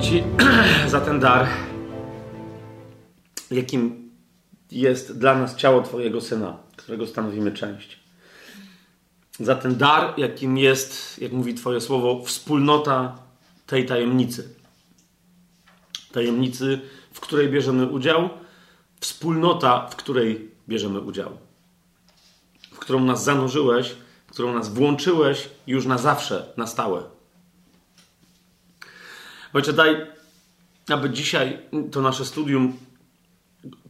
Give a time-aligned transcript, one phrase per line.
[0.00, 0.22] Ci
[0.94, 1.48] za ten dar,
[3.50, 4.10] jakim
[4.70, 7.98] jest dla nas ciało Twojego Syna, którego stanowimy część.
[9.40, 13.18] Za ten dar, jakim jest, jak mówi Twoje słowo, wspólnota
[13.66, 14.54] tej tajemnicy.
[16.12, 16.80] Tajemnicy,
[17.12, 18.28] w której bierzemy udział,
[19.00, 21.30] wspólnota, w której bierzemy udział,
[22.72, 27.17] w którą nas zanurzyłeś, w którą nas włączyłeś już na zawsze, na stałe.
[29.52, 30.06] Ojcze, daj,
[30.88, 31.58] aby dzisiaj
[31.92, 32.76] to nasze studium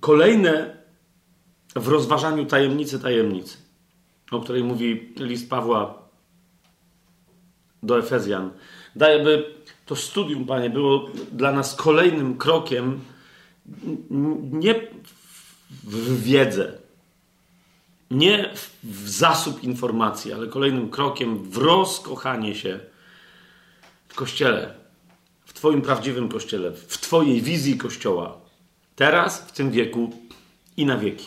[0.00, 0.76] kolejne
[1.76, 3.56] w rozważaniu tajemnicy tajemnicy,
[4.30, 5.98] o której mówi list Pawła
[7.82, 8.50] do Efezjan.
[8.96, 9.54] Daj, aby
[9.86, 13.00] to studium, Panie, było dla nas kolejnym krokiem
[14.50, 14.74] nie
[15.84, 16.72] w wiedzę,
[18.10, 18.50] nie
[18.82, 22.80] w zasób informacji, ale kolejnym krokiem w rozkochanie się
[24.08, 24.74] w Kościele,
[25.58, 28.36] Twoim prawdziwym Kościele, w Twojej wizji Kościoła.
[28.96, 30.12] Teraz, w tym wieku
[30.76, 31.26] i na wieki.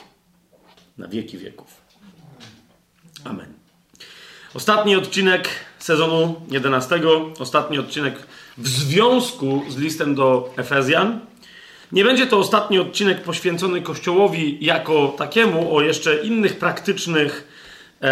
[0.97, 1.67] Na wieki wieków.
[3.23, 3.53] Amen.
[4.53, 7.01] Ostatni odcinek sezonu 11,
[7.39, 8.15] ostatni odcinek
[8.57, 11.19] w związku z listem do Efezjan.
[11.91, 17.47] Nie będzie to ostatni odcinek poświęcony Kościołowi jako takiemu, o jeszcze innych praktycznych
[18.01, 18.11] e,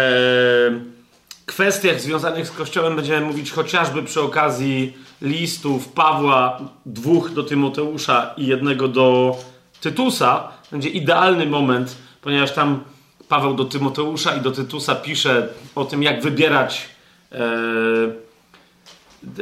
[1.46, 8.46] kwestiach związanych z Kościołem będziemy mówić chociażby przy okazji listów Pawła, dwóch do Tymoteusza i
[8.46, 9.36] jednego do
[9.80, 10.48] Tytusa.
[10.70, 12.84] Będzie idealny moment, ponieważ tam
[13.28, 16.88] Paweł do Tymoteusza i do Tytusa pisze o tym, jak wybierać
[17.32, 17.38] e,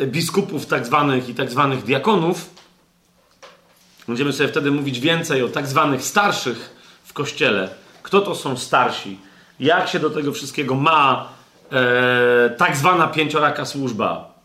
[0.06, 2.50] biskupów tak zwanych i tak zwanych diakonów.
[4.08, 7.68] Będziemy sobie wtedy mówić więcej o tak zwanych starszych w kościele.
[8.02, 9.18] Kto to są starsi?
[9.60, 11.28] Jak się do tego wszystkiego ma
[11.72, 14.37] e, tak zwana pięcioraka służba?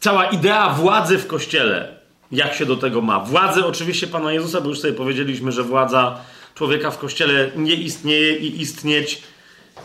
[0.00, 1.98] Cała idea władzy w kościele.
[2.32, 3.20] Jak się do tego ma?
[3.20, 6.18] Władzy oczywiście Pana Jezusa, bo już sobie powiedzieliśmy, że władza
[6.54, 9.22] człowieka w kościele nie istnieje i istnieć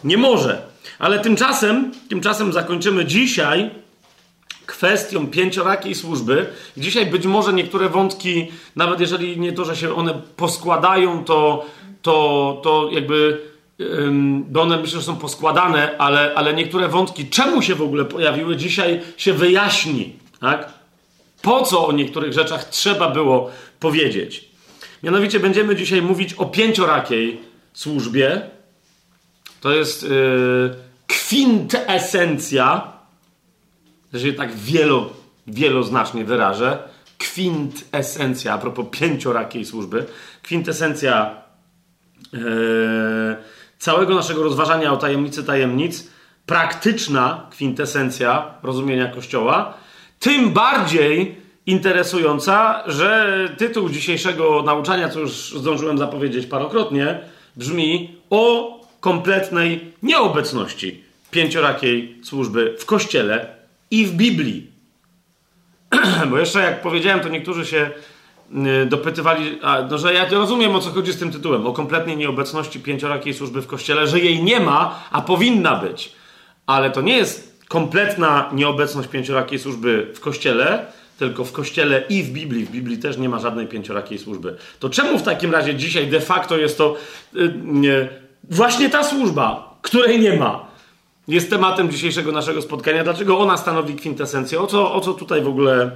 [0.03, 0.61] nie może.
[0.99, 3.69] Ale tymczasem, tymczasem zakończymy dzisiaj
[4.65, 6.45] kwestią pięciorakiej służby.
[6.77, 11.65] Dzisiaj być może niektóre wątki, nawet jeżeli nie to, że się one poskładają, to,
[12.01, 13.41] to, to jakby,
[14.45, 18.55] bo one myślę, że są poskładane, ale, ale niektóre wątki, czemu się w ogóle pojawiły,
[18.55, 20.13] dzisiaj się wyjaśni.
[20.39, 20.73] Tak?
[21.41, 24.45] Po co o niektórych rzeczach trzeba było powiedzieć.
[25.03, 27.39] Mianowicie będziemy dzisiaj mówić o pięciorakiej
[27.73, 28.41] służbie.
[29.61, 30.75] To jest yy,
[31.07, 32.93] kwintesencja
[34.13, 35.13] że się tak wielo,
[35.47, 36.77] wieloznacznie wyrażę,
[37.17, 40.05] kwintesencja, a propos pięciorakiej służby,
[40.43, 41.41] kwintesencja
[42.33, 42.37] e,
[43.79, 46.07] całego naszego rozważania o tajemnicy tajemnic,
[46.45, 49.73] praktyczna kwintesencja rozumienia Kościoła,
[50.19, 51.35] tym bardziej
[51.65, 57.19] interesująca, że tytuł dzisiejszego nauczania, co już zdążyłem zapowiedzieć parokrotnie,
[57.55, 63.55] brzmi o kompletnej nieobecności pięciorakiej służby w Kościele
[63.91, 64.71] i w Biblii.
[66.29, 67.91] Bo jeszcze jak powiedziałem, to niektórzy się
[68.85, 72.79] dopytywali, a, no, że ja rozumiem o co chodzi z tym tytułem, o kompletnej nieobecności
[72.79, 76.11] pięciorakiej służby w kościele, że jej nie ma, a powinna być.
[76.65, 80.85] Ale to nie jest kompletna nieobecność pięciorakiej służby w kościele,
[81.19, 82.65] tylko w kościele i w Biblii.
[82.65, 84.57] W Biblii też nie ma żadnej pięciorakiej służby.
[84.79, 86.95] To czemu w takim razie dzisiaj de facto jest to
[87.33, 88.09] yy,
[88.49, 90.73] właśnie ta służba, której nie ma?
[91.27, 93.03] jest tematem dzisiejszego naszego spotkania.
[93.03, 94.59] Dlaczego ona stanowi kwintesencję?
[94.59, 95.91] O co, o co tutaj w ogóle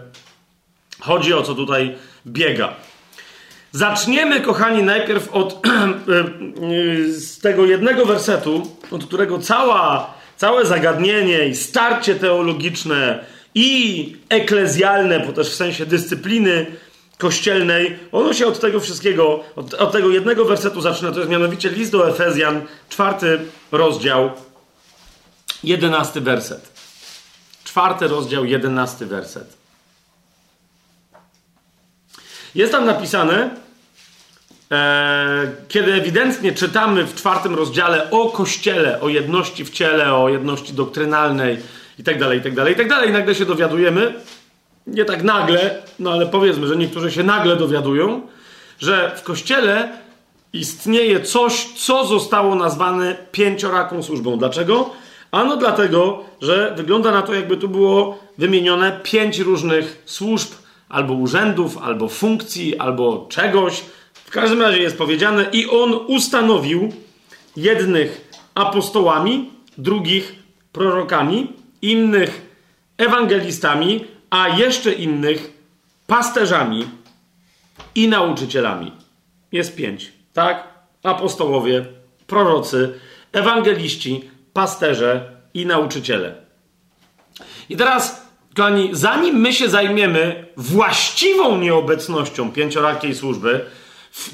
[1.07, 1.95] chodzi, o co tutaj
[2.27, 2.74] biega?
[3.71, 5.62] Zaczniemy, kochani, najpierw od
[7.19, 13.25] z tego jednego wersetu, od którego cała, całe zagadnienie i starcie teologiczne
[13.56, 16.65] i eklezjalne, bo też w sensie dyscypliny
[17.18, 21.12] kościelnej, ono się od tego wszystkiego, od, od tego jednego wersetu zaczyna.
[21.12, 23.39] To jest mianowicie list do Efezjan, czwarty
[23.71, 24.31] rozdział,
[25.63, 26.69] jedenasty werset.
[27.63, 29.56] Czwarty rozdział, jedenasty werset.
[32.57, 33.50] Jest tam napisane,
[34.71, 40.74] e, kiedy ewidentnie czytamy w czwartym rozdziale o Kościele, o jedności w ciele, o jedności
[40.74, 41.57] doktrynalnej
[41.98, 44.13] itd., itd., itd., i nagle się dowiadujemy,
[44.88, 48.21] nie tak nagle, no ale powiedzmy, że niektórzy się nagle dowiadują,
[48.80, 49.89] że w Kościele
[50.53, 54.38] istnieje coś, co zostało nazwane pięcioraką służbą.
[54.38, 54.89] Dlaczego?
[55.31, 60.51] Ano dlatego, że wygląda na to, jakby tu było wymienione pięć różnych służb,
[60.89, 63.84] albo urzędów, albo funkcji, albo czegoś.
[64.13, 66.94] W każdym razie jest powiedziane, i on ustanowił
[67.56, 70.36] jednych apostołami, drugich
[70.72, 72.42] prorokami, innych
[72.98, 75.51] ewangelistami, a jeszcze innych
[76.07, 76.86] pasterzami
[77.95, 78.92] i nauczycielami.
[79.51, 80.68] Jest pięć, tak?
[81.04, 81.86] Apostołowie,
[82.28, 83.00] prorocy,
[83.31, 86.36] ewangeliści, pasterze i nauczyciele.
[87.69, 88.26] I teraz,
[88.57, 93.65] kochani, zanim my się zajmiemy właściwą nieobecnością pięciorakiej służby,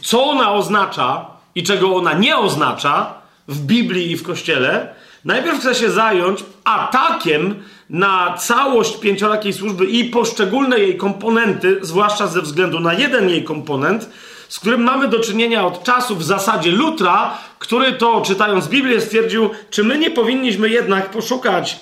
[0.01, 1.25] co ona oznacza
[1.55, 3.13] i czego ona nie oznacza
[3.47, 7.55] w Biblii i w Kościele, najpierw chcę się zająć atakiem
[7.89, 14.09] na całość pięciorakiej służby i poszczególne jej komponenty, zwłaszcza ze względu na jeden jej komponent,
[14.49, 19.49] z którym mamy do czynienia od czasu w zasadzie Lutra, który to czytając Biblię stwierdził,
[19.69, 21.79] czy my nie powinniśmy jednak poszukać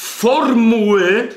[0.00, 1.28] formuły,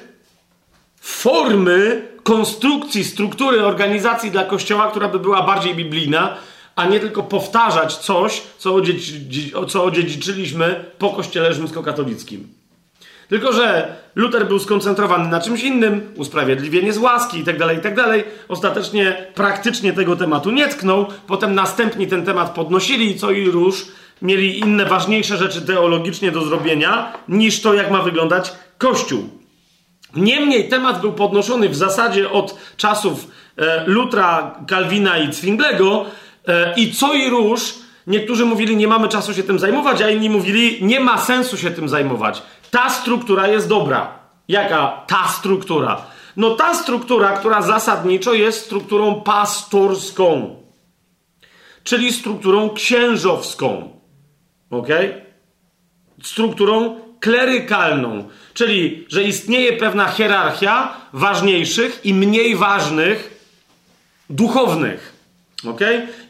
[1.01, 6.37] formy konstrukcji, struktury organizacji dla Kościoła, która by była bardziej biblijna,
[6.75, 12.47] a nie tylko powtarzać coś, co, odziedzi, co odziedziczyliśmy po Kościele rzymskokatolickim.
[13.27, 18.03] Tylko, że Luther był skoncentrowany na czymś innym, usprawiedliwienie z łaski itd., tak itd.
[18.03, 21.05] Tak Ostatecznie praktycznie tego tematu nie tknął.
[21.27, 23.85] Potem następni ten temat podnosili i co i róż
[24.23, 29.29] mieli inne, ważniejsze rzeczy teologicznie do zrobienia niż to, jak ma wyglądać Kościół.
[30.15, 33.27] Niemniej temat był podnoszony w zasadzie od czasów
[33.57, 36.05] e, Lutra, Kalwina i Zwinglego
[36.47, 37.73] e, i co i róż
[38.07, 41.71] niektórzy mówili, nie mamy czasu się tym zajmować, a inni mówili, nie ma sensu się
[41.71, 42.41] tym zajmować.
[42.71, 44.19] Ta struktura jest dobra.
[44.47, 46.01] Jaka ta struktura?
[46.37, 50.55] No ta struktura, która zasadniczo jest strukturą pastorską,
[51.83, 53.92] czyli strukturą księżowską.
[54.73, 54.87] Ok?
[56.23, 63.39] Strukturą klerykalną, czyli że istnieje pewna hierarchia ważniejszych i mniej ważnych
[64.29, 65.13] duchownych.
[65.69, 65.79] Ok?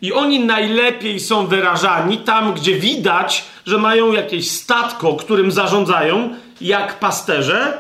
[0.01, 6.99] I oni najlepiej są wyrażani tam, gdzie widać, że mają jakieś statko, którym zarządzają, jak
[6.99, 7.77] pasterze,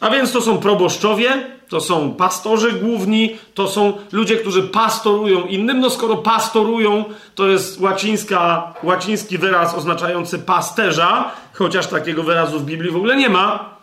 [0.00, 5.80] a więc to są proboszczowie, to są pastorzy główni, to są ludzie, którzy pastorują innym.
[5.80, 7.04] No skoro pastorują,
[7.34, 13.28] to jest łacińska, łaciński wyraz oznaczający pasterza, chociaż takiego wyrazu w Biblii w ogóle nie
[13.28, 13.76] ma.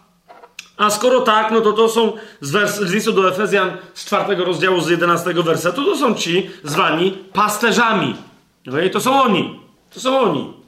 [0.78, 4.46] A skoro tak, no to to są z, wers- z listu do Efezjan z czwartego
[4.46, 8.16] rozdziału, z jedenastego wersetu, to są ci zwani pasterzami.
[8.70, 8.90] Okay?
[8.90, 9.60] To są oni.
[9.94, 10.63] To są oni.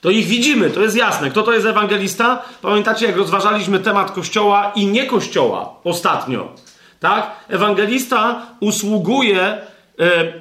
[0.00, 1.30] To ich widzimy, to jest jasne.
[1.30, 2.42] Kto to jest ewangelista?
[2.62, 6.48] Pamiętacie, jak rozważaliśmy temat kościoła i nie kościoła ostatnio.
[7.00, 7.30] Tak?
[7.48, 9.58] Ewangelista usługuje e,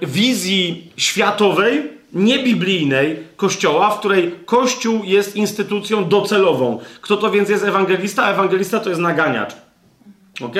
[0.01, 6.79] wizji światowej, niebiblijnej kościoła, w której kościół jest instytucją docelową.
[7.01, 8.31] Kto to więc jest ewangelista?
[8.31, 9.53] Ewangelista to jest naganiacz.
[10.41, 10.55] Ok?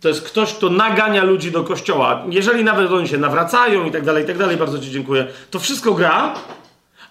[0.00, 2.24] To jest ktoś, kto nagania ludzi do kościoła.
[2.30, 5.26] Jeżeli nawet oni się nawracają i tak dalej, i tak dalej, bardzo Ci dziękuję.
[5.50, 6.34] To wszystko gra,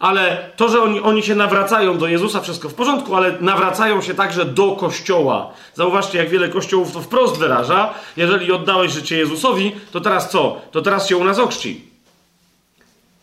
[0.05, 4.13] ale to, że oni, oni się nawracają do Jezusa, wszystko w porządku, ale nawracają się
[4.13, 5.53] także do Kościoła.
[5.74, 7.93] Zauważcie, jak wiele kościołów to wprost wyraża.
[8.17, 10.62] Jeżeli oddałeś życie Jezusowi, to teraz co?
[10.71, 11.81] To teraz się u nas ochrzci.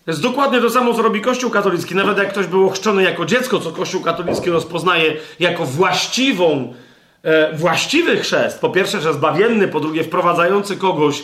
[0.04, 1.94] To jest dokładnie to samo, co robi Kościół katolicki.
[1.94, 6.74] Nawet jak ktoś był ochrzczony jako dziecko, co Kościół katolicki rozpoznaje jako właściwą,
[7.22, 8.60] e, właściwy chrzest.
[8.60, 11.22] Po pierwsze, że zbawienny, po drugie, wprowadzający kogoś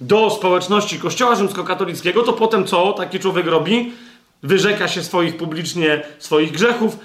[0.00, 3.92] do społeczności Kościoła rzymskokatolickiego, to potem co taki człowiek robi?
[4.42, 6.98] Wyrzeka się swoich publicznie, swoich grzechów,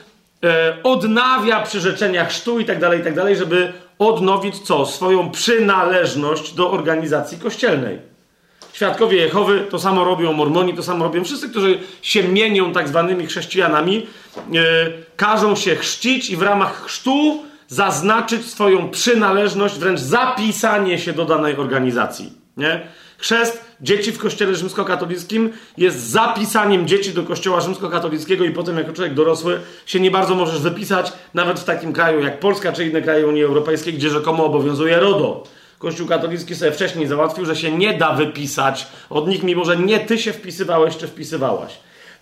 [0.44, 4.86] e, odnawia przyrzeczenia chrztu i tak dalej, i tak dalej, żeby odnowić co?
[4.86, 8.00] Swoją przynależność do organizacji kościelnej.
[8.74, 11.24] Świadkowie Jehowy to samo robią, Mormoni to samo robią.
[11.24, 14.41] Wszyscy, którzy się mienią tak zwanymi chrześcijanami, e,
[15.15, 21.56] każą się chrzcić i w ramach chrztu zaznaczyć swoją przynależność, wręcz zapisanie się do danej
[21.56, 22.34] organizacji.
[22.58, 22.88] Nie?
[23.17, 29.14] Chrzest dzieci w kościele rzymskokatolickim jest zapisaniem dzieci do kościoła rzymskokatolickiego i potem jako człowiek
[29.14, 33.28] dorosły się nie bardzo możesz wypisać, nawet w takim kraju jak Polska czy inne kraje
[33.28, 35.44] Unii Europejskiej, gdzie rzekomo obowiązuje RODO.
[35.80, 40.00] Kościół katolicki sobie wcześniej załatwił, że się nie da wypisać od nich, mimo że nie
[40.00, 41.80] ty się wpisywałeś czy wpisywałaś.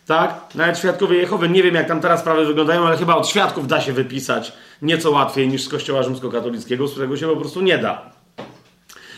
[0.07, 0.41] Tak?
[0.55, 3.81] Nawet świadkowie Jehowy, nie wiem jak tam teraz sprawy wyglądają, ale chyba od świadków da
[3.81, 8.11] się wypisać nieco łatwiej niż z kościoła rzymskokatolickiego, z którego się po prostu nie da.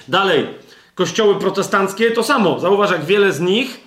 [0.08, 0.48] Dalej,
[0.98, 2.60] Kościoły protestanckie to samo.
[2.60, 3.80] Zauważ, jak wiele z nich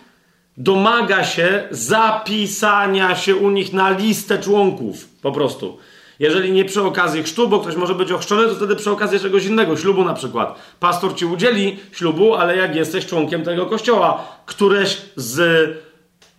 [0.57, 5.09] domaga się zapisania się u nich na listę członków.
[5.23, 5.79] Po prostu.
[6.19, 9.45] Jeżeli nie przy okazji chrztu, bo ktoś może być ochrzczony, to wtedy przy okazji czegoś
[9.45, 10.59] innego, ślubu na przykład.
[10.81, 15.69] Pastor ci udzieli ślubu, ale jak jesteś członkiem tego kościoła, któreś z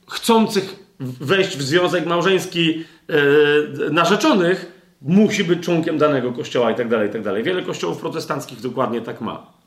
[0.10, 7.10] chcących wejść w związek małżeński yy, narzeczonych musi być członkiem danego kościoła i tak dalej,
[7.10, 7.44] i tak dalej.
[7.44, 9.61] Wiele kościołów protestanckich dokładnie tak ma.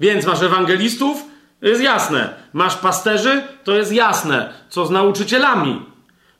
[0.00, 1.24] Więc masz ewangelistów,
[1.60, 2.34] to jest jasne.
[2.52, 4.52] Masz pasterzy, to jest jasne.
[4.68, 5.88] Co z nauczycielami?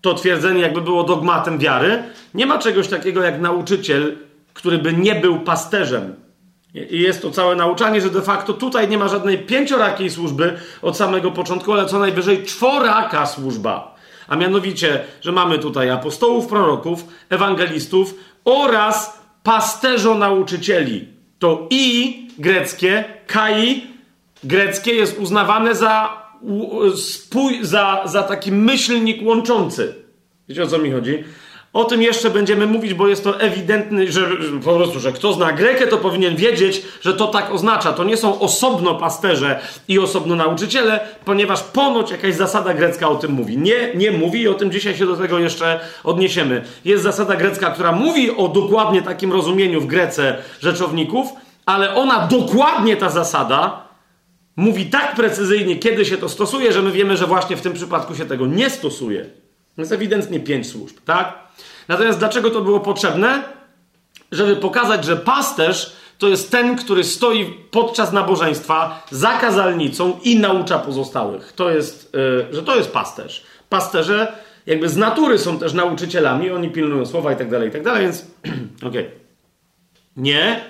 [0.05, 2.03] to twierdzenie, jakby było dogmatem wiary.
[2.35, 4.17] Nie ma czegoś takiego jak nauczyciel,
[4.55, 6.15] który by nie był pasterzem.
[6.91, 10.97] I jest to całe nauczanie, że de facto tutaj nie ma żadnej pięciorakiej służby od
[10.97, 13.95] samego początku, ale co najwyżej czworaka służba.
[14.29, 21.09] A mianowicie, że mamy tutaj apostołów, proroków, ewangelistów oraz pasterzo-nauczycieli.
[21.39, 23.87] To i greckie, kai
[24.45, 26.24] greckie jest uznawane za,
[27.63, 29.95] za, za taki myślnik łączący.
[30.49, 31.25] Wiecie o co mi chodzi?
[31.75, 34.21] O tym jeszcze będziemy mówić, bo jest to ewidentny, że,
[34.65, 37.93] po prostu, że kto zna Grekę, to powinien wiedzieć, że to tak oznacza.
[37.93, 43.33] To nie są osobno pasterze i osobno nauczyciele, ponieważ ponoć jakaś zasada grecka o tym
[43.33, 43.59] mówi.
[43.59, 46.65] Nie, nie mówi i o tym dzisiaj się do tego jeszcze odniesiemy.
[46.85, 51.29] Jest zasada grecka, która mówi o dokładnie takim rozumieniu w Grece rzeczowników,
[51.67, 53.84] ale ona dokładnie ta zasada
[54.57, 58.15] mówi tak precyzyjnie, kiedy się to stosuje, że my wiemy, że właśnie w tym przypadku
[58.15, 59.25] się tego nie stosuje.
[59.77, 61.39] To jest ewidentnie pięć służb, tak?
[61.89, 63.43] Natomiast dlaczego to było potrzebne?
[64.33, 70.79] Żeby pokazać, że pasterz to jest ten, który stoi podczas nabożeństwa za kazalnicą i naucza
[70.79, 71.53] pozostałych.
[71.53, 73.45] To jest, yy, że to jest pasterz.
[73.69, 74.33] Pasterze
[74.67, 78.03] jakby z natury są też nauczycielami, oni pilnują słowa i tak dalej, i tak dalej,
[78.03, 78.27] więc
[78.89, 78.89] okej.
[78.89, 79.11] Okay.
[80.17, 80.65] Nie,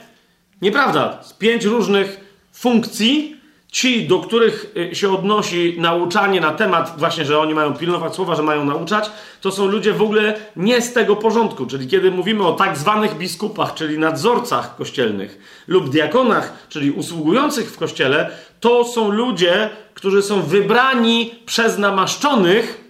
[0.62, 1.22] nieprawda.
[1.22, 2.20] Z pięć różnych
[2.52, 3.40] funkcji
[3.74, 8.34] ci, do których y, się odnosi nauczanie na temat właśnie, że oni mają pilnować słowa,
[8.34, 11.66] że mają nauczać, to są ludzie w ogóle nie z tego porządku.
[11.66, 17.78] Czyli kiedy mówimy o tak zwanych biskupach, czyli nadzorcach kościelnych lub diakonach, czyli usługujących w
[17.78, 22.80] kościele, to są ludzie, którzy są wybrani przez namaszczonych,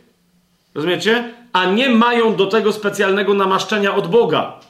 [0.75, 1.35] rozumiecie?
[1.53, 4.64] A nie mają do tego specjalnego namaszczenia od Boga.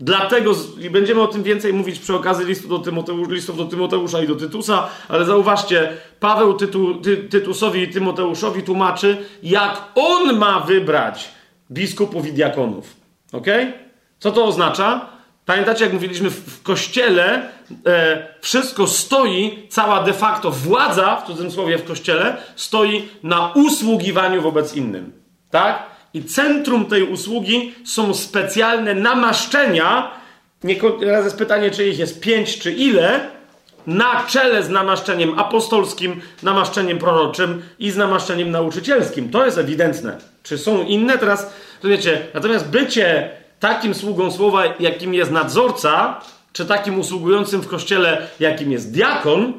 [0.00, 4.22] Dlatego, i będziemy o tym więcej mówić przy okazji listu do Tymoteusz, listów do Tymoteusza
[4.22, 10.60] i do Tytusa, ale zauważcie, Paweł Tytu, Ty, Tytusowi i Tymoteuszowi tłumaczy, jak on ma
[10.60, 11.28] wybrać
[11.70, 12.96] biskupów i diakonów.
[13.32, 13.46] Ok?
[14.18, 15.06] Co to oznacza?
[15.46, 17.48] Pamiętacie, jak mówiliśmy, w kościele
[17.86, 24.74] e, wszystko stoi, cała de facto władza, w cudzysłowie w kościele, stoi na usługiwaniu wobec
[24.74, 25.12] innym.
[25.50, 25.82] Tak?
[26.14, 30.10] I centrum tej usługi są specjalne namaszczenia.
[31.00, 33.20] Raz jest pytanie, czy ich jest pięć, czy ile.
[33.86, 39.30] Na czele z namaszczeniem apostolskim, namaszczeniem proroczym i z namaszczeniem nauczycielskim.
[39.30, 40.18] To jest ewidentne.
[40.42, 41.18] Czy są inne?
[41.18, 46.20] Teraz, to wiecie, natomiast bycie takim sługą słowa, jakim jest nadzorca,
[46.52, 49.52] czy takim usługującym w kościele, jakim jest diakon,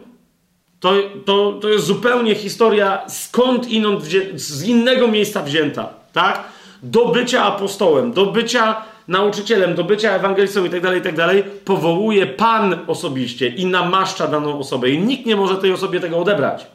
[0.80, 0.94] to,
[1.26, 4.04] to, to jest zupełnie historia skąd inąd,
[4.36, 6.44] z innego miejsca wzięta tak?
[6.84, 12.80] Do bycia apostołem, do bycia nauczycielem, do bycia ewangelistą itd., tak itd., tak powołuje Pan
[12.88, 14.90] osobiście i namaszcza daną osobę.
[14.90, 16.68] I nikt nie może tej osobie tego odebrać.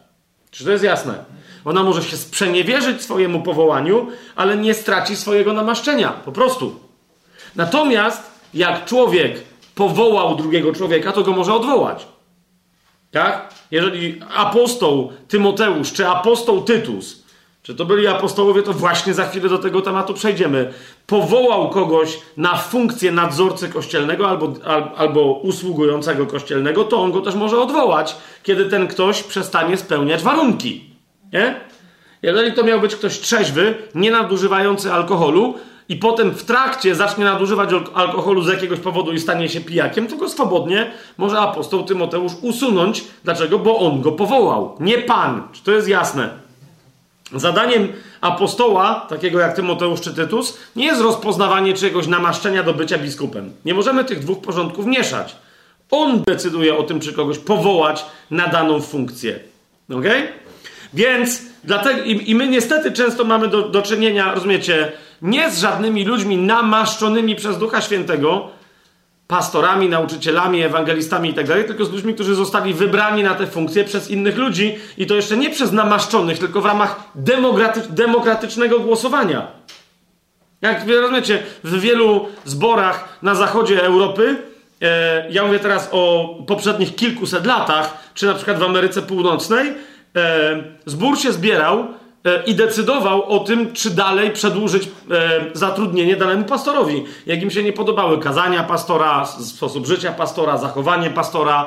[0.50, 1.24] Czy to jest jasne?
[1.64, 6.08] Ona może się sprzeniewierzyć swojemu powołaniu, ale nie straci swojego namaszczenia.
[6.08, 6.80] Po prostu.
[7.56, 8.22] Natomiast
[8.54, 9.42] jak człowiek
[9.74, 12.06] powołał drugiego człowieka, to go może odwołać.
[13.10, 13.54] Tak?
[13.70, 17.25] Jeżeli apostoł Tymoteusz czy apostoł Tytus
[17.66, 20.72] czy to byli apostołowie, to właśnie za chwilę do tego tematu przejdziemy.
[21.06, 24.52] Powołał kogoś na funkcję nadzorcy kościelnego albo,
[24.96, 30.84] albo usługującego kościelnego, to on go też może odwołać, kiedy ten ktoś przestanie spełniać warunki.
[31.32, 31.60] Nie?
[32.22, 35.54] Jeżeli to miał być ktoś trzeźwy, nie nadużywający alkoholu,
[35.88, 40.16] i potem w trakcie zacznie nadużywać alkoholu z jakiegoś powodu i stanie się pijakiem, to
[40.16, 43.04] go swobodnie może apostoł Tymoteusz usunąć.
[43.24, 43.58] Dlaczego?
[43.58, 45.42] Bo on go powołał, nie pan.
[45.52, 46.45] Czy to jest jasne?
[47.34, 53.52] Zadaniem apostoła, takiego jak Tymoteusz czy Tytus, nie jest rozpoznawanie czegoś namaszczenia do bycia biskupem.
[53.64, 55.36] Nie możemy tych dwóch porządków mieszać.
[55.90, 59.40] On decyduje o tym, czy kogoś powołać na daną funkcję.
[59.90, 60.04] Ok?
[60.94, 64.92] Więc dlatego, i, i my niestety często mamy do, do czynienia, rozumiecie,
[65.22, 68.50] nie z żadnymi ludźmi namaszczonymi przez Ducha Świętego,
[69.26, 74.10] pastorami, nauczycielami, ewangelistami i tak tylko z ludźmi, którzy zostali wybrani na te funkcje przez
[74.10, 79.46] innych ludzi i to jeszcze nie przez namaszczonych, tylko w ramach demokraty- demokratycznego głosowania.
[80.62, 84.36] Jak rozumiecie, w wielu zborach na zachodzie Europy,
[84.82, 89.72] e, ja mówię teraz o poprzednich kilkuset latach, czy na przykład w Ameryce Północnej,
[90.16, 91.86] e, zbór się zbierał
[92.46, 94.88] i decydował o tym, czy dalej przedłużyć e,
[95.52, 97.04] zatrudnienie danemu pastorowi.
[97.26, 101.66] Jak im się nie podobały kazania pastora, sposób życia pastora, zachowanie pastora,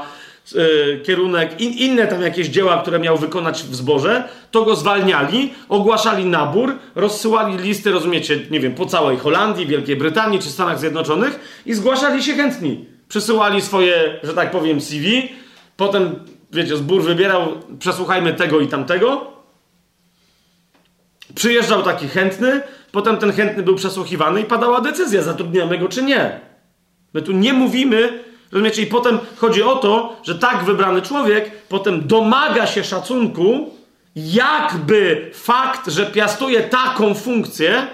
[0.55, 5.53] e, kierunek, in, inne tam jakieś dzieła, które miał wykonać w zborze, to go zwalniali,
[5.69, 11.61] ogłaszali nabór, rozsyłali listy, rozumiecie, nie wiem, po całej Holandii, Wielkiej Brytanii czy Stanach Zjednoczonych
[11.65, 12.85] i zgłaszali się chętni.
[13.07, 15.29] Przysyłali swoje, że tak powiem, CV,
[15.77, 16.15] potem,
[16.51, 17.47] wiecie, zbór wybierał,
[17.79, 19.38] przesłuchajmy tego i tamtego,
[21.36, 26.39] Przyjeżdżał taki chętny, potem ten chętny był przesłuchiwany i padała decyzja, zatrudniamy go czy nie.
[27.13, 32.07] My tu nie mówimy, rozumiecie, i potem chodzi o to, że tak wybrany człowiek potem
[32.07, 33.69] domaga się szacunku,
[34.15, 37.88] jakby fakt, że piastuje taką funkcję,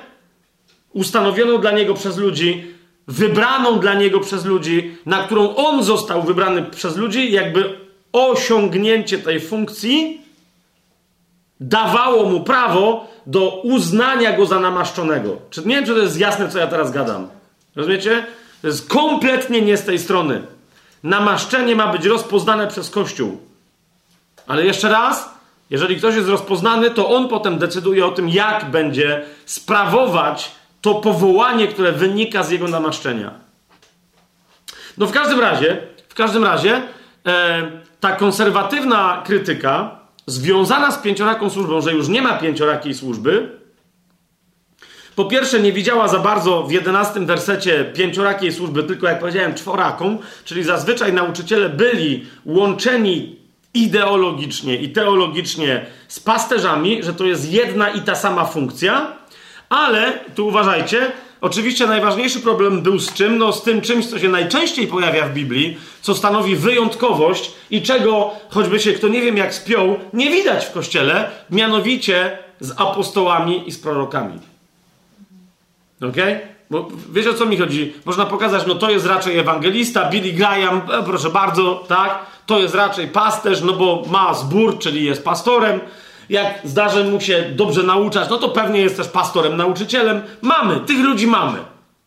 [0.93, 2.75] ustanowioną dla niego przez ludzi,
[3.07, 7.79] wybraną dla niego przez ludzi, na którą on został wybrany przez ludzi, jakby
[8.11, 10.21] osiągnięcie tej funkcji
[11.59, 15.37] dawało mu prawo do uznania go za namaszczonego.
[15.49, 17.27] Czy, nie wiem, czy to jest jasne, co ja teraz gadam.
[17.75, 18.25] Rozumiecie?
[18.61, 20.41] To jest kompletnie nie z tej strony.
[21.03, 23.37] Namaszczenie ma być rozpoznane przez Kościół.
[24.47, 25.29] Ale jeszcze raz,
[25.69, 30.51] jeżeli ktoś jest rozpoznany, to on potem decyduje o tym, jak będzie sprawować
[30.81, 33.31] to powołanie, które wynika z jego namaszczenia.
[34.97, 35.77] No w każdym razie,
[36.09, 36.81] w każdym razie,
[37.25, 43.49] e, ta konserwatywna krytyka związana z pięcioraką służbą, że już nie ma pięciorakiej służby,
[45.15, 50.17] po pierwsze nie widziała za bardzo w jedenastym wersecie pięciorakiej służby, tylko jak powiedziałem czworaką,
[50.45, 53.35] czyli zazwyczaj nauczyciele byli łączeni
[53.73, 59.13] ideologicznie i teologicznie z pasterzami, że to jest jedna i ta sama funkcja,
[59.69, 61.11] ale tu uważajcie,
[61.45, 63.37] Oczywiście najważniejszy problem był z czym?
[63.37, 68.31] No z tym czymś, co się najczęściej pojawia w Biblii, co stanowi wyjątkowość i czego,
[68.49, 73.71] choćby się kto nie wiem jak spiął, nie widać w Kościele, mianowicie z apostołami i
[73.71, 74.39] z prorokami.
[76.01, 76.17] Ok?
[76.69, 77.93] Bo wiecie o co mi chodzi?
[78.05, 82.19] Można pokazać, no to jest raczej ewangelista, Billy Graham, e, proszę bardzo, tak?
[82.45, 85.79] To jest raczej pasterz, no bo ma zbór, czyli jest pastorem
[86.29, 90.21] jak zdarzy mu się dobrze nauczać, no to pewnie jest też pastorem, nauczycielem.
[90.41, 91.57] Mamy, tych ludzi mamy,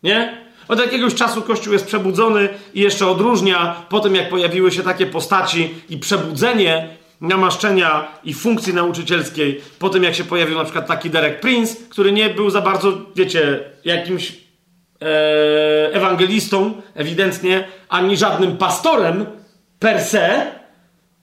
[0.02, 0.48] nie?
[0.68, 5.06] Od jakiegoś czasu Kościół jest przebudzony i jeszcze odróżnia, po tym jak pojawiły się takie
[5.06, 6.88] postaci i przebudzenie
[7.20, 12.12] namaszczenia i funkcji nauczycielskiej, po tym jak się pojawił na przykład taki Derek Prince, który
[12.12, 14.34] nie był za bardzo, wiecie, jakimś e,
[15.92, 19.26] ewangelistą, ewidentnie, ani żadnym pastorem
[19.78, 20.46] per se,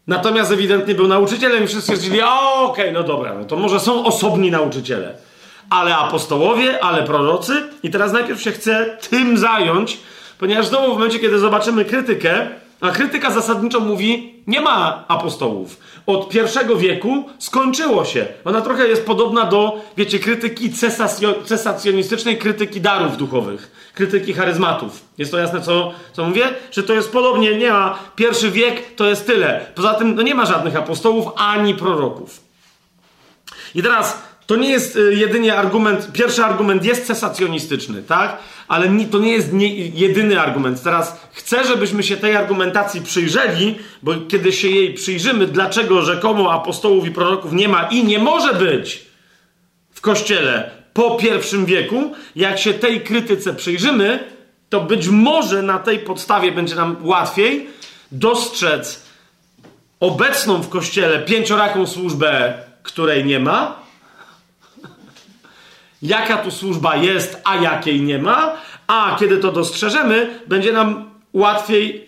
[0.07, 4.05] Natomiast ewidentnie był nauczycielem i wszyscy stwierdzili, okej, okay, no dobra, no to może są
[4.05, 5.15] osobni nauczyciele.
[5.69, 7.63] Ale apostołowie, ale prorocy.
[7.83, 9.97] I teraz najpierw się chcę tym zająć,
[10.37, 12.47] ponieważ znowu w momencie, kiedy zobaczymy krytykę,
[12.85, 15.77] a krytyka zasadniczo mówi, nie ma apostołów.
[16.05, 18.25] Od pierwszego wieku skończyło się.
[18.45, 20.71] Ona trochę jest podobna do, wiecie, krytyki
[21.45, 25.05] cesacjonistycznej, krytyki darów duchowych, krytyki charyzmatów.
[25.17, 26.53] Jest to jasne, co, co mówię?
[26.71, 29.65] Że to jest podobnie, nie ma, pierwszy wiek to jest tyle.
[29.75, 32.41] Poza tym, no nie ma żadnych apostołów ani proroków.
[33.75, 38.37] I teraz to nie jest y, jedynie argument, pierwszy argument jest cesacjonistyczny, tak?
[38.67, 40.83] Ale to nie jest nie, jedyny argument.
[40.83, 47.07] Teraz chcę, żebyśmy się tej argumentacji przyjrzeli, bo kiedy się jej przyjrzymy, dlaczego rzekomo apostołów
[47.07, 49.05] i proroków nie ma i nie może być
[49.93, 54.19] w kościele po pierwszym wieku, jak się tej krytyce przyjrzymy,
[54.69, 57.67] to być może na tej podstawie będzie nam łatwiej
[58.11, 59.05] dostrzec
[59.99, 62.53] obecną w kościele pięcioraką służbę,
[62.83, 63.84] której nie ma,
[66.01, 72.05] jaka tu służba jest, a jakiej nie ma, a kiedy to dostrzeżemy, będzie nam łatwiej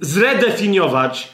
[0.00, 1.28] zredefiniować,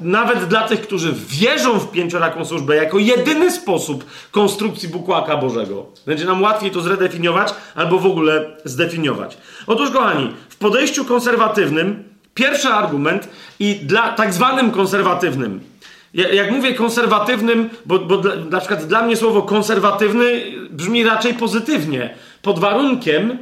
[0.00, 5.86] nawet dla tych, którzy wierzą w pięcioraką służbę jako jedyny sposób konstrukcji bukłaka Bożego.
[6.06, 9.38] Będzie nam łatwiej to zredefiniować albo w ogóle zdefiniować.
[9.66, 15.60] Otóż, kochani, w podejściu konserwatywnym pierwszy argument i dla tak zwanym konserwatywnym
[16.16, 22.14] jak mówię konserwatywnym, bo, bo dla, na przykład dla mnie słowo konserwatywny brzmi raczej pozytywnie,
[22.42, 23.38] pod warunkiem,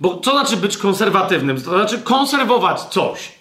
[0.00, 1.56] bo co znaczy być konserwatywnym?
[1.56, 3.32] To znaczy konserwować coś.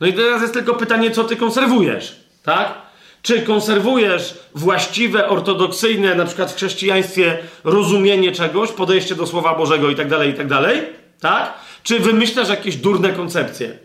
[0.00, 2.74] No i teraz jest tylko pytanie, co ty konserwujesz, tak?
[3.22, 9.96] Czy konserwujesz właściwe, ortodoksyjne, na przykład w chrześcijaństwie, rozumienie czegoś, podejście do Słowa Bożego i
[9.96, 10.82] tak dalej, i tak dalej,
[11.20, 11.54] tak?
[11.82, 13.78] Czy wymyślasz jakieś durne koncepcje?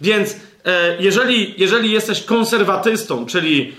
[0.00, 0.36] Więc
[0.98, 3.74] jeżeli, jeżeli jesteś konserwatystą, czyli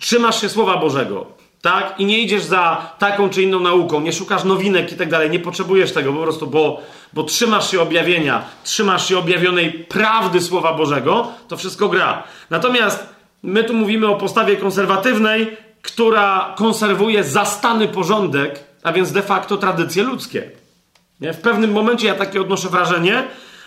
[0.00, 1.26] trzymasz się Słowa Bożego,
[1.62, 1.94] tak?
[1.98, 5.40] I nie idziesz za taką czy inną nauką, nie szukasz nowinek i tak dalej, nie
[5.40, 11.28] potrzebujesz tego po prostu, bo, bo trzymasz się objawienia, trzymasz się objawionej prawdy Słowa Bożego,
[11.48, 12.22] to wszystko gra.
[12.50, 13.06] Natomiast
[13.42, 20.02] my tu mówimy o postawie konserwatywnej która konserwuje zastany porządek, a więc de facto tradycje
[20.02, 20.50] ludzkie.
[21.20, 21.32] Nie?
[21.32, 23.24] W pewnym momencie ja takie odnoszę wrażenie,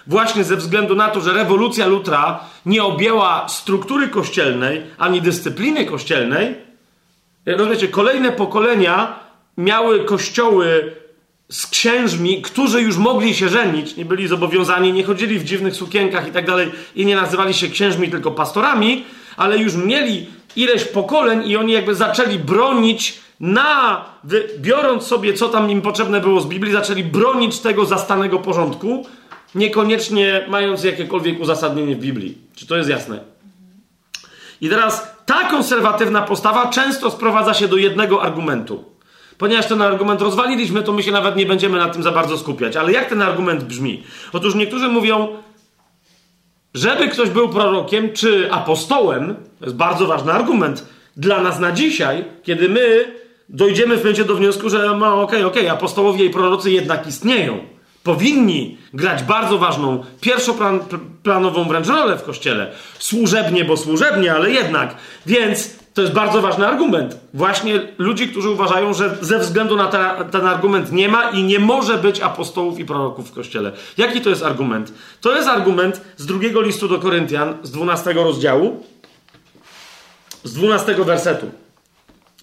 [0.07, 6.55] właśnie ze względu na to, że rewolucja Lutra nie objęła struktury kościelnej ani dyscypliny kościelnej.
[7.45, 9.19] Rozumiecie, kolejne pokolenia
[9.57, 10.95] miały kościoły
[11.49, 16.27] z księżmi, którzy już mogli się żenić, nie byli zobowiązani, nie chodzili w dziwnych sukienkach
[16.27, 19.05] i tak dalej, i nie nazywali się księżmi, tylko pastorami,
[19.37, 24.05] ale już mieli ileś pokoleń i oni jakby zaczęli bronić na,
[24.57, 29.05] biorąc sobie, co tam im potrzebne było z Biblii, zaczęli bronić tego zastanego porządku,
[29.55, 32.37] niekoniecznie mając jakiekolwiek uzasadnienie w Biblii.
[32.55, 33.19] Czy to jest jasne?
[34.61, 38.93] I teraz ta konserwatywna postawa często sprowadza się do jednego argumentu.
[39.37, 42.75] Ponieważ ten argument rozwaliliśmy, to my się nawet nie będziemy na tym za bardzo skupiać.
[42.75, 44.03] Ale jak ten argument brzmi?
[44.33, 45.27] Otóż niektórzy mówią,
[46.73, 50.85] żeby ktoś był prorokiem czy apostołem, to jest bardzo ważny argument
[51.17, 53.13] dla nas na dzisiaj, kiedy my
[53.49, 57.07] dojdziemy w momencie do wniosku, że no okej, okay, okej, okay, apostołowie i prorocy jednak
[57.07, 57.72] istnieją.
[58.03, 62.71] Powinni grać bardzo ważną, pierwszoplanową wręcz rolę w kościele.
[62.99, 64.95] Służebnie, bo służebnie, ale jednak.
[65.25, 67.17] Więc to jest bardzo ważny argument.
[67.33, 71.59] Właśnie ludzi, którzy uważają, że ze względu na te, ten argument nie ma i nie
[71.59, 73.71] może być apostołów i proroków w kościele.
[73.97, 74.93] Jaki to jest argument?
[75.21, 78.83] To jest argument z drugiego listu do Koryntian, z 12 rozdziału,
[80.43, 81.51] z 12 wersetu.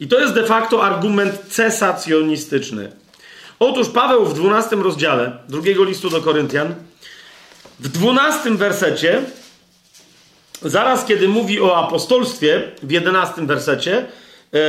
[0.00, 2.92] I to jest de facto argument cesacjonistyczny.
[3.60, 6.74] Otóż Paweł w 12 rozdziale drugiego listu do Koryntian,
[7.80, 9.22] w 12 wersecie
[10.62, 14.06] Zaraz, kiedy mówi o apostolstwie, w jedenastym wersecie,
[14.52, 14.60] yy,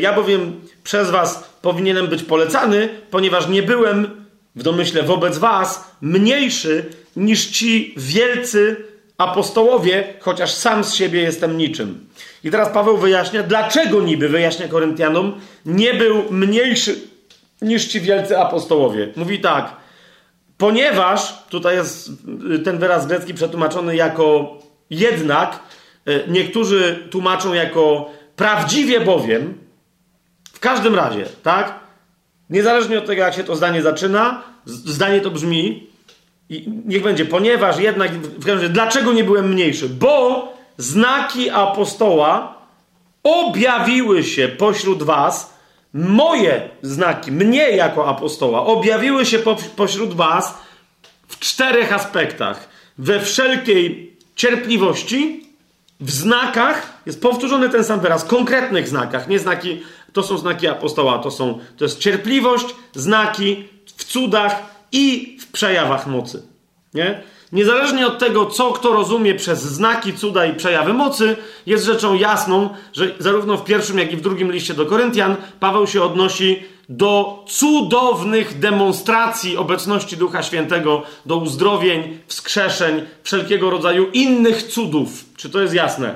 [0.00, 6.84] ja bowiem przez was powinienem być polecany, ponieważ nie byłem w domyśle wobec was mniejszy
[7.16, 8.76] niż ci wielcy
[9.18, 12.06] apostołowie, chociaż sam z siebie jestem niczym.
[12.44, 17.00] I teraz Paweł wyjaśnia, dlaczego niby, wyjaśnia Koryntianom, nie był mniejszy
[17.62, 19.08] niż ci wielcy apostołowie.
[19.16, 19.76] Mówi tak,
[20.58, 22.10] ponieważ, tutaj jest
[22.64, 24.58] ten wyraz grecki przetłumaczony jako
[24.90, 25.60] jednak
[26.06, 29.58] e, niektórzy tłumaczą jako prawdziwie bowiem,
[30.52, 31.80] w każdym razie, tak?
[32.50, 35.88] Niezależnie od tego, jak się to zdanie zaczyna, zdanie to brzmi,
[36.48, 39.88] i niech będzie, ponieważ jednak, w każdym razie, dlaczego nie byłem mniejszy?
[39.88, 42.54] Bo znaki apostoła
[43.22, 45.57] objawiły się pośród was,
[45.94, 50.54] moje znaki, mnie jako apostoła, objawiły się po, pośród was
[51.28, 52.68] w czterech aspektach.
[52.98, 55.48] We wszelkiej cierpliwości
[56.00, 61.18] w znakach, jest powtórzony ten sam wyraz, konkretnych znakach, nie znaki, to są znaki apostoła,
[61.18, 66.42] to są, to jest cierpliwość, znaki w cudach i w przejawach mocy.
[66.94, 67.22] Nie?
[67.52, 72.70] Niezależnie od tego, co kto rozumie przez znaki, cuda i przejawy mocy, jest rzeczą jasną,
[72.92, 77.44] że zarówno w pierwszym, jak i w drugim liście do Koryntian Paweł się odnosi do
[77.48, 85.24] cudownych demonstracji obecności Ducha Świętego, do uzdrowień, wskrzeszeń, wszelkiego rodzaju innych cudów.
[85.36, 86.14] Czy to jest jasne?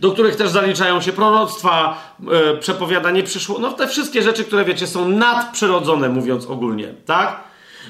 [0.00, 3.58] Do których też zaliczają się proroctwa, e, przepowiadanie przyszło.
[3.58, 7.40] No te wszystkie rzeczy, które wiecie, są nadprzyrodzone, mówiąc ogólnie, tak?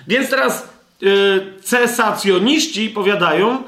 [0.08, 0.77] Więc teraz
[1.62, 3.62] cesacjoniści powiadają,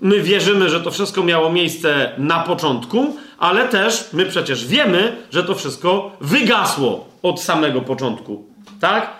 [0.00, 5.44] my wierzymy, że to wszystko miało miejsce na początku, ale też my przecież wiemy, że
[5.44, 8.44] to wszystko wygasło od samego początku.
[8.80, 9.10] Tak?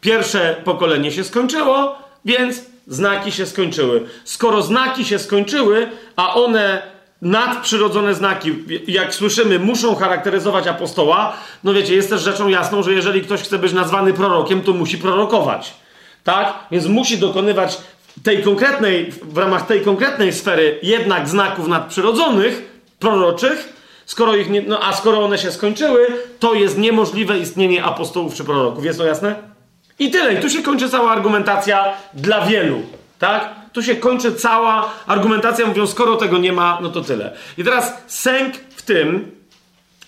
[0.00, 4.06] Pierwsze pokolenie się skończyło, więc znaki się skończyły.
[4.24, 6.82] Skoro znaki się skończyły, a one
[7.22, 8.54] nadprzyrodzone znaki,
[8.86, 13.58] jak słyszymy, muszą charakteryzować apostoła, no wiecie, jest też rzeczą jasną, że jeżeli ktoś chce
[13.58, 15.74] być nazwany prorokiem, to musi prorokować.
[16.24, 16.54] Tak?
[16.70, 17.78] Więc musi dokonywać
[18.22, 23.72] tej konkretnej, w ramach tej konkretnej sfery jednak znaków nadprzyrodzonych, proroczych,
[24.06, 26.06] skoro ich nie, no a skoro one się skończyły,
[26.38, 28.84] to jest niemożliwe istnienie apostołów czy proroków.
[28.84, 29.34] Jest to jasne?
[29.98, 30.34] I tyle.
[30.34, 32.82] I tu się kończy cała argumentacja dla wielu.
[33.18, 33.54] Tak?
[33.72, 37.32] Tu się kończy cała argumentacja, mówią, skoro tego nie ma, no to tyle.
[37.58, 39.30] I teraz sęk w tym,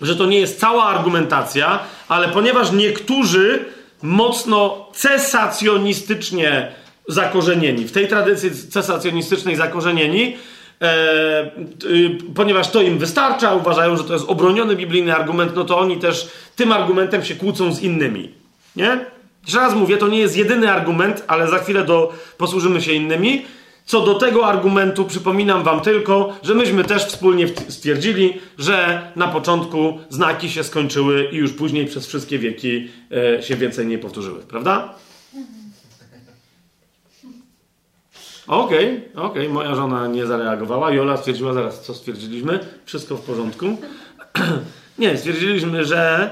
[0.01, 3.65] że to nie jest cała argumentacja, ale ponieważ niektórzy
[4.05, 6.73] mocno cesacjonistycznie
[7.09, 10.37] zakorzenieni, w tej tradycji cesacjonistycznej zakorzenieni,
[10.83, 11.51] e,
[11.85, 15.97] y, ponieważ to im wystarcza, uważają, że to jest obroniony biblijny argument, no to oni
[15.97, 18.31] też tym argumentem się kłócą z innymi.
[18.77, 18.99] Nie?
[19.43, 23.45] Jeszcze raz mówię, to nie jest jedyny argument, ale za chwilę do, posłużymy się innymi.
[23.85, 29.99] Co do tego argumentu, przypominam Wam tylko, że myśmy też wspólnie stwierdzili, że na początku
[30.11, 32.89] znaki się skończyły i już później przez wszystkie wieki
[33.39, 34.95] e, się więcej nie powtórzyły, prawda?
[38.47, 39.49] Okej, okay, okej, okay.
[39.49, 40.93] moja żona nie zareagowała.
[40.93, 42.61] Jola stwierdziła zaraz, co stwierdziliśmy.
[42.85, 43.67] Wszystko w porządku.
[44.99, 46.31] Nie, stwierdziliśmy, że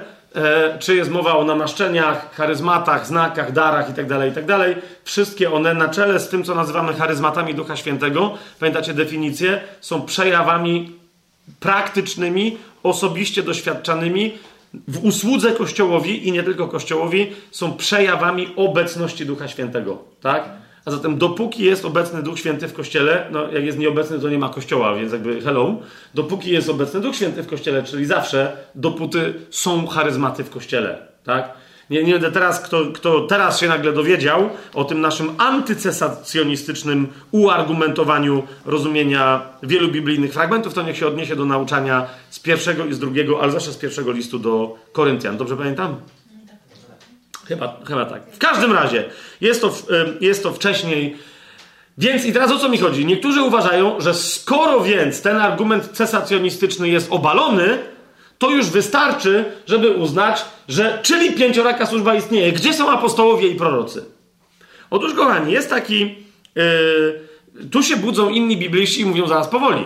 [0.79, 6.29] czy jest mowa o namaszczeniach, charyzmatach, znakach, darach itd., itd., wszystkie one na czele z
[6.29, 10.92] tym, co nazywamy charyzmatami Ducha Świętego, pamiętacie definicję, są przejawami
[11.61, 14.38] praktycznymi, osobiście doświadczanymi
[14.88, 20.62] w usłudze Kościołowi i nie tylko Kościołowi, są przejawami obecności Ducha Świętego, tak?
[20.85, 24.38] A zatem dopóki jest obecny Duch Święty w Kościele, no jak jest nieobecny, to nie
[24.38, 25.77] ma Kościoła, więc jakby hello.
[26.14, 31.55] Dopóki jest obecny Duch Święty w Kościele, czyli zawsze, dopóty są charyzmaty w Kościele, tak?
[31.90, 38.42] Nie, nie będę teraz, kto, kto teraz się nagle dowiedział o tym naszym antycesacjonistycznym uargumentowaniu
[38.64, 43.42] rozumienia wielu biblijnych fragmentów, to niech się odniesie do nauczania z pierwszego i z drugiego,
[43.42, 45.37] ale zawsze z pierwszego listu do Koryntian.
[45.37, 45.97] Dobrze pamiętam?
[47.55, 48.23] Chyba, chyba tak.
[48.33, 49.05] W każdym razie
[49.41, 49.73] jest to,
[50.21, 51.17] jest to wcześniej.
[51.99, 53.07] Więc i teraz o co mi chodzi?
[53.07, 57.79] Niektórzy uważają, że skoro więc ten argument cesacjonistyczny jest obalony,
[58.38, 62.53] to już wystarczy, żeby uznać, że czyli pięcioraka służba istnieje.
[62.53, 64.05] Gdzie są apostołowie i prorocy?
[64.91, 66.15] Otóż, kochani, jest taki.
[66.55, 69.85] Yy, tu się budzą inni bibliści i mówią zaraz powoli.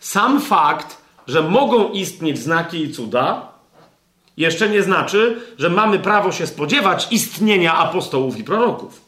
[0.00, 3.52] Sam fakt, że mogą istnieć znaki i cuda,
[4.36, 9.00] jeszcze nie znaczy, że mamy prawo się spodziewać istnienia apostołów i proroków.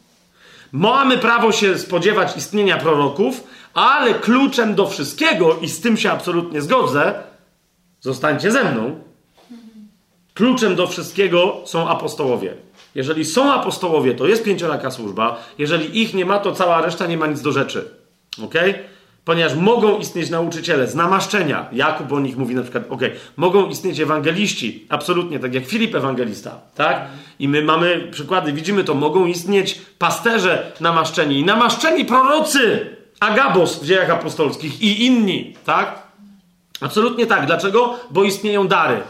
[0.71, 6.61] Mamy prawo się spodziewać istnienia proroków, ale kluczem do wszystkiego, i z tym się absolutnie
[6.61, 7.23] zgodzę,
[8.01, 8.99] zostańcie ze mną,
[10.33, 12.53] kluczem do wszystkiego są apostołowie.
[12.95, 15.43] Jeżeli są apostołowie, to jest pięcioraka służba.
[15.57, 17.91] Jeżeli ich nie ma, to cała reszta nie ma nic do rzeczy.
[18.43, 18.71] Okej?
[18.71, 18.83] Okay?
[19.29, 21.67] Ponieważ mogą istnieć nauczyciele z namaszczenia.
[21.71, 23.01] Jakub o nich mówi na przykład, ok,
[23.37, 27.01] mogą istnieć ewangeliści, absolutnie, tak jak Filip Ewangelista, tak?
[27.39, 33.85] I my mamy przykłady, widzimy to, mogą istnieć pasterze namaszczeni i namaszczeni prorocy, Agabos w
[33.85, 36.03] dziejach apostolskich i inni, tak?
[36.81, 37.45] Absolutnie tak.
[37.45, 37.99] Dlaczego?
[38.11, 39.01] Bo istnieją dary.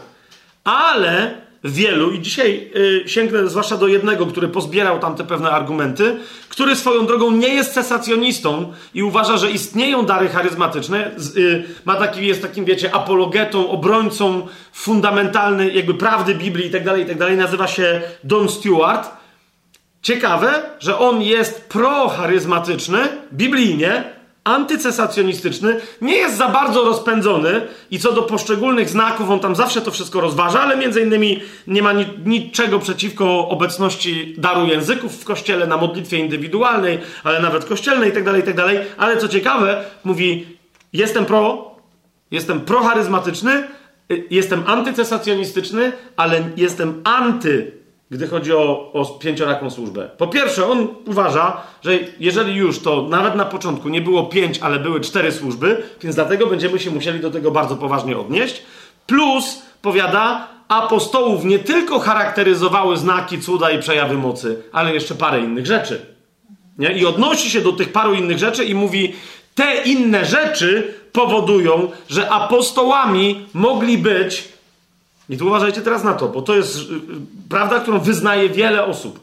[0.64, 6.16] Ale wielu, i dzisiaj y, sięgnę zwłaszcza do jednego, który pozbierał tam te pewne argumenty,
[6.48, 12.26] który swoją drogą nie jest cesacjonistą i uważa, że istnieją dary charyzmatyczne, y, ma taki,
[12.26, 17.66] jest takim, wiecie, apologetą, obrońcą fundamentalny jakby prawdy Biblii i tak dalej, i tak nazywa
[17.66, 19.10] się Don Stewart.
[20.02, 22.98] Ciekawe, że on jest procharyzmatyczny,
[23.32, 29.80] biblijnie, antycesacjonistyczny nie jest za bardzo rozpędzony i co do poszczególnych znaków on tam zawsze
[29.80, 35.24] to wszystko rozważa, ale między innymi nie ma ni niczego przeciwko obecności daru języków w
[35.24, 38.62] kościele, na modlitwie indywidualnej, ale nawet kościelnej itd., tak itd.
[38.62, 40.46] Tak ale co ciekawe, mówi
[40.92, 41.70] jestem pro,
[42.30, 43.68] jestem procharyzmatyczny,
[44.12, 47.79] y, jestem antycesacjonistyczny, ale jestem anty
[48.10, 50.10] gdy chodzi o, o pięcioraką służbę.
[50.18, 54.78] Po pierwsze, on uważa, że jeżeli już, to nawet na początku nie było pięć, ale
[54.78, 58.62] były cztery służby, więc dlatego będziemy się musieli do tego bardzo poważnie odnieść.
[59.06, 65.66] Plus, powiada, apostołów nie tylko charakteryzowały znaki, cuda i przejawy mocy, ale jeszcze parę innych
[65.66, 66.06] rzeczy.
[66.78, 66.92] Nie?
[66.92, 69.14] I odnosi się do tych paru innych rzeczy i mówi,
[69.54, 74.48] te inne rzeczy powodują, że apostołami mogli być
[75.30, 76.86] i tu uważajcie teraz na to, bo to jest y, y,
[77.48, 79.20] prawda, którą wyznaje wiele osób.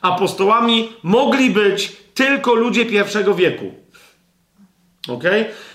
[0.00, 3.74] Apostołami mogli być tylko ludzie pierwszego wieku.
[5.08, 5.24] Ok?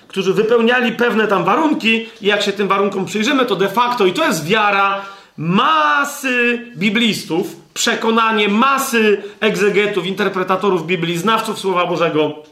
[0.07, 4.13] Którzy wypełniali pewne tam warunki, i jak się tym warunkom przyjrzymy, to de facto, i
[4.13, 5.05] to jest wiara
[5.37, 12.43] masy biblistów, przekonanie masy egzegetów, interpretatorów Biblii, znawców Słowa Bożego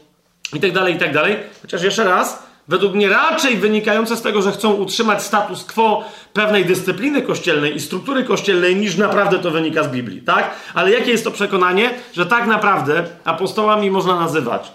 [0.52, 1.12] itd., tak itd.
[1.22, 6.04] Tak Chociaż jeszcze raz, według mnie raczej wynikające z tego, że chcą utrzymać status quo
[6.32, 10.50] pewnej dyscypliny kościelnej i struktury kościelnej, niż naprawdę to wynika z Biblii, tak?
[10.74, 14.72] Ale jakie jest to przekonanie, że tak naprawdę apostołami można nazywać?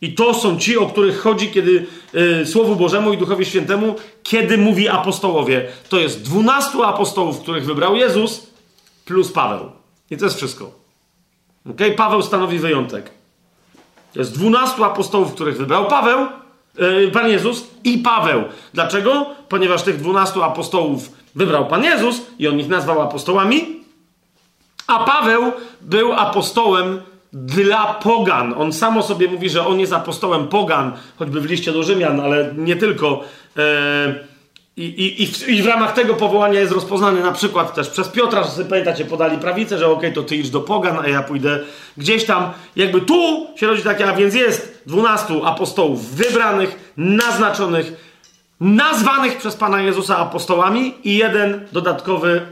[0.00, 4.58] I to są ci, o których chodzi, kiedy yy, Słowu Bożemu i Duchowi Świętemu, kiedy
[4.58, 5.66] mówi apostołowie.
[5.88, 8.46] To jest dwunastu apostołów, których wybrał Jezus,
[9.04, 9.70] plus Paweł.
[10.10, 10.70] I to jest wszystko.
[11.70, 11.90] Okay?
[11.90, 13.10] Paweł stanowi wyjątek.
[14.12, 16.26] To jest dwunastu apostołów, których wybrał Paweł,
[17.12, 18.42] Pan Jezus i Paweł.
[18.74, 19.26] Dlaczego?
[19.48, 23.80] Ponieważ tych dwunastu apostołów wybrał Pan Jezus i on ich nazwał apostołami,
[24.86, 27.00] a Paweł był apostołem
[27.32, 28.54] dla pogan.
[28.58, 32.54] On samo sobie mówi, że on jest apostołem pogan, choćby w liście do Rzymian, ale
[32.56, 33.20] nie tylko.
[33.56, 34.33] E,
[34.76, 38.08] i, i, i, w, I, w, ramach tego powołania jest rozpoznany na przykład też przez
[38.08, 41.22] Piotra, że pamiętacie, podali prawicę, że okej, okay, to ty idź do pogan, a ja
[41.22, 41.60] pójdę
[41.96, 42.52] gdzieś tam.
[42.76, 47.92] Jakby tu się rodzi takie, a więc jest dwunastu apostołów wybranych, naznaczonych,
[48.60, 52.46] nazwanych przez Pana Jezusa apostołami i jeden dodatkowy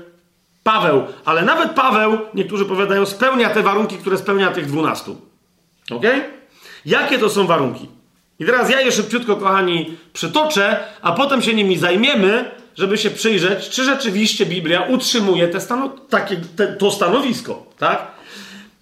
[0.63, 1.03] Paweł.
[1.25, 5.21] Ale nawet Paweł, niektórzy powiadają, spełnia te warunki, które spełnia tych dwunastu.
[5.91, 6.05] Ok?
[6.87, 7.89] Jakie to są warunki?
[8.43, 13.69] I teraz ja je szybciutko, kochani, przytoczę, a potem się nimi zajmiemy żeby się przyjrzeć,
[13.69, 15.59] czy rzeczywiście Biblia utrzymuje te
[16.09, 18.07] takie, te, to stanowisko, tak?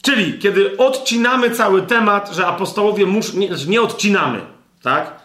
[0.03, 4.41] Czyli kiedy odcinamy cały temat, że apostołowie muszą, nie, nie odcinamy,
[4.83, 5.21] tak?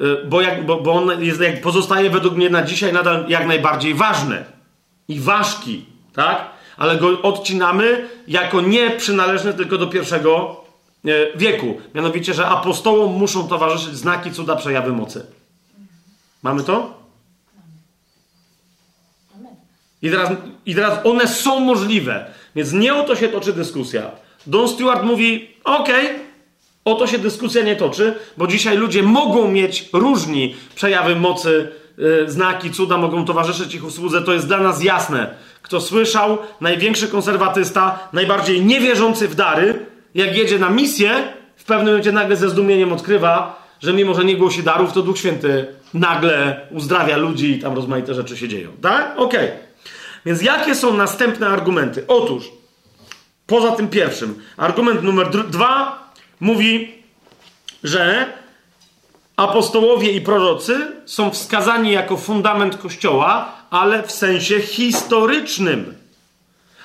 [0.00, 3.46] Y, bo, jak, bo, bo on jest, jak pozostaje według mnie na dzisiaj nadal jak
[3.46, 4.44] najbardziej ważny
[5.08, 6.50] i ważki, tak?
[6.76, 10.64] Ale go odcinamy jako nie przynależny tylko do pierwszego
[11.36, 11.80] wieku.
[11.94, 15.26] Mianowicie, że apostołom muszą towarzyszyć znaki, cuda, przejawy mocy.
[16.42, 16.98] Mamy to?
[20.02, 20.30] I teraz,
[20.66, 22.30] I teraz one są możliwe.
[22.56, 24.10] Więc nie o to się toczy dyskusja.
[24.46, 25.88] Don Stewart mówi: OK,
[26.84, 32.30] o to się dyskusja nie toczy, bo dzisiaj ludzie mogą mieć różni przejawy mocy, yy,
[32.30, 34.22] znaki, cuda, mogą towarzyszyć ich usłudze.
[34.22, 35.34] To jest dla nas jasne.
[35.62, 41.10] Kto słyszał, największy konserwatysta, najbardziej niewierzący w dary, jak jedzie na misję,
[41.56, 45.18] w pewnym momencie nagle ze zdumieniem odkrywa, że mimo, że nie głosi darów, to Duch
[45.18, 48.70] Święty nagle uzdrawia ludzi i tam rozmaite rzeczy się dzieją.
[48.82, 49.18] Tak?
[49.18, 49.46] Okej.
[49.46, 49.58] Okay.
[50.26, 52.04] Więc jakie są następne argumenty?
[52.08, 52.50] Otóż,
[53.46, 55.98] poza tym pierwszym, argument numer dwa
[56.40, 56.94] mówi,
[57.84, 58.26] że
[59.36, 65.94] apostołowie i prorocy są wskazani jako fundament Kościoła, ale w sensie historycznym.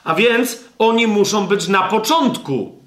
[0.04, 2.83] A więc oni muszą być na początku.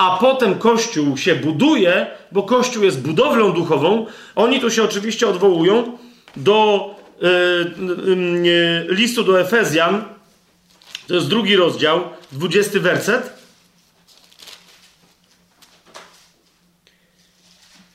[0.00, 4.06] A potem Kościół się buduje, bo Kościół jest budowlą duchową.
[4.34, 5.98] Oni tu się oczywiście odwołują
[6.36, 7.28] do yy,
[8.42, 10.04] yy, listu do Efezjan.
[11.08, 12.00] To jest drugi rozdział,
[12.32, 13.32] dwudziesty werset.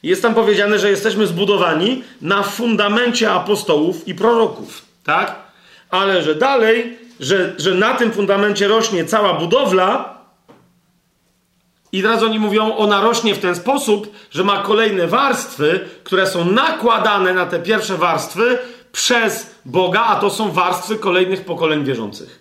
[0.04, 5.36] Jest tam powiedziane, że jesteśmy zbudowani na fundamencie apostołów i proroków, tak?
[5.90, 10.15] Ale że dalej, że, że na tym fundamencie rośnie cała budowla,
[11.98, 16.46] i teraz oni mówią, ona rośnie w ten sposób, że ma kolejne warstwy, które są
[16.46, 18.58] nakładane na te pierwsze warstwy
[18.92, 22.40] przez Boga, a to są warstwy kolejnych pokoleń wierzących.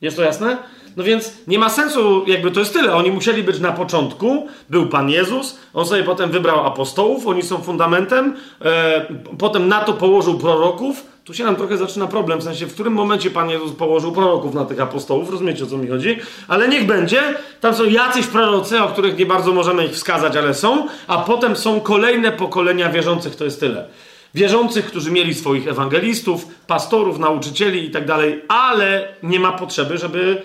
[0.00, 0.58] Jest to jasne?
[0.96, 2.94] No więc nie ma sensu, jakby to jest tyle.
[2.94, 7.58] Oni musieli być na początku, był Pan Jezus, on sobie potem wybrał apostołów, oni są
[7.58, 9.06] fundamentem, e,
[9.38, 11.06] potem na to położył proroków.
[11.24, 14.54] Tu się nam trochę zaczyna problem, w sensie w którym momencie Pan Jezus położył proroków
[14.54, 16.18] na tych apostołów, rozumiecie o co mi chodzi?
[16.48, 17.22] Ale niech będzie,
[17.60, 21.56] tam są jacyś prorocy, o których nie bardzo możemy ich wskazać, ale są, a potem
[21.56, 23.88] są kolejne pokolenia wierzących, to jest tyle.
[24.34, 30.42] Wierzących, którzy mieli swoich ewangelistów, pastorów, nauczycieli i tak dalej, ale nie ma potrzeby, żeby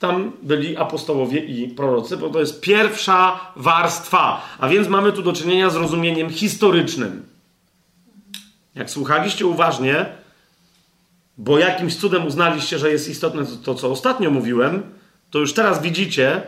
[0.00, 4.42] tam byli apostołowie i prorocy, bo to jest pierwsza warstwa.
[4.58, 7.26] A więc mamy tu do czynienia z rozumieniem historycznym.
[8.74, 10.06] Jak słuchaliście uważnie,
[11.38, 14.82] bo jakimś cudem uznaliście, że jest istotne to, to co ostatnio mówiłem,
[15.30, 16.42] to już teraz widzicie,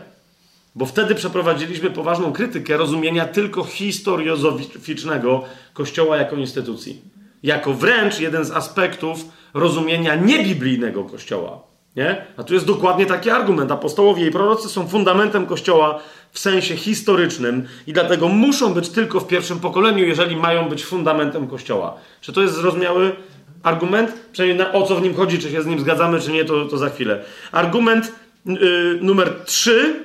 [0.75, 7.01] bo wtedy przeprowadziliśmy poważną krytykę rozumienia tylko historiozoficznego Kościoła jako instytucji.
[7.43, 11.72] Jako wręcz jeden z aspektów rozumienia niebiblijnego Kościoła.
[11.95, 12.25] Nie?
[12.37, 13.71] A tu jest dokładnie taki argument.
[13.71, 15.99] Apostołowie i prorocy są fundamentem Kościoła
[16.31, 21.47] w sensie historycznym i dlatego muszą być tylko w pierwszym pokoleniu, jeżeli mają być fundamentem
[21.47, 21.93] Kościoła.
[22.21, 23.15] Czy to jest zrozumiały
[23.63, 24.13] argument?
[24.31, 26.65] Przynajmniej na, o co w nim chodzi, czy się z nim zgadzamy, czy nie, to,
[26.65, 27.23] to za chwilę.
[27.51, 28.11] Argument
[28.45, 30.03] yy, numer 3.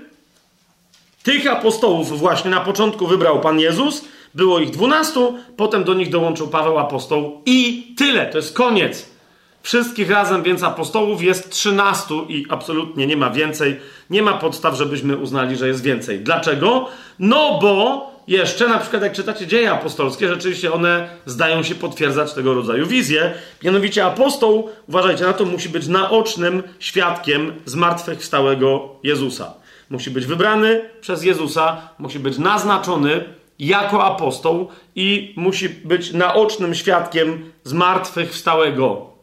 [1.22, 4.04] Tych apostołów właśnie na początku wybrał Pan Jezus.
[4.34, 8.26] Było ich dwunastu, potem do nich dołączył Paweł apostoł i tyle.
[8.26, 9.17] To jest koniec.
[9.62, 13.80] Wszystkich razem więc apostołów jest 13 i absolutnie nie ma więcej.
[14.10, 16.20] Nie ma podstaw, żebyśmy uznali, że jest więcej.
[16.20, 16.88] Dlaczego?
[17.18, 22.54] No bo jeszcze, na przykład jak czytacie dzieje apostolskie, rzeczywiście one zdają się potwierdzać tego
[22.54, 23.34] rodzaju wizje.
[23.62, 29.54] Mianowicie apostoł, uważajcie na to, musi być naocznym świadkiem zmartwychwstałego Jezusa.
[29.90, 33.24] Musi być wybrany przez Jezusa, musi być naznaczony
[33.58, 39.17] jako apostoł i musi być naocznym świadkiem zmartwychwstałego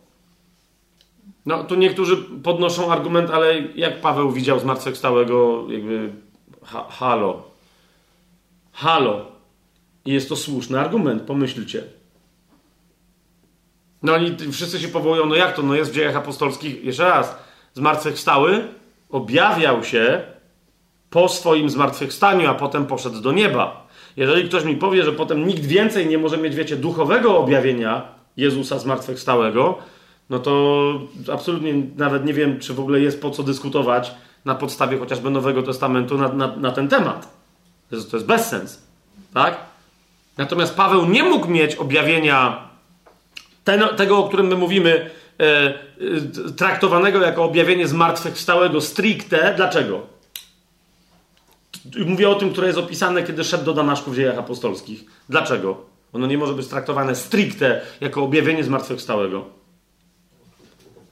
[1.46, 6.10] no, tu niektórzy podnoszą argument, ale jak Paweł widział zmartwychwstałego, jakby
[6.64, 7.44] ha, halo.
[8.72, 9.26] Halo.
[10.06, 11.84] I jest to słuszny argument, pomyślcie.
[14.04, 17.38] No i wszyscy się powołują, no jak to, no jest w dziejach apostolskich, jeszcze raz,
[17.74, 18.68] zmartwychwstały,
[19.10, 20.22] objawiał się
[21.10, 23.88] po swoim zmartwychwstaniu, a potem poszedł do nieba.
[24.18, 28.80] Jeżeli ktoś mi powie, że potem nikt więcej nie może mieć, wiecie, duchowego objawienia Jezusa
[28.80, 29.78] zmartwychwstałego,
[30.30, 30.94] no to
[31.34, 34.12] absolutnie nawet nie wiem, czy w ogóle jest po co dyskutować
[34.46, 37.34] na podstawie chociażby Nowego Testamentu na, na, na ten temat.
[37.90, 38.82] To jest, to jest bezsens.
[39.34, 39.58] Tak?
[40.38, 42.70] Natomiast Paweł nie mógł mieć objawienia
[43.64, 45.10] ten, tego, o którym my mówimy,
[45.40, 49.54] e, e, traktowanego jako objawienie zmartwychwstałego stricte.
[49.58, 50.02] Dlaczego?
[52.06, 55.06] Mówię o tym, które jest opisane, kiedy szedł do Damaszku w dziejach apostolskich.
[55.30, 55.78] Dlaczego?
[56.14, 59.46] Ono nie może być traktowane stricte jako objawienie zmartwychwstałego.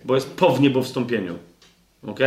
[0.06, 1.38] Bo jest po wniebowstąpieniu.
[2.08, 2.20] Ok?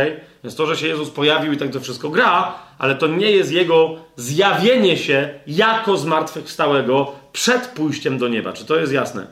[0.43, 3.51] Więc to, że się Jezus pojawił i tak to wszystko gra, ale to nie jest
[3.51, 8.53] jego zjawienie się jako zmartwychwstałego przed pójściem do nieba.
[8.53, 9.27] Czy to jest jasne?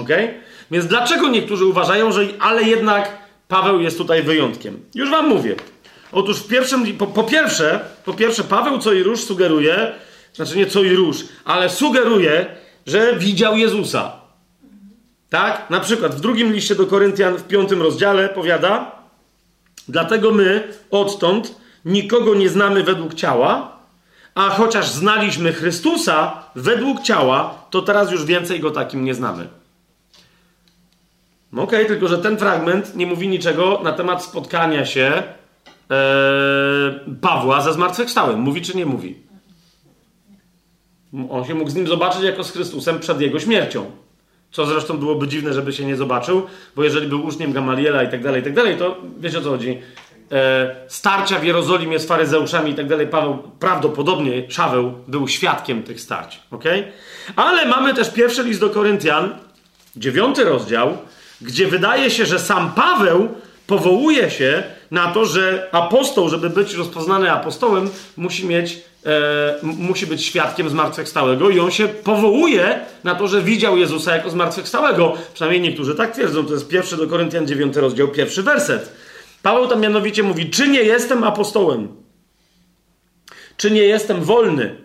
[0.00, 0.08] Ok?
[0.70, 3.18] Więc dlaczego niektórzy uważają, że ale jednak
[3.48, 4.80] Paweł jest tutaj wyjątkiem?
[4.94, 5.56] Już wam mówię.
[6.12, 9.92] Otóż w pierwszym, po, po pierwsze, po pierwsze, Paweł co i róż sugeruje,
[10.34, 12.46] znaczy nie co i róż, ale sugeruje,
[12.86, 14.17] że widział Jezusa.
[15.30, 15.70] Tak?
[15.70, 18.90] Na przykład w drugim liście do Koryntian w piątym rozdziale powiada,
[19.88, 21.54] dlatego my odtąd
[21.84, 23.78] nikogo nie znamy według ciała,
[24.34, 29.48] a chociaż znaliśmy Chrystusa według ciała, to teraz już więcej go takim nie znamy.
[31.52, 35.22] No okej, okay, tylko że ten fragment nie mówi niczego na temat spotkania się
[35.90, 38.40] ee, Pawła ze zmartwychwstałym.
[38.40, 39.16] Mówi czy nie mówi?
[41.30, 43.90] On się mógł z nim zobaczyć jako z Chrystusem przed jego śmiercią.
[44.50, 46.46] Co zresztą byłoby dziwne, żeby się nie zobaczył,
[46.76, 49.50] bo jeżeli był uczniem Gamaliela i tak dalej, i tak dalej, to wiecie o co
[49.50, 49.78] chodzi.
[50.32, 56.00] E, starcia w Jerozolimie z faryzeuszami i tak dalej, Paweł prawdopodobnie, Szaweł był świadkiem tych
[56.00, 56.40] starć.
[56.50, 56.64] ok?
[57.36, 59.34] Ale mamy też pierwszy list do Koryntian,
[59.96, 60.96] dziewiąty rozdział,
[61.40, 63.28] gdzie wydaje się, że sam Paweł
[63.68, 70.24] powołuje się na to, że apostoł, żeby być rozpoznany apostołem, musi mieć, e, musi być
[70.24, 75.14] świadkiem zmartwychwstałego i on się powołuje na to, że widział Jezusa jako zmartwychwstałego.
[75.34, 76.46] Przynajmniej niektórzy tak twierdzą.
[76.46, 78.92] To jest pierwszy do Koryntian 9 rozdział, pierwszy werset.
[79.42, 81.88] Paweł tam mianowicie mówi, czy nie jestem apostołem?
[83.56, 84.76] Czy nie jestem wolny?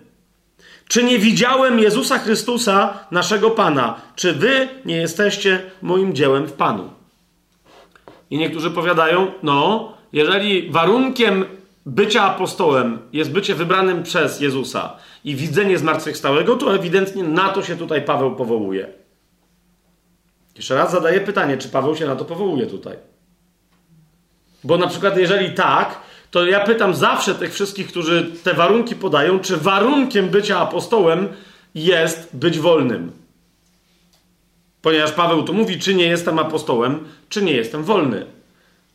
[0.88, 4.02] Czy nie widziałem Jezusa Chrystusa, naszego Pana?
[4.16, 7.03] Czy wy nie jesteście moim dziełem w Panu?
[8.34, 11.46] I niektórzy powiadają, no, jeżeli warunkiem
[11.86, 17.76] bycia apostołem jest bycie wybranym przez Jezusa i widzenie zmartwychwstałego, to ewidentnie na to się
[17.76, 18.88] tutaj Paweł powołuje.
[20.56, 22.98] Jeszcze raz zadaję pytanie, czy Paweł się na to powołuje tutaj?
[24.64, 26.00] Bo na przykład, jeżeli tak,
[26.32, 31.28] to ja pytam zawsze tych wszystkich, którzy te warunki podają, czy warunkiem bycia apostołem
[31.76, 33.23] jest być wolnym.
[34.84, 38.26] Ponieważ Paweł tu mówi, czy nie jestem apostołem, czy nie jestem wolny.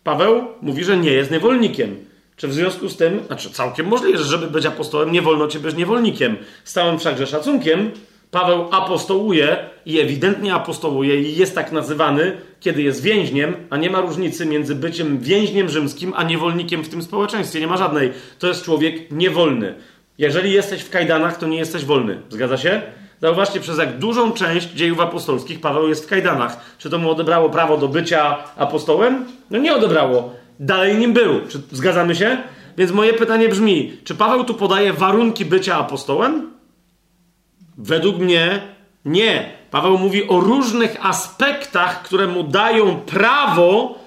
[0.05, 1.97] Paweł mówi, że nie jest niewolnikiem.
[2.36, 5.59] Czy w związku z tym, znaczy całkiem możliwe, że żeby być apostołem, nie wolno ci
[5.59, 6.36] być niewolnikiem.
[6.64, 7.91] Z całym wszakże szacunkiem,
[8.30, 14.01] Paweł apostołuje i ewidentnie apostołuje i jest tak nazywany, kiedy jest więźniem, a nie ma
[14.01, 17.61] różnicy między byciem więźniem rzymskim, a niewolnikiem w tym społeczeństwie.
[17.61, 18.12] Nie ma żadnej.
[18.39, 19.74] To jest człowiek niewolny.
[20.18, 22.22] Jeżeli jesteś w kajdanach, to nie jesteś wolny.
[22.28, 22.82] Zgadza się?
[23.21, 26.77] Zauważcie, przez jak dużą część dziejów apostolskich Paweł jest w kajdanach.
[26.79, 29.25] Czy to mu odebrało prawo do bycia apostołem?
[29.51, 30.33] No nie odebrało.
[30.61, 31.41] Dalej nim był.
[31.49, 32.39] Czy zgadzamy się?
[32.79, 36.51] Więc moje pytanie brzmi, czy Paweł tu podaje warunki bycia apostołem?
[37.79, 38.61] Według mnie
[39.05, 39.53] nie.
[39.71, 43.99] Paweł mówi o różnych aspektach, które mu dają prawo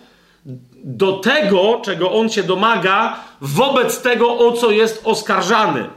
[0.84, 5.89] do tego, czego on się domaga, wobec tego, o co jest oskarżany.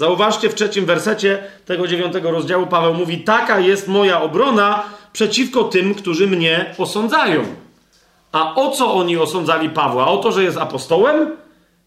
[0.00, 4.82] Zauważcie w trzecim wersecie tego dziewiątego rozdziału Paweł mówi: Taka jest moja obrona
[5.12, 7.44] przeciwko tym, którzy mnie osądzają.
[8.32, 10.06] A o co oni osądzali Pawła?
[10.06, 11.36] O to, że jest apostołem?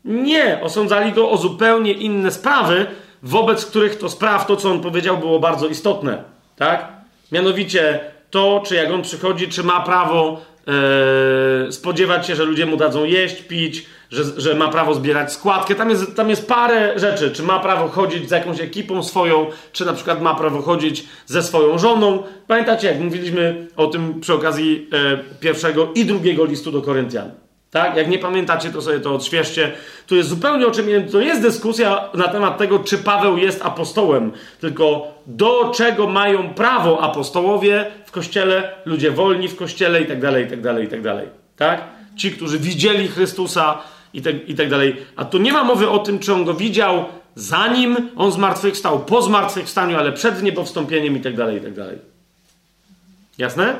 [0.05, 2.85] Nie, osądzali go o zupełnie inne sprawy,
[3.23, 6.23] wobec których to spraw, to co on powiedział, było bardzo istotne.
[6.55, 6.87] Tak?
[7.31, 7.99] Mianowicie
[8.29, 13.03] to, czy jak on przychodzi, czy ma prawo e, spodziewać się, że ludzie mu dadzą
[13.03, 15.75] jeść, pić, że, że ma prawo zbierać składkę.
[15.75, 17.31] Tam jest, tam jest parę rzeczy.
[17.31, 21.43] Czy ma prawo chodzić z jakąś ekipą swoją, czy na przykład ma prawo chodzić ze
[21.43, 22.23] swoją żoną.
[22.47, 27.42] Pamiętacie, jak mówiliśmy o tym przy okazji e, pierwszego i drugiego listu do Koryntian.
[27.73, 27.95] Tak?
[27.95, 29.71] Jak nie pamiętacie, to sobie to odświeżcie.
[30.07, 31.09] Tu jest zupełnie o czym innym.
[31.09, 37.01] To jest dyskusja na temat tego, czy Paweł jest apostołem, tylko do czego mają prawo
[37.01, 41.01] apostołowie w kościele, ludzie wolni w kościele i tak dalej, i tak dalej, i tak
[41.01, 41.27] dalej.
[41.57, 41.83] Tak?
[42.15, 43.81] Ci, którzy widzieli Chrystusa,
[44.13, 44.95] i tak, i tak dalej.
[45.15, 47.05] A tu nie ma mowy o tym, czy on go widział
[47.35, 51.97] zanim on zmartwychwstał, po zmartwychwstaniu, ale przed niepowstąpieniem i tak dalej, i tak dalej.
[53.37, 53.75] Jasne?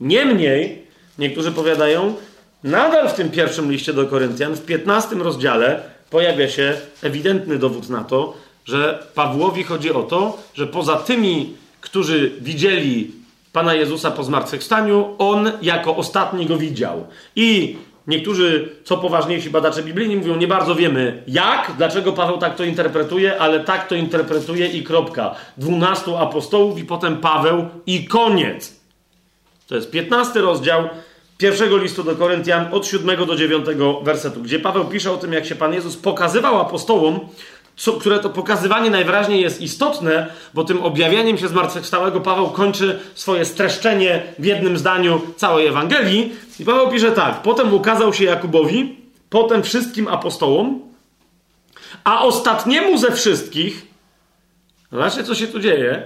[0.00, 0.87] Niemniej,
[1.18, 2.14] niektórzy powiadają,
[2.64, 8.04] nadal w tym pierwszym liście do Koryntian, w 15 rozdziale, pojawia się ewidentny dowód na
[8.04, 13.10] to, że Pawłowi chodzi o to, że poza tymi, którzy widzieli
[13.52, 17.06] Pana Jezusa po zmartwychwstaniu, on jako ostatni go widział.
[17.36, 17.76] I
[18.08, 23.40] Niektórzy, co poważniejsi badacze biblijni, mówią, nie bardzo wiemy jak, dlaczego Paweł tak to interpretuje,
[23.40, 25.34] ale tak to interpretuje i kropka.
[25.56, 28.80] Dwunastu apostołów i potem Paweł i koniec.
[29.66, 30.88] To jest piętnasty rozdział
[31.38, 35.46] pierwszego listu do Koryntian od siódmego do dziewiątego wersetu, gdzie Paweł pisze o tym, jak
[35.46, 37.20] się Pan Jezus pokazywał apostołom,
[37.76, 43.44] co, które to pokazywanie najwyraźniej jest istotne, bo tym objawieniem się zmartwychwstałego Paweł kończy swoje
[43.44, 46.32] streszczenie w jednym zdaniu całej Ewangelii.
[46.60, 48.96] I Paweł pisze tak: Potem ukazał się Jakubowi,
[49.30, 50.80] potem wszystkim apostołom,
[52.04, 53.86] a ostatniemu ze wszystkich,
[54.92, 56.02] zobaczcie co się tu dzieje,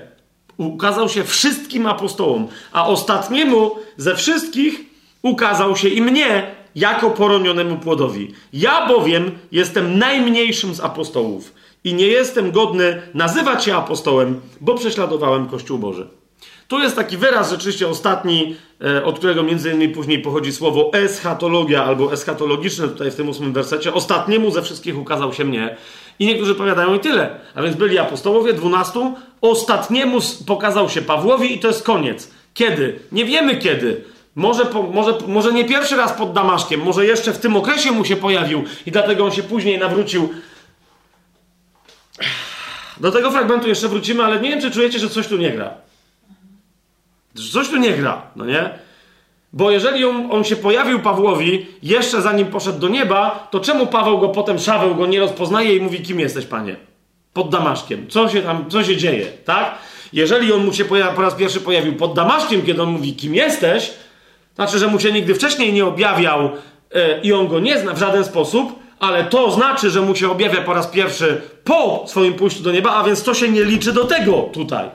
[0.56, 4.91] ukazał się wszystkim apostołom, a ostatniemu ze wszystkich
[5.22, 8.34] ukazał się i mnie jako poronionemu płodowi.
[8.52, 11.54] Ja bowiem jestem najmniejszym z apostołów
[11.84, 16.08] i nie jestem godny nazywać się apostołem, bo prześladowałem Kościół Boży.
[16.68, 21.84] Tu jest taki wyraz rzeczywiście ostatni, e, od którego między innymi później pochodzi słowo eschatologia
[21.84, 23.94] albo eschatologiczne tutaj w tym ósmym wersecie.
[23.94, 25.76] Ostatniemu ze wszystkich ukazał się mnie.
[26.18, 27.40] I niektórzy powiadają i tyle.
[27.54, 29.14] A więc byli apostołowie, dwunastu.
[29.40, 32.30] Ostatniemu pokazał się Pawłowi i to jest koniec.
[32.54, 32.98] Kiedy?
[33.12, 34.04] Nie wiemy kiedy.
[34.34, 38.04] Może, po, może, może nie pierwszy raz pod Damaszkiem, może jeszcze w tym okresie mu
[38.04, 40.28] się pojawił i dlatego on się później nawrócił.
[43.00, 45.74] Do tego fragmentu jeszcze wrócimy, ale nie wiem, czy czujecie, że coś tu nie gra.
[47.34, 48.70] Że coś tu nie gra, no nie?
[49.52, 54.18] Bo jeżeli on, on, się pojawił Pawłowi jeszcze zanim poszedł do nieba, to czemu Paweł
[54.18, 56.76] go potem, Szaweł go nie rozpoznaje i mówi, kim jesteś, panie?
[57.32, 58.08] Pod Damaszkiem.
[58.08, 59.74] Co się tam, co się dzieje, tak?
[60.12, 63.34] Jeżeli on mu się pojawi, po raz pierwszy pojawił pod Damaszkiem, kiedy on mówi, kim
[63.34, 63.90] jesteś,
[64.54, 67.98] znaczy, że mu się nigdy wcześniej nie objawiał yy, i on go nie zna w
[67.98, 72.62] żaden sposób, ale to znaczy, że mu się objawia po raz pierwszy po swoim pójściu
[72.62, 74.90] do nieba, a więc to się nie liczy do tego tutaj.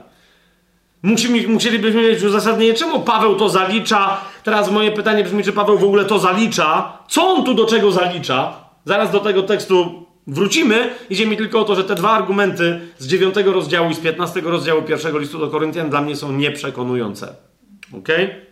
[1.03, 4.17] Musimy, musielibyśmy mieć uzasadnienie, czemu Paweł to zalicza.
[4.43, 6.97] Teraz moje pytanie brzmi, czy Paweł w ogóle to zalicza?
[7.07, 8.53] Co on tu do czego zalicza?
[8.85, 10.89] Zaraz do tego tekstu wrócimy.
[11.09, 14.41] Idzie mi tylko o to, że te dwa argumenty z 9 rozdziału i z 15
[14.41, 17.35] rozdziału pierwszego listu do Koryntian dla mnie są nieprzekonujące.
[17.97, 18.09] Ok?
[18.09, 18.46] Eee, e,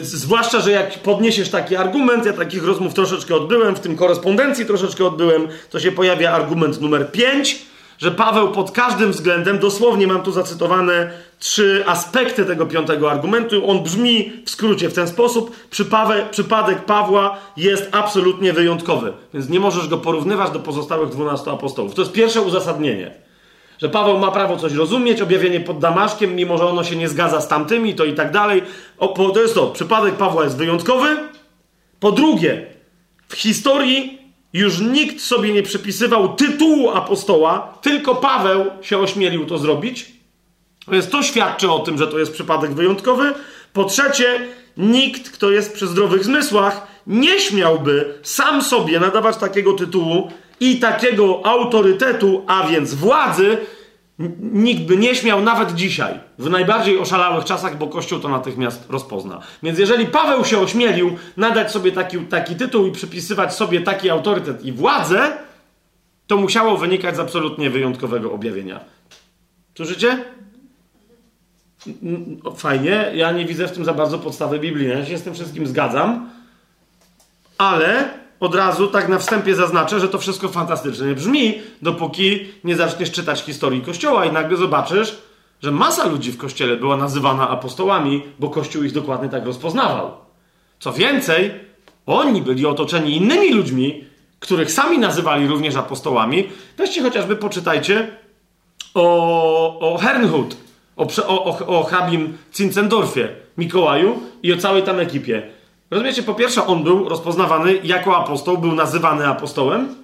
[0.00, 5.06] zwłaszcza, że jak podniesiesz taki argument, ja takich rozmów troszeczkę odbyłem, w tym korespondencji troszeczkę
[5.06, 7.72] odbyłem, to się pojawia argument numer 5
[8.02, 13.82] że Paweł pod każdym względem, dosłownie mam tu zacytowane trzy aspekty tego piątego argumentu, on
[13.82, 15.56] brzmi w skrócie w ten sposób:
[16.30, 21.94] przypadek Pawła jest absolutnie wyjątkowy, więc nie możesz go porównywać do pozostałych dwunastu apostołów.
[21.94, 23.14] To jest pierwsze uzasadnienie.
[23.82, 27.40] Że Paweł ma prawo coś rozumieć, objawienie pod Damaszkiem, mimo że ono się nie zgadza
[27.40, 28.62] z tamtymi, to i tak dalej.
[28.98, 29.66] O, to jest to.
[29.66, 31.16] Przypadek Pawła jest wyjątkowy.
[32.00, 32.66] Po drugie,
[33.28, 34.18] w historii
[34.52, 40.12] już nikt sobie nie przypisywał tytułu apostoła, tylko Paweł się ośmielił to zrobić.
[40.88, 43.34] Więc to świadczy o tym, że to jest przypadek wyjątkowy.
[43.72, 50.30] Po trzecie, nikt, kto jest przy zdrowych zmysłach, nie śmiałby sam sobie nadawać takiego tytułu
[50.62, 53.58] i takiego autorytetu, a więc władzy,
[54.52, 59.40] Nikt by nie śmiał nawet dzisiaj, w najbardziej oszalałych czasach, bo Kościół to natychmiast rozpozna.
[59.62, 64.64] Więc jeżeli Paweł się ośmielił nadać sobie taki, taki tytuł i przypisywać sobie taki autorytet
[64.64, 65.32] i władzę,
[66.26, 68.80] to musiało wynikać z absolutnie wyjątkowego objawienia.
[69.76, 70.24] Słyszycie?
[72.56, 74.98] Fajnie, ja nie widzę w tym za bardzo podstawy biblijnej.
[74.98, 76.30] Ja się z tym wszystkim zgadzam,
[77.58, 83.10] ale od razu tak na wstępie zaznaczę, że to wszystko fantastycznie brzmi, dopóki nie zaczniesz
[83.10, 85.18] czytać historii Kościoła i nagle zobaczysz,
[85.62, 90.10] że masa ludzi w Kościele była nazywana apostołami, bo Kościół ich dokładnie tak rozpoznawał.
[90.80, 91.50] Co więcej,
[92.06, 94.04] oni byli otoczeni innymi ludźmi,
[94.40, 96.48] których sami nazywali również apostołami.
[96.78, 98.08] Weźcie chociażby, poczytajcie
[98.94, 100.56] o, o Hernhut,
[100.96, 103.28] o, o, o hrabim Cincendorfie,
[103.58, 105.61] Mikołaju i o całej tam ekipie.
[105.92, 109.94] Rozumiecie, po pierwsze, on był rozpoznawany jako apostoł, był nazywany apostołem.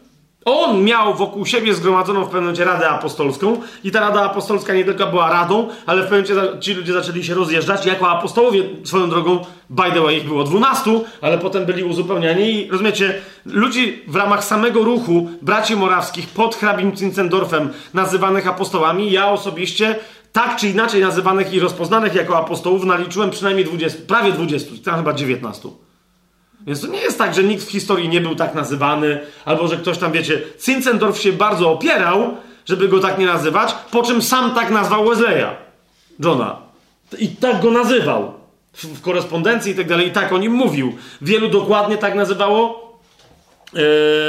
[0.45, 4.84] On miał wokół siebie zgromadzoną w pewnym momencie Radę Apostolską i ta Rada Apostolska nie
[4.84, 8.62] tylko była radą, ale w pewnym momencie ci ludzie zaczęli się rozjeżdżać jako apostołowie.
[8.84, 9.39] Swoją drogą,
[9.70, 14.45] by the way, ich było dwunastu, ale potem byli uzupełniani i rozumiecie, ludzi w ramach
[14.45, 19.97] samego ruchu braci morawskich pod hrabim Cincendorfem nazywanych apostołami, ja osobiście
[20.33, 25.12] tak czy inaczej nazywanych i rozpoznanych jako apostołów naliczyłem przynajmniej 20, prawie 20, tam chyba
[25.12, 25.68] 19.
[26.66, 29.76] Więc to nie jest tak, że nikt w historii nie był tak nazywany, albo że
[29.76, 34.55] ktoś tam, wiecie, Zinzendorf się bardzo opierał, żeby go tak nie nazywać, po czym sam
[34.55, 35.57] tak nazwał Wesleya,
[36.24, 36.57] Johna.
[37.18, 38.35] I tak go nazywał
[38.72, 40.97] w, w korespondencji i tak dalej, i tak o nim mówił.
[41.22, 42.93] Wielu dokładnie tak nazywało
[43.72, 43.81] yy,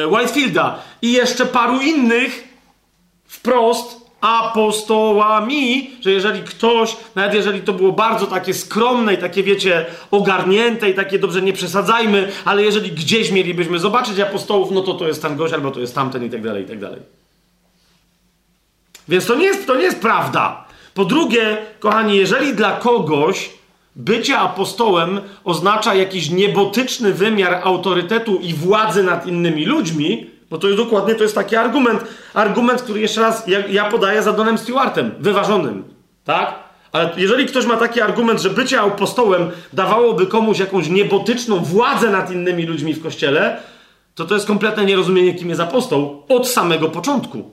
[0.08, 2.48] Whitefielda i jeszcze paru innych
[3.28, 9.86] wprost apostołami, że jeżeli ktoś, nawet jeżeli to było bardzo takie skromne i takie, wiecie,
[10.12, 15.08] ogarnięte i takie dobrze nie przesadzajmy, ale jeżeli gdzieś mielibyśmy zobaczyć apostołów, no to to
[15.08, 17.00] jest ten gość, albo to jest tamten i tak dalej, i tak dalej.
[19.08, 20.66] Więc to nie jest, to nie jest prawda.
[20.94, 23.50] Po drugie, kochani, jeżeli dla kogoś
[23.96, 30.80] bycie apostołem oznacza jakiś niebotyczny wymiar autorytetu i władzy nad innymi ludźmi, Bo to jest
[30.80, 32.04] dokładnie to jest taki argument.
[32.34, 35.84] Argument, który jeszcze raz ja, ja podaję za Donem Stewartem, wyważonym.
[36.24, 36.70] Tak?
[36.92, 42.32] Ale jeżeli ktoś ma taki argument, że bycie apostołem dawałoby komuś jakąś niebotyczną władzę nad
[42.32, 43.58] innymi ludźmi w kościele,
[44.16, 47.52] to to jest kompletne nierozumienie, kim jest apostoł od samego początku.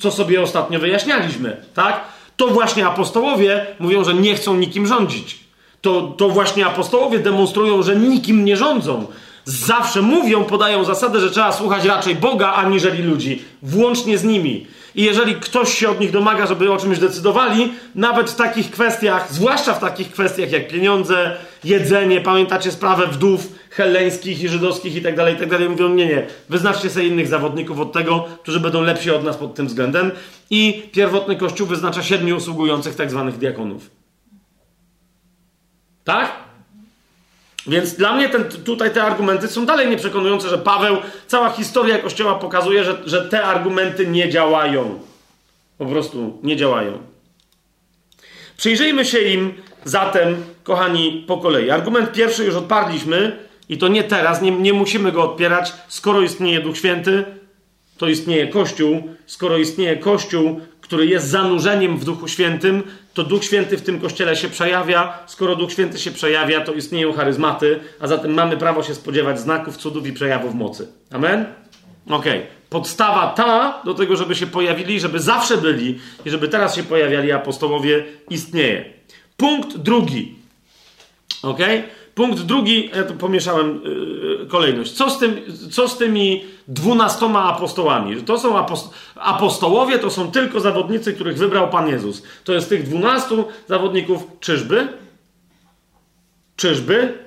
[0.00, 2.00] Co sobie ostatnio wyjaśnialiśmy, tak?
[2.36, 5.38] To właśnie apostołowie mówią, że nie chcą nikim rządzić.
[5.80, 9.06] To, to właśnie apostołowie demonstrują, że nikim nie rządzą.
[9.48, 14.66] Zawsze mówią, podają zasadę, że trzeba słuchać raczej Boga aniżeli ludzi, włącznie z nimi.
[14.94, 19.32] I jeżeli ktoś się od nich domaga, żeby o czymś decydowali, nawet w takich kwestiach,
[19.32, 25.16] zwłaszcza w takich kwestiach jak pieniądze, jedzenie, pamiętacie sprawę wdów helleńskich i żydowskich i tak
[25.16, 28.82] dalej, i tak dalej, mówią, nie, nie, wyznaczcie sobie innych zawodników od tego, którzy będą
[28.82, 30.10] lepsi od nas pod tym względem.
[30.50, 33.90] I pierwotny kościół wyznacza siedmiu usługujących tak zwanych diakonów.
[36.04, 36.45] Tak?
[37.66, 40.96] Więc dla mnie ten, tutaj te argumenty są dalej nieprzekonujące, że Paweł,
[41.26, 45.00] cała historia Kościoła pokazuje, że, że te argumenty nie działają.
[45.78, 46.98] Po prostu nie działają.
[48.56, 49.54] Przyjrzyjmy się im
[49.84, 51.70] zatem, kochani, po kolei.
[51.70, 53.38] Argument pierwszy już odparliśmy
[53.68, 55.72] i to nie teraz, nie, nie musimy go odpierać.
[55.88, 57.24] Skoro istnieje Duch Święty,
[57.98, 59.02] to istnieje Kościół.
[59.26, 62.82] Skoro istnieje Kościół, który jest zanurzeniem w Duchu Świętym,
[63.16, 65.18] to Duch Święty w tym kościele się przejawia.
[65.26, 69.76] Skoro Duch Święty się przejawia, to istnieją charyzmaty, a zatem mamy prawo się spodziewać znaków,
[69.76, 70.88] cudów i przejawów mocy.
[71.12, 71.46] Amen?
[72.06, 72.38] Okej.
[72.38, 72.46] Okay.
[72.70, 77.32] Podstawa ta do tego, żeby się pojawili, żeby zawsze byli i żeby teraz się pojawiali
[77.32, 78.84] apostołowie, istnieje.
[79.36, 80.34] Punkt drugi.
[81.42, 81.60] Ok?
[82.16, 84.92] Punkt drugi, ja tu pomieszałem yy, kolejność.
[84.92, 85.40] Co z, tym,
[85.70, 88.22] co z tymi dwunastoma apostołami?
[88.22, 92.22] To są aposto apostołowie, to są tylko zawodnicy, których wybrał Pan Jezus.
[92.44, 94.22] To jest tych dwunastu zawodników.
[94.40, 94.88] Czyżby?
[96.56, 97.18] Czyżby?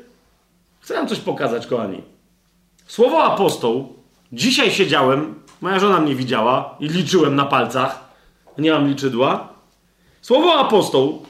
[0.80, 2.02] Chcę wam coś pokazać, kochani.
[2.88, 3.94] Słowo apostoł,
[4.32, 8.10] dzisiaj siedziałem, moja żona mnie widziała i liczyłem na palcach.
[8.58, 9.50] Nie mam liczydła.
[10.22, 11.26] Słowo apostoł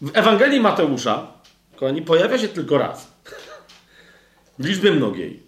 [0.00, 1.26] W Ewangelii Mateusza,
[1.76, 3.12] kochani, pojawia się tylko raz.
[4.58, 5.42] W liczbie mnogiej.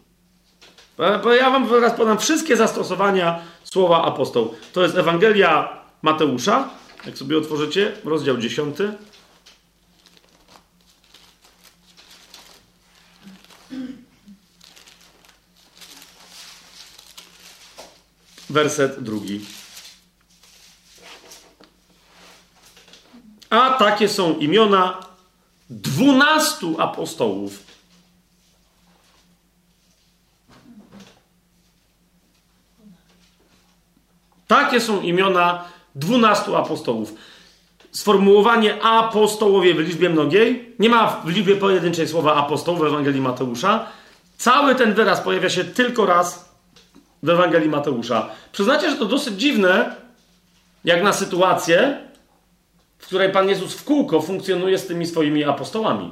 [1.38, 4.55] Ja wam teraz podam wszystkie zastosowania słowa apostoł.
[4.72, 6.70] To jest Ewangelia Mateusza.
[7.07, 8.76] Jak sobie otworzycie, rozdział 10.
[18.51, 19.40] Werset drugi.
[23.51, 24.98] A takie są imiona
[25.70, 27.59] dwunastu apostołów.
[34.46, 37.14] Takie są imiona dwunastu apostołów.
[37.92, 43.86] Sformułowanie apostołowie w liczbie mnogiej nie ma w liczbie pojedynczej słowa apostoł w Ewangelii Mateusza.
[44.38, 46.55] Cały ten wyraz pojawia się tylko raz
[47.22, 48.28] w Ewangelii Mateusza.
[48.53, 49.96] Przyznacie, że to dosyć dziwne,
[50.84, 52.09] jak na sytuację,
[53.01, 56.11] w której Pan Jezus w kółko funkcjonuje z tymi swoimi apostołami.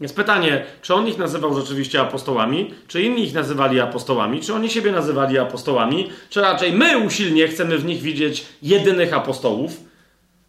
[0.00, 4.70] Jest pytanie, czy on ich nazywał rzeczywiście apostołami, czy inni ich nazywali apostołami, czy oni
[4.70, 9.80] siebie nazywali apostołami, czy raczej my usilnie chcemy w nich widzieć jedynych apostołów,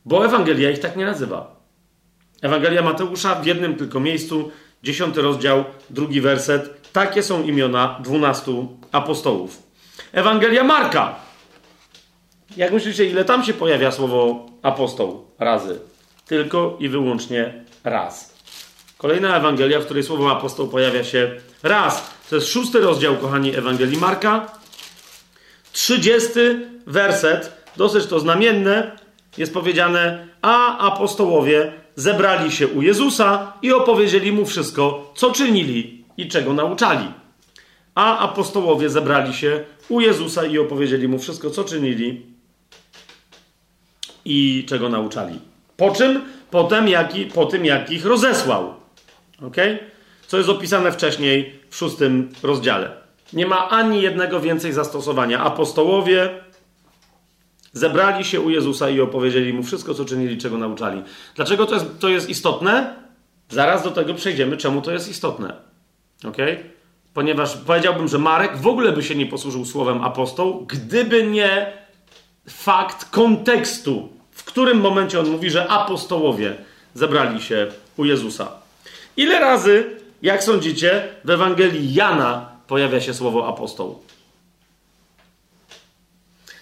[0.06, 1.56] bo Ewangelia ich tak nie nazywa.
[2.42, 4.52] Ewangelia Mateusza w jednym tylko miejscu,
[4.84, 6.92] dziesiąty rozdział, drugi werset.
[6.92, 9.64] Takie są imiona dwunastu apostołów.
[10.14, 11.16] Ewangelia Marka
[12.58, 15.80] jak myślicie, ile tam się pojawia słowo apostoł razy?
[16.26, 18.34] Tylko i wyłącznie raz.
[18.98, 21.32] Kolejna Ewangelia, w której słowo apostoł pojawia się
[21.64, 22.14] raz.
[22.30, 24.52] To jest szósty rozdział, kochani, Ewangelii Marka.
[25.72, 28.92] Trzydziesty werset, dosyć to znamienne,
[29.38, 36.28] jest powiedziane, a apostołowie zebrali się u Jezusa i opowiedzieli mu wszystko, co czynili i
[36.28, 37.08] czego nauczali.
[37.96, 42.33] A apostołowie zebrali się u Jezusa i opowiedzieli mu wszystko, co czynili
[44.26, 45.40] i czego nauczali.
[45.78, 46.22] Po czym?
[46.52, 48.74] Potem, jak i, po tym, jak ich rozesłał.
[49.42, 49.58] Ok?
[50.28, 52.92] Co jest opisane wcześniej w szóstym rozdziale.
[53.34, 55.40] Nie ma ani jednego więcej zastosowania.
[55.40, 56.30] Apostołowie
[57.74, 61.04] zebrali się u Jezusa i opowiedzieli mu wszystko, co czynili, czego nauczali.
[61.36, 62.96] Dlaczego to jest, to jest istotne?
[63.50, 65.54] Zaraz do tego przejdziemy, czemu to jest istotne.
[66.28, 66.38] Ok?
[67.14, 71.83] Ponieważ powiedziałbym, że Marek w ogóle by się nie posłużył słowem apostoł, gdyby nie
[72.50, 76.56] fakt kontekstu, w którym momencie on mówi, że apostołowie
[76.94, 77.68] zebrali się
[77.98, 78.52] u Jezusa.
[79.18, 79.90] Ile razy,
[80.22, 84.00] jak sądzicie, w Ewangelii Jana pojawia się słowo apostoł?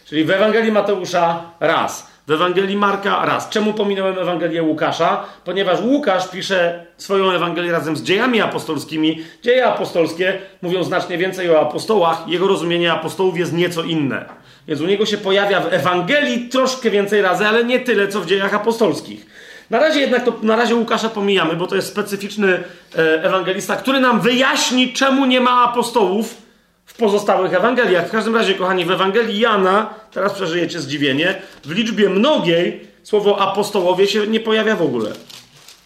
[0.05, 3.49] Czyli w Ewangelii Mateusza raz, w Ewangelii Marka raz.
[3.49, 5.23] Czemu pominąłem Ewangelię Łukasza?
[5.45, 9.23] Ponieważ Łukasz pisze swoją Ewangelię razem z dziejami apostolskimi.
[9.43, 12.27] Dzieje apostolskie mówią znacznie więcej o apostołach.
[12.27, 14.40] Jego rozumienie apostołów jest nieco inne.
[14.67, 18.25] Więc u niego się pojawia w Ewangelii troszkę więcej razy, ale nie tyle, co w
[18.25, 19.25] dziejach apostolskich.
[19.69, 22.63] Na razie jednak to, na razie Łukasza pomijamy, bo to jest specyficzny
[22.95, 26.37] e, ewangelista, który nam wyjaśni, czemu nie ma apostołów
[26.85, 28.07] w pozostałych Ewangeliach.
[28.07, 34.07] W każdym razie, kochani, w Ewangelii Jana, teraz przeżyjecie zdziwienie, w liczbie mnogiej słowo apostołowie
[34.07, 35.11] się nie pojawia w ogóle.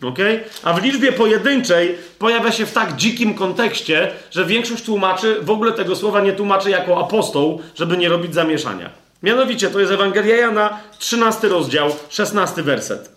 [0.05, 0.43] Okay?
[0.63, 5.71] A w liczbie pojedynczej pojawia się w tak dzikim kontekście, że większość tłumaczy w ogóle
[5.71, 8.89] tego słowa nie tłumaczy jako apostoł, żeby nie robić zamieszania.
[9.23, 13.11] Mianowicie to jest Ewangelia Jana, 13 rozdział, 16 werset.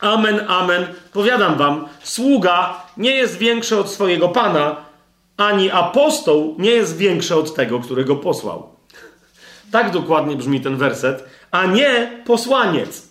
[0.00, 0.86] Amen, amen.
[1.12, 4.76] Powiadam wam, sługa nie jest większy od swojego pana,
[5.36, 8.68] ani apostoł nie jest większy od tego, którego posłał.
[9.72, 13.08] Tak dokładnie brzmi ten werset, a nie posłaniec.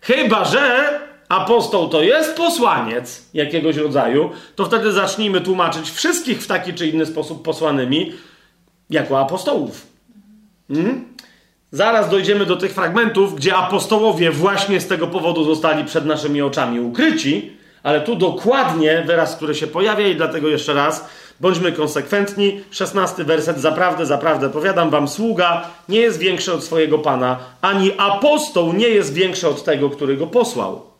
[0.00, 0.90] Chyba, że
[1.28, 7.06] apostoł to jest posłaniec jakiegoś rodzaju, to wtedy zacznijmy tłumaczyć wszystkich w taki czy inny
[7.06, 8.12] sposób posłanymi
[8.90, 9.86] jako apostołów.
[10.68, 11.04] Hmm?
[11.72, 16.80] Zaraz dojdziemy do tych fragmentów, gdzie apostołowie właśnie z tego powodu zostali przed naszymi oczami
[16.80, 21.08] ukryci, ale tu dokładnie wyraz, który się pojawia i dlatego jeszcze raz
[21.40, 22.60] bądźmy konsekwentni.
[22.70, 28.72] 16 werset, zaprawdę, zaprawdę, powiadam wam, sługa nie jest większy od swojego Pana, ani apostoł
[28.72, 30.95] nie jest większy od tego, który go posłał.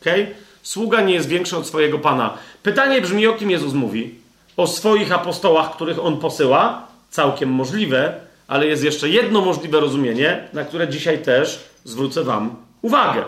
[0.00, 0.34] Okay?
[0.62, 2.34] Sługa nie jest większy od swojego Pana.
[2.62, 4.14] Pytanie brzmi, o kim Jezus mówi?
[4.56, 6.86] O swoich apostołach, których On posyła?
[7.10, 8.14] Całkiem możliwe,
[8.48, 13.24] ale jest jeszcze jedno możliwe rozumienie, na które dzisiaj też zwrócę Wam uwagę.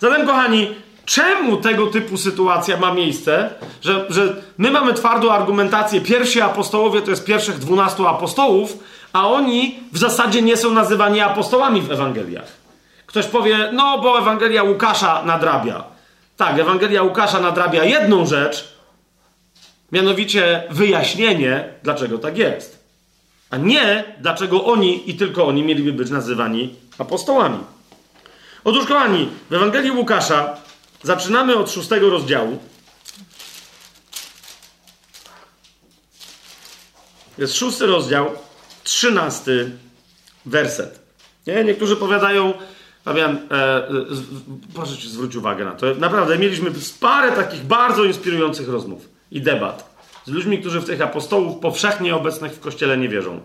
[0.00, 0.74] Zatem, kochani,
[1.04, 3.50] czemu tego typu sytuacja ma miejsce,
[3.82, 8.78] że, że my mamy twardą argumentację, pierwsi apostołowie to jest pierwszych dwunastu apostołów,
[9.12, 12.59] a oni w zasadzie nie są nazywani apostołami w Ewangeliach.
[13.10, 15.84] Ktoś powie, no bo Ewangelia Łukasza nadrabia.
[16.36, 18.68] Tak, Ewangelia Łukasza nadrabia jedną rzecz,
[19.92, 22.80] mianowicie wyjaśnienie, dlaczego tak jest
[23.50, 27.58] a nie dlaczego oni i tylko oni mieliby być nazywani apostołami.
[28.64, 30.56] Otóż, kochani, w Ewangelii Łukasza
[31.02, 32.58] zaczynamy od szóstego rozdziału.
[37.38, 38.30] Jest szósty rozdział,
[38.84, 39.70] trzynasty
[40.46, 41.00] werset.
[41.46, 41.64] Nie?
[41.64, 42.52] Niektórzy powiadają,
[43.04, 43.82] Fabian, e,
[44.74, 45.86] proszę ci zwrócić uwagę na to.
[45.94, 46.70] Naprawdę, mieliśmy
[47.00, 49.90] parę takich bardzo inspirujących rozmów i debat
[50.24, 53.40] z ludźmi, którzy w tych apostołów powszechnie obecnych w kościele nie wierzą.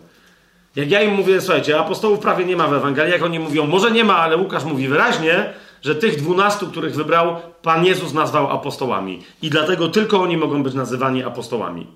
[0.75, 3.91] Jak ja im mówię, słuchajcie, apostołów prawie nie ma w Ewangelii, jak oni mówią, może
[3.91, 9.23] nie ma, ale Łukasz mówi wyraźnie, że tych dwunastu, których wybrał, Pan Jezus nazwał apostołami.
[9.41, 11.87] I dlatego tylko oni mogą być nazywani apostołami.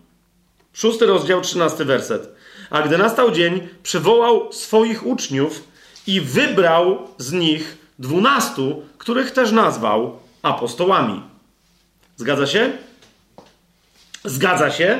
[0.73, 2.35] Szósty rozdział, trzynasty werset.
[2.69, 5.63] A gdy nastał dzień, przywołał swoich uczniów
[6.09, 11.21] i wybrał z nich dwunastu, których też nazwał apostołami.
[12.17, 12.71] Zgadza się?
[14.25, 14.99] Zgadza się?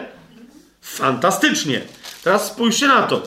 [0.81, 1.81] Fantastycznie.
[2.23, 3.23] Teraz spójrzcie na to.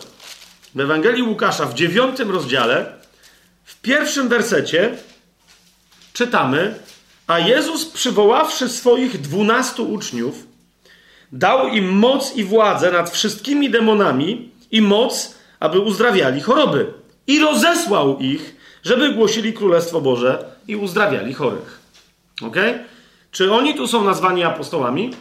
[0.74, 2.92] W Ewangelii Łukasza w dziewiątym rozdziale,
[3.64, 4.96] w pierwszym wersecie
[6.12, 6.74] czytamy,
[7.26, 10.46] a Jezus przywoławszy swoich dwunastu uczniów,
[11.32, 17.01] dał im moc i władzę nad wszystkimi demonami i moc, aby uzdrawiali choroby.
[17.26, 21.80] I rozesłał ich, żeby głosili Królestwo Boże i uzdrawiali chorych.
[22.42, 22.56] Ok?
[23.30, 25.14] Czy oni tu są nazwani apostołami?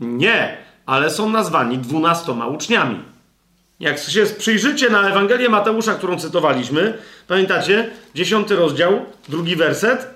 [0.00, 0.56] Nie,
[0.86, 3.00] ale są nazwani dwunastoma uczniami.
[3.80, 6.98] Jak się przyjrzycie na Ewangelię Mateusza, którą cytowaliśmy,
[7.28, 7.90] pamiętacie?
[8.14, 10.06] Dziesiąty rozdział, drugi werset.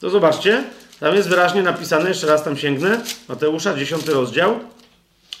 [0.00, 0.64] To zobaczcie,
[1.00, 3.00] tam jest wyraźnie napisane, jeszcze raz tam sięgnę.
[3.28, 4.60] Mateusza, dziesiąty rozdział,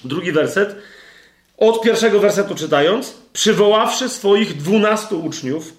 [0.04, 0.76] drugi werset.
[1.60, 5.72] Od pierwszego wersetu czytając, przywoławszy swoich dwunastu uczniów,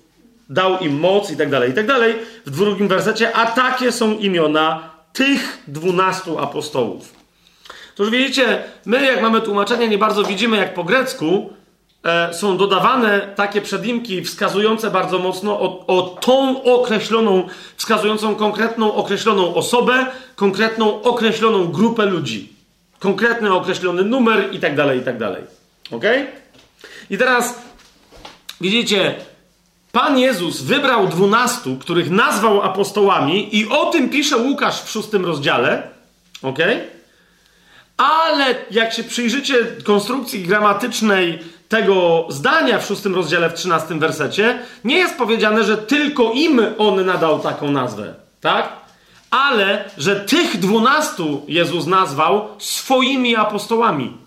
[0.50, 2.16] dał im moc i tak dalej, i tak dalej.
[2.46, 7.14] W drugim wersecie, a takie są imiona tych dwunastu apostołów.
[7.96, 11.54] To już widzicie, my jak mamy tłumaczenie, nie bardzo widzimy, jak po grecku
[12.04, 19.56] e, są dodawane takie przedimki wskazujące bardzo mocno o, o tą określoną, wskazującą konkretną, określoną
[19.56, 20.06] osobę,
[20.36, 22.54] konkretną, określoną grupę ludzi.
[23.00, 25.61] Konkretny, określony numer i tak dalej, i tak dalej.
[25.92, 26.04] Ok?
[27.10, 27.56] I teraz
[28.62, 29.16] widzicie,
[29.92, 35.89] Pan Jezus wybrał dwunastu, których nazwał apostołami, i o tym pisze Łukasz w szóstym rozdziale.
[36.42, 36.60] ok?
[37.98, 41.39] Ale jak się przyjrzycie konstrukcji gramatycznej
[41.70, 47.06] tego zdania w szóstym rozdziale, w trzynastym wersecie, nie jest powiedziane, że tylko im on
[47.06, 48.70] nadał taką nazwę, tak?
[49.32, 54.18] Ale, że tych dwunastu Jezus nazwał swoimi apostołami.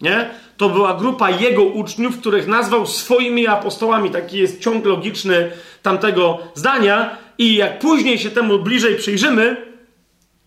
[0.00, 0.30] Nie?
[0.58, 4.10] To była grupa jego uczniów, których nazwał swoimi apostołami.
[4.10, 5.50] Taki jest ciąg logiczny
[5.82, 7.16] tamtego zdania.
[7.38, 9.56] I jak później się temu bliżej przyjrzymy,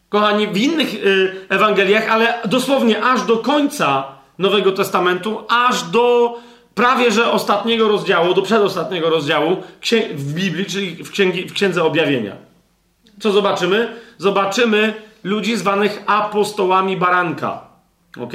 [0.09, 4.03] kochani, w innych y, Ewangeliach, ale dosłownie aż do końca
[4.37, 6.37] Nowego Testamentu, aż do
[6.75, 9.57] prawie że ostatniego rozdziału, do przedostatniego rozdziału
[10.13, 12.35] w Biblii, czyli w, księgi, w Księdze Objawienia.
[13.19, 13.95] Co zobaczymy?
[14.17, 14.93] Zobaczymy
[15.23, 17.61] ludzi zwanych apostołami baranka.
[18.21, 18.33] ok?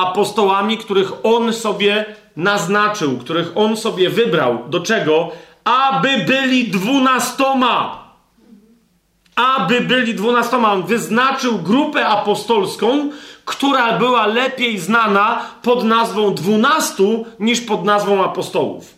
[0.00, 2.04] Apostołami, których on sobie
[2.36, 4.58] naznaczył, których on sobie wybrał.
[4.68, 5.30] Do czego?
[5.64, 8.04] Aby byli dwunastoma.
[9.36, 10.72] Aby byli dwunastoma.
[10.72, 13.10] On wyznaczył grupę apostolską,
[13.44, 18.94] która była lepiej znana pod nazwą dwunastu niż pod nazwą apostołów.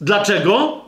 [0.00, 0.87] Dlaczego?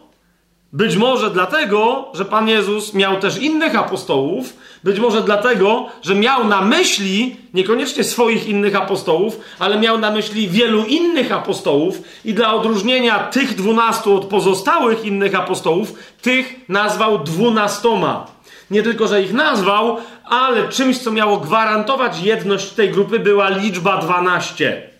[0.73, 6.49] Być może dlatego, że Pan Jezus miał też innych apostołów, być może dlatego, że miał
[6.49, 12.55] na myśli niekoniecznie swoich innych apostołów, ale miał na myśli wielu innych apostołów i dla
[12.55, 18.27] odróżnienia tych dwunastu od pozostałych innych apostołów, tych nazwał dwunastoma.
[18.71, 23.97] Nie tylko, że ich nazwał, ale czymś, co miało gwarantować jedność tej grupy, była liczba
[23.97, 24.91] 12.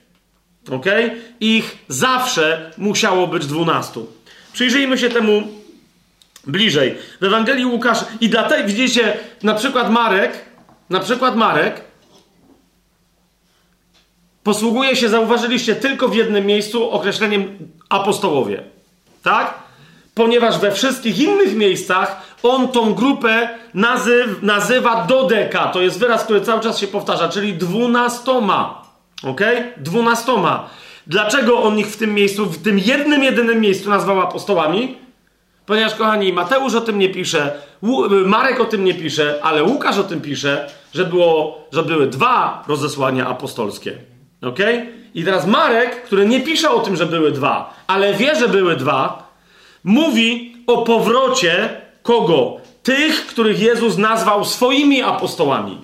[0.73, 0.87] Ok?
[1.41, 4.01] Ich zawsze musiało być 12.
[4.53, 5.60] Przyjrzyjmy się temu
[6.47, 6.95] bliżej.
[7.21, 10.45] W Ewangelii Łukasz i dlatego widzicie, na przykład Marek,
[10.91, 11.81] na przykład Marek
[14.43, 18.63] posługuje się, zauważyliście, tylko w jednym miejscu określeniem apostołowie.
[19.23, 19.55] Tak?
[20.15, 25.67] Ponieważ we wszystkich innych miejscach on tą grupę nazyw, nazywa dodeka.
[25.67, 28.85] To jest wyraz, który cały czas się powtarza, czyli dwunastoma.
[29.23, 29.41] Ok?
[29.77, 30.71] Dwunastoma.
[31.07, 34.97] Dlaczego on ich w tym miejscu, w tym jednym, jedynym miejscu nazwał apostołami?
[35.67, 37.53] Ponieważ, kochani, Mateusz o tym nie pisze,
[38.27, 42.65] Marek o tym nie pisze, ale Łukasz o tym pisze, że, było, że były dwa
[42.69, 43.99] rozesłania apostolskie.
[44.43, 44.59] Ok?
[45.15, 48.77] I teraz Marek, który nie pisze o tym, że były dwa, ale wie, że były
[48.77, 49.31] dwa,
[49.85, 52.57] mówi o powrocie kogo?
[52.83, 55.79] Tych, których Jezus nazwał swoimi apostołami.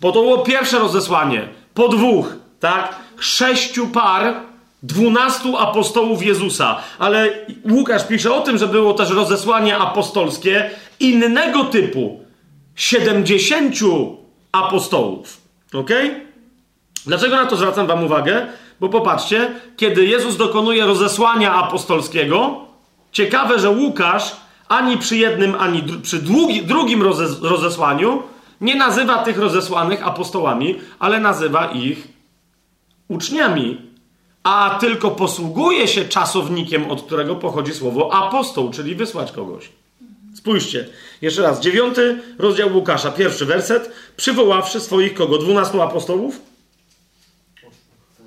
[0.00, 1.48] Bo to było pierwsze rozesłanie.
[1.74, 2.96] Po dwóch, tak?
[3.18, 4.34] Sześciu par,
[4.82, 6.78] dwunastu apostołów Jezusa.
[6.98, 7.28] Ale
[7.70, 10.70] Łukasz pisze o tym, że było też rozesłanie apostolskie
[11.00, 12.20] innego typu.
[12.74, 14.16] Siedemdziesięciu
[14.52, 15.40] apostołów.
[15.74, 15.90] Ok?
[17.06, 18.46] Dlaczego na to zwracam Wam uwagę?
[18.80, 22.66] Bo popatrzcie, kiedy Jezus dokonuje rozesłania apostolskiego,
[23.12, 24.36] ciekawe, że Łukasz
[24.68, 28.22] ani przy jednym, ani przy długi, drugim rozes rozesłaniu
[28.60, 32.08] nie nazywa tych rozesłanych apostołami, ale nazywa ich
[33.08, 33.89] uczniami,
[34.42, 39.68] a tylko posługuje się czasownikiem, od którego pochodzi słowo apostoł, czyli wysłać kogoś.
[40.34, 40.88] Spójrzcie,
[41.22, 45.38] jeszcze raz, dziewiąty rozdział Łukasza, pierwszy werset, przywoławszy swoich kogo?
[45.38, 46.40] Dwunastu apostołów?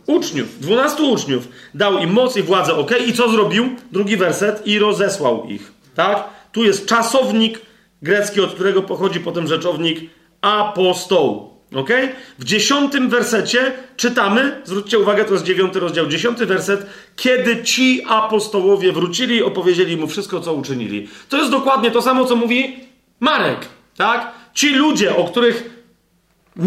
[0.08, 1.48] Uczniów, dwunastu uczniów.
[1.74, 2.92] Dał im moc i władzę, ok?
[3.08, 3.70] I co zrobił?
[3.92, 5.72] Drugi werset, i rozesłał ich.
[5.96, 6.30] Tak?
[6.52, 7.62] Tu jest czasownik
[8.02, 10.10] grecki, od którego pochodzi potem rzeczownik
[10.42, 11.53] apostoł.
[11.76, 11.90] Ok?
[12.40, 18.92] W dziesiątym wersecie czytamy, zwróćcie uwagę, to jest dziewiąty rozdział, dziesiąty werset, kiedy ci apostołowie
[18.92, 21.08] wrócili, opowiedzieli mu wszystko, co uczynili.
[21.30, 22.80] To jest dokładnie to samo, co mówi
[23.20, 23.60] Marek.
[23.98, 24.32] Tak?
[24.54, 25.84] Ci ludzie, o których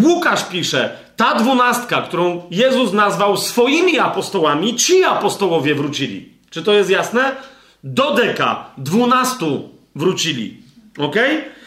[0.04, 6.28] Łukasz pisze, ta dwunastka, którą Jezus nazwał swoimi apostołami, ci apostołowie wrócili.
[6.50, 7.36] Czy to jest jasne?
[7.84, 10.56] Do deka, dwunastu wrócili.
[10.98, 11.16] Ok?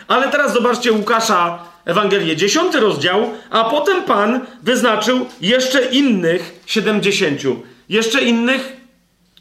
[0.08, 7.62] Ale teraz zobaczcie Łukasza, Ewangelię, dziesiąty rozdział, a potem Pan wyznaczył jeszcze innych siedemdziesięciu.
[7.90, 8.78] Jeszcze innych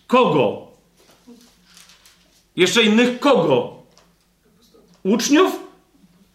[0.07, 0.67] kogo?
[2.57, 3.83] Jeszcze innych kogo?
[5.03, 5.61] Uczniów?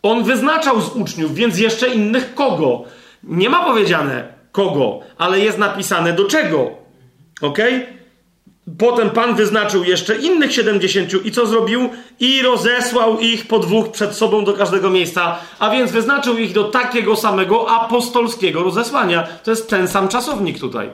[0.03, 2.83] On wyznaczał z uczniów, więc jeszcze innych kogo?
[3.23, 6.71] Nie ma powiedziane kogo, ale jest napisane do czego.
[7.41, 7.57] Ok?
[8.77, 11.89] Potem Pan wyznaczył jeszcze innych siedemdziesięciu i co zrobił?
[12.19, 16.63] I rozesłał ich po dwóch przed sobą do każdego miejsca, a więc wyznaczył ich do
[16.63, 19.27] takiego samego apostolskiego rozesłania.
[19.43, 20.89] To jest ten sam czasownik tutaj.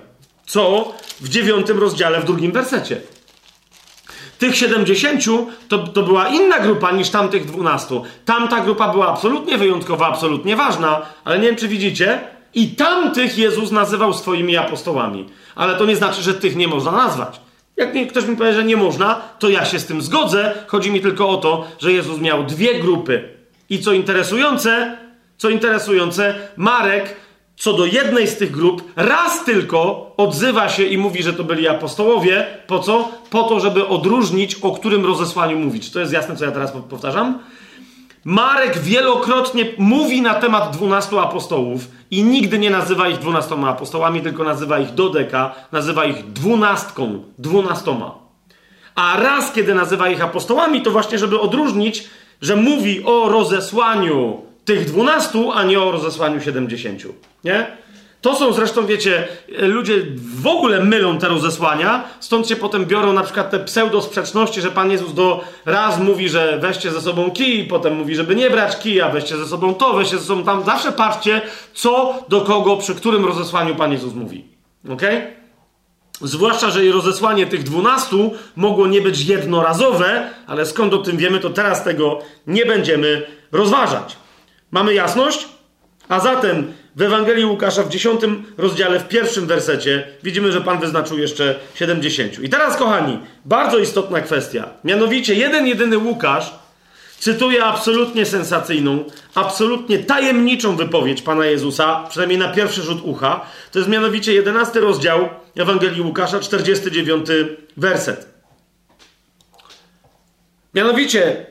[0.46, 3.02] Co w dziewiątym rozdziale, w drugim wersecie.
[4.40, 8.04] Tych siedemdziesięciu to, to była inna grupa niż tamtych dwunastu.
[8.26, 12.20] Tamta grupa była absolutnie wyjątkowa, absolutnie ważna, ale nie wiem, czy widzicie,
[12.54, 15.26] i tamtych Jezus nazywał swoimi apostołami.
[15.56, 17.40] Ale to nie znaczy, że tych nie można nazwać.
[17.80, 20.54] Jak ktoś mi powie, że nie można, to ja się z tym zgodzę.
[20.68, 23.30] Chodzi mi tylko o to, że Jezus miał dwie grupy.
[23.70, 24.98] I co interesujące,
[25.38, 27.16] co interesujące, Marek
[27.60, 31.68] co do jednej z tych grup raz tylko odzywa się i mówi, że to byli
[31.68, 32.46] apostołowie.
[32.68, 33.12] Po co?
[33.30, 35.92] Po to, żeby odróżnić, o którym rozesłaniu mówić.
[35.92, 37.40] To jest jasne, co ja teraz powtarzam?
[38.30, 44.44] Marek wielokrotnie mówi na temat dwunastu apostołów i nigdy nie nazywa ich dwunastoma apostołami, tylko
[44.44, 48.16] nazywa ich dodeka, nazywa ich dwunastką, dwunastoma.
[48.96, 52.04] A raz, kiedy nazywa ich apostołami, to właśnie, żeby odróżnić,
[52.42, 57.14] że mówi o rozesłaniu tych dwunastu, a nie o rozesłaniu siedemdziesięciu.
[57.44, 57.68] Nie?
[58.22, 59.94] To są zresztą, wiecie, ludzie
[60.42, 64.92] w ogóle mylą te rozesłania, stąd się potem biorą na przykład te pseudosprzeczności, że Pan
[64.92, 69.10] Jezus do raz mówi, że weźcie ze sobą kij, potem mówi, żeby nie brać kija,
[69.10, 70.64] weźcie ze sobą to, weźcie ze sobą tam.
[70.64, 71.42] Zawsze patrzcie,
[71.74, 74.46] co do kogo, przy którym rozesłaniu Pan Jezus mówi.
[74.90, 75.02] Ok?
[76.22, 81.40] Zwłaszcza, że i rozesłanie tych dwunastu mogło nie być jednorazowe, ale skąd o tym wiemy,
[81.40, 84.18] to teraz tego nie będziemy rozważać.
[84.72, 85.48] Mamy jasność?
[86.10, 88.22] A zatem w Ewangelii Łukasza w 10
[88.58, 92.44] rozdziale, w pierwszym wersecie, widzimy, że Pan wyznaczył jeszcze 70.
[92.44, 94.70] I teraz, kochani, bardzo istotna kwestia.
[94.84, 96.54] Mianowicie, jeden, jedyny Łukasz
[97.20, 99.04] cytuje absolutnie sensacyjną,
[99.36, 103.46] absolutnie tajemniczą wypowiedź Pana Jezusa, przynajmniej na pierwszy rzut ucha.
[103.72, 107.28] To jest mianowicie 11 rozdział Ewangelii Łukasza, 49
[107.78, 108.28] werset.
[110.74, 111.46] Mianowicie,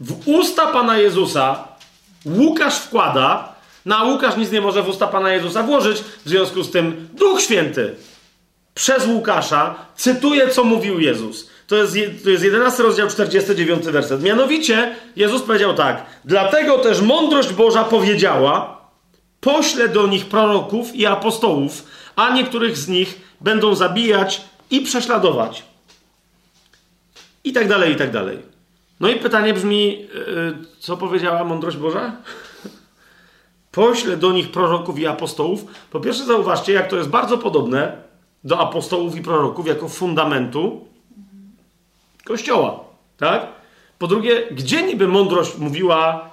[0.00, 1.71] w usta Pana Jezusa
[2.26, 3.54] Łukasz wkłada,
[3.86, 7.08] no a Łukasz nic nie może w usta Pana Jezusa włożyć, w związku z tym
[7.12, 7.94] Duch Święty
[8.74, 11.50] przez Łukasza cytuje, co mówił Jezus.
[11.66, 11.94] To jest,
[12.24, 14.22] to jest 11 rozdział, 49 werset.
[14.22, 18.80] Mianowicie Jezus powiedział tak: Dlatego też mądrość Boża powiedziała:
[19.40, 21.84] Poślę do nich proroków i apostołów,
[22.16, 25.62] a niektórych z nich będą zabijać i prześladować.
[27.44, 28.51] I tak dalej, i tak dalej.
[29.02, 30.08] No i pytanie brzmi, yy,
[30.78, 32.16] co powiedziała mądrość Boża?
[33.72, 35.64] Poślę do nich proroków i apostołów.
[35.90, 37.96] Po pierwsze, zauważcie, jak to jest bardzo podobne
[38.44, 40.84] do apostołów i proroków jako fundamentu
[42.24, 42.84] Kościoła.
[43.16, 43.46] Tak?
[43.98, 46.30] Po drugie, gdzie niby mądrość mówiła,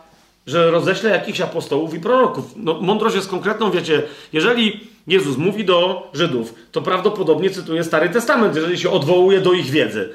[0.48, 2.54] że roześle jakichś apostołów i proroków?
[2.56, 4.04] No, mądrość jest konkretną, wiecie,
[4.34, 9.70] jeżeli Jezus mówi do Żydów, to prawdopodobnie cytuje Stary Testament, jeżeli się odwołuje do ich
[9.70, 10.10] wiedzy.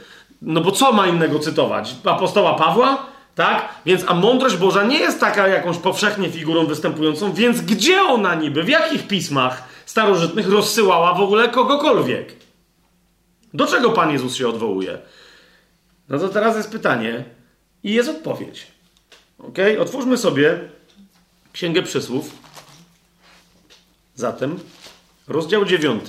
[0.45, 1.97] No bo co ma innego cytować?
[2.05, 3.07] Apostoła Pawła?
[3.35, 3.69] Tak?
[3.87, 8.63] Więc, a mądrość Boża nie jest taka jakąś powszechnie figurą występującą, więc gdzie ona niby,
[8.63, 12.37] w jakich pismach starożytnych rozsyłała w ogóle kogokolwiek?
[13.55, 14.99] Do czego Pan Jezus się odwołuje?
[16.09, 17.25] No to teraz jest pytanie
[17.85, 18.67] i jest odpowiedź.
[19.39, 19.59] Ok?
[19.81, 20.59] Otwórzmy sobie
[21.53, 22.31] Księgę Przysłów.
[24.15, 24.59] Zatem
[25.29, 26.05] rozdział 9,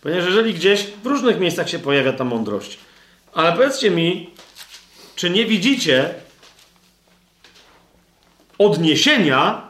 [0.00, 2.78] ponieważ jeżeli gdzieś w różnych miejscach się pojawia ta mądrość,
[3.34, 4.30] ale powiedzcie mi,
[5.16, 6.14] czy nie widzicie
[8.58, 9.68] odniesienia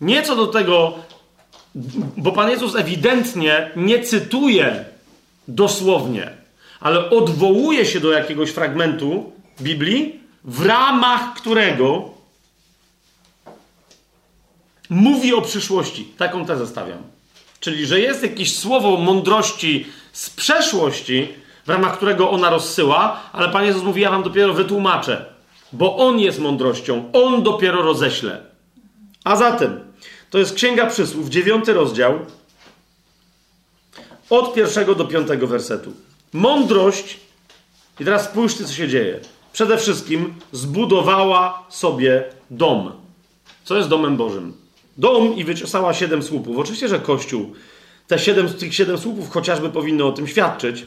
[0.00, 0.98] nieco do tego,
[2.16, 4.84] bo Pan Jezus ewidentnie nie cytuje
[5.48, 6.30] dosłownie,
[6.80, 12.10] ale odwołuje się do jakiegoś fragmentu Biblii, w ramach którego
[14.90, 16.04] mówi o przyszłości.
[16.16, 17.02] Taką tezę stawiam.
[17.60, 21.28] Czyli, że jest jakieś słowo mądrości z przeszłości,
[21.68, 25.24] w ramach którego ona rozsyła, ale Pan Jezus mówi, ja wam dopiero wytłumaczę,
[25.72, 28.42] bo On jest mądrością, On dopiero roześle.
[29.24, 29.80] A zatem,
[30.30, 32.18] to jest Księga Przysłów, dziewiąty rozdział,
[34.30, 35.92] od pierwszego do piątego wersetu.
[36.32, 37.20] Mądrość,
[38.00, 39.20] i teraz spójrzcie, co się dzieje.
[39.52, 42.92] Przede wszystkim zbudowała sobie dom.
[43.64, 44.52] Co jest domem Bożym?
[44.96, 46.58] Dom i wyciosała siedem słupów.
[46.58, 47.52] Oczywiście, że Kościół,
[48.06, 50.86] te siedem, tych siedem słupów chociażby powinno o tym świadczyć.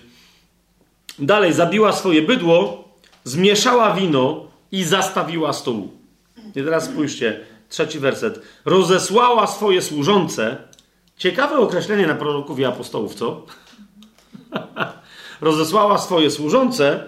[1.22, 2.84] Dalej, zabiła swoje bydło,
[3.24, 5.92] zmieszała wino i zastawiła stół.
[6.50, 8.42] I teraz spójrzcie, trzeci werset.
[8.66, 10.58] Rozesłała swoje służące.
[11.18, 13.46] Ciekawe określenie na proroków i apostołów, co?
[15.42, 17.04] Rozesłała swoje służące,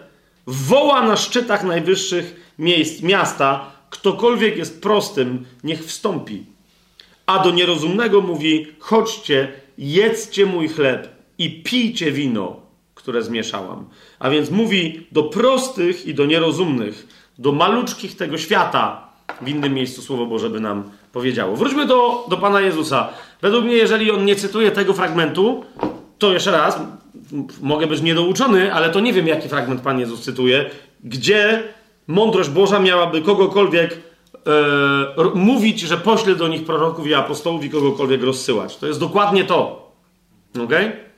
[0.47, 6.45] woła na szczytach najwyższych miejsc miasta, ktokolwiek jest prostym, niech wstąpi.
[7.25, 12.62] A do nierozumnego mówi: chodźcie, jedzcie mój chleb i pijcie wino
[13.03, 13.85] które zmieszałam.
[14.19, 19.07] A więc mówi do prostych i do nierozumnych, do maluczkich tego świata.
[19.41, 21.55] W innym miejscu Słowo Boże by nam powiedziało.
[21.55, 23.09] Wróćmy do, do Pana Jezusa.
[23.41, 25.63] Według mnie, jeżeli on nie cytuje tego fragmentu,
[26.19, 26.79] to jeszcze raz,
[27.61, 30.69] mogę być niedouczony, ale to nie wiem, jaki fragment Pan Jezus cytuje,
[31.03, 31.63] gdzie
[32.07, 33.99] mądrość Boża miałaby kogokolwiek
[34.47, 38.77] e, mówić, że pośle do nich proroków i apostołów i kogokolwiek rozsyłać.
[38.77, 39.91] To jest dokładnie to.
[40.55, 40.87] Okej?
[40.87, 41.12] Okay?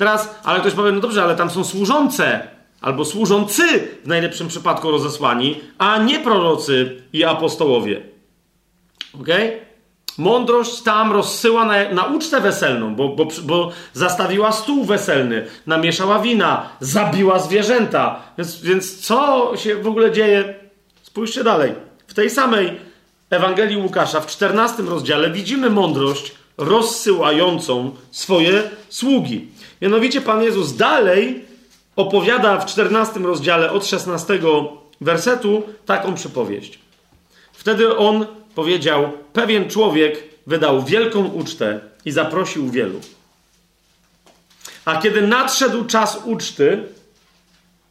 [0.00, 2.48] Teraz, ale ktoś powie, no dobrze, ale tam są służące,
[2.80, 3.62] albo służący
[4.04, 8.02] w najlepszym przypadku rozesłani, a nie prorocy i apostołowie.
[9.20, 9.28] Ok?
[10.18, 16.68] Mądrość tam rozsyła na, na ucztę weselną, bo, bo, bo zastawiła stół weselny, namieszała wina,
[16.80, 18.22] zabiła zwierzęta.
[18.38, 20.54] Więc, więc co się w ogóle dzieje?
[21.02, 21.72] Spójrzcie dalej.
[22.06, 22.76] W tej samej
[23.30, 29.59] Ewangelii Łukasza, w 14 rozdziale, widzimy mądrość rozsyłającą swoje sługi.
[29.82, 31.44] Mianowicie Pan Jezus dalej
[31.96, 34.38] opowiada w 14 rozdziale od 16
[35.00, 36.78] wersetu taką przypowieść.
[37.52, 43.00] Wtedy on powiedział: Pewien człowiek wydał wielką ucztę i zaprosił wielu.
[44.84, 46.84] A kiedy nadszedł czas uczty,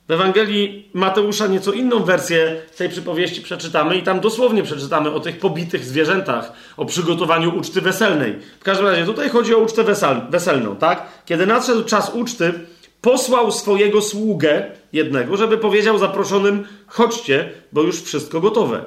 [0.10, 5.40] w Ewangelii Mateusza nieco inną wersję tej przypowieści przeczytamy i tam dosłownie przeczytamy o tych
[5.40, 8.36] pobitych zwierzętach, o przygotowaniu uczty weselnej.
[8.60, 11.06] W każdym razie tutaj chodzi o ucztę wesel weselną, tak?
[11.26, 12.54] Kiedy nadszedł czas uczty,
[13.02, 18.86] posłał swojego sługę jednego, żeby powiedział zaproszonym: chodźcie, bo już wszystko gotowe.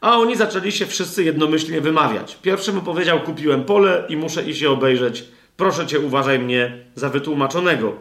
[0.00, 2.38] A oni zaczęli się wszyscy jednomyślnie wymawiać.
[2.42, 5.24] Pierwszy mu powiedział: Kupiłem pole i muszę iść je obejrzeć.
[5.56, 7.96] Proszę cię, uważaj mnie za wytłumaczonego.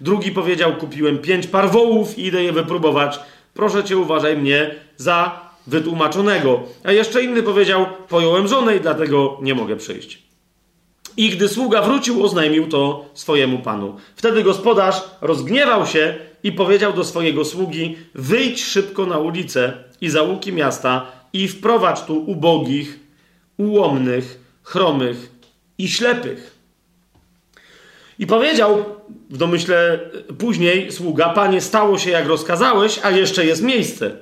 [0.00, 3.20] Drugi powiedział: Kupiłem pięć par wołów i idę je wypróbować.
[3.54, 6.62] Proszę cię, uważaj mnie za wytłumaczonego.
[6.84, 10.22] A jeszcze inny powiedział: Pojąłem żonę i dlatego nie mogę przyjść.
[11.16, 13.96] I gdy sługa wrócił, oznajmił to swojemu panu.
[14.16, 20.22] Wtedy gospodarz rozgniewał się i powiedział do swojego sługi: Wyjdź szybko na ulicę i za
[20.22, 22.98] łuki miasta i wprowadź tu ubogich,
[23.56, 25.32] ułomnych, chromych
[25.78, 26.57] i ślepych.
[28.18, 28.84] I powiedział
[29.30, 30.00] w domyśle
[30.38, 34.16] później sługa: Panie, stało się jak rozkazałeś, a jeszcze jest miejsce.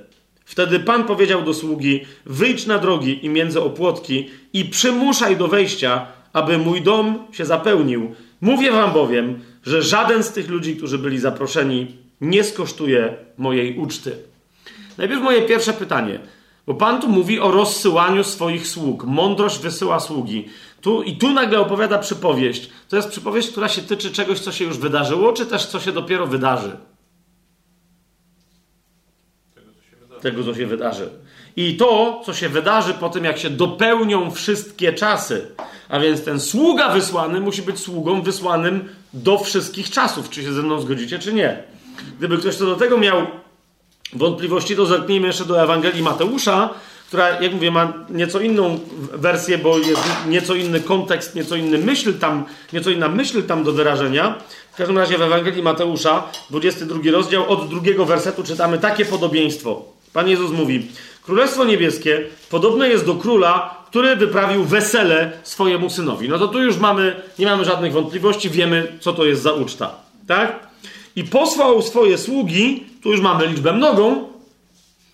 [0.45, 6.07] Wtedy pan powiedział do sługi: Wyjdź na drogi i między opłotki i przymuszaj do wejścia,
[6.33, 8.15] aby mój dom się zapełnił.
[8.41, 11.87] Mówię wam bowiem, że żaden z tych ludzi, którzy byli zaproszeni,
[12.21, 14.15] nie skosztuje mojej uczty.
[14.97, 16.19] Najpierw moje pierwsze pytanie.
[16.67, 19.03] Bo Pan tu mówi o rozsyłaniu swoich sług.
[19.03, 20.49] Mądrość wysyła sługi.
[20.81, 22.69] Tu, I tu nagle opowiada przypowieść.
[22.89, 25.91] To jest przypowieść, która się tyczy czegoś, co się już wydarzyło, czy też co się
[25.91, 26.77] dopiero wydarzy?
[29.55, 30.21] Tego, co się wydarzy.
[30.21, 31.09] Tego, co się wydarzy.
[31.55, 35.51] I to, co się wydarzy po tym, jak się dopełnią wszystkie czasy.
[35.89, 40.29] A więc ten sługa wysłany musi być sługą wysłanym do wszystkich czasów.
[40.29, 41.63] Czy się ze mną zgodzicie, czy nie?
[42.17, 43.27] Gdyby ktoś co do tego miał
[44.13, 46.69] wątpliwości, to zerknijmy jeszcze do Ewangelii Mateusza,
[47.07, 48.79] która, jak mówię, ma nieco inną
[49.13, 53.71] wersję, bo jest nieco inny kontekst, nieco inny myśl tam, nieco inna myśl tam do
[53.71, 54.35] wyrażenia.
[54.73, 59.85] W każdym razie w Ewangelii Mateusza, 22 rozdział, od drugiego wersetu czytamy takie podobieństwo.
[60.13, 60.87] Pan Jezus mówi:
[61.23, 66.29] Królestwo Niebieskie podobne jest do króla, który wyprawił wesele swojemu synowi.
[66.29, 69.95] No to tu już mamy, nie mamy żadnych wątpliwości, wiemy, co to jest za uczta.
[70.27, 70.59] Tak?
[71.15, 74.27] I posłał swoje sługi, tu już mamy liczbę mnogą,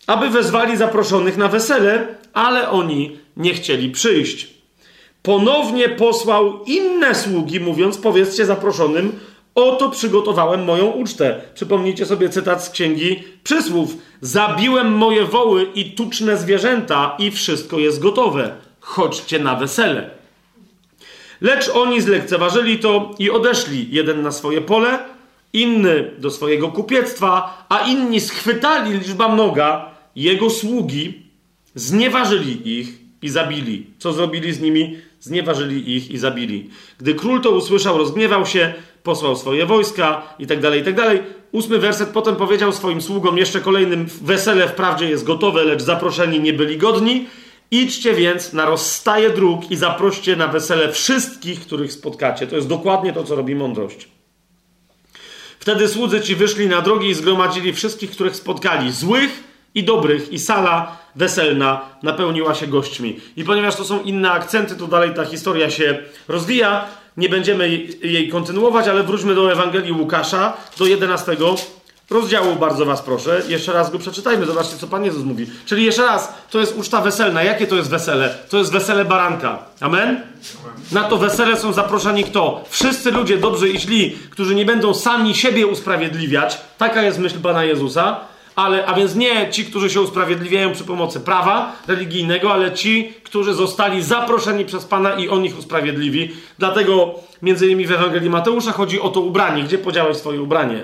[0.08, 4.48] aby wezwali zaproszonych na wesele, ale oni nie chcieli przyjść.
[5.24, 9.20] Ponownie posłał inne sługi, mówiąc: Powiedzcie zaproszonym,
[9.56, 11.42] oto przygotowałem moją ucztę.
[11.54, 18.00] Przypomnijcie sobie cytat z księgi Przysłów: Zabiłem moje woły i tuczne zwierzęta, i wszystko jest
[18.00, 18.56] gotowe.
[18.80, 20.10] Chodźcie na wesele.
[21.42, 25.00] Lecz oni zlekceważyli to i odeszli, jeden na swoje pole,
[25.54, 31.22] inny do swojego kupiectwa, a inni schwytali liczba mnoga jego sługi,
[31.76, 32.88] znieważyli ich
[33.22, 33.88] i zabili.
[33.98, 34.98] Co zrobili z nimi?
[35.20, 36.70] Znieważyli ich i zabili.
[36.98, 38.74] Gdy król to usłyszał, rozgniewał się,
[39.04, 41.24] posłał swoje wojska i tak dalej, i tak dalej.
[41.52, 46.54] Ósmy werset potem powiedział swoim sługom jeszcze kolejnym, wesele wprawdzie jest gotowe, lecz zaproszeni nie
[46.54, 47.28] byli godni.
[47.72, 52.48] Idźcie więc na rozstaje dróg i zaproście na wesele wszystkich, których spotkacie.
[52.48, 54.08] To jest dokładnie to, co robi mądrość.
[55.60, 59.44] Wtedy słudzy ci wyszli na drogi i zgromadzili wszystkich, których spotkali, złych
[59.76, 63.20] i dobrych, i sala weselna napełniła się gośćmi.
[63.36, 65.98] I ponieważ to są inne akcenty, to dalej ta historia się
[66.28, 66.86] rozwija.
[67.18, 67.70] Nie będziemy
[68.04, 71.38] jej kontynuować, ale wróćmy do Ewangelii Łukasza, do 11
[72.10, 73.42] rozdziału, bardzo Was proszę.
[73.48, 75.48] Jeszcze raz go przeczytajmy, zobaczcie, co Pan Jezus mówi.
[75.66, 77.44] Czyli jeszcze raz, to jest uczta weselna.
[77.44, 78.38] Jakie to jest wesele?
[78.50, 79.60] To jest wesele baranka.
[79.80, 80.22] Amen?
[80.92, 82.64] Na to wesele są zaproszeni kto?
[82.70, 86.58] Wszyscy ludzie dobrzy i źli, którzy nie będą sami siebie usprawiedliwiać.
[86.78, 88.20] Taka jest myśl Pana Jezusa.
[88.56, 93.54] Ale, a więc nie ci, którzy się usprawiedliwiają przy pomocy prawa religijnego, ale ci, którzy
[93.54, 96.32] zostali zaproszeni przez Pana i on ich usprawiedliwi.
[96.60, 99.64] Dlatego między innymi w Ewangelii Mateusza chodzi o to ubranie.
[99.64, 100.84] Gdzie podziałeś swoje ubranie?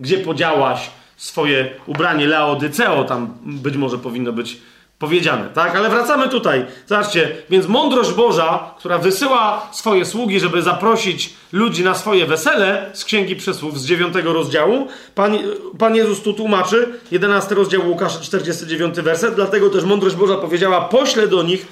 [0.00, 2.26] Gdzie podziałaś swoje ubranie?
[2.26, 4.56] Laodyceo tam być może powinno być
[5.00, 5.76] powiedziane, tak?
[5.76, 6.66] Ale wracamy tutaj.
[6.86, 13.04] Zobaczcie, więc mądrość Boża, która wysyła swoje sługi, żeby zaprosić ludzi na swoje wesele z
[13.04, 15.38] Księgi Przysłów z 9 rozdziału, Pan,
[15.78, 21.28] Pan Jezus tu tłumaczy, 11 rozdział Łukasza, 49 werset, dlatego też mądrość Boża powiedziała, pośle
[21.28, 21.66] do nich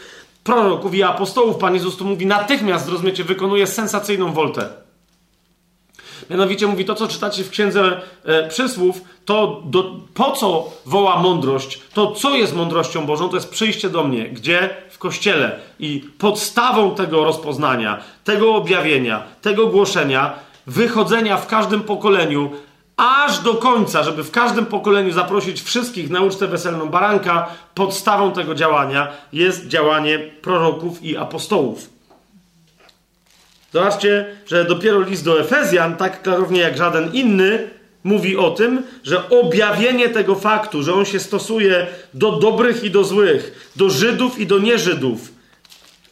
[0.44, 1.56] proroków i apostołów.
[1.56, 4.87] Pan Jezus tu mówi natychmiast, rozumiecie, wykonuje sensacyjną woltę.
[6.30, 11.80] Mianowicie mówi to, co czytacie w księdze e, przysłów, to do, po co woła mądrość,
[11.94, 15.60] to co jest mądrością Bożą, to jest przyjście do mnie, gdzie w kościele.
[15.78, 20.34] I podstawą tego rozpoznania, tego objawienia, tego głoszenia,
[20.66, 22.50] wychodzenia w każdym pokoleniu,
[22.96, 28.54] aż do końca, żeby w każdym pokoleniu zaprosić wszystkich na ucztę weselną baranka, podstawą tego
[28.54, 31.97] działania jest działanie proroków i apostołów.
[33.72, 37.70] Zobaczcie, że dopiero list do Efezjan, tak klarownie jak żaden inny,
[38.04, 43.04] mówi o tym, że objawienie tego faktu, że on się stosuje do dobrych i do
[43.04, 45.32] złych, do Żydów i do nieżydów,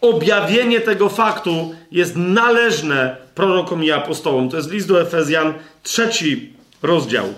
[0.01, 4.49] objawienie tego faktu jest należne prorokom i apostołom.
[4.49, 6.53] To jest list do Efezjan, trzeci
[6.83, 7.35] rozdział.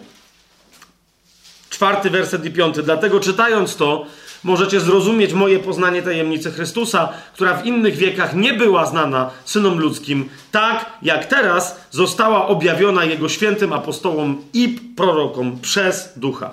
[1.70, 2.82] Czwarty werset i piąty.
[2.82, 4.06] Dlatego czytając to,
[4.44, 10.28] możecie zrozumieć moje poznanie tajemnicy Chrystusa, która w innych wiekach nie była znana synom ludzkim,
[10.50, 16.50] tak jak teraz została objawiona Jego świętym apostołom i prorokom przez Ducha.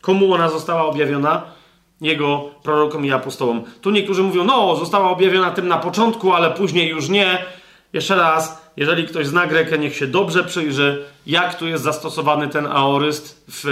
[0.00, 1.42] Komu ona została objawiona?
[2.00, 3.62] Jego prorokom i apostołom.
[3.80, 7.44] Tu niektórzy mówią, no, została objawiona tym na początku, ale później już nie.
[7.92, 12.66] Jeszcze raz, jeżeli ktoś zna Grekę, niech się dobrze przyjrzy, jak tu jest zastosowany ten
[12.66, 13.64] aoryst w,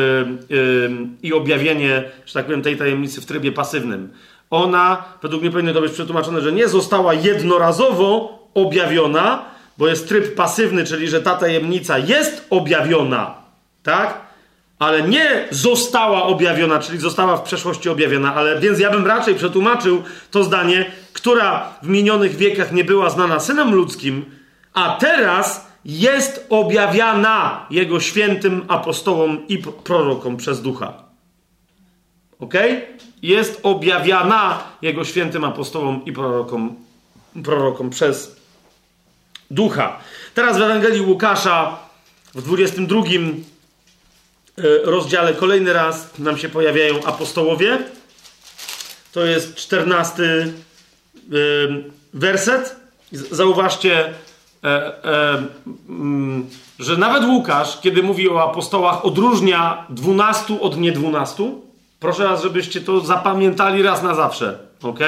[0.50, 0.90] yy,
[1.22, 4.12] i objawienie, że tak powiem, tej tajemnicy w trybie pasywnym.
[4.50, 9.44] Ona, według mnie powinno to być przetłumaczone, że nie została jednorazowo objawiona,
[9.78, 13.34] bo jest tryb pasywny, czyli że ta tajemnica jest objawiona,
[13.82, 14.20] tak?
[14.78, 20.02] Ale nie została objawiona, czyli została w przeszłości objawiona, ale więc ja bym raczej przetłumaczył
[20.30, 24.24] to zdanie, która w minionych wiekach nie była znana synom ludzkim,
[24.78, 30.92] a teraz jest objawiana Jego świętym apostołom i prorokom przez ducha.
[32.40, 32.54] Ok?
[33.22, 36.76] Jest objawiana Jego świętym apostołom i prorokom,
[37.44, 38.36] prorokom przez
[39.50, 40.00] ducha.
[40.34, 41.78] Teraz w Ewangelii Łukasza
[42.34, 43.02] w 22 e,
[44.84, 47.78] rozdziale kolejny raz nam się pojawiają apostołowie.
[49.12, 50.46] To jest 14 e,
[52.14, 52.76] werset.
[53.12, 54.14] Zauważcie,
[54.68, 55.42] e, e,
[55.88, 56.46] mm,
[56.78, 61.62] że nawet Łukasz, kiedy mówi o apostołach, odróżnia dwunastu od niedwunastu.
[62.00, 64.58] Proszę was, żebyście to zapamiętali raz na zawsze.
[64.82, 64.98] ok?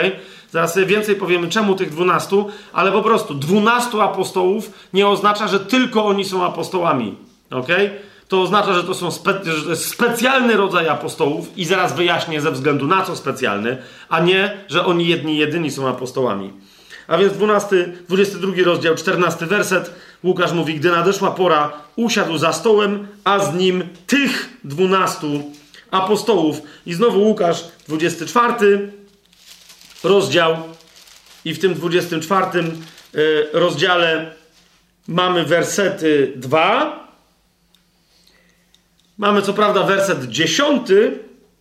[0.51, 5.61] Zaraz sobie więcej powiemy, czemu tych dwunastu, ale po prostu dwunastu apostołów nie oznacza, że
[5.61, 7.15] tylko oni są apostołami.
[7.51, 7.69] ok?
[8.29, 12.41] To oznacza, że to, są spe, że to jest specjalny rodzaj apostołów i zaraz wyjaśnię
[12.41, 13.79] ze względu na co specjalny,
[14.09, 16.53] a nie, że oni jedni jedyni są apostołami.
[17.11, 19.95] A więc 12, 22 rozdział, 14 werset.
[20.25, 25.43] Łukasz mówi, gdy nadeszła pora, usiadł za stołem, a z nim tych dwunastu
[25.91, 26.63] apostołów.
[26.87, 28.93] I znowu Łukasz, 24
[30.05, 30.57] rozdział.
[31.45, 32.63] I w tym 24 e,
[33.53, 34.35] rozdziale
[35.09, 37.09] mamy wersety 2.
[39.19, 40.89] Mamy co prawda werset 10,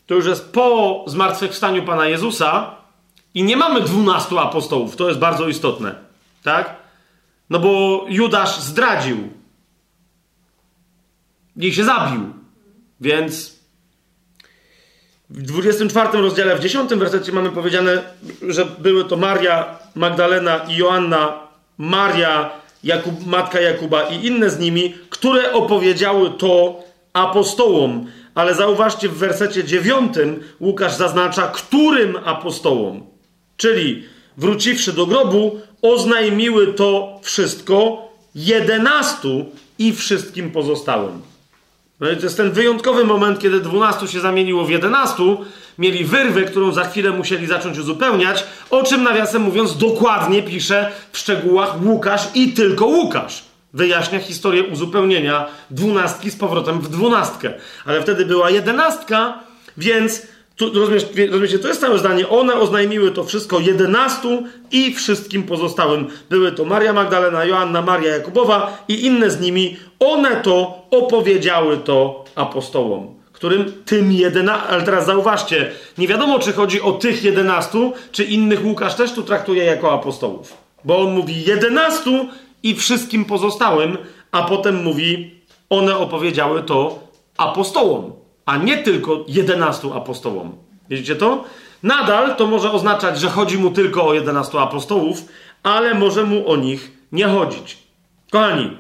[0.08, 2.79] to już jest po zmartwychwstaniu Pana Jezusa,
[3.34, 5.96] i nie mamy dwunastu apostołów, to jest bardzo istotne.
[6.44, 6.76] Tak?
[7.50, 9.18] No bo Judasz zdradził.
[11.58, 12.34] I się zabił.
[13.02, 13.60] Więc
[15.30, 18.04] w 24 rozdziale, w 10 wersecie mamy powiedziane,
[18.48, 21.40] że były to Maria Magdalena i Joanna,
[21.78, 22.50] Maria,
[22.84, 26.84] Jakub, matka Jakuba i inne z nimi, które opowiedziały to
[27.14, 28.06] apostołom.
[28.36, 30.14] Ale zauważcie, w wersecie 9
[30.60, 33.06] Łukasz zaznacza, którym apostołom.
[33.60, 34.04] Czyli
[34.38, 39.46] wróciwszy do grobu, oznajmiły to wszystko jedenastu
[39.80, 41.22] i wszystkim pozostałym.
[42.00, 45.46] No i to jest ten wyjątkowy moment, kiedy dwunastu się zamieniło w jedenastu,
[45.78, 51.18] mieli wyrwę, którą za chwilę musieli zacząć uzupełniać, o czym nawiasem mówiąc dokładnie pisze w
[51.18, 53.44] szczegółach Łukasz i tylko Łukasz.
[53.74, 57.54] Wyjaśnia historię uzupełnienia dwunastki z powrotem w dwunastkę.
[57.86, 59.40] Ale wtedy była jedenastka,
[59.78, 60.28] więc
[60.60, 62.30] tu, rozumiesz, rozumiecie, to jest całe zdanie.
[62.30, 66.08] One oznajmiły to wszystko jedenastu i wszystkim pozostałym.
[66.30, 69.78] Były to Maria Magdalena, Joanna, Maria Jakubowa i inne z nimi.
[70.00, 74.68] One to opowiedziały to apostołom, którym tym jedenastu...
[74.70, 79.24] Ale teraz zauważcie, nie wiadomo, czy chodzi o tych jedenastu, czy innych Łukasz też tu
[79.24, 80.54] traktuje jako apostołów.
[80.86, 82.28] Bo on mówi jedenastu
[82.64, 83.98] i wszystkim pozostałym,
[84.32, 85.32] a potem mówi,
[85.70, 87.00] one opowiedziały to
[87.38, 88.19] apostołom
[88.50, 90.56] a nie tylko 11 apostołom.
[90.90, 91.44] Widzicie to?
[91.84, 95.26] Nadal to może oznaczać, że chodzi mu tylko o 11 apostołów,
[95.64, 97.78] ale może mu o nich nie chodzić.
[98.32, 98.78] Kochani,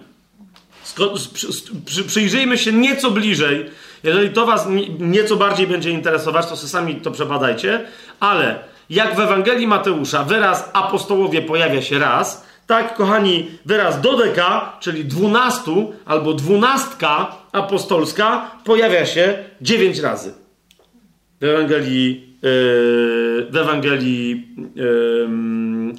[2.07, 3.65] przyjrzyjmy się nieco bliżej.
[4.03, 4.67] Jeżeli to Was
[4.99, 7.85] nieco bardziej będzie interesować, to sami to przebadajcie,
[8.19, 8.59] ale
[8.89, 15.93] jak w Ewangelii Mateusza wyraz apostołowie pojawia się raz, tak, kochani, wyraz dodeka, czyli dwunastu
[16.05, 20.33] albo dwunastka apostolska, pojawia się dziewięć razy
[21.41, 25.29] w Ewangelii, yy, w Ewangelii yy,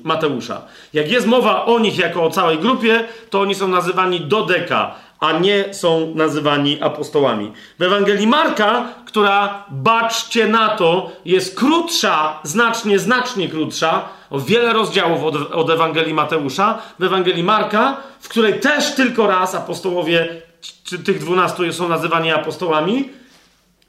[0.05, 0.63] Mateusza.
[0.93, 5.33] Jak jest mowa o nich jako o całej grupie, to oni są nazywani dodeka, a
[5.33, 7.53] nie są nazywani apostołami.
[7.79, 15.25] W Ewangelii Marka, która, baczcie na to, jest krótsza, znacznie, znacznie krótsza, o wiele rozdziałów
[15.25, 20.43] od, od Ewangelii Mateusza, w Ewangelii Marka, w której też tylko raz apostołowie,
[20.85, 23.09] czy tych dwunastu są nazywani apostołami,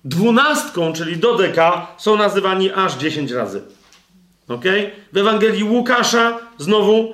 [0.06, 3.61] dwunastką, czyli dodeka, są nazywani aż dziesięć razy.
[4.49, 4.65] Ok?
[5.14, 7.14] W Ewangelii Łukasza znowu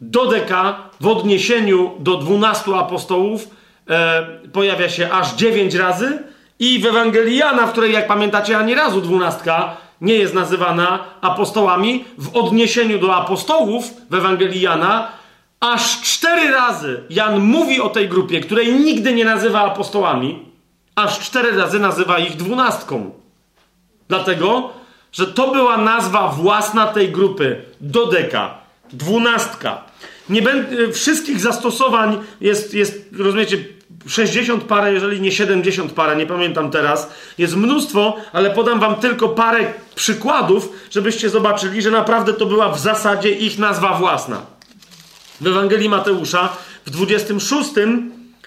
[0.00, 3.48] dodeka w odniesieniu do dwunastu apostołów
[3.88, 6.18] e, pojawia się aż dziewięć razy
[6.58, 12.04] i w Ewangelii Jana, w której jak pamiętacie ani razu dwunastka nie jest nazywana apostołami,
[12.18, 15.08] w odniesieniu do apostołów w Ewangelii Jana
[15.60, 20.38] aż cztery razy Jan mówi o tej grupie, której nigdy nie nazywa apostołami,
[20.94, 23.10] aż cztery razy nazywa ich dwunastką.
[24.08, 24.70] Dlatego,
[25.12, 27.62] że to była nazwa własna tej grupy.
[27.80, 28.54] Dodeka,
[28.92, 29.84] dwunastka.
[30.28, 33.58] Nie będę, wszystkich zastosowań jest, jest, rozumiecie,
[34.06, 37.10] 60 parę, jeżeli nie 70 parę, nie pamiętam teraz.
[37.38, 42.80] Jest mnóstwo, ale podam wam tylko parę przykładów, żebyście zobaczyli, że naprawdę to była w
[42.80, 44.42] zasadzie ich nazwa własna.
[45.40, 46.56] W Ewangelii Mateusza
[46.86, 47.70] w 26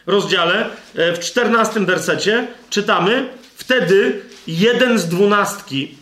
[0.08, 5.98] rozdziale, e, w 14 wersecie czytamy: Wtedy jeden z dwunastki,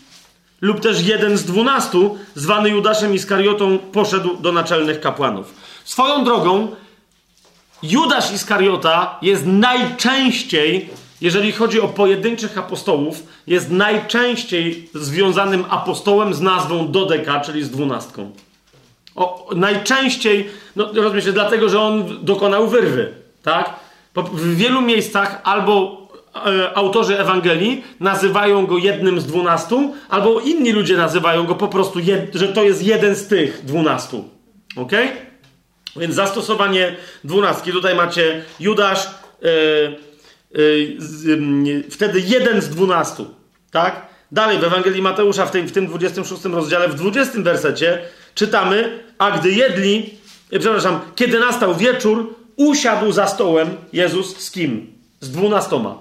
[0.61, 5.53] lub też jeden z dwunastu, zwany Judaszem Iskariotą, poszedł do naczelnych kapłanów.
[5.85, 6.75] Swoją drogą,
[7.83, 10.89] Judasz Iskariota jest najczęściej,
[11.21, 18.31] jeżeli chodzi o pojedynczych apostołów, jest najczęściej związanym apostołem z nazwą Dodeka, czyli z dwunastką.
[19.15, 23.13] O, najczęściej, no rozumiecie, dlatego, że on dokonał wyrwy,
[23.43, 23.73] tak?
[24.15, 26.01] W wielu miejscach albo
[26.35, 31.99] e, autorzy Ewangelii nazywają go jednym z dwunastu, albo inni ludzie nazywają go po prostu,
[31.99, 34.29] jed, że to jest jeden z tych dwunastu.
[34.75, 34.91] Ok?
[35.95, 37.71] Więc zastosowanie dwunastki.
[37.71, 39.47] Tutaj macie Judasz, e,
[41.87, 43.25] e, wtedy jeden z dwunastu.
[43.71, 44.11] Tak?
[44.31, 48.01] Dalej w Ewangelii Mateusza, w tym, w tym 26 rozdziale, w 20 wersecie
[48.35, 50.09] czytamy, a gdy jedli,
[50.51, 54.93] e, przepraszam, kiedy nastał wieczór, usiadł za stołem Jezus z kim?
[55.19, 55.97] Z dwunastoma.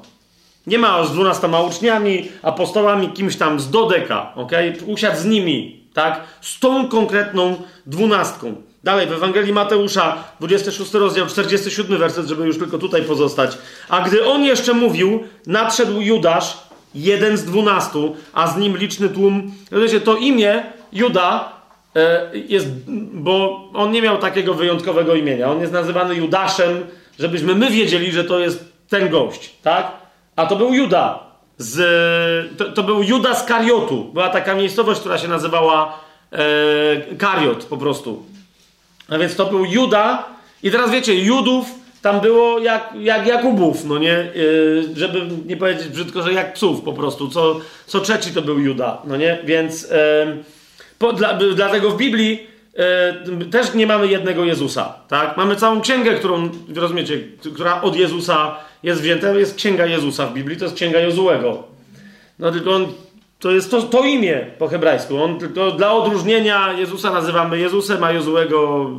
[0.67, 4.53] Nie ma z dwunastoma uczniami, apostołami, kimś tam z dodeka, ok?
[4.87, 6.21] Usiadł z nimi, tak?
[6.41, 8.55] Z tą konkretną dwunastką.
[8.85, 13.59] Dalej, w Ewangelii Mateusza, 26 rozdział, 47 werset, żeby już tylko tutaj pozostać.
[13.89, 16.59] A gdy on jeszcze mówił, nadszedł Judasz,
[16.95, 19.53] jeden z dwunastu, a z nim liczny tłum.
[19.73, 20.63] Wiecie, to imię
[20.93, 21.60] Juda
[22.49, 22.67] jest,
[23.13, 25.51] bo on nie miał takiego wyjątkowego imienia.
[25.51, 26.87] On jest nazywany Judaszem,
[27.19, 29.93] żebyśmy my wiedzieli, że to jest ten gość, tak?
[30.37, 31.19] A to był Juda.
[31.59, 31.79] Z,
[32.59, 34.05] to, to był Juda z Kariotu.
[34.05, 35.99] Była taka miejscowość, która się nazywała
[36.33, 36.39] e,
[37.19, 38.23] Kariot po prostu.
[39.09, 40.25] A więc to był Juda.
[40.63, 41.67] I teraz wiecie, Judów
[42.03, 44.13] tam było jak, jak Jakubów, no nie?
[44.13, 44.33] E,
[44.95, 47.29] żeby nie powiedzieć brzydko, że jak psów po prostu.
[47.29, 49.39] Co, co trzeci to był Juda, no nie?
[49.45, 49.93] Więc...
[49.93, 50.60] E,
[51.01, 55.37] po, dla, dlatego w Biblii e, też nie mamy jednego Jezusa, tak?
[55.37, 57.19] Mamy całą księgę, którą, rozumiecie,
[57.55, 61.63] która od Jezusa jest wzięta, jest księga Jezusa w Biblii, to jest księga Jozułego.
[62.39, 62.87] No tylko on,
[63.39, 65.23] to jest to, to imię po hebrajsku.
[65.23, 65.39] On
[65.77, 68.91] dla odróżnienia Jezusa nazywamy Jezusem, a Jozułego,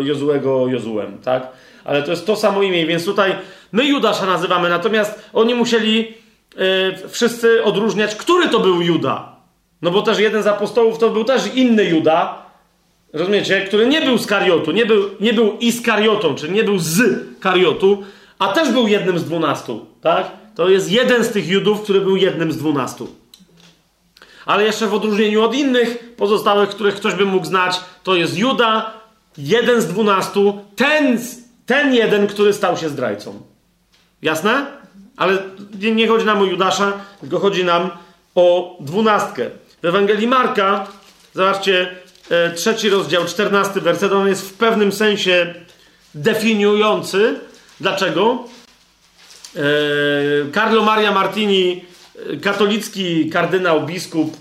[0.00, 1.46] Jozułego Jozułem, tak?
[1.84, 3.34] Ale to jest to samo imię, więc tutaj
[3.72, 6.14] my Judasza nazywamy, natomiast oni musieli
[6.56, 9.39] e, wszyscy odróżniać, który to był Juda.
[9.82, 12.46] No bo też jeden z apostołów to był też inny Juda,
[13.12, 17.00] rozumiecie, który nie był z Kariotu, nie był, nie był Iskariotą, czyli nie był z
[17.40, 18.02] Kariotu,
[18.38, 20.30] a też był jednym z dwunastu, tak?
[20.54, 23.08] To jest jeden z tych Judów, który był jednym z dwunastu.
[24.46, 28.92] Ale jeszcze w odróżnieniu od innych pozostałych, których ktoś by mógł znać, to jest Juda,
[29.38, 31.18] jeden z dwunastu, ten,
[31.66, 33.42] ten jeden, który stał się zdrajcą.
[34.22, 34.66] Jasne?
[35.16, 35.38] Ale
[35.80, 37.90] nie chodzi nam o Judasza, tylko chodzi nam
[38.34, 39.50] o dwunastkę.
[39.82, 40.86] W Ewangelii Marka,
[41.34, 41.88] zobaczcie,
[42.30, 45.54] e, trzeci rozdział, czternasty werset, on jest w pewnym sensie
[46.14, 47.40] definiujący.
[47.80, 48.44] Dlaczego?
[49.56, 49.60] E,
[50.54, 51.84] Carlo Maria Martini,
[52.32, 54.36] e, katolicki kardynał, biskup,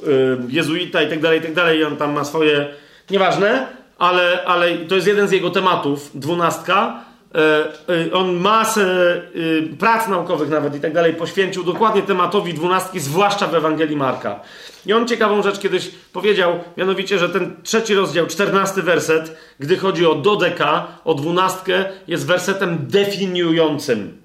[0.50, 2.68] jezuita i tak dalej, i tak dalej, on tam ma swoje,
[3.10, 3.68] nieważne,
[3.98, 7.04] ale, ale to jest jeden z jego tematów, dwunastka.
[7.36, 13.48] E, on masę e, prac naukowych nawet i tak dalej poświęcił dokładnie tematowi dwunastki, zwłaszcza
[13.48, 14.40] w Ewangelii Marka.
[14.86, 20.06] I on ciekawą rzecz kiedyś powiedział, mianowicie, że ten trzeci rozdział, czternasty werset, gdy chodzi
[20.06, 24.18] o dodeka, o dwunastkę, jest wersetem definiującym.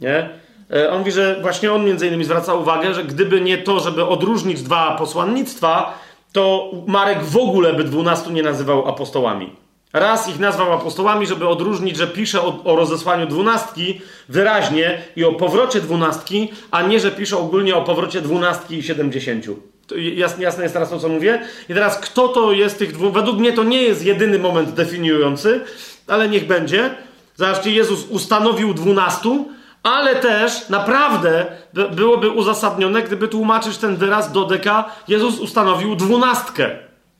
[0.00, 0.28] Nie?
[0.70, 4.06] E, on mówi, że właśnie on między innymi zwraca uwagę, że gdyby nie to, żeby
[4.06, 5.98] odróżnić dwa posłannictwa,
[6.32, 9.65] to Marek w ogóle by dwunastu nie nazywał apostołami.
[9.92, 15.32] Raz ich nazwał apostołami, żeby odróżnić, że pisze o, o, rozesłaniu dwunastki wyraźnie i o
[15.32, 19.56] powrocie dwunastki, a nie, że pisze ogólnie o powrocie dwunastki i siedemdziesięciu.
[19.96, 21.42] Jasne, jasne jest teraz to, co mówię?
[21.68, 23.12] I teraz, kto to jest tych dwóch?
[23.12, 25.60] Według mnie to nie jest jedyny moment definiujący,
[26.06, 26.90] ale niech będzie.
[27.36, 29.48] Zobaczcie, Jezus ustanowił dwunastu,
[29.82, 31.46] ale też naprawdę
[31.92, 36.70] byłoby uzasadnione, gdyby tłumaczyć ten wyraz do deka, Jezus ustanowił dwunastkę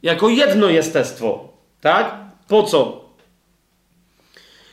[0.03, 1.49] jako jedno jestestwo.
[1.81, 2.26] Tak?
[2.49, 3.05] Po co?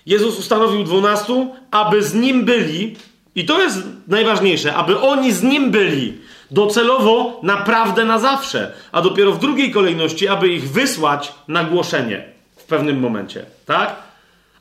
[0.06, 2.96] Jezus ustanowił dwunastu, aby z nim byli,
[3.36, 6.18] i to jest najważniejsze, aby oni z nim byli
[6.52, 12.24] docelowo naprawdę na zawsze, a dopiero w drugiej kolejności, aby ich wysłać na głoszenie
[12.56, 13.46] w pewnym momencie.
[13.66, 14.03] Tak?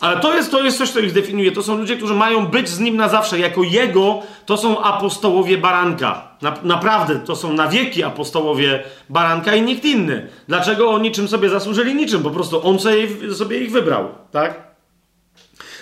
[0.02, 1.52] Ale to jest, to jest coś, co ich definiuje.
[1.52, 3.38] To są ludzie, którzy mają być z nim na zawsze.
[3.38, 6.28] Jako jego to są apostołowie baranka.
[6.42, 10.28] Na, naprawdę to są na wieki apostołowie baranka i nikt inny.
[10.48, 11.94] Dlaczego oni czym sobie zasłużyli?
[11.94, 12.22] Niczym.
[12.22, 14.08] Po prostu on sobie, sobie ich wybrał.
[14.30, 14.60] Tak?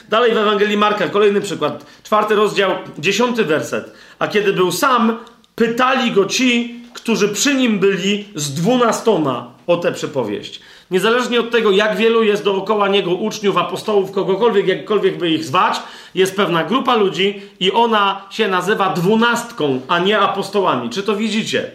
[0.09, 1.87] Dalej w Ewangelii Marka, kolejny przykład.
[2.03, 3.93] Czwarty rozdział, dziesiąty werset.
[4.19, 5.19] A kiedy był sam,
[5.55, 10.61] pytali go ci, którzy przy nim byli z dwunastoma o tę przypowieść.
[10.91, 15.83] Niezależnie od tego, jak wielu jest dookoła niego uczniów, apostołów, kogokolwiek, jakkolwiek by ich zwać,
[16.15, 20.91] jest pewna grupa ludzi i ona się nazywa dwunastką, a nie apostołami.
[20.91, 21.71] Czy to widzicie?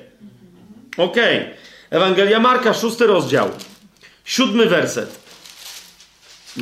[0.97, 1.37] Okej.
[1.37, 1.55] Okay.
[1.89, 3.49] Ewangelia Marka, szósty rozdział,
[4.25, 5.19] siódmy werset.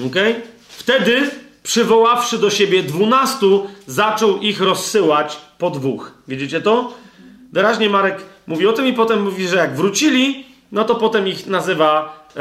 [0.07, 0.31] Okej?
[0.31, 0.41] Okay?
[0.67, 1.29] Wtedy,
[1.63, 6.11] przywoławszy do siebie dwunastu, zaczął ich rozsyłać po dwóch.
[6.27, 6.93] Widzicie to?
[7.51, 11.47] Wyraźnie Marek mówi o tym i potem mówi, że jak wrócili, no to potem ich
[11.47, 12.39] nazywa e,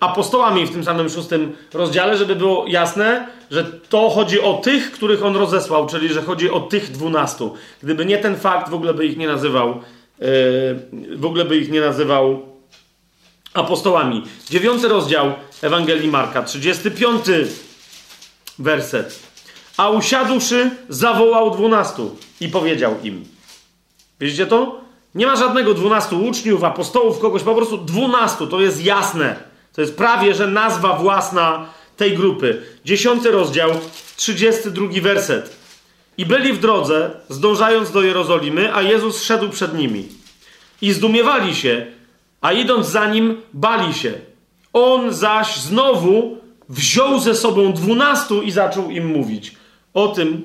[0.00, 5.24] apostołami w tym samym szóstym rozdziale, żeby było jasne, że to chodzi o tych, których
[5.24, 7.54] on rozesłał, czyli że chodzi o tych dwunastu.
[7.82, 9.76] Gdyby nie ten fakt, w ogóle by ich nie nazywał, e,
[11.16, 12.42] w ogóle by ich nie nazywał
[13.54, 14.22] apostołami.
[14.50, 15.32] Dziewiąty rozdział
[15.62, 17.24] Ewangelii Marka, 35
[18.58, 19.20] werset.
[19.76, 23.24] A usiadłszy, zawołał dwunastu i powiedział im.
[24.20, 24.83] Widzicie to?
[25.14, 29.36] Nie ma żadnego dwunastu uczniów, apostołów, kogoś, po prostu dwunastu, to jest jasne.
[29.72, 31.66] To jest prawie, że nazwa własna
[31.96, 32.62] tej grupy.
[32.84, 33.70] Dziesiąty rozdział,
[34.16, 35.56] trzydziesty drugi werset.
[36.18, 40.08] I byli w drodze, zdążając do Jerozolimy, a Jezus szedł przed nimi.
[40.82, 41.86] I zdumiewali się,
[42.40, 44.12] a idąc za nim, bali się.
[44.72, 46.38] On zaś znowu
[46.68, 49.56] wziął ze sobą dwunastu i zaczął im mówić
[49.94, 50.42] o tym,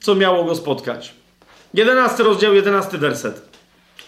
[0.00, 1.14] co miało go spotkać.
[1.74, 3.49] Jedenasty rozdział, jedenasty werset.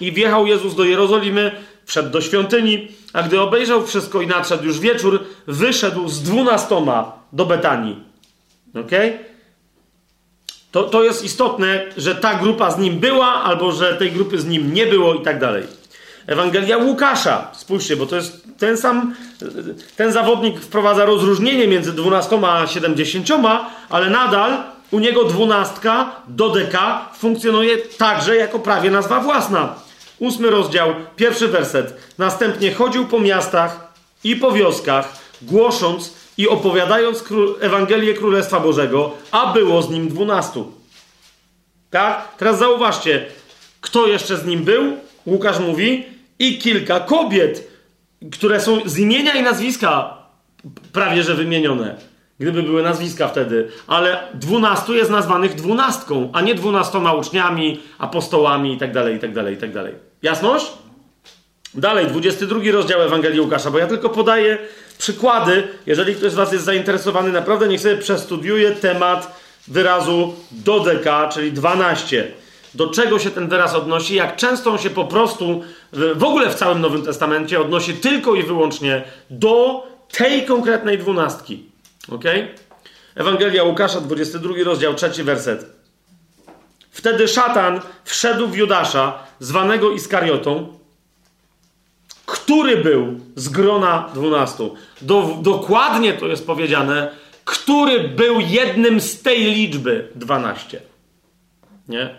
[0.03, 1.53] I wjechał Jezus do Jerozolimy,
[1.85, 7.47] wszedł do świątyni, a gdy obejrzał wszystko i nadszedł już wieczór, wyszedł z dwunastoma do
[7.47, 7.97] Betanii.
[8.75, 8.91] Ok?
[10.73, 14.47] To, to jest istotne, że ta grupa z nim była, albo że tej grupy z
[14.47, 15.65] nim nie było i tak dalej.
[16.27, 19.15] Ewangelia Łukasza, spójrzcie, bo to jest ten sam,
[19.97, 27.79] ten zawodnik wprowadza rozróżnienie między dwunastoma a siedemdziesięcioma, ale nadal u niego dwunastka, dodeka, funkcjonuje
[27.79, 29.75] także jako prawie nazwa własna.
[30.23, 31.95] Ósmy rozdział, pierwszy werset.
[32.19, 33.93] Następnie chodził po miastach
[34.25, 37.25] i po wioskach, głosząc i opowiadając
[37.61, 40.73] Ewangelię Królestwa Bożego, a było z nim dwunastu.
[41.91, 42.37] Tak?
[42.37, 43.27] Teraz zauważcie,
[43.81, 44.97] kto jeszcze z nim był?
[45.27, 46.05] Łukasz mówi,
[46.39, 47.71] i kilka kobiet,
[48.33, 50.19] które są z imienia i nazwiska
[50.93, 51.97] prawie że wymienione
[52.41, 59.13] gdyby były nazwiska wtedy, ale dwunastu jest nazwanych dwunastką, a nie dwunastoma uczniami, apostołami itd.,
[59.13, 60.12] itd., itd.
[60.23, 60.67] Jasność?
[61.75, 64.59] Dalej, 22 rozdział Ewangelii Łukasza, bo ja tylko podaję
[64.99, 65.69] przykłady.
[65.87, 72.33] Jeżeli ktoś z Was jest zainteresowany, naprawdę niech sobie przestudiuje temat wyrazu dodeka, czyli 12.
[72.75, 75.63] Do czego się ten wyraz odnosi, jak często on się po prostu
[75.93, 81.67] w ogóle w całym Nowym Testamencie odnosi tylko i wyłącznie do tej konkretnej dwunastki.
[82.09, 82.25] Ok?
[83.15, 85.82] Ewangelia Łukasza, 22 rozdział, trzeci werset.
[86.93, 90.79] Wtedy szatan wszedł w Judasza, zwanego Iskariotą,
[92.27, 94.75] który był z grona dwunastu.
[95.01, 97.11] Do, dokładnie to jest powiedziane,
[97.45, 100.81] który był jednym z tej liczby dwanaście.
[101.89, 102.15] Nie?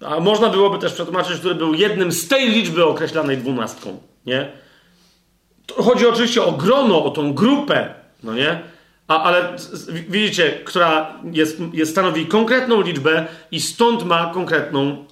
[0.00, 4.00] A można byłoby też przetłumaczyć, który był jednym z tej liczby określanej dwunastką.
[4.26, 4.52] Nie?
[5.76, 8.62] Chodzi oczywiście o grono, o tą grupę, no nie?
[9.08, 9.56] A, ale
[10.08, 15.04] widzicie, która jest, jest, stanowi konkretną liczbę i stąd ma konkretną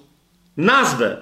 [0.57, 1.17] nazwę.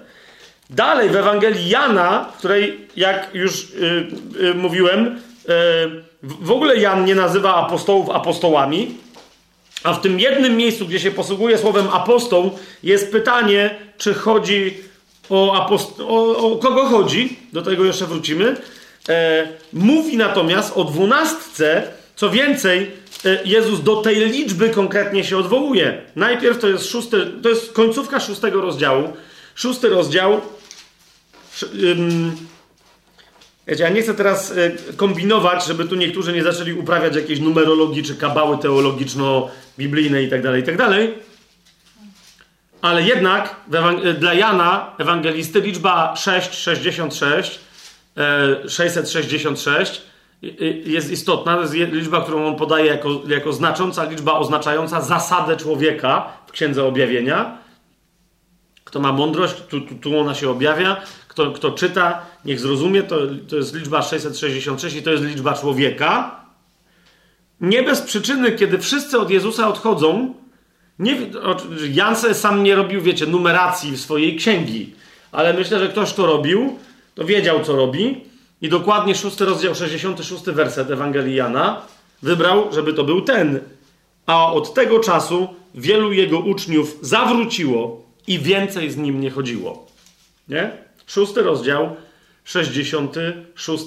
[0.70, 4.08] Dalej w Ewangelii Jana, której, jak już yy,
[4.40, 8.98] yy, mówiłem, yy, w ogóle Jan nie nazywa apostołów apostołami,
[9.84, 12.52] a w tym jednym miejscu, gdzie się posługuje słowem apostoł,
[12.84, 14.78] jest pytanie, czy chodzi
[15.30, 15.68] o,
[16.08, 18.56] o, o kogo chodzi, do tego jeszcze wrócimy.
[19.10, 22.92] E, mówi natomiast o dwunastce, co więcej,
[23.26, 26.02] e, Jezus do tej liczby konkretnie się odwołuje.
[26.16, 29.14] Najpierw to jest szósty, to jest końcówka szóstego rozdziału.
[29.56, 30.42] Szósty rozdział.
[33.68, 38.04] Wiecie, ja nie chcę teraz e, kombinować, żeby tu niektórzy nie zaczęli uprawiać jakiejś numerologii
[38.04, 40.78] czy kabały teologiczno-biblijnej itd., tak itd.
[40.78, 41.26] Tak
[42.82, 43.56] Ale jednak
[44.20, 47.60] dla Jana, ewangelisty, liczba 666,
[48.68, 50.02] 666
[50.86, 51.56] jest istotna.
[51.56, 56.84] To jest liczba, którą on podaje jako, jako znacząca liczba oznaczająca zasadę człowieka w Księdze
[56.84, 57.58] Objawienia.
[58.84, 61.02] Kto ma mądrość, tu, tu, tu ona się objawia.
[61.28, 63.18] Kto, kto czyta, niech zrozumie, to,
[63.50, 66.42] to jest liczba 666 i to jest liczba człowieka.
[67.62, 70.34] Nie bez przyczyny, kiedy wszyscy od Jezusa odchodzą,
[71.00, 71.18] nie,
[71.94, 74.94] Jan sam nie robił, wiecie, numeracji swojej księgi,
[75.32, 76.80] ale myślę, że ktoś to robił,
[77.16, 78.22] to wiedział, co robi
[78.66, 81.82] i dokładnie 6 rozdział, 66 werset Ewangelii Jana
[82.22, 83.60] wybrał, żeby to był ten.
[84.26, 89.88] A od tego czasu wielu jego uczniów zawróciło i więcej z nim nie chodziło.
[90.50, 90.72] Nie?
[91.08, 91.96] Szósty rozdział,
[92.44, 93.86] 66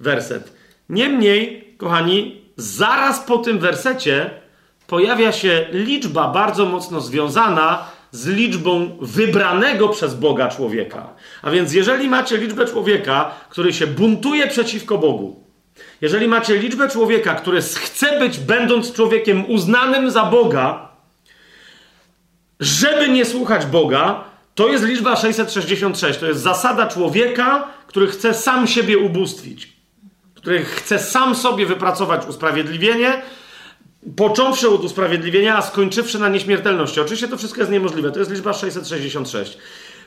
[0.00, 0.52] werset.
[0.88, 4.30] Niemniej, kochani, zaraz po tym wersecie
[4.86, 11.14] pojawia się liczba bardzo mocno związana z liczbą wybranego przez Boga człowieka.
[11.42, 15.44] A więc, jeżeli macie liczbę człowieka, który się buntuje przeciwko Bogu,
[16.00, 20.88] jeżeli macie liczbę człowieka, który chce być, będąc człowiekiem uznanym za Boga,
[22.60, 24.24] żeby nie słuchać Boga,
[24.54, 26.18] to jest liczba 666.
[26.18, 29.72] To jest zasada człowieka, który chce sam siebie ubóstwić,
[30.34, 33.22] który chce sam sobie wypracować usprawiedliwienie,
[34.16, 37.00] począwszy od usprawiedliwienia, a skończywszy na nieśmiertelności.
[37.00, 38.12] Oczywiście to wszystko jest niemożliwe.
[38.12, 39.58] To jest liczba 666.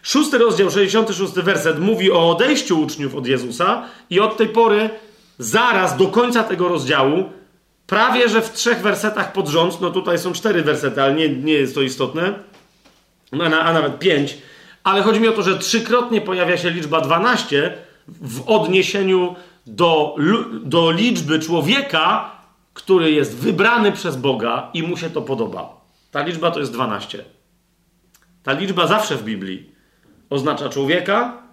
[0.02, 4.90] Szósty rozdział, 66 werset mówi o odejściu uczniów od Jezusa i od tej pory,
[5.40, 7.23] zaraz do końca tego rozdziału,
[7.88, 11.53] prawie że w trzech wersetach pod rząd, no tutaj są cztery wersety, ale nie, nie
[11.53, 12.34] jest to istotne,
[13.40, 14.38] a, a nawet pięć,
[14.84, 17.73] ale chodzi mi o to, że trzykrotnie pojawia się liczba 12
[18.07, 19.36] w odniesieniu
[19.68, 20.15] do,
[20.64, 22.32] do liczby człowieka,
[22.84, 25.82] który jest wybrany przez Boga i mu się to podoba.
[26.12, 27.26] Ta liczba to jest 12.
[28.44, 29.72] Ta liczba zawsze w Biblii
[30.30, 31.44] oznacza człowieka,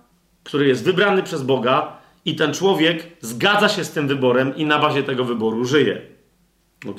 [0.44, 4.78] który jest wybrany przez Boga i ten człowiek zgadza się z tym wyborem i na
[4.78, 6.00] bazie tego wyboru żyje.
[6.90, 6.98] Ok?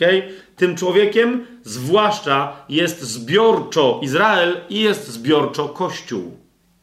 [0.56, 6.38] Tym człowiekiem zwłaszcza jest zbiorczo Izrael i jest zbiorczo Kościół.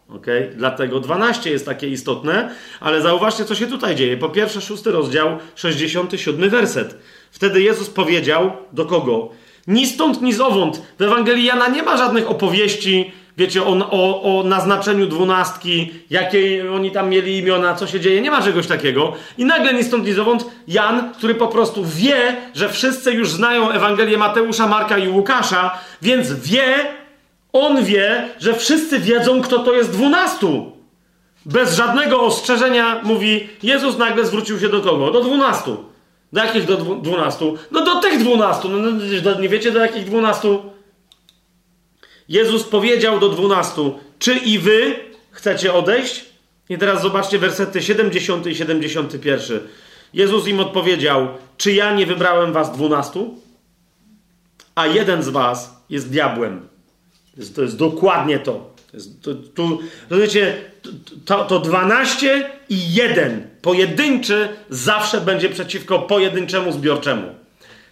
[0.09, 0.27] Ok?
[0.57, 4.17] Dlatego 12 jest takie istotne, ale zauważcie, co się tutaj dzieje.
[4.17, 6.99] Po pierwsze, szósty rozdział, 67 werset.
[7.31, 9.29] Wtedy Jezus powiedział do kogo?
[9.67, 10.83] Ni stąd, ni zowąd.
[10.99, 16.91] W Ewangelii Jana nie ma żadnych opowieści, wiecie, o, o, o naznaczeniu dwunastki, jakie oni
[16.91, 18.21] tam mieli imiona, co się dzieje.
[18.21, 19.13] Nie ma czegoś takiego.
[19.39, 23.71] I nagle ni stąd, ni zowąd Jan, który po prostu wie, że wszyscy już znają
[23.71, 26.75] Ewangelię Mateusza, Marka i Łukasza, więc wie,
[27.53, 30.73] on wie, że wszyscy wiedzą, kto to jest dwunastu.
[31.47, 35.11] Bez żadnego ostrzeżenia mówi, Jezus nagle zwrócił się do kogo?
[35.11, 35.85] Do dwunastu.
[36.33, 37.59] Do jakich do dwunastu?
[37.71, 38.69] No do tych dwunastu.
[38.69, 38.79] No,
[39.25, 40.63] no, nie wiecie do jakich dwunastu?
[42.29, 44.97] Jezus powiedział do dwunastu, czy i wy
[45.31, 46.25] chcecie odejść?
[46.69, 49.61] I teraz zobaczcie wersety 70 i 71.
[50.15, 53.41] Jezus im odpowiedział, czy ja nie wybrałem was dwunastu?
[54.75, 56.69] A jeden z was jest diabłem.
[57.35, 58.71] To jest, to jest dokładnie to.
[58.91, 59.79] to, jest, to, to
[60.11, 60.71] rozumiecie,
[61.25, 67.35] to, to 12 i 1 pojedynczy zawsze będzie przeciwko pojedynczemu zbiorczemu.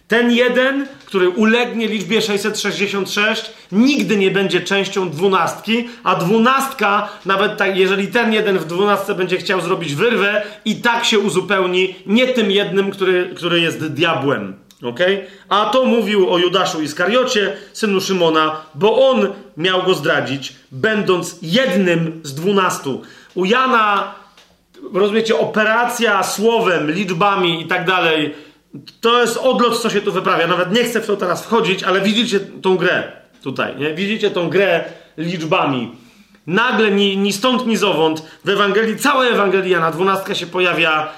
[0.07, 7.77] Ten jeden, który ulegnie liczbie 666, nigdy nie będzie częścią dwunastki, a dwunastka, nawet tak,
[7.77, 12.51] jeżeli ten jeden w dwunastce będzie chciał zrobić wyrwę, i tak się uzupełni nie tym
[12.51, 14.64] jednym, który, który jest diabłem.
[14.83, 15.27] Okay?
[15.49, 19.27] A to mówił o Judaszu Iskariocie, synu Szymona, bo on
[19.57, 23.01] miał go zdradzić, będąc jednym z dwunastu.
[23.35, 24.15] U Jana,
[24.93, 28.35] rozumiecie, operacja słowem, liczbami i tak dalej,
[29.01, 30.47] to jest odlot, co się tu wyprawia.
[30.47, 33.11] Nawet nie chcę w to teraz wchodzić, ale widzicie tą grę
[33.43, 33.93] tutaj, nie?
[33.93, 34.83] Widzicie tą grę
[35.17, 35.91] liczbami.
[36.47, 41.13] nagle, ni, ni stąd, ni zowąd, w Ewangelii, cała Ewangelia na się pojawia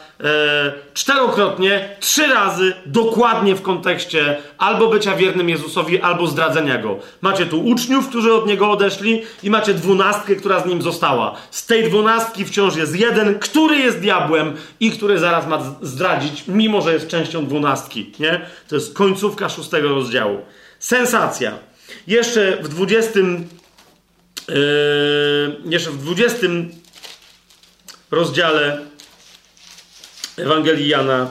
[0.94, 7.00] czterokrotnie, trzy razy, dokładnie w kontekście albo bycia wiernym Jezusowi, albo zdradzenia Go.
[7.22, 11.36] Macie tu uczniów, którzy od Niego odeszli i macie dwunastkę, która z Nim została.
[11.52, 16.82] Z tej dwunastki wciąż jest jeden, który jest diabłem i który zaraz ma zdradzić, mimo
[16.82, 18.42] że jest częścią dwunastki, nie?
[18.68, 20.42] To jest końcówka szóstego rozdziału.
[20.80, 21.52] Sensacja.
[22.08, 23.48] Jeszcze w dwudziestym
[24.48, 24.56] yy,
[25.66, 26.72] jeszcze w dwudziestym
[28.12, 28.82] rozdziale
[30.38, 31.28] Ewangelii Jana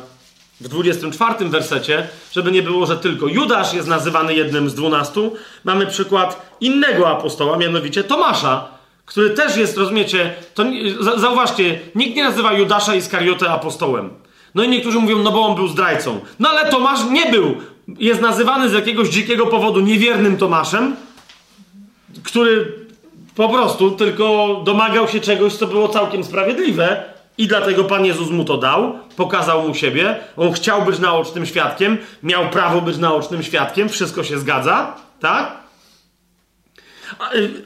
[0.61, 5.87] w 24 wersecie, żeby nie było, że tylko Judasz jest nazywany jednym z dwunastu, mamy
[5.87, 8.69] przykład innego apostoła, mianowicie Tomasza,
[9.07, 10.65] który też jest, rozumiecie, to
[11.16, 14.11] zauważcie, nikt nie nazywa Judasza Iskariotę apostołem.
[14.55, 16.20] No i niektórzy mówią, no bo on był zdrajcą.
[16.39, 17.57] No ale Tomasz nie był.
[17.99, 20.97] Jest nazywany z jakiegoś dzikiego powodu niewiernym Tomaszem,
[22.24, 22.73] który
[23.35, 28.45] po prostu tylko domagał się czegoś, co było całkiem sprawiedliwe, i dlatego Pan Jezus mu
[28.45, 30.17] to dał, pokazał mu siebie.
[30.37, 35.67] On chciał być naocznym świadkiem, miał prawo być naocznym świadkiem, wszystko się zgadza, tak?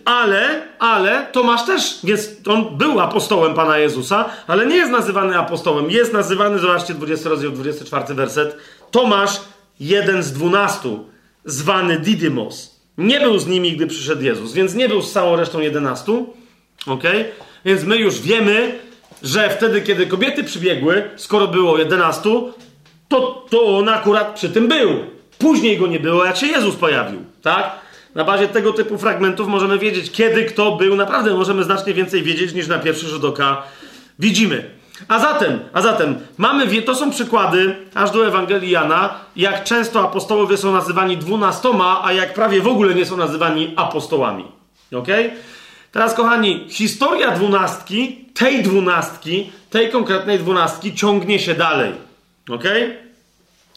[0.04, 5.90] Ale, ale Tomasz też, więc on był apostołem Pana Jezusa, ale nie jest nazywany apostołem.
[5.90, 8.56] Jest nazywany, zobaczcie, 20 rozdział, 24 werset.
[8.90, 9.40] Tomasz,
[9.80, 11.06] jeden z dwunastu,
[11.44, 12.80] zwany Didymos.
[12.98, 16.34] Nie był z nimi, gdy przyszedł Jezus, więc nie był z całą resztą jedenastu.
[16.86, 17.02] Ok?
[17.64, 18.78] Więc my już wiemy,
[19.22, 22.30] że wtedy, kiedy kobiety przybiegły, skoro było 11,
[23.08, 24.90] to, to on akurat przy tym był.
[25.38, 27.70] Później go nie było, jak się Jezus pojawił, tak?
[28.14, 30.96] Na bazie tego typu fragmentów możemy wiedzieć, kiedy kto był.
[30.96, 33.62] Naprawdę możemy znacznie więcej wiedzieć niż na pierwszy rzut oka
[34.18, 34.70] widzimy.
[35.08, 40.56] A zatem, a zatem mamy, to są przykłady aż do Ewangelii Jana, jak często apostołowie
[40.56, 44.44] są nazywani dwunastoma, a jak prawie w ogóle nie są nazywani apostołami.
[44.92, 45.26] Okej?
[45.26, 45.38] Okay?
[45.92, 51.92] Teraz, kochani, historia dwunastki, tej dwunastki, tej konkretnej dwunastki ciągnie się dalej.
[52.50, 52.64] Ok?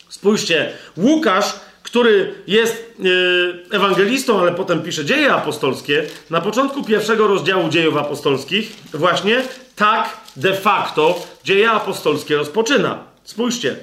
[0.10, 1.54] Spójrzcie, Łukasz,
[1.84, 8.74] który jest yy, ewangelistą, ale potem pisze dzieje apostolskie, na początku pierwszego rozdziału dziejów apostolskich,
[8.94, 9.42] właśnie
[9.76, 13.04] tak de facto dzieje apostolskie rozpoczyna.
[13.24, 13.76] Spójrzcie.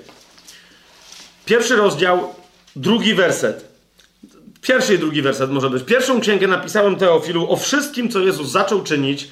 [1.44, 2.35] Pierwszy rozdział,
[2.77, 3.69] drugi werset.
[4.62, 5.82] Pierwszy i drugi werset może być.
[5.82, 9.28] Pierwszą księgę napisałem Teofilu o wszystkim, co Jezus zaczął czynić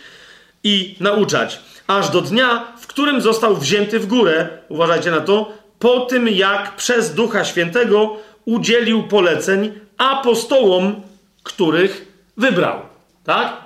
[0.64, 6.00] i nauczać, aż do dnia, w którym został wzięty w górę, uważajcie na to, po
[6.00, 11.02] tym jak przez Ducha Świętego udzielił poleceń apostołom,
[11.42, 12.80] których wybrał.
[13.24, 13.56] Tak?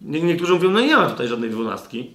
[0.00, 2.10] Niektórzy mówią, no nie ma tutaj żadnej dwunastki.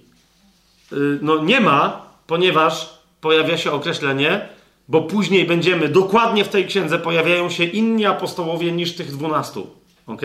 [0.92, 2.88] Y, no nie ma, ponieważ
[3.20, 4.48] pojawia się określenie
[4.88, 9.70] bo później będziemy, dokładnie w tej księdze pojawiają się inni apostołowie niż tych dwunastu.
[10.06, 10.22] Ok?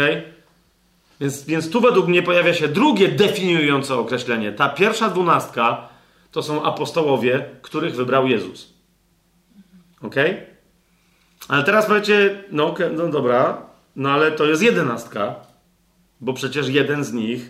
[1.20, 4.52] Więc, więc tu według mnie pojawia się drugie definiujące określenie.
[4.52, 5.88] Ta pierwsza dwunastka
[6.32, 8.74] to są apostołowie, których wybrał Jezus.
[10.02, 10.16] Ok?
[11.48, 13.62] Ale teraz powiecie, no, no dobra,
[13.96, 15.36] no ale to jest jedenastka,
[16.22, 17.50] bo przecież jeden z nich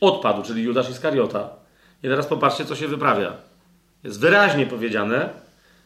[0.00, 1.48] odpadł, czyli Judasz Iskariota.
[2.02, 3.32] I teraz popatrzcie, co się wyprawia.
[4.04, 5.28] Jest wyraźnie powiedziane,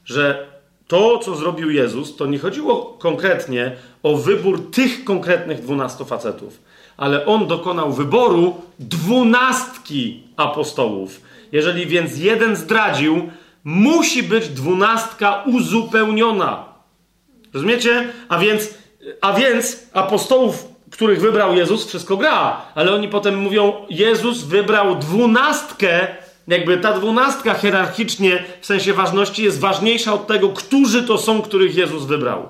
[0.05, 0.47] że
[0.87, 6.61] to, co zrobił Jezus, to nie chodziło konkretnie o wybór tych konkretnych dwunastu facetów,
[6.97, 11.21] ale on dokonał wyboru dwunastki apostołów.
[11.53, 13.31] Jeżeli więc jeden zdradził,
[13.65, 16.65] musi być dwunastka uzupełniona.
[17.55, 18.09] Rozumiecie?
[18.29, 18.75] A więc,
[19.21, 26.07] a więc apostołów, których wybrał Jezus, wszystko gra, ale oni potem mówią: Jezus wybrał dwunastkę
[26.49, 31.77] jakby ta dwunastka hierarchicznie, w sensie ważności, jest ważniejsza od tego, którzy to są, których
[31.77, 32.49] Jezus wybrał.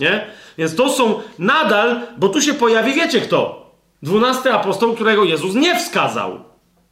[0.00, 0.26] Nie?
[0.58, 3.70] Więc to są nadal, bo tu się pojawi, wiecie kto?
[4.02, 6.40] Dwunasty apostoł, którego Jezus nie wskazał,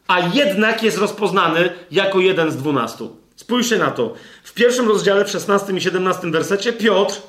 [0.08, 3.16] a jednak jest rozpoznany jako jeden z dwunastu.
[3.36, 4.14] Spójrzcie na to.
[4.44, 7.20] W pierwszym rozdziale, w 16 i 17 wersecie, Piotr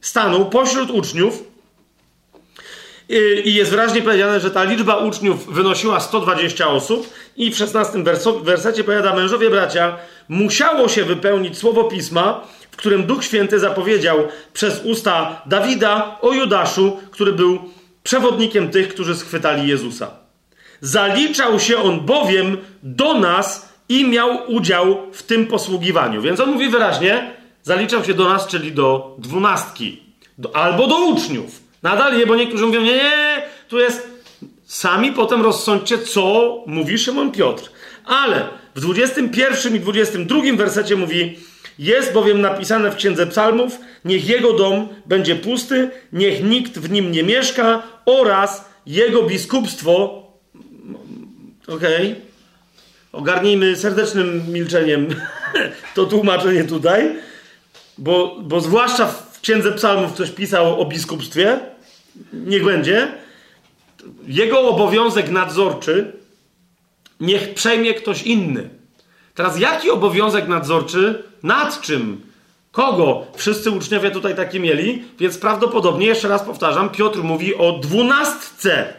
[0.00, 1.53] stanął pośród uczniów
[3.44, 8.04] i jest wyraźnie powiedziane, że ta liczba uczniów wynosiła 120 osób i w 16
[8.42, 9.96] wersecie powiada mężowie bracia,
[10.28, 12.40] musiało się wypełnić słowo pisma,
[12.70, 14.18] w którym Duch Święty zapowiedział
[14.52, 17.58] przez usta Dawida o Judaszu, który był
[18.02, 20.10] przewodnikiem tych, którzy schwytali Jezusa.
[20.80, 26.22] Zaliczał się on bowiem do nas i miał udział w tym posługiwaniu.
[26.22, 30.02] Więc on mówi wyraźnie, zaliczał się do nas, czyli do dwunastki,
[30.38, 31.63] do, albo do uczniów.
[31.84, 34.14] Nadal je, bo niektórzy mówią, nie, nie, tu jest
[34.66, 37.70] Sami potem rozsądźcie, co mówi Szymon Piotr.
[38.04, 41.38] Ale w 21 i 22 wersecie mówi:
[41.78, 47.12] Jest bowiem napisane w księdze Psalmów: Niech jego dom będzie pusty, niech nikt w nim
[47.12, 50.22] nie mieszka, oraz jego biskupstwo.
[51.68, 52.12] Okej.
[52.12, 52.16] Okay.
[53.12, 55.08] Ogarnijmy serdecznym milczeniem
[55.94, 57.16] to tłumaczenie tutaj,
[57.98, 61.73] bo, bo zwłaszcza w Księdze Psalmów ktoś pisał o biskupstwie.
[62.32, 63.12] Niech będzie.
[64.26, 66.12] Jego obowiązek nadzorczy
[67.20, 68.68] niech przejmie ktoś inny.
[69.34, 71.22] Teraz jaki obowiązek nadzorczy?
[71.42, 72.20] Nad czym?
[72.72, 73.26] Kogo?
[73.36, 78.94] Wszyscy uczniowie tutaj takie mieli, więc prawdopodobnie, jeszcze raz powtarzam, Piotr mówi o dwunastce.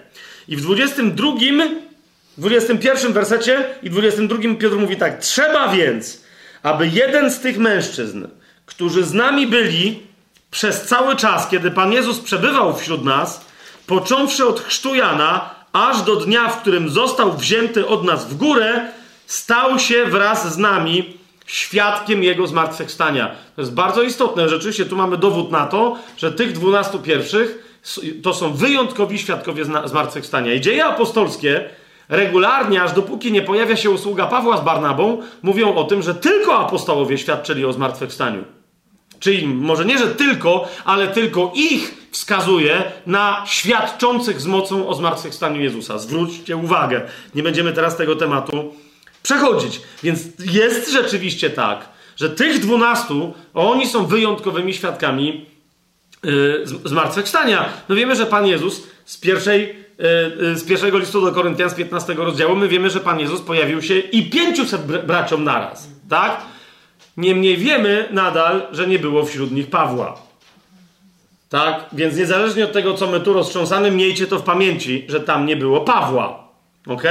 [0.47, 1.31] I w 22,
[2.37, 6.23] 21 wersecie i 22 Piotr mówi tak: Trzeba więc,
[6.63, 8.27] aby jeden z tych mężczyzn,
[8.65, 9.99] którzy z nami byli
[10.55, 13.45] przez cały czas, kiedy Pan Jezus przebywał wśród nas,
[13.87, 18.87] począwszy od chrztu Jana, aż do dnia, w którym został wzięty od nas w górę,
[19.27, 23.35] stał się wraz z nami świadkiem Jego zmartwychwstania.
[23.55, 24.49] To jest bardzo istotne.
[24.49, 27.79] Rzeczywiście tu mamy dowód na to, że tych dwunastu pierwszych
[28.23, 30.53] to są wyjątkowi świadkowie zmartwychwstania.
[30.53, 31.69] I dzieje apostolskie
[32.09, 36.57] regularnie, aż dopóki nie pojawia się usługa Pawła z Barnabą, mówią o tym, że tylko
[36.57, 38.43] apostołowie świadczyli o zmartwychwstaniu.
[39.25, 45.61] Czyli może nie, że tylko, ale tylko ich wskazuje na świadczących z mocą o zmartwychwstaniu
[45.61, 45.97] Jezusa.
[45.97, 47.01] Zwróćcie uwagę.
[47.35, 48.73] Nie będziemy teraz tego tematu
[49.23, 49.81] przechodzić.
[50.03, 55.45] Więc jest rzeczywiście tak, że tych dwunastu, oni są wyjątkowymi świadkami
[56.23, 57.69] yy, zmartwychwstania.
[57.89, 59.75] No wiemy, że Pan Jezus z pierwszej
[60.41, 63.81] yy, z pierwszego listu do Koryntian z 15 rozdziału, my wiemy, że Pan Jezus pojawił
[63.81, 66.54] się i 500 braciom naraz, tak?
[67.17, 70.21] Niemniej wiemy nadal, że nie było wśród nich Pawła.
[71.49, 71.85] Tak?
[71.93, 75.55] Więc niezależnie od tego, co my tu roztrząsamy, miejcie to w pamięci, że tam nie
[75.55, 76.47] było Pawła.
[76.87, 77.03] Ok?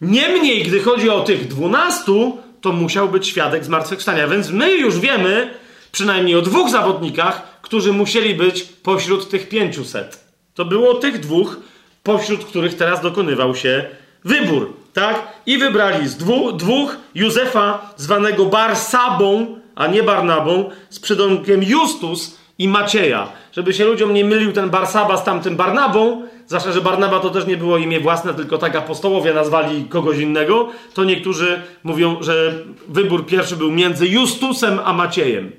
[0.00, 4.28] Niemniej, gdy chodzi o tych dwunastu, to musiał być świadek zmartwychwstania.
[4.28, 5.54] Więc my już wiemy
[5.92, 10.24] przynajmniej o dwóch zawodnikach, którzy musieli być pośród tych pięciuset.
[10.54, 11.56] To było tych dwóch,
[12.02, 13.84] pośród których teraz dokonywał się
[14.24, 14.72] wybór.
[14.96, 15.28] Tak?
[15.46, 22.68] I wybrali z dwu, dwóch Józefa, zwanego Barsabą, a nie Barnabą, z przydomkiem Justus i
[22.68, 23.28] Macieja.
[23.52, 27.46] Żeby się ludziom nie mylił ten Barsaba z tamtym Barnabą, zwłaszcza, że Barnaba to też
[27.46, 32.52] nie było imię własne, tylko tak apostołowie nazwali kogoś innego, to niektórzy mówią, że
[32.88, 35.52] wybór pierwszy był między Justusem a Maciejem.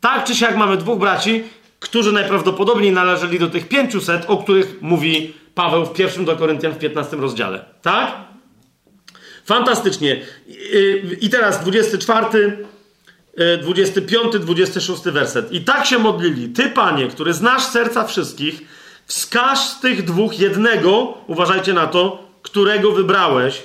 [0.00, 1.44] Tak czy siak mamy dwóch braci,
[1.80, 6.78] którzy najprawdopodobniej należeli do tych pięciuset, o których mówi Paweł w pierwszym do Koryntian w
[6.78, 7.64] 15 rozdziale.
[7.82, 8.33] Tak?
[9.44, 10.20] Fantastycznie.
[11.20, 12.56] I teraz 24
[13.62, 15.52] 25, 26 werset.
[15.52, 16.48] I tak się modlili.
[16.48, 18.60] Ty, panie, który znasz serca wszystkich,
[19.06, 23.62] wskaż z tych dwóch jednego, uważajcie na to, którego wybrałeś,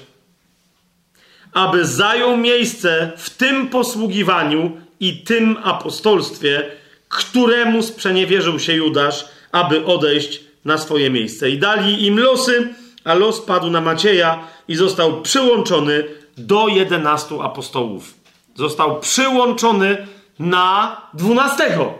[1.53, 6.71] aby zajął miejsce w tym posługiwaniu i tym apostolstwie,
[7.09, 11.49] któremu sprzeniewierzył się Judasz, aby odejść na swoje miejsce.
[11.49, 12.73] I dali im losy,
[13.03, 16.03] a los padł na Macieja i został przyłączony
[16.37, 18.19] do jedenastu apostołów
[18.59, 20.07] został przyłączony
[20.39, 21.93] na dwunastego.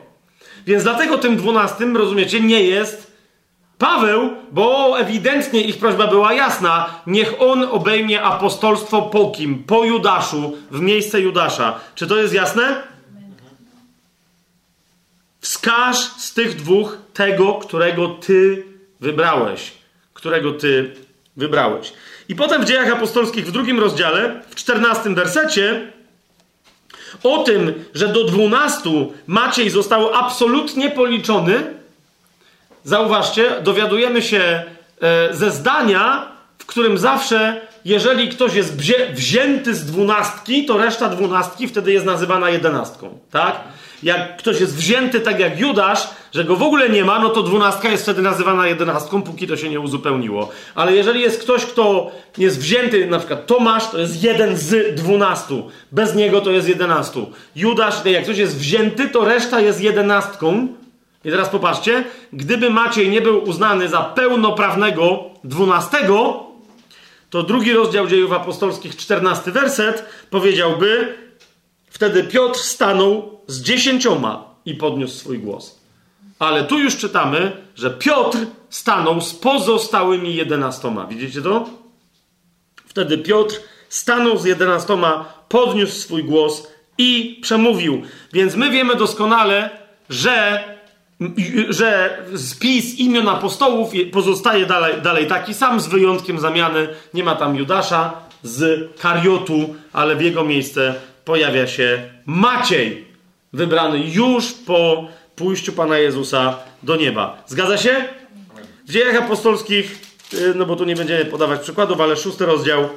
[0.66, 3.10] Więc dlatego tym dwunastym, rozumiecie, nie jest
[3.78, 7.02] Paweł, bo ewidentnie ich prośba była jasna.
[7.08, 9.64] Niech on obejmie apostolstwo po kim?
[9.64, 11.80] Po Judaszu, w miejsce Judasza.
[11.96, 12.84] Czy to jest jasne?
[15.40, 18.66] Wskaż z tych dwóch tego, którego ty
[19.00, 19.79] wybrałeś.
[20.20, 20.96] Którego ty
[21.38, 21.94] wybrałeś.
[22.30, 25.92] I potem w dziejach apostolskich w drugim rozdziale, w czternastym wersecie,
[27.24, 31.74] o tym, że do dwunastu Maciej został absolutnie policzony,
[32.84, 34.64] zauważcie, dowiadujemy się
[35.02, 38.76] e, ze zdania, w którym zawsze, jeżeli ktoś jest
[39.14, 43.20] wzięty z dwunastki, to reszta dwunastki wtedy jest nazywana jedenastką.
[43.32, 43.60] Tak?
[44.04, 47.44] Jak ktoś jest wzięty tak jak Judasz, że go w ogóle nie ma, no to
[47.44, 50.50] dwunastka jest wtedy nazywana jedenastką, póki to się nie uzupełniło.
[50.76, 55.70] Ale jeżeli jest ktoś, kto jest wzięty, na przykład Tomasz, to jest jeden z dwunastu.
[55.92, 57.32] Bez niego to jest jedenastu.
[57.56, 60.68] Judasz, jak ktoś jest wzięty, to reszta jest jedenastką.
[61.26, 62.04] I teraz popatrzcie,
[62.34, 66.44] gdyby Maciej nie był uznany za pełnoprawnego dwunastego,
[67.30, 71.18] to drugi rozdział dziejów apostolskich, czternasty werset, powiedziałby,
[71.90, 75.80] wtedy Piotr stanął z dziesięcioma i podniósł swój głos.
[76.40, 78.38] Ale tu już czytamy, że Piotr
[78.70, 81.06] stanął z pozostałymi jedenastoma.
[81.06, 81.70] Widzicie to?
[82.86, 83.56] Wtedy Piotr
[83.90, 86.68] stanął z jedenastoma, podniósł swój głos
[86.98, 88.02] i przemówił.
[88.34, 89.70] Więc my wiemy doskonale,
[90.10, 90.64] że,
[91.70, 96.88] że spis imion apostołów pozostaje dalej, dalej taki sam, z wyjątkiem zamiany.
[97.14, 98.14] Nie ma tam Judasza
[98.44, 100.96] z Kariotu, ale w jego miejsce
[101.26, 103.09] pojawia się Maciej
[103.54, 107.44] wybrany już po pójściu Pana Jezusa do nieba.
[107.48, 108.06] Zgadza się?
[108.88, 110.02] W dziejach apostolskich
[110.34, 112.90] y, no bo tu nie będziemy podawać przykładów, ale szósty rozdział,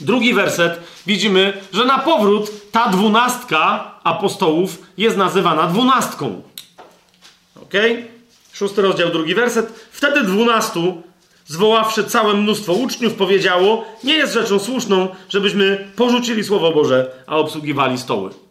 [0.00, 6.42] drugi werset, widzimy, że na powrót ta dwunastka apostołów jest nazywana dwunastką.
[7.62, 7.72] Ok?
[8.52, 9.88] Szósty rozdział, drugi werset.
[9.92, 11.02] Wtedy dwunastu,
[11.46, 17.98] zwoławszy całe mnóstwo uczniów, powiedziało: Nie jest rzeczą słuszną, żebyśmy porzucili Słowo Boże, a obsługiwali
[17.98, 18.43] stoły.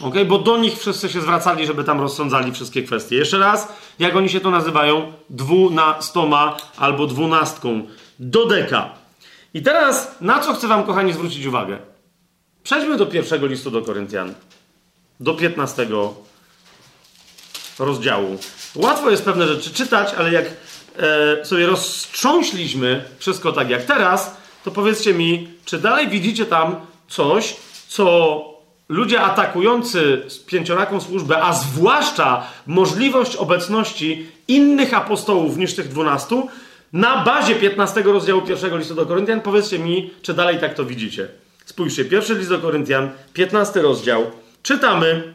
[0.00, 0.14] Ok?
[0.26, 3.16] Bo do nich wszyscy się zwracali, żeby tam rozsądzali wszystkie kwestie.
[3.16, 3.68] Jeszcze raz,
[3.98, 5.12] jak oni się to nazywają?
[5.30, 7.82] Dwunastoma albo dwunastką.
[8.18, 8.90] Dodeka.
[9.54, 11.78] I teraz, na co chcę Wam, kochani, zwrócić uwagę?
[12.62, 14.34] Przejdźmy do pierwszego listu do Koryntian.
[15.20, 15.86] Do 15
[17.78, 18.38] rozdziału.
[18.74, 20.44] Łatwo jest pewne rzeczy czytać, ale jak
[20.96, 26.76] e, sobie roztrząśliśmy wszystko tak jak teraz, to powiedzcie mi, czy dalej widzicie tam
[27.08, 27.56] coś,
[27.88, 28.53] co
[28.88, 36.48] ludzie atakujący pięcioraką służbę, a zwłaszcza możliwość obecności innych apostołów niż tych dwunastu,
[36.92, 41.28] na bazie 15 rozdziału pierwszego listu do Koryntian, powiedzcie mi, czy dalej tak to widzicie.
[41.64, 44.30] Spójrzcie, pierwszy list do Koryntian, 15 rozdział.
[44.62, 45.34] Czytamy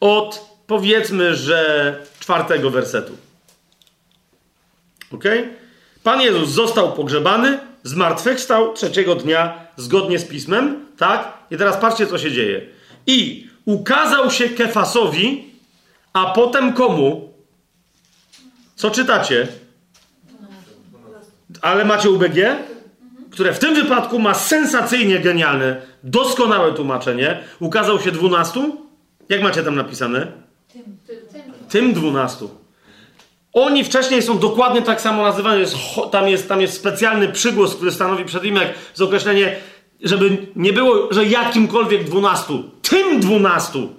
[0.00, 3.16] od powiedzmy, że czwartego wersetu.
[5.12, 5.24] Ok?
[6.02, 11.32] Pan Jezus został pogrzebany, zmartwychwstał trzeciego dnia zgodnie z pismem, tak?
[11.50, 12.60] I teraz patrzcie, co się dzieje.
[13.06, 15.44] I ukazał się Kefasowi,
[16.12, 17.32] a potem komu?
[18.76, 19.48] Co czytacie?
[21.62, 22.56] Ale macie UBG?
[23.30, 27.38] Które w tym wypadku ma sensacyjnie genialne, doskonałe tłumaczenie.
[27.60, 28.86] Ukazał się dwunastu?
[29.28, 30.32] Jak macie tam napisane?
[30.72, 31.42] Tym, tym.
[31.68, 32.65] tym dwunastu.
[33.56, 35.60] Oni wcześniej są dokładnie tak samo nazywani.
[35.60, 35.76] Jest,
[36.12, 39.56] tam, jest, tam jest specjalny przygłos, który stanowi przed nim jak z określenie,
[40.02, 43.92] żeby nie było, że jakimkolwiek dwunastu, tym dwunastu,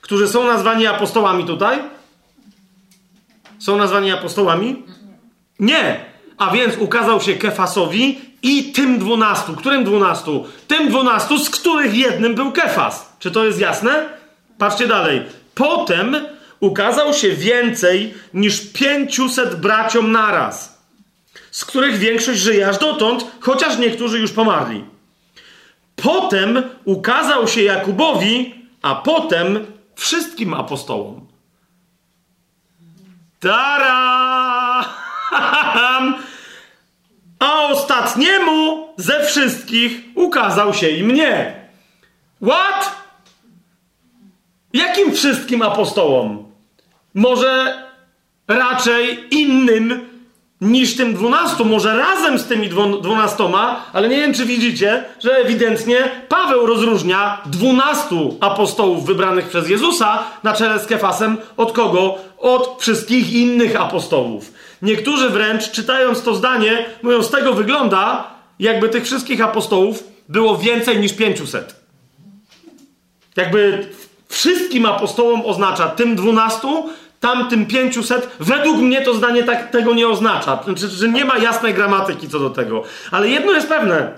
[0.00, 1.78] którzy są nazwani apostołami tutaj.
[3.58, 4.82] Są nazwani apostołami?
[5.60, 6.04] Nie.
[6.38, 9.56] A więc ukazał się Kefasowi i tym dwunastu.
[9.56, 10.44] Którym dwunastu?
[10.68, 13.12] Tym dwunastu, z których jednym był Kefas.
[13.18, 14.08] Czy to jest jasne?
[14.58, 15.22] Patrzcie dalej.
[15.54, 16.16] Potem
[16.62, 20.82] ukazał się więcej niż pięciuset braciom naraz,
[21.50, 24.84] z których większość żyje aż dotąd, chociaż niektórzy już pomarli.
[25.96, 31.26] Potem ukazał się Jakubowi, a potem wszystkim apostołom.
[33.40, 34.84] Tara!
[37.38, 41.54] A ostatniemu ze wszystkich ukazał się i mnie.
[42.42, 43.02] What?
[44.72, 46.41] Jakim wszystkim apostołom?
[47.14, 47.82] Może
[48.48, 50.12] raczej innym
[50.60, 52.68] niż tym dwunastu, może razem z tymi
[53.02, 60.24] dwunastoma, ale nie wiem, czy widzicie, że ewidentnie Paweł rozróżnia dwunastu apostołów wybranych przez Jezusa
[60.42, 62.18] na czele z Kefasem od kogo?
[62.38, 64.52] Od wszystkich innych apostołów.
[64.82, 70.98] Niektórzy wręcz, czytając to zdanie, mówią, z tego wygląda, jakby tych wszystkich apostołów było więcej
[70.98, 71.76] niż pięciuset.
[73.36, 73.86] Jakby
[74.28, 76.90] wszystkim apostołom oznacza tym dwunastu,
[77.22, 78.28] tamtym pięciuset.
[78.40, 80.62] Według mnie to zdanie tak, tego nie oznacza.
[80.64, 82.82] Znaczy, że nie ma jasnej gramatyki co do tego.
[83.10, 84.12] Ale jedno jest pewne,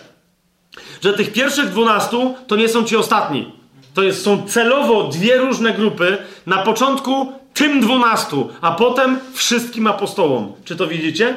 [1.03, 3.53] że tych pierwszych dwunastu to nie są ci ostatni.
[3.95, 6.19] To jest, są celowo dwie różne grupy.
[6.47, 10.53] Na początku tym dwunastu, a potem wszystkim apostołom.
[10.65, 11.37] Czy to widzicie?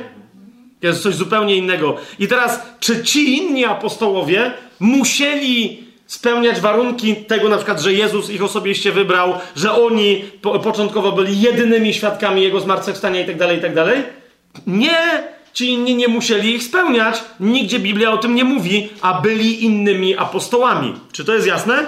[0.82, 1.96] Jest coś zupełnie innego.
[2.20, 8.44] I teraz, czy ci inni apostołowie musieli spełniać warunki tego na przykład, że Jezus ich
[8.44, 14.04] osobiście wybrał, że oni po, początkowo byli jedynymi świadkami Jego zmartwychwstania itd., tak itd.?
[14.54, 15.24] Tak nie!
[15.54, 17.24] Ci inni nie musieli ich spełniać.
[17.40, 20.94] Nigdzie Biblia o tym nie mówi, a byli innymi apostołami.
[21.12, 21.86] Czy to jest jasne?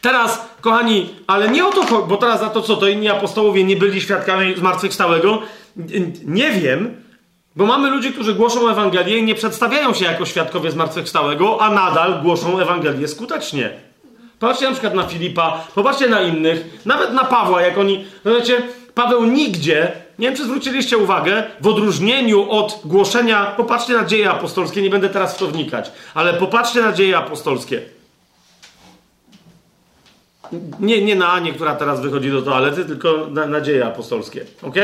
[0.00, 3.76] Teraz, kochani, ale nie o to bo teraz za to co, to inni apostołowie nie
[3.76, 5.42] byli świadkami zmartwychwstałego?
[6.24, 7.01] Nie wiem,
[7.56, 12.22] bo mamy ludzi, którzy głoszą Ewangelię i nie przedstawiają się jako świadkowie zmartwychwstałego, a nadal
[12.22, 13.70] głoszą Ewangelię skutecznie.
[14.38, 18.04] Patrzcie na przykład na Filipa, popatrzcie na innych, nawet na Pawła, jak oni.
[18.24, 18.62] Wiecie,
[18.94, 24.82] Paweł nigdzie, nie wiem czy zwróciliście uwagę, w odróżnieniu od głoszenia, popatrzcie na dzieje apostolskie,
[24.82, 27.82] nie będę teraz w to wnikać, ale popatrzcie na dzieje apostolskie.
[30.80, 34.44] Nie, nie na Anię, która teraz wychodzi do toalety, tylko na, na dzieje apostolskie.
[34.62, 34.76] ok?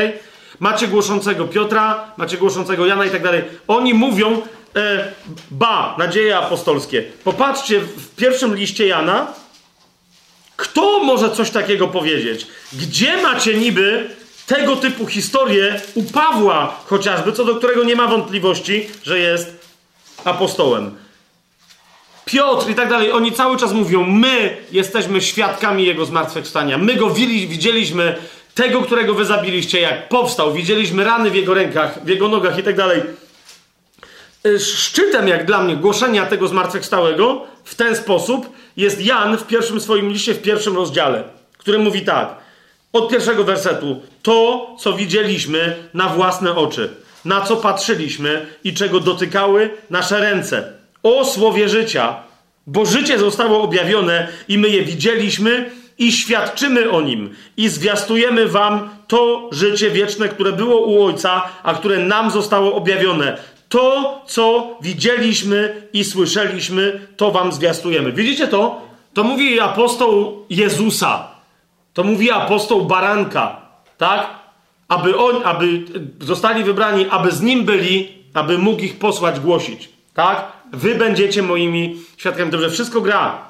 [0.59, 3.43] Macie głoszącego Piotra, macie głoszącego Jana i tak dalej.
[3.67, 4.41] Oni mówią,
[4.75, 5.11] e,
[5.51, 7.03] ba, nadzieje apostolskie.
[7.23, 9.27] Popatrzcie w pierwszym liście Jana,
[10.55, 12.47] kto może coś takiego powiedzieć?
[12.73, 14.09] Gdzie macie niby
[14.47, 19.59] tego typu historię u Pawła chociażby, co do którego nie ma wątpliwości, że jest
[20.25, 20.95] apostołem?
[22.25, 27.09] Piotr i tak dalej, oni cały czas mówią, my jesteśmy świadkami Jego zmartwychwstania, my Go
[27.09, 28.15] widzieliśmy
[28.59, 32.63] tego, którego wy zabiliście, jak powstał, widzieliśmy rany w jego rękach, w jego nogach i
[32.63, 33.01] tak dalej.
[34.45, 39.81] Y, szczytem, jak dla mnie, głoszenia tego zmartwychwstałego w ten sposób jest Jan w pierwszym
[39.81, 41.23] swoim liście, w pierwszym rozdziale,
[41.57, 42.35] który mówi tak,
[42.93, 46.89] od pierwszego wersetu: To, co widzieliśmy na własne oczy,
[47.25, 50.73] na co patrzyliśmy i czego dotykały nasze ręce,
[51.03, 52.15] o słowie życia,
[52.67, 58.89] bo życie zostało objawione i my je widzieliśmy i świadczymy o nim i zwiastujemy wam
[59.07, 63.37] to życie wieczne, które było u Ojca, a które nam zostało objawione.
[63.69, 68.11] To, co widzieliśmy i słyszeliśmy, to wam zwiastujemy.
[68.11, 68.81] Widzicie to?
[69.13, 71.27] To mówi apostoł Jezusa.
[71.93, 73.61] To mówi apostoł Baranka.
[73.97, 74.27] Tak?
[74.87, 75.83] Aby, on, aby
[76.21, 79.89] zostali wybrani, aby z nim byli, aby mógł ich posłać głosić.
[80.13, 80.51] Tak?
[80.73, 82.51] Wy będziecie moimi świadkami.
[82.51, 83.48] Dobrze, wszystko gra.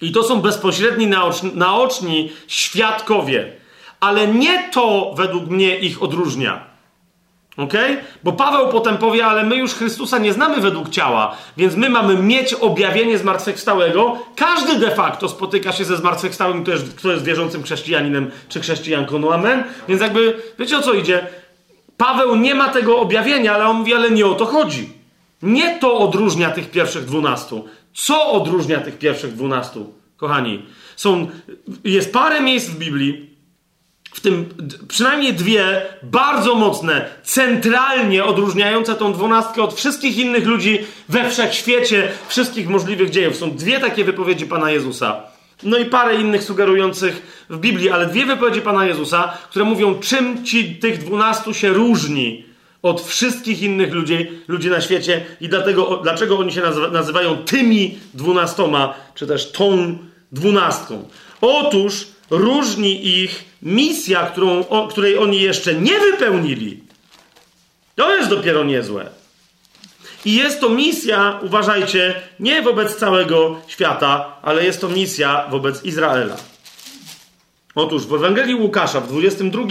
[0.00, 3.52] I to są bezpośredni, naoczni, naoczni świadkowie.
[4.00, 6.70] Ale nie to według mnie ich odróżnia.
[7.56, 7.72] Ok?
[8.24, 12.14] Bo Paweł potem powie, ale my już Chrystusa nie znamy według ciała, więc my mamy
[12.14, 14.18] mieć objawienie zmartwychwstałego.
[14.36, 19.18] Każdy de facto spotyka się ze zmartwychwstałym, kto jest, kto jest wierzącym chrześcijaninem czy chrześcijanką.
[19.18, 19.64] No amen?
[19.88, 21.26] Więc jakby, wiecie o co idzie?
[21.96, 24.92] Paweł nie ma tego objawienia, ale on mówi, ale nie o to chodzi.
[25.42, 27.68] Nie to odróżnia tych pierwszych dwunastu.
[27.94, 29.94] Co odróżnia tych pierwszych dwunastu?
[30.16, 30.62] Kochani,
[30.96, 31.28] są,
[31.84, 33.30] jest parę miejsc w Biblii,
[34.12, 34.48] w tym
[34.88, 42.68] przynajmniej dwie bardzo mocne, centralnie odróżniające tą dwunastkę od wszystkich innych ludzi we wszechświecie, wszystkich
[42.68, 43.36] możliwych dziejów.
[43.36, 45.22] Są dwie takie wypowiedzi Pana Jezusa.
[45.62, 50.44] No i parę innych sugerujących w Biblii, ale dwie wypowiedzi Pana Jezusa, które mówią, czym
[50.44, 52.49] ci tych dwunastu się różni
[52.82, 56.62] od wszystkich innych ludzi, ludzi na świecie i dlatego, dlaczego oni się
[56.92, 59.98] nazywają tymi dwunastoma, czy też tą
[60.32, 61.08] dwunastką.
[61.40, 66.80] Otóż różni ich misja, którą, o, której oni jeszcze nie wypełnili.
[67.94, 69.10] To jest dopiero niezłe.
[70.24, 76.36] I jest to misja, uważajcie, nie wobec całego świata, ale jest to misja wobec Izraela.
[77.74, 79.62] Otóż w Ewangelii Łukasza w 22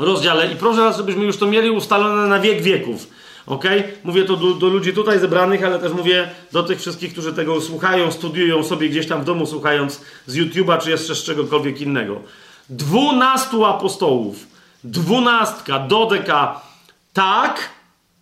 [0.00, 3.06] rozdziale, i proszę, żebyśmy już to mieli ustalone na wiek wieków.
[3.46, 3.64] Ok?
[4.04, 7.60] Mówię to do, do, ludzi tutaj zebranych, ale też mówię do tych wszystkich, którzy tego
[7.60, 12.20] słuchają, studiują sobie gdzieś tam w domu, słuchając z YouTube'a czy jeszcze z czegokolwiek innego.
[12.68, 14.46] Dwunastu apostołów,
[14.84, 16.60] dwunastka, dodeka,
[17.12, 17.70] tak,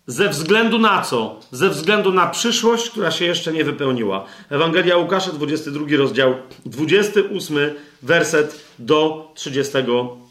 [0.07, 1.39] ze względu na co?
[1.51, 4.25] Ze względu na przyszłość, która się jeszcze nie wypełniła.
[4.49, 6.35] Ewangelia Łukasza, 22 rozdział,
[6.65, 7.57] 28
[8.01, 10.28] werset do 30, e,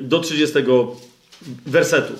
[0.00, 0.58] do 30
[1.66, 2.12] wersetu.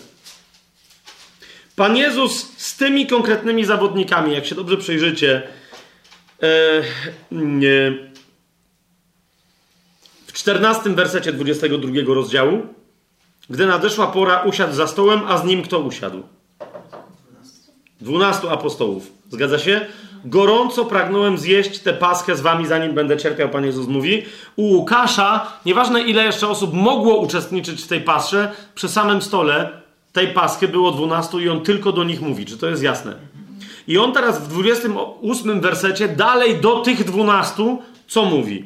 [1.77, 5.43] Pan Jezus z tymi konkretnymi zawodnikami, jak się dobrze przejrzycie,
[6.43, 6.83] e,
[10.27, 12.67] w 14 wersecie 22 rozdziału,
[13.51, 16.23] gdy nadeszła pora, usiadł za stołem, a z nim kto usiadł?
[18.01, 19.13] 12 apostołów.
[19.31, 19.87] Zgadza się?
[20.25, 24.23] Gorąco pragnąłem zjeść tę paskę z wami, zanim będę cierpiał, Pan Jezus mówi.
[24.57, 29.71] U Łukasza, nieważne ile jeszcze osób mogło uczestniczyć w tej pasce, przy samym stole
[30.13, 32.47] tej paschy było 12 i on tylko do nich mówi.
[32.47, 33.15] Czy to jest jasne?
[33.89, 37.77] I on teraz w 28 wersecie dalej do tych 12
[38.09, 38.65] co mówi?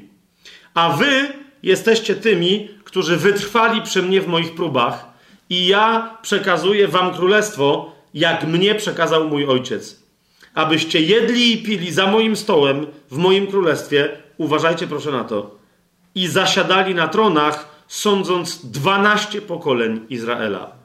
[0.74, 1.32] A wy
[1.62, 5.08] jesteście tymi, którzy wytrwali przy mnie w moich próbach
[5.50, 10.07] i ja przekazuję wam królestwo, jak mnie przekazał mój ojciec.
[10.58, 14.08] Abyście jedli i pili za moim stołem w moim królestwie,
[14.38, 15.58] uważajcie proszę na to,
[16.14, 20.78] i zasiadali na tronach, sądząc 12 pokoleń Izraela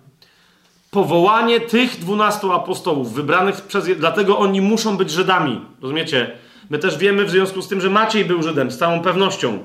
[0.94, 3.86] powołanie tych dwunastu apostołów, wybranych przez.
[3.98, 5.62] Dlatego oni muszą być Żydami.
[5.82, 6.32] Rozumiecie?
[6.70, 9.60] My też wiemy w związku z tym, że Maciej był Żydem, z całą pewnością.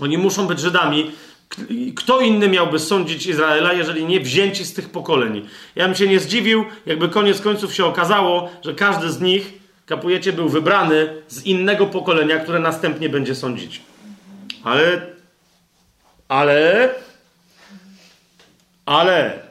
[0.00, 1.10] Oni muszą być Żydami.
[1.96, 5.48] Kto inny miałby sądzić Izraela, jeżeli nie wzięci z tych pokoleń?
[5.76, 9.52] Ja bym się nie zdziwił, jakby koniec końców się okazało, że każdy z nich,
[9.86, 13.80] kapujecie, był wybrany z innego pokolenia, które następnie będzie sądzić.
[14.64, 15.06] Ale.
[16.28, 16.94] Ale.
[18.86, 19.44] Ale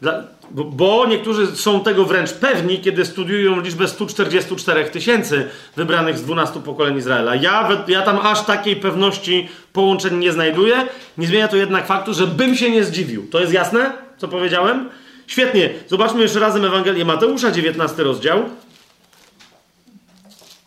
[0.00, 6.60] dla, bo niektórzy są tego wręcz pewni, kiedy studiują liczbę 144 tysięcy wybranych z 12
[6.60, 7.34] pokoleń Izraela.
[7.34, 10.86] Ja, ja tam aż takiej pewności połączeń nie znajduję.
[11.18, 13.26] Nie zmienia to jednak faktu, że bym się nie zdziwił.
[13.30, 14.88] To jest jasne, co powiedziałem?
[15.26, 15.70] Świetnie.
[15.88, 18.44] Zobaczmy jeszcze razem Ewangelię Mateusza, 19 rozdział,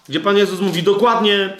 [0.09, 1.53] gdzie Pan Jezus mówi dokładnie,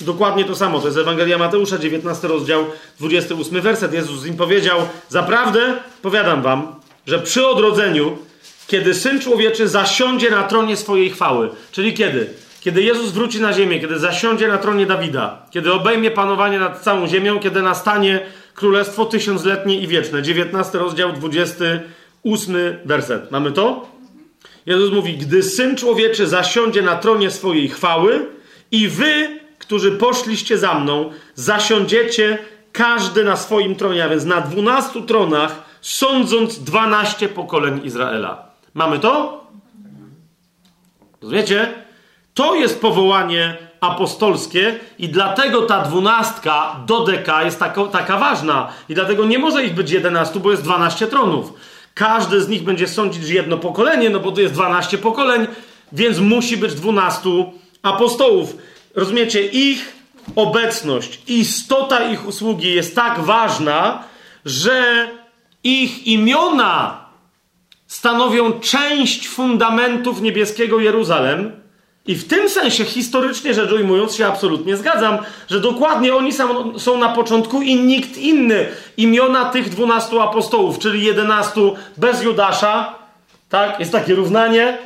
[0.00, 0.80] dokładnie to samo.
[0.80, 2.64] To jest Ewangelia Mateusza, 19 rozdział,
[3.00, 3.92] 28 werset.
[3.92, 4.78] Jezus im powiedział,
[5.08, 6.74] zaprawdę, powiadam wam,
[7.06, 8.18] że przy odrodzeniu,
[8.66, 12.30] kiedy Syn Człowieczy zasiądzie na tronie swojej chwały, czyli kiedy?
[12.66, 17.06] kiedy Jezus wróci na ziemię, kiedy zasiądzie na tronie Dawida, kiedy obejmie panowanie nad całą
[17.06, 18.20] ziemią, kiedy nastanie
[18.54, 20.22] królestwo tysiącletnie i wieczne.
[20.22, 23.30] 19 rozdział, 28 werset.
[23.30, 23.88] Mamy to?
[24.66, 28.26] Jezus mówi, gdy Syn Człowieczy zasiądzie na tronie swojej chwały
[28.70, 32.38] i wy, którzy poszliście za mną, zasiądziecie
[32.72, 38.46] każdy na swoim tronie, a więc na dwunastu tronach, sądząc dwanaście pokoleń Izraela.
[38.74, 39.44] Mamy to?
[41.22, 41.72] Rozumiecie?
[42.34, 48.68] To jest powołanie apostolskie i dlatego ta dwunastka do deka jest taka, taka ważna.
[48.88, 51.52] I dlatego nie może ich być jedenastu, bo jest dwanaście tronów.
[51.94, 55.46] Każdy z nich będzie sądzić jedno pokolenie, no bo to jest dwanaście pokoleń,
[55.92, 57.52] więc musi być dwunastu
[57.82, 58.56] apostołów.
[58.94, 59.46] Rozumiecie?
[59.46, 59.96] Ich
[60.36, 64.04] obecność, istota ich usługi jest tak ważna,
[64.44, 65.08] że
[65.66, 67.06] ich imiona
[67.86, 71.52] stanowią część fundamentów niebieskiego Jeruzalem.
[72.06, 75.18] I w tym sensie, historycznie rzecz ujmując, się absolutnie zgadzam,
[75.48, 76.32] że dokładnie oni
[76.78, 78.68] są, na początku i nikt inny.
[78.96, 82.94] Imiona tych dwunastu apostołów, czyli jedenastu bez Judasza,
[83.48, 83.80] tak?
[83.80, 84.78] Jest takie równanie.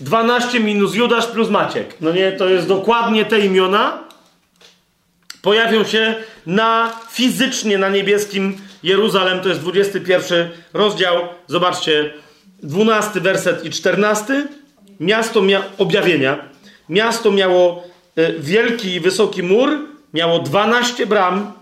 [0.00, 1.96] 12 minus Judasz plus Maciek.
[2.00, 3.98] No nie, to jest dokładnie te imiona.
[5.42, 6.14] Pojawią się
[6.46, 11.16] na fizycznie na niebieskim Jeruzalem, to jest 21 rozdział.
[11.46, 12.14] Zobaczcie,
[12.62, 14.48] 12 werset i 14.
[15.00, 16.38] Miasto mia objawienia.
[16.88, 17.84] Miasto miało
[18.18, 19.78] y, wielki i wysoki mur,
[20.14, 21.52] miało 12 bram,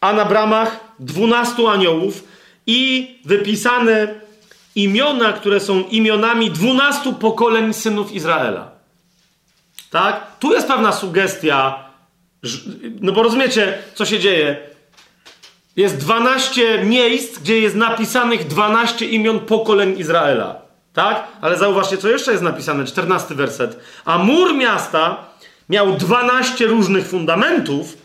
[0.00, 2.24] a na bramach 12 aniołów
[2.66, 4.14] i wypisane
[4.74, 8.70] imiona, które są imionami 12 pokoleń synów Izraela.
[9.90, 10.38] Tak?
[10.38, 11.84] Tu jest pewna sugestia,
[13.00, 14.70] no bo rozumiecie, co się dzieje.
[15.80, 20.56] Jest 12 miejsc, gdzie jest napisanych 12 imion pokoleń Izraela.
[20.92, 21.24] Tak?
[21.40, 23.80] Ale zauważcie, co jeszcze jest napisane, 14 werset.
[24.04, 25.16] A mur miasta
[25.68, 27.96] miał 12 różnych fundamentów,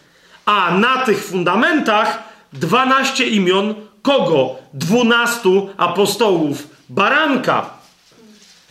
[0.45, 2.23] a na tych fundamentach
[2.53, 4.56] 12 imion kogo?
[4.73, 7.69] 12 apostołów baranka.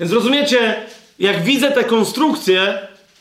[0.01, 0.83] Więc rozumiecie,
[1.19, 2.79] jak widzę te konstrukcje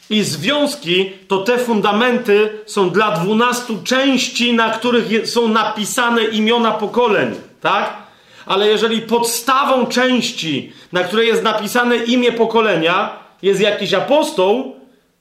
[0.10, 7.36] i związki, to te fundamenty są dla 12 części, na których są napisane imiona pokoleń.
[7.62, 7.94] Tak?
[8.46, 13.10] Ale jeżeli podstawą części, na której jest napisane imię pokolenia,
[13.42, 14.76] jest jakiś apostoł,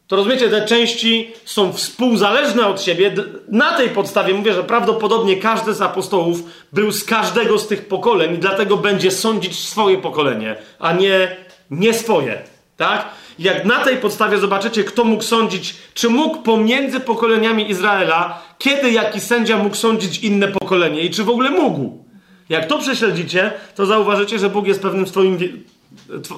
[0.06, 3.14] to rozumiecie, te części są współzależne od siebie.
[3.48, 6.42] Na tej podstawie mówię, że prawdopodobnie każdy z apostołów
[6.72, 11.36] był z każdego z tych pokoleń i dlatego będzie sądzić swoje pokolenie, a nie,
[11.70, 12.42] nie swoje.
[12.76, 13.08] Tak?
[13.38, 19.20] Jak na tej podstawie zobaczycie, kto mógł sądzić, czy mógł pomiędzy pokoleniami Izraela, kiedy jaki
[19.20, 22.04] sędzia mógł sądzić inne pokolenie i czy w ogóle mógł.
[22.48, 25.38] Jak to prześledzicie, to zauważycie, że Bóg jest pewnym swoim,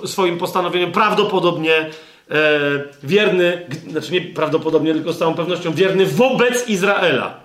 [0.05, 1.91] swoim postanowieniem prawdopodobnie e,
[3.03, 7.41] wierny, znaczy nie prawdopodobnie, tylko z całą pewnością wierny wobec Izraela.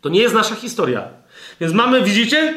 [0.00, 1.08] To nie jest nasza historia.
[1.60, 2.54] Więc mamy, widzicie,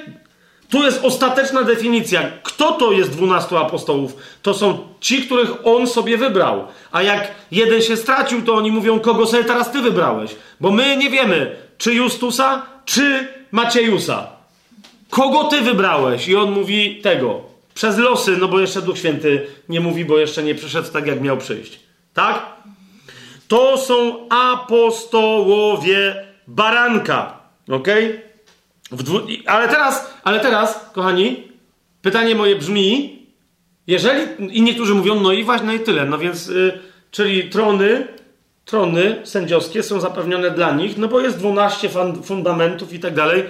[0.70, 2.32] tu jest ostateczna definicja.
[2.44, 4.18] Kto to jest dwunastu apostołów?
[4.42, 6.68] To są ci, których on sobie wybrał.
[6.92, 10.36] A jak jeden się stracił, to oni mówią, kogo sobie teraz ty wybrałeś.
[10.62, 14.28] Bo my nie wiemy, czy Justusa, czy Maciejusa.
[15.10, 16.28] Kogo ty wybrałeś?
[16.28, 17.42] I on mówi tego.
[17.74, 21.22] Przez losy, no bo jeszcze Duch Święty nie mówi, bo jeszcze nie przyszedł tak, jak
[21.22, 21.80] miał przyjść.
[22.14, 22.46] Tak?
[23.48, 27.38] To są apostołowie baranka.
[27.70, 28.06] Okej?
[28.06, 28.35] Okay?
[28.92, 29.20] Dwu...
[29.46, 31.48] Ale teraz, ale teraz, kochani,
[32.02, 33.20] pytanie moje brzmi,
[33.88, 34.22] jeżeli,
[34.58, 36.80] i niektórzy mówią, no i właśnie, no i tyle, no więc, y,
[37.12, 38.08] czyli trony,
[38.66, 41.90] trony sędziowskie są zapewnione dla nich, no bo jest 12
[42.24, 43.44] fundamentów i tak dalej,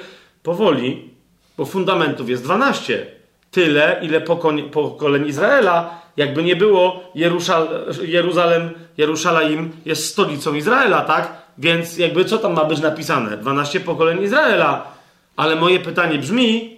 [0.43, 1.09] powoli,
[1.57, 3.07] bo fundamentów jest 12.
[3.51, 7.67] Tyle, ile pokoleń, pokoleń Izraela, jakby nie było, Jeruszal,
[8.01, 11.33] Jeruzalem, Jeruszalaim jest stolicą Izraela, tak?
[11.57, 13.37] Więc jakby co tam ma być napisane?
[13.37, 14.94] 12 pokoleń Izraela.
[15.35, 16.77] Ale moje pytanie brzmi,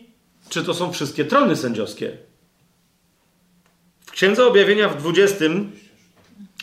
[0.49, 2.17] czy to są wszystkie trony sędziowskie?
[4.05, 5.45] W Księdze Objawienia w 20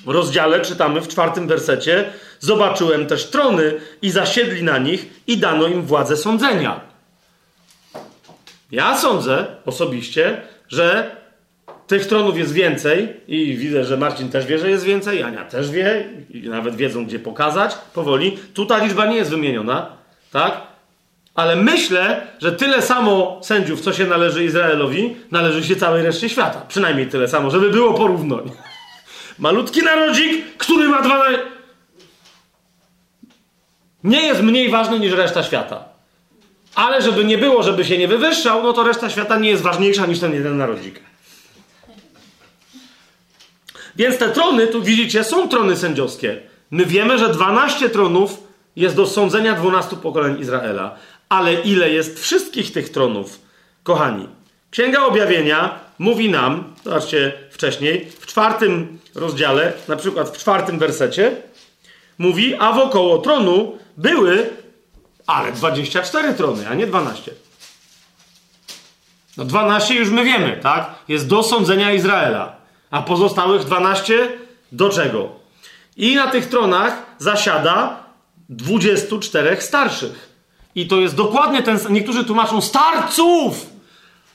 [0.06, 5.82] rozdziale czytamy w czwartym wersecie: Zobaczyłem też trony i zasiedli na nich, i dano im
[5.82, 6.80] władzę sądzenia.
[8.72, 11.16] Ja sądzę osobiście, że
[11.86, 15.70] tych tronów jest więcej i widzę, że Marcin też wie, że jest więcej, Ania też
[15.70, 18.38] wie i nawet wiedzą, gdzie pokazać powoli.
[18.54, 19.96] Tu ta liczba nie jest wymieniona,
[20.32, 20.73] tak?
[21.34, 26.62] Ale myślę, że tyle samo sędziów, co się należy Izraelowi, należy się całej reszcie świata.
[26.68, 28.50] Przynajmniej tyle samo, żeby było porównań.
[29.38, 31.24] Malutki narodzik, który ma dwa.
[34.04, 35.84] Nie jest mniej ważny niż reszta świata.
[36.74, 40.06] Ale żeby nie było, żeby się nie wywyższał, no to reszta świata nie jest ważniejsza
[40.06, 41.00] niż ten jeden narodzik.
[43.96, 46.40] Więc te trony, tu widzicie, są trony sędziowskie.
[46.70, 48.44] My wiemy, że 12 tronów
[48.76, 50.96] jest do sądzenia 12 pokoleń Izraela.
[51.28, 53.40] Ale ile jest wszystkich tych tronów?
[53.82, 54.28] Kochani,
[54.70, 61.36] Księga Objawienia mówi nam, zobaczcie wcześniej, w czwartym rozdziale, na przykład w czwartym wersecie,
[62.18, 64.50] mówi, a wokoło tronu były,
[65.26, 67.32] ale 24 trony, a nie 12.
[69.36, 70.94] No 12 już my wiemy, tak?
[71.08, 72.56] Jest do sądzenia Izraela.
[72.90, 74.28] A pozostałych 12
[74.72, 75.28] do czego?
[75.96, 78.04] I na tych tronach zasiada
[78.48, 80.33] 24 starszych.
[80.74, 81.78] I to jest dokładnie ten.
[81.90, 83.74] Niektórzy tłumaczą starców!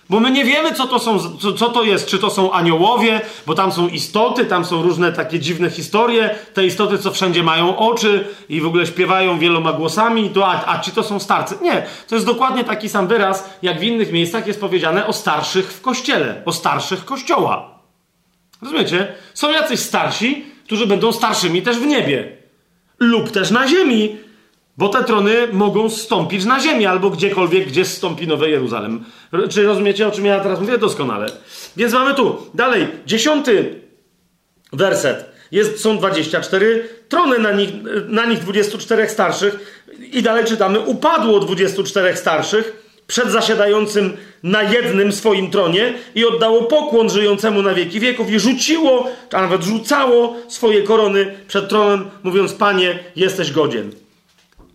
[0.10, 2.07] Bo my nie wiemy, co to, są, co, co, to jest.
[2.07, 6.36] Czy to są aniołowie, bo tam są istoty, tam są różne takie dziwne historie.
[6.53, 10.30] Te istoty, co wszędzie mają oczy i w ogóle śpiewają wieloma głosami.
[10.30, 11.56] To, a, a ci to są starcy?
[11.61, 11.86] Nie.
[12.07, 15.82] To jest dokładnie taki sam wyraz, jak w innych miejscach jest powiedziane o starszych w
[15.82, 17.80] kościele, o starszych kościoła.
[18.61, 19.16] Rozumiecie?
[19.34, 22.38] Są jacyś starsi, którzy będą starszymi też w niebie.
[22.99, 24.18] Lub też na ziemi,
[24.80, 29.04] bo te trony mogą stąpić na ziemię albo gdziekolwiek, gdzie stąpi Nowe Jeruzalem.
[29.50, 30.78] Czy rozumiecie, o czym ja teraz mówię?
[30.78, 31.26] Doskonale.
[31.78, 33.82] Więc mamy tu dalej, dziesiąty
[34.74, 35.26] werset.
[35.52, 37.70] Jest, są 24 trony, na nich,
[38.08, 39.84] na nich 24 starszych.
[40.12, 47.10] I dalej czytamy: Upadło 24 starszych przed zasiadającym na jednym swoim tronie i oddało pokłon
[47.10, 53.00] żyjącemu na wieki wieków i rzuciło, a nawet rzucało swoje korony przed tronem, mówiąc: Panie,
[53.16, 53.92] jesteś godzien.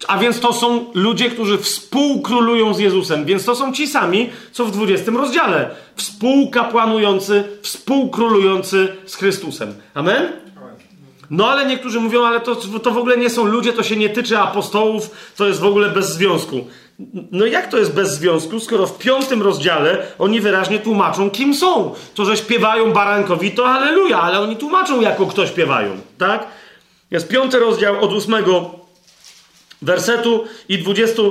[0.08, 3.24] A więc to są ludzie, którzy współkrólują z Jezusem.
[3.24, 5.70] Więc to są ci sami, co w 20 rozdziale.
[5.96, 9.74] Współkapłanujący, współkrólujący z Chrystusem.
[9.94, 10.44] Amen?
[11.30, 14.08] No ale niektórzy mówią, ale to, to w ogóle nie są ludzie, to się nie
[14.08, 16.66] tyczy apostołów, to jest w ogóle bez związku.
[17.32, 21.94] No jak to jest bez związku, skoro w piątym rozdziale oni wyraźnie tłumaczą, kim są.
[22.14, 26.46] To, że śpiewają barankowi, to halleluja, ale oni tłumaczą, jako kto śpiewają, tak?
[27.10, 28.70] Jest piąty rozdział od ósmego
[29.84, 31.22] wersetu i 20,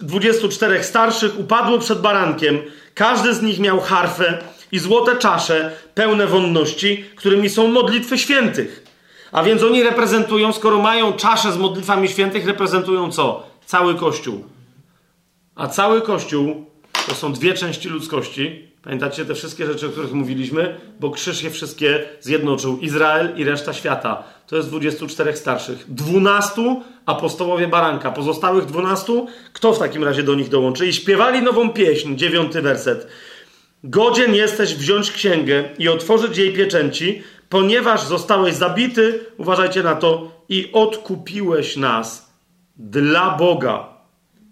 [0.00, 2.58] 24 starszych upadło przed barankiem.
[2.94, 4.38] Każdy z nich miał harfę
[4.72, 8.86] i złote czasze pełne wonności, którymi są modlitwy świętych.
[9.32, 13.46] A więc oni reprezentują, skoro mają czasze z modlitwami świętych, reprezentują co?
[13.66, 14.44] Cały Kościół.
[15.54, 16.66] A cały Kościół
[17.08, 18.70] to są dwie części ludzkości.
[18.82, 20.80] Pamiętacie te wszystkie rzeczy, o których mówiliśmy?
[21.00, 22.78] Bo krzyż je wszystkie zjednoczył.
[22.78, 24.24] Izrael i reszta świata.
[24.50, 25.84] To jest 24 starszych.
[25.94, 28.10] 12 apostołowie baranka.
[28.10, 30.86] Pozostałych 12, kto w takim razie do nich dołączy?
[30.86, 33.06] I śpiewali nową pieśń, dziewiąty werset.
[33.84, 40.70] Godzien jesteś wziąć księgę i otworzyć jej pieczęci, ponieważ zostałeś zabity, uważajcie na to, i
[40.72, 42.32] odkupiłeś nas
[42.76, 43.88] dla Boga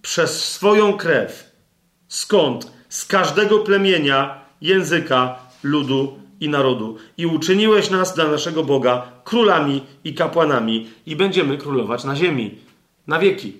[0.02, 1.50] przez swoją krew.
[2.08, 2.72] Skąd?
[2.88, 6.96] Z każdego plemienia, języka, ludu i narodu.
[7.16, 12.58] I uczyniłeś nas dla naszego Boga królami i kapłanami, i będziemy królować na ziemi.
[13.06, 13.52] Na wieki.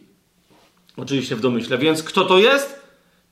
[0.97, 1.79] Oczywiście w domyśle.
[1.79, 2.83] Więc kto to jest?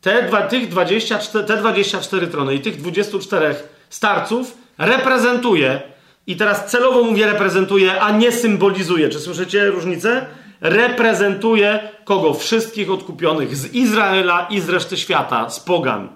[0.01, 3.55] Te, dwa, tych 24, te 24 trony i tych 24
[3.91, 5.83] starców reprezentuje,
[6.27, 9.09] i teraz celowo mówię reprezentuje, a nie symbolizuje.
[9.09, 10.27] Czy słyszycie różnicę?
[10.61, 12.35] Reprezentuje kogo?
[12.35, 16.09] Wszystkich odkupionych z Izraela i z reszty świata, z pogan.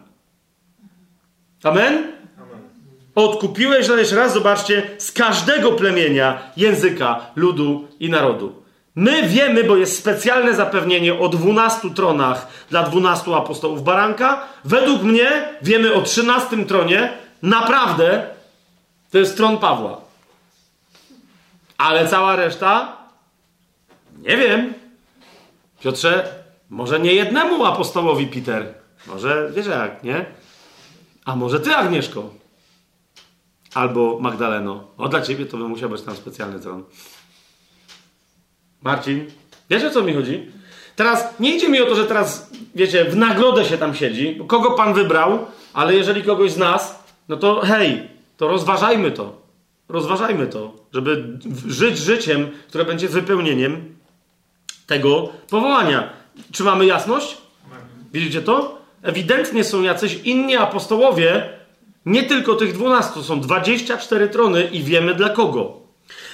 [1.62, 2.12] Amen?
[3.20, 8.62] Odkupiłeś, jeszcze raz zobaczcie, z każdego plemienia, języka, ludu i narodu.
[8.94, 14.42] My wiemy, bo jest specjalne zapewnienie o dwunastu tronach dla dwunastu apostołów baranka.
[14.64, 17.12] Według mnie wiemy o trzynastym tronie.
[17.42, 18.26] Naprawdę
[19.10, 20.00] to jest tron Pawła.
[21.78, 22.96] Ale cała reszta?
[24.18, 24.74] Nie wiem.
[25.80, 26.34] Piotrze,
[26.70, 28.74] może nie jednemu apostołowi Peter.
[29.06, 30.24] Może wiesz jak, nie?
[31.24, 32.39] A może ty, Agnieszko?
[33.74, 34.84] Albo Magdaleno.
[34.98, 36.84] O, dla ciebie to by musiał być tam specjalny tron.
[38.82, 39.26] Marcin,
[39.70, 40.46] wiesz o co mi chodzi?
[40.96, 44.70] Teraz nie idzie mi o to, że teraz, wiecie, w nagrodę się tam siedzi, kogo
[44.70, 49.40] pan wybrał, ale jeżeli kogoś z nas, no to hej, to rozważajmy to.
[49.88, 53.94] Rozważajmy to, żeby żyć życiem, które będzie wypełnieniem
[54.86, 56.12] tego powołania.
[56.52, 57.36] Czy mamy jasność?
[58.12, 58.78] Widzicie to?
[59.02, 61.59] Ewidentnie są jacyś inni apostołowie,
[62.06, 65.80] nie tylko tych dwunastu, są 24 trony i wiemy dla kogo.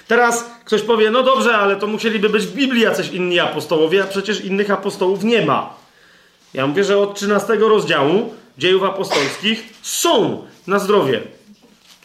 [0.08, 4.06] Teraz ktoś powie, no dobrze, ale to musieliby być w Biblii jacyś inni apostołowie, a
[4.06, 5.74] przecież innych apostołów nie ma.
[6.54, 11.22] Ja mówię, że od 13 rozdziału dziejów apostolskich są na zdrowie.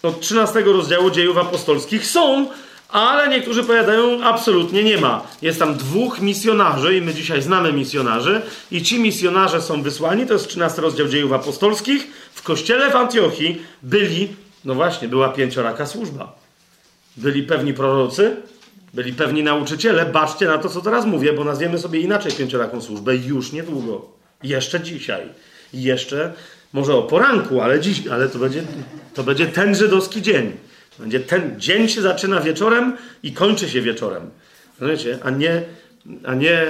[0.04, 2.48] Od 13 rozdziału dziejów apostolskich są,
[2.92, 5.28] ale niektórzy powiadają, absolutnie nie ma.
[5.42, 8.42] Jest tam dwóch misjonarzy i my dzisiaj znamy misjonarzy
[8.72, 13.62] i ci misjonarze są wysłani, to jest 13 rozdział dziejów apostolskich, w kościele w Antiochii
[13.84, 14.28] byli,
[14.66, 16.36] no właśnie, była pięcioraka służba.
[17.18, 18.36] byli pewni prorocy,
[18.94, 20.06] byli pewni nauczyciele.
[20.06, 24.06] Baczcie na to, co teraz mówię, bo nazwiemy sobie inaczej pięcioraką służbę już niedługo.
[24.44, 25.22] Jeszcze dzisiaj.
[25.74, 26.34] Jeszcze,
[26.74, 28.64] może o poranku, ale dziś, ale to będzie,
[29.14, 30.52] to będzie ten żydowski dzień.
[31.02, 34.30] Będzie ten dzień się zaczyna wieczorem i kończy się wieczorem.
[34.82, 35.64] Wiecie, a nie,
[36.26, 36.66] a nie,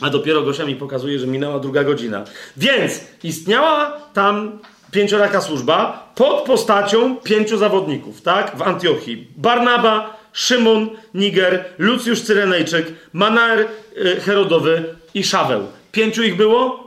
[0.00, 2.24] a dopiero Gosia mi pokazuje, że minęła druga godzina.
[2.56, 4.58] Więc istniała tam
[4.90, 8.56] pięcioraka służba pod postacią pięciu zawodników, tak?
[8.56, 9.28] W Antiochii.
[9.36, 13.60] Barnaba, Szymon, Niger, Lucjusz Cyrenejczyk, Manaer
[13.96, 14.84] y, Herodowy
[15.14, 15.66] i Szaweł.
[15.92, 16.84] Pięciu ich było?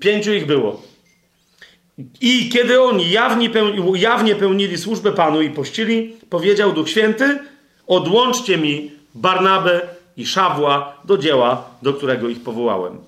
[0.00, 0.87] Pięciu ich było.
[2.20, 7.38] I kiedy oni jawnie, pełni, jawnie pełnili służbę Panu i pościli, powiedział Duch Święty,
[7.86, 9.80] odłączcie mi Barnabę
[10.16, 12.98] i Szawła do dzieła, do którego ich powołałem.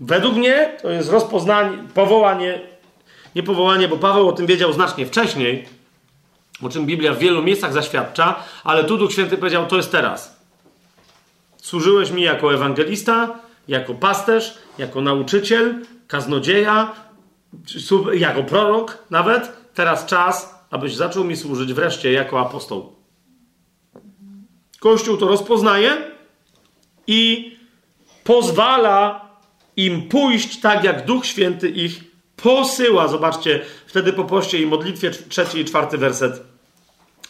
[0.00, 2.60] Według mnie to jest rozpoznanie, powołanie,
[3.34, 5.66] nie powołanie, bo Paweł o tym wiedział znacznie wcześniej,
[6.62, 8.34] o czym Biblia w wielu miejscach zaświadcza,
[8.64, 10.36] ale tu Duch Święty powiedział, to jest teraz.
[11.62, 13.38] Służyłeś mi jako ewangelista,
[13.68, 15.74] jako pasterz, jako nauczyciel,
[16.06, 16.92] kaznodzieja,
[18.14, 19.52] jako prorok nawet.
[19.74, 22.96] Teraz czas, abyś zaczął mi służyć wreszcie jako apostoł.
[24.80, 25.96] Kościół to rozpoznaje
[27.06, 27.52] i
[28.24, 29.28] pozwala
[29.76, 32.04] im pójść tak, jak Duch Święty ich
[32.36, 33.08] posyła.
[33.08, 36.42] Zobaczcie, wtedy po poście i modlitwie trzeci i czwarty werset.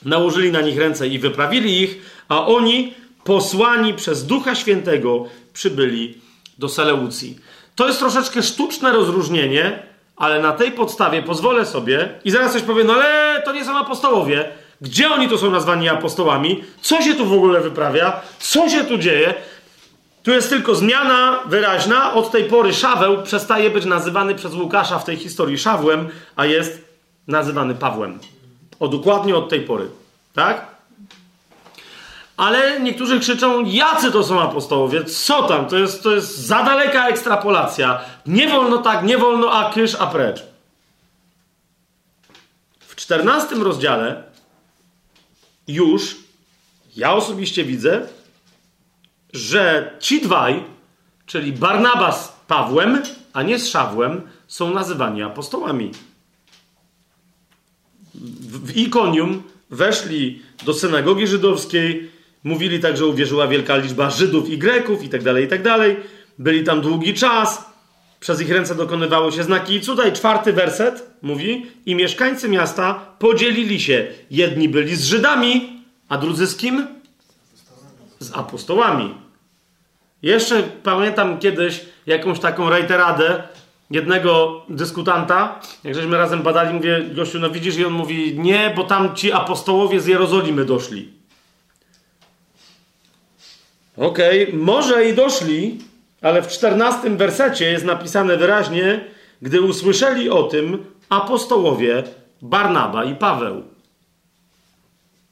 [0.05, 6.21] Nałożyli na nich ręce i wyprawili ich, a oni, posłani przez Ducha Świętego, przybyli
[6.59, 7.39] do Seleucji.
[7.75, 9.88] To jest troszeczkę sztuczne rozróżnienie,
[10.19, 13.79] ale na tej podstawie pozwolę sobie i zaraz coś powiem, no ale to nie są
[13.79, 14.49] apostołowie.
[14.81, 16.65] Gdzie oni tu są nazwani apostołami?
[16.81, 18.21] Co się tu w ogóle wyprawia?
[18.39, 19.35] Co się tu dzieje?
[20.23, 22.15] Tu jest tylko zmiana wyraźna.
[22.15, 26.85] Od tej pory Szaweł przestaje być nazywany przez Łukasza w tej historii Szawłem, a jest
[27.27, 28.19] nazywany Pawłem.
[28.81, 29.89] O dokładnie od tej pory.
[30.35, 30.78] Tak?
[32.39, 35.05] Ale niektórzy krzyczą, jacy to są apostołowie?
[35.05, 35.67] Co tam?
[35.67, 38.01] To jest, to jest za daleka ekstrapolacja.
[38.27, 40.43] Nie wolno tak, nie wolno, a kysz, a precz.
[42.81, 44.23] W czternastym rozdziale
[45.69, 46.17] już
[46.97, 48.07] ja osobiście widzę,
[49.33, 50.65] że ci dwaj,
[51.27, 53.03] czyli Barnabas z Pawłem,
[53.33, 55.91] a nie z Szawłem, są nazywani apostołami.
[58.15, 65.05] W Ikonium weszli do synagogi żydowskiej, mówili tak, że uwierzyła wielka liczba Żydów i Greków
[65.05, 65.97] i tak dalej, i tak dalej.
[66.39, 67.69] Byli tam długi czas,
[68.21, 70.09] przez ich ręce dokonywały się znaki i cuda.
[70.09, 74.07] I czwarty werset mówi, i mieszkańcy miasta podzielili się.
[74.31, 76.87] Jedni byli z Żydami, a drudzy z kim?
[78.19, 79.15] Z apostołami.
[80.23, 83.43] Jeszcze pamiętam kiedyś jakąś taką rejteradę
[83.91, 88.85] jednego dyskutanta, jak żeśmy razem badali, mówię, gościu, no widzisz, i on mówi, nie, bo
[88.85, 91.18] tam ci apostołowie z Jerozolimy doszli.
[94.01, 95.79] Okej, okay, może i doszli,
[96.23, 99.01] ale w czternastym wersecie jest napisane wyraźnie,
[99.43, 102.03] gdy usłyszeli o tym apostołowie
[102.43, 103.63] Barnaba i Paweł.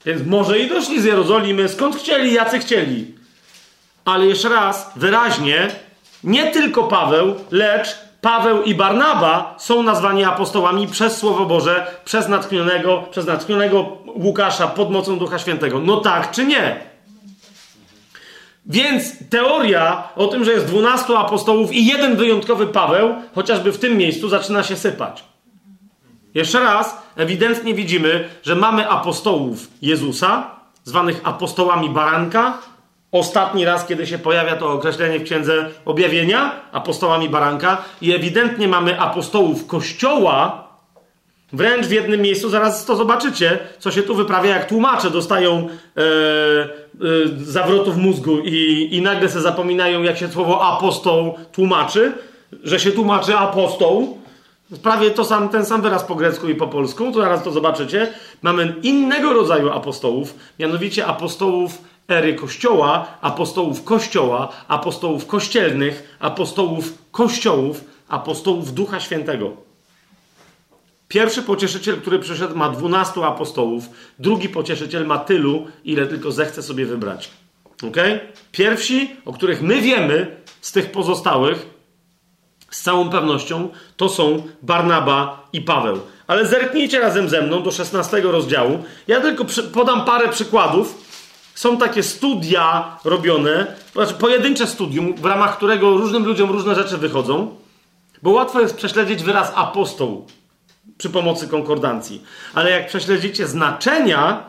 [0.04, 3.14] Więc może i doszli z Jerozolimy, skąd chcieli, jacy chcieli.
[4.04, 5.68] Ale jeszcze raz, wyraźnie,
[6.24, 7.88] nie tylko Paweł, lecz
[8.20, 14.90] Paweł i Barnaba są nazwani apostołami przez Słowo Boże, przez natchnionego, przez natchnionego Łukasza pod
[14.90, 15.80] mocą Ducha Świętego.
[15.80, 16.95] No tak czy nie?
[18.66, 23.96] Więc teoria o tym, że jest dwunastu apostołów i jeden wyjątkowy Paweł, chociażby w tym
[23.96, 25.24] miejscu, zaczyna się sypać.
[26.34, 30.50] Jeszcze raz, ewidentnie widzimy, że mamy apostołów Jezusa,
[30.84, 32.58] zwanych apostołami baranka.
[33.12, 39.00] Ostatni raz, kiedy się pojawia to określenie w księdze objawienia, apostołami baranka, i ewidentnie mamy
[39.00, 40.65] apostołów Kościoła,
[41.52, 46.00] Wręcz w jednym miejscu, zaraz to zobaczycie, co się tu wyprawia, jak tłumacze dostają e,
[46.00, 46.08] e,
[47.38, 52.12] zawrotów mózgu i, i nagle se zapominają, jak się słowo apostoł tłumaczy,
[52.64, 54.18] że się tłumaczy apostoł.
[54.82, 58.12] Prawie to sam, ten sam wyraz po grecku i po polsku, to zaraz to zobaczycie.
[58.42, 61.78] Mamy innego rodzaju apostołów, mianowicie apostołów
[62.08, 69.65] ery Kościoła, apostołów Kościoła, apostołów kościelnych, apostołów kościołów, apostołów Ducha Świętego.
[71.08, 73.84] Pierwszy pocieszyciel, który przyszedł, ma dwunastu apostołów.
[74.18, 77.30] Drugi pocieszyciel ma tylu, ile tylko zechce sobie wybrać.
[77.88, 77.96] Ok?
[78.52, 81.66] Pierwsi, o których my wiemy z tych pozostałych,
[82.70, 86.00] z całą pewnością, to są Barnaba i Paweł.
[86.26, 88.84] Ale zerknijcie razem ze mną do 16 rozdziału.
[89.08, 91.06] Ja tylko podam parę przykładów.
[91.54, 97.56] Są takie studia robione, znaczy pojedyncze studium, w ramach którego różnym ludziom różne rzeczy wychodzą,
[98.22, 100.26] bo łatwo jest prześledzić wyraz apostoł
[100.98, 102.22] przy pomocy konkordancji.
[102.54, 104.44] Ale jak prześledzicie znaczenia,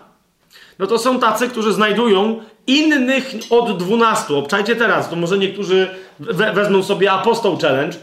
[0.80, 4.38] no to są tacy, którzy znajdują innych od dwunastu.
[4.38, 5.88] Obczajcie teraz, to może niektórzy
[6.20, 7.98] we wezmą sobie apostoł challenge.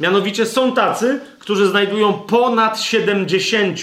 [0.00, 3.78] Mianowicie są tacy, którzy znajdują ponad 70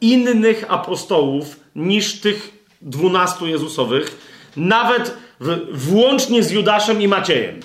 [0.00, 4.18] innych apostołów niż tych dwunastu Jezusowych,
[4.56, 7.60] nawet w, włącznie z Judaszem i Maciejem.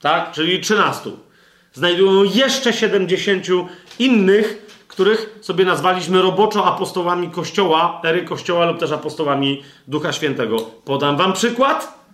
[0.00, 0.32] Tak?
[0.32, 1.10] Czyli 13.
[1.72, 3.46] Znajdują jeszcze 70
[3.98, 10.56] innych, których sobie nazwaliśmy roboczo apostołami Kościoła, ery Kościoła lub też apostołami Ducha Świętego.
[10.84, 12.04] Podam wam przykład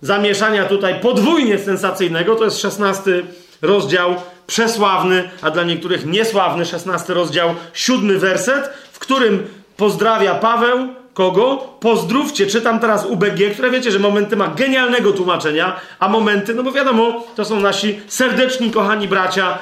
[0.00, 2.36] zamieszania tutaj podwójnie sensacyjnego.
[2.36, 3.22] To jest 16
[3.62, 4.14] rozdział,
[4.46, 9.46] przesławny, a dla niektórych niesławny 16 rozdział, siódmy werset, w którym
[9.76, 11.56] pozdrawia Paweł kogo?
[11.80, 12.46] Pozdrówcie.
[12.46, 17.24] Czytam teraz UBG, które wiecie, że momenty ma genialnego tłumaczenia, a momenty, no bo wiadomo,
[17.36, 19.58] to są nasi serdeczni, kochani bracia,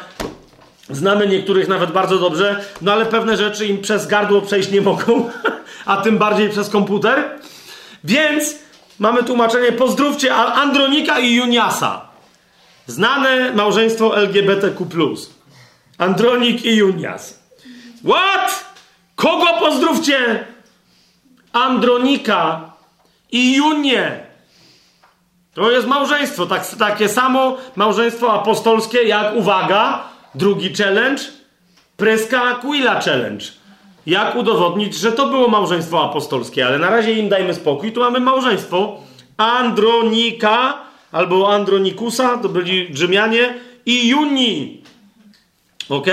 [0.92, 5.30] Znamy niektórych nawet bardzo dobrze, no ale pewne rzeczy im przez gardło przejść nie mogą,
[5.86, 7.38] a tym bardziej przez komputer.
[8.04, 8.54] Więc
[8.98, 12.08] mamy tłumaczenie: pozdrówcie Andronika i Juniasa.
[12.86, 14.86] Znane małżeństwo LGBTQ.
[15.98, 17.42] Andronik i Junias.
[18.04, 18.74] What?
[19.16, 20.46] Kogo pozdrówcie?
[21.52, 22.70] Andronika
[23.32, 24.20] i Junię.
[25.54, 30.04] To jest małżeństwo, tak, takie samo małżeństwo apostolskie jak, uwaga,
[30.34, 31.22] Drugi challenge,
[31.96, 33.44] Preska Aquila challenge.
[34.06, 37.92] Jak udowodnić, że to było małżeństwo apostolskie, ale na razie im dajmy spokój.
[37.92, 39.00] Tu mamy małżeństwo
[39.36, 40.78] Andronika
[41.12, 43.54] albo Andronikusa, to byli Rzymianie,
[43.86, 44.82] i Juni.
[45.88, 46.06] Ok?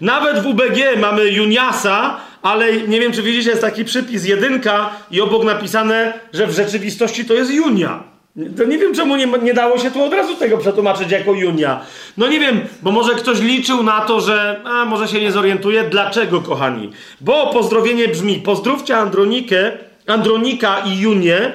[0.00, 5.20] Nawet w UBG mamy Juniasa, ale nie wiem, czy widzicie, jest taki przypis jedynka i
[5.20, 8.15] obok napisane, że w rzeczywistości to jest Junia.
[8.56, 11.80] To nie wiem, czemu nie, nie dało się tu od razu tego przetłumaczyć jako Junia.
[12.16, 15.84] No nie wiem, bo może ktoś liczył na to, że a, może się nie zorientuje.
[15.84, 16.90] Dlaczego, kochani?
[17.20, 19.72] Bo pozdrowienie brzmi: pozdrówcie Andronikę,
[20.06, 21.52] Andronika i Junię,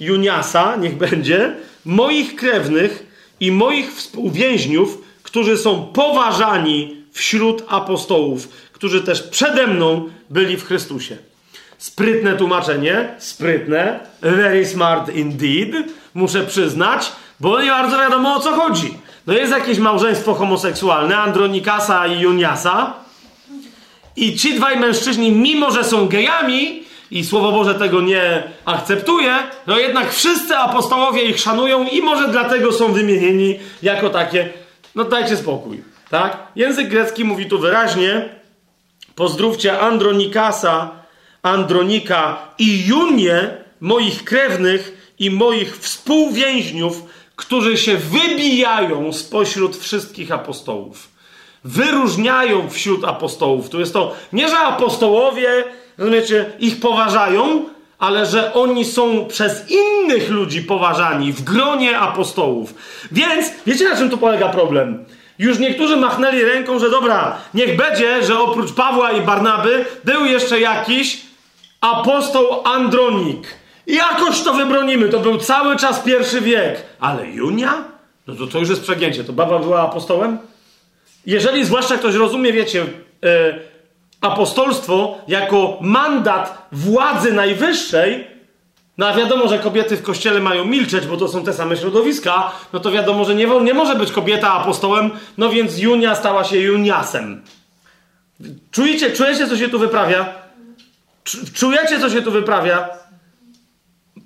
[0.00, 1.52] Juniasa, niech będzie,
[1.84, 3.06] moich krewnych
[3.40, 11.29] i moich współwięźniów, którzy są poważani wśród apostołów, którzy też przede mną byli w Chrystusie.
[11.80, 15.70] Sprytne tłumaczenie, sprytne, very smart indeed,
[16.14, 18.98] muszę przyznać, bo nie bardzo wiadomo o co chodzi.
[19.26, 22.94] No jest jakieś małżeństwo homoseksualne, Andronikasa i Juniasa,
[24.16, 29.34] i ci dwaj mężczyźni, mimo że są gejami, i Słowo Boże tego nie akceptuje,
[29.66, 34.48] no jednak wszyscy apostołowie ich szanują i może dlatego są wymienieni jako takie.
[34.94, 36.36] No dajcie spokój, tak?
[36.56, 38.28] Język grecki mówi tu wyraźnie:
[39.14, 40.99] pozdrówcie Andronikasa
[41.42, 43.50] Andronika i Junię,
[43.80, 47.02] moich krewnych i moich współwięźniów,
[47.36, 51.08] którzy się wybijają spośród wszystkich apostołów.
[51.64, 53.68] Wyróżniają wśród apostołów.
[53.68, 55.64] Tu jest to nie, że apostołowie,
[55.98, 57.64] rozumiecie, ich poważają,
[57.98, 62.74] ale że oni są przez innych ludzi poważani w gronie apostołów.
[63.12, 65.04] Więc wiecie, na czym tu polega problem?
[65.38, 70.60] Już niektórzy machnęli ręką, że dobra, niech będzie, że oprócz Pawła i Barnaby był jeszcze
[70.60, 71.29] jakiś
[71.80, 73.54] apostoł Andronik.
[73.86, 75.08] Jakoś to wybronimy.
[75.08, 76.82] To był cały czas pierwszy wiek.
[77.00, 77.84] Ale Junia?
[78.26, 79.24] No to, to już jest przegięcie.
[79.24, 80.38] To baba była apostołem?
[81.26, 82.86] Jeżeli zwłaszcza ktoś rozumie, wiecie,
[83.22, 83.30] yy,
[84.20, 88.26] apostolstwo jako mandat władzy najwyższej,
[88.98, 92.52] no a wiadomo, że kobiety w kościele mają milczeć, bo to są te same środowiska,
[92.72, 96.58] no to wiadomo, że nie, nie może być kobieta apostołem, no więc Junia stała się
[96.58, 97.42] Juniasem.
[98.70, 100.34] Czujecie, czujecie, co się tu wyprawia?
[101.54, 102.88] Czujecie, co się tu wyprawia?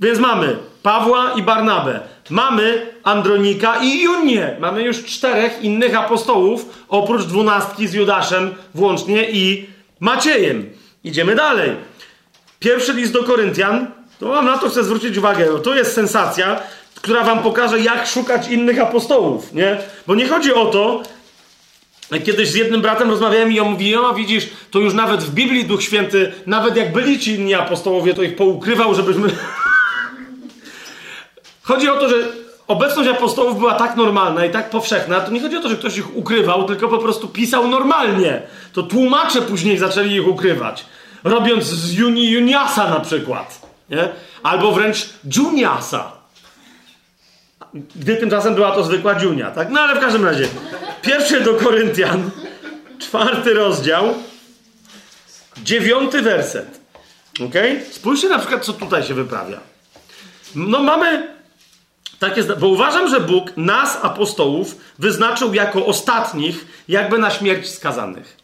[0.01, 2.01] Więc mamy Pawła i Barnabę.
[2.31, 4.57] Mamy Andronika i Junię.
[4.61, 9.67] Mamy już czterech innych apostołów, oprócz dwunastki z Judaszem włącznie i
[10.01, 10.71] Maciejem.
[11.05, 11.77] Idziemy dalej.
[12.61, 13.87] Pierwszy list do Koryntian.
[14.21, 15.59] To na to chcę zwrócić uwagę.
[15.59, 16.61] To jest sensacja,
[16.95, 19.53] która wam pokaże, jak szukać innych apostołów.
[19.53, 19.79] Nie?
[20.07, 21.03] Bo nie chodzi o to,
[22.21, 25.65] Kiedyś z jednym bratem rozmawiałem i on mówi, o widzisz, to już nawet w Biblii
[25.65, 29.29] Duch Święty, nawet jak byli ci inni apostołowie, to ich poukrywał, żebyśmy...
[31.63, 32.17] chodzi o to, że
[32.69, 35.99] obecność apostołów była tak normalna i tak powszechna, to nie chodzi o to, że ktoś
[35.99, 38.43] ich ukrywał, tylko po prostu pisał normalnie.
[38.73, 40.85] To tłumacze później zaczęli ich ukrywać.
[41.25, 43.61] Robiąc z Juni Juniasa na przykład.
[43.91, 44.09] Nie?
[44.43, 46.13] Albo wręcz Juniasa
[47.75, 49.71] gdy tymczasem była to zwykła dziunia, tak?
[49.71, 50.49] No ale w każdym razie,
[51.03, 52.31] pierwszy do Koryntian,
[52.99, 54.15] czwarty rozdział,
[55.63, 56.81] dziewiąty werset.
[57.41, 57.55] Ok?
[57.91, 59.61] Spójrzcie na przykład, co tutaj się wyprawia.
[60.55, 61.35] No mamy
[62.19, 68.37] takie, bo uważam, że Bóg nas, apostołów, wyznaczył jako ostatnich, jakby na śmierć skazanych.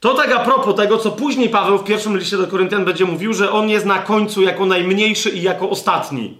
[0.00, 3.34] To tak a propos tego, co później Paweł w pierwszym liście do Koryntian będzie mówił,
[3.34, 6.38] że on jest na końcu jako najmniejszy i jako ostatni.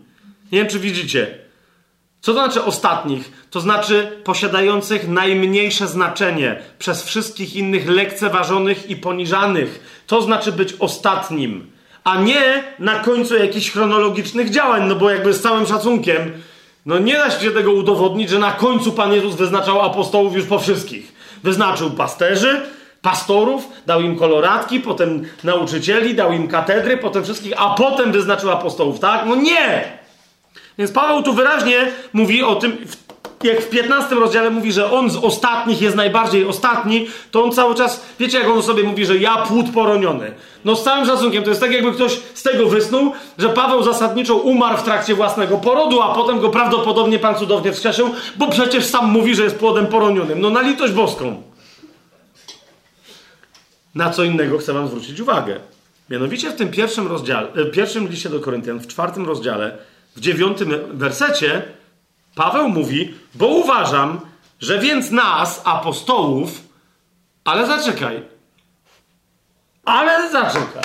[0.53, 1.39] Nie wiem, czy widzicie.
[2.23, 3.33] Co to znaczy ostatnich?
[3.51, 10.03] To znaczy posiadających najmniejsze znaczenie przez wszystkich innych lekceważonych i poniżanych.
[10.07, 11.71] To znaczy być ostatnim,
[12.05, 16.33] a nie na końcu jakichś chronologicznych działań, no bo jakby z całym szacunkiem,
[16.87, 20.59] no nie da się tego udowodnić, że na końcu Pan Jezus wyznaczał apostołów już po
[20.59, 21.13] wszystkich.
[21.43, 22.61] Wyznaczył pasterzy,
[23.03, 29.01] pastorów, dał im koloratki, potem nauczycieli, dał im katedry, potem wszystkich, a potem wyznaczył apostołów,
[29.01, 29.27] tak?
[29.27, 30.02] No nie!
[30.79, 32.77] Więc Paweł tu wyraźnie mówi o tym,
[33.45, 37.75] jak w 15 rozdziale mówi, że on z ostatnich jest najbardziej ostatni, to on cały
[37.75, 40.33] czas, wiecie jak on sobie mówi, że ja płód poroniony.
[40.65, 44.37] No z całym szacunkiem, to jest tak jakby ktoś z tego wysnuł, że Paweł zasadniczo
[44.37, 49.11] umarł w trakcie własnego porodu, a potem go prawdopodobnie Pan cudownie wskrzesił, bo przecież sam
[49.11, 50.41] mówi, że jest płodem poronionym.
[50.41, 51.43] No na litość boską.
[53.95, 55.61] Na co innego chcę wam zwrócić uwagę.
[56.11, 59.79] Mianowicie w tym pierwszym rozdziale, pierwszym liście do Koryntian, w czwartym rozdziale,
[60.17, 61.63] w dziewiątym wersecie,
[62.35, 64.21] Paweł mówi, bo uważam,
[64.61, 66.61] że więc nas, apostołów,
[67.45, 68.23] ale zaczekaj,
[69.85, 70.83] ale zaczekaj,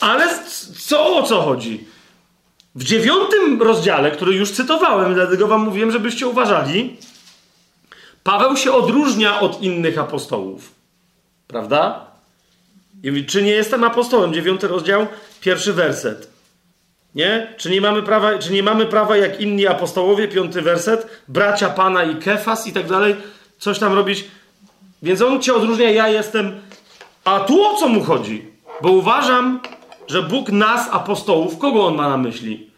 [0.00, 0.28] ale
[0.78, 1.84] co o co chodzi?
[2.74, 6.96] W dziewiątym rozdziale, który już cytowałem, dlatego wam mówiłem, żebyście uważali,
[8.26, 10.74] Paweł się odróżnia od innych apostołów.
[11.46, 12.06] Prawda?
[13.02, 14.34] I mówi, czy nie jestem apostołem?
[14.34, 15.06] Dziewiąty rozdział,
[15.40, 16.35] pierwszy werset.
[17.16, 17.54] Nie?
[17.56, 22.04] Czy nie mamy prawa, czy nie mamy prawa jak inni apostołowie, piąty werset, bracia Pana
[22.04, 23.16] i Kefas i tak dalej,
[23.58, 24.24] coś tam robić.
[25.02, 26.60] Więc on cię odróżnia, ja jestem.
[27.24, 28.44] A tu o co mu chodzi?
[28.82, 29.60] Bo uważam,
[30.08, 32.70] że Bóg nas, apostołów, kogo on ma na myśli?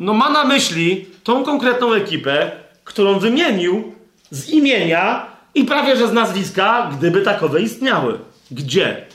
[0.00, 2.50] No ma na myśli tą konkretną ekipę,
[2.84, 3.94] którą wymienił
[4.30, 8.18] z imienia i prawie że z nazwiska, gdyby takowe istniały.
[8.50, 9.06] Gdzie?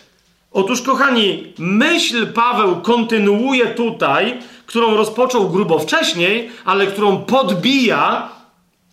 [0.51, 8.29] Otóż, kochani, myśl Paweł kontynuuje tutaj, którą rozpoczął grubo wcześniej, ale którą podbija,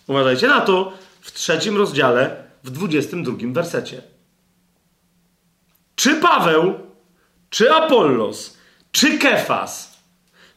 [0.07, 4.03] uważajcie na to, w trzecim rozdziale, w dwudziestym drugim wersecie.
[5.97, 6.75] Czy Paweł,
[7.51, 8.59] czy Apollos,
[8.93, 10.01] czy Kefas,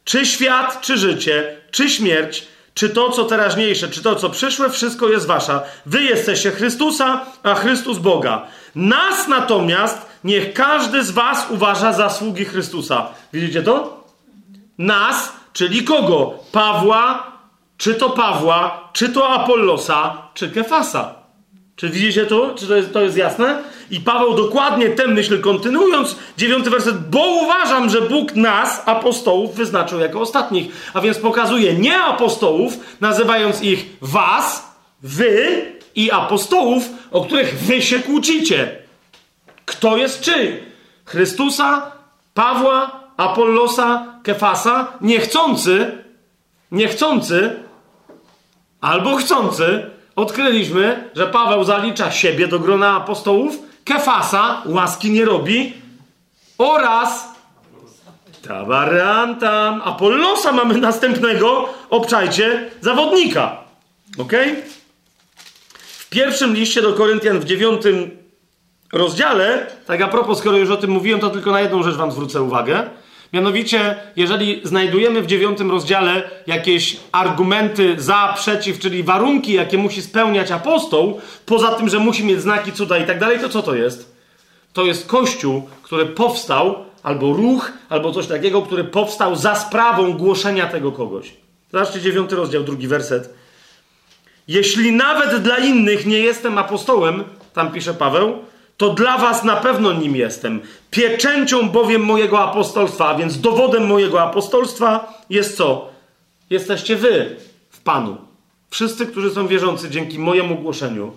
[0.03, 5.09] czy świat, czy życie, czy śmierć, czy to, co teraźniejsze, czy to, co przyszłe, wszystko
[5.09, 5.63] jest wasza.
[5.85, 8.47] Wy jesteście Chrystusa, a Chrystus Boga.
[8.75, 13.09] Nas natomiast niech każdy z was uważa za sługi Chrystusa.
[13.33, 13.96] Widzicie to?
[14.77, 16.33] Nas, czyli kogo?
[16.51, 17.31] Pawła,
[17.77, 21.15] czy to Pawła, czy to Apollosa, czy Kefasa.
[21.75, 22.55] Czy widzicie to?
[22.55, 23.63] Czy to jest, to jest jasne?
[23.91, 29.99] I Paweł dokładnie tę myśl kontynuując, dziewiąty werset, bo uważam, że Bóg nas, apostołów, wyznaczył
[29.99, 30.91] jako ostatnich.
[30.93, 37.99] A więc pokazuje nie apostołów, nazywając ich was, wy i apostołów, o których wy się
[37.99, 38.77] kłócicie.
[39.65, 40.63] Kto jest czyj?
[41.05, 41.91] Chrystusa,
[42.33, 45.91] Pawła, Apollosa, Kefasa, niechcący,
[46.71, 47.55] niechcący,
[48.81, 49.85] albo chcący,
[50.15, 55.73] odkryliśmy, że Paweł zalicza siebie do grona apostołów, Kefasa łaski nie robi
[56.57, 57.37] oraz
[58.47, 63.57] tabarantam Apollosa mamy następnego, obczajcie, zawodnika.
[64.17, 64.33] Ok?
[65.79, 68.11] W pierwszym liście do Koryntian w dziewiątym
[68.93, 72.11] rozdziale, tak a propos, skoro już o tym mówiłem, to tylko na jedną rzecz wam
[72.11, 72.89] zwrócę uwagę.
[73.33, 80.51] Mianowicie, jeżeli znajdujemy w dziewiątym rozdziale jakieś argumenty za, przeciw, czyli warunki, jakie musi spełniać
[80.51, 84.15] apostoł, poza tym, że musi mieć znaki cuda i tak dalej, to co to jest?
[84.73, 90.67] To jest kościół, który powstał, albo ruch, albo coś takiego, który powstał za sprawą głoszenia
[90.67, 91.33] tego kogoś.
[91.71, 93.33] Zobaczcie dziewiąty rozdział, drugi werset.
[94.47, 97.23] Jeśli nawet dla innych nie jestem apostołem,
[97.53, 98.39] tam pisze Paweł,
[98.77, 100.61] to dla was na pewno nim jestem.
[100.91, 105.89] Pieczęcią bowiem mojego apostolstwa, a więc dowodem mojego apostolstwa jest co?
[106.49, 107.35] Jesteście wy
[107.69, 108.17] w Panu.
[108.69, 111.11] Wszyscy, którzy są wierzący dzięki mojemu głoszeniu.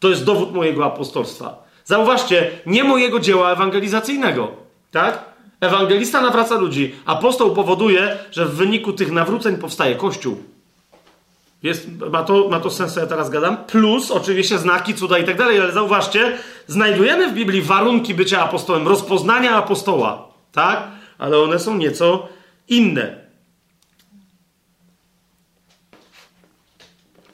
[0.00, 1.64] To jest dowód mojego apostolstwa.
[1.84, 4.48] Zauważcie, nie mojego dzieła ewangelizacyjnego.
[4.90, 5.24] Tak?
[5.60, 6.94] Ewangelista nawraca ludzi.
[7.04, 10.42] Apostoł powoduje, że w wyniku tych nawróceń powstaje Kościół.
[11.62, 13.56] Jest, ma, to, ma to sens, co ja teraz gadam.
[13.56, 18.88] Plus oczywiście znaki, cuda i tak dalej, ale zauważcie, znajdujemy w Biblii warunki bycia apostołem,
[18.88, 20.82] rozpoznania apostoła, tak?
[21.18, 22.28] Ale one są nieco
[22.68, 23.22] inne.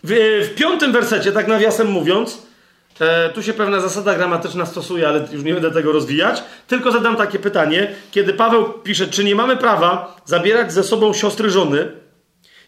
[0.05, 0.11] W,
[0.51, 2.43] w piątym wersecie, tak nawiasem mówiąc,
[3.01, 6.43] e, tu się pewna zasada gramatyczna stosuje, ale już nie będę tego rozwijać.
[6.67, 7.95] Tylko zadam takie pytanie.
[8.11, 11.93] Kiedy Paweł pisze, czy nie mamy prawa zabierać ze sobą siostry żony,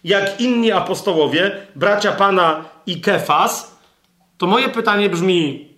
[0.05, 3.77] jak inni apostołowie, bracia Pana i Kefas,
[4.39, 5.69] to moje pytanie brzmi: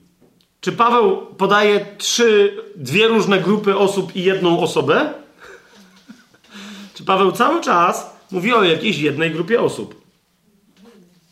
[0.61, 5.13] Czy Paweł podaje trzy, dwie różne grupy osób i jedną osobę?
[6.95, 10.03] Czy Paweł cały czas mówi o jakiejś jednej grupie osób?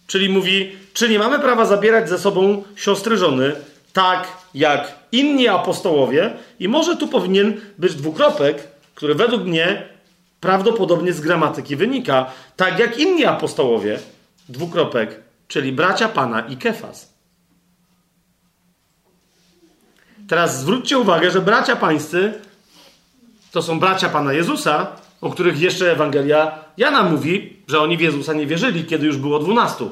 [0.07, 3.53] Czyli mówi, czy nie mamy prawa zabierać ze sobą siostry żony,
[3.93, 6.33] tak jak inni apostołowie?
[6.59, 9.89] I może tu powinien być dwukropek, który według mnie
[10.41, 13.99] prawdopodobnie z gramatyki wynika, tak jak inni apostołowie,
[14.49, 17.15] dwukropek, czyli bracia Pana i Kefas.
[20.29, 22.33] Teraz zwróćcie uwagę, że bracia pańscy
[23.53, 24.87] to są bracia Pana Jezusa,
[25.21, 29.39] o których jeszcze Ewangelia Jana mówi, że oni w Jezusa nie wierzyli, kiedy już było
[29.39, 29.91] dwunastu.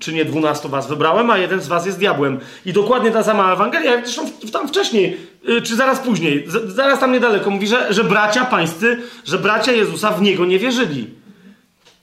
[0.00, 2.40] Czy nie dwunastu was wybrałem, a jeden z was jest diabłem.
[2.66, 4.22] I dokładnie ta sama Ewangelia, jak zresztą
[4.52, 5.16] tam wcześniej,
[5.48, 10.10] y, czy zaraz później, zaraz tam niedaleko, mówi, że, że bracia pańscy, że bracia Jezusa
[10.10, 11.10] w Niego nie wierzyli.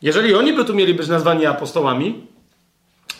[0.02, 2.28] Jeżeli oni by tu mieli być nazwani apostołami,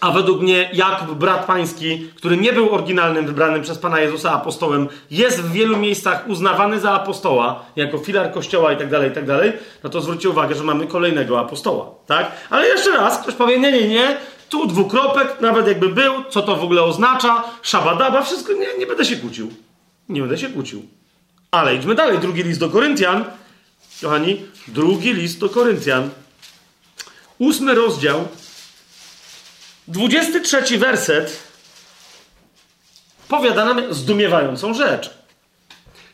[0.02, 4.88] a według mnie Jakub, brat pański, który nie był oryginalnym wybranym przez Pana Jezusa apostołem,
[5.12, 9.24] jest w wielu miejscach uznawany za apostoła, jako filar kościoła i tak dalej, tak
[9.84, 12.32] no to zwróćcie uwagę, że mamy kolejnego apostoła, tak?
[12.50, 14.18] Ale jeszcze raz, ktoś powie, nie, nie, nie,
[14.50, 19.06] tu dwukropek, nawet jakby był, co to w ogóle oznacza, szabadaba, wszystko, nie, nie będę
[19.06, 19.52] się kłócił.
[20.10, 20.86] Nie będę się kłócił.
[21.52, 23.26] Ale idźmy dalej, drugi list do Koryntian,
[24.02, 26.10] kochani, drugi list do Koryntian,
[27.40, 28.28] ósmy rozdział,
[29.88, 31.44] 23 werset
[33.28, 35.17] powiada nam zdumiewającą rzecz.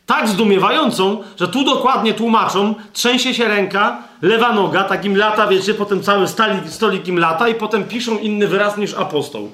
[0.06, 6.04] Tak zdumiewającą, że tu dokładnie tłumaczą, trzęsie się ręka, lewa noga, takim lata, wiecie, potem
[6.04, 6.28] cały
[6.68, 9.52] stolik im lata i potem piszą inny wyraz niż apostoł.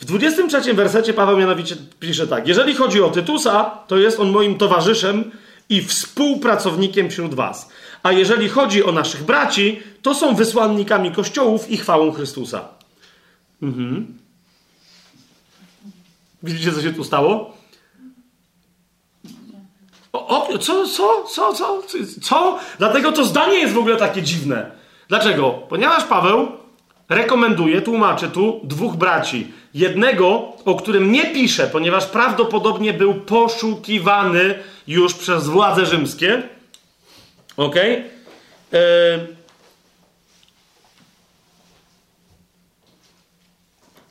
[0.00, 2.48] W 23 wersecie Paweł mianowicie pisze tak.
[2.48, 5.30] Jeżeli chodzi o Tytusa, to jest on moim towarzyszem
[5.68, 7.68] i współpracownikiem wśród was.
[8.02, 12.68] A jeżeli chodzi o naszych braci, to są wysłannikami kościołów i chwałą Chrystusa.
[13.62, 14.18] Mhm.
[16.42, 17.59] Widzicie, co się tu stało?
[20.12, 21.82] O, o, co, co, co, co,
[22.22, 22.58] co?
[22.78, 24.70] Dlatego to zdanie jest w ogóle takie dziwne.
[25.08, 25.50] Dlaczego?
[25.50, 26.48] Ponieważ Paweł
[27.08, 29.52] rekomenduje, tłumaczy tu dwóch braci.
[29.74, 34.54] Jednego, o którym nie pisze, ponieważ prawdopodobnie był poszukiwany
[34.86, 36.42] już przez władze rzymskie.
[37.56, 37.74] Ok?
[37.76, 38.80] Yy,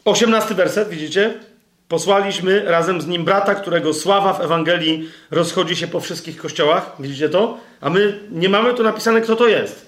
[0.06, 1.49] 18 werset, widzicie?
[1.90, 6.92] Posłaliśmy razem z nim brata, którego sława w Ewangelii rozchodzi się po wszystkich kościołach.
[7.00, 7.58] Widzicie to?
[7.82, 9.86] A my nie mamy tu napisane, kto to jest.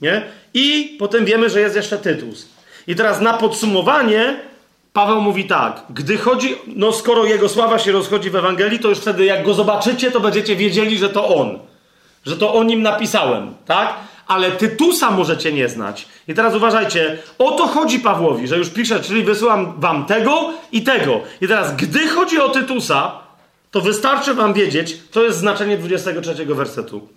[0.00, 0.22] Nie?
[0.54, 2.48] I potem wiemy, że jest jeszcze Tytus.
[2.86, 4.40] I teraz na podsumowanie
[4.92, 5.82] Paweł mówi tak.
[5.90, 9.54] Gdy chodzi, no skoro jego sława się rozchodzi w Ewangelii, to już wtedy jak go
[9.54, 11.58] zobaczycie, to będziecie wiedzieli, że to on.
[12.26, 13.54] Że to o nim napisałem.
[13.66, 13.94] Tak?
[14.28, 16.08] Ale Tytusa możecie nie znać.
[16.28, 20.82] I teraz uważajcie, o to chodzi Pawłowi, że już pisze, czyli wysyłam wam tego i
[20.82, 21.20] tego.
[21.40, 23.12] I teraz, gdy chodzi o Tytusa,
[23.70, 27.08] to wystarczy wam wiedzieć, to jest znaczenie 23 wersetu.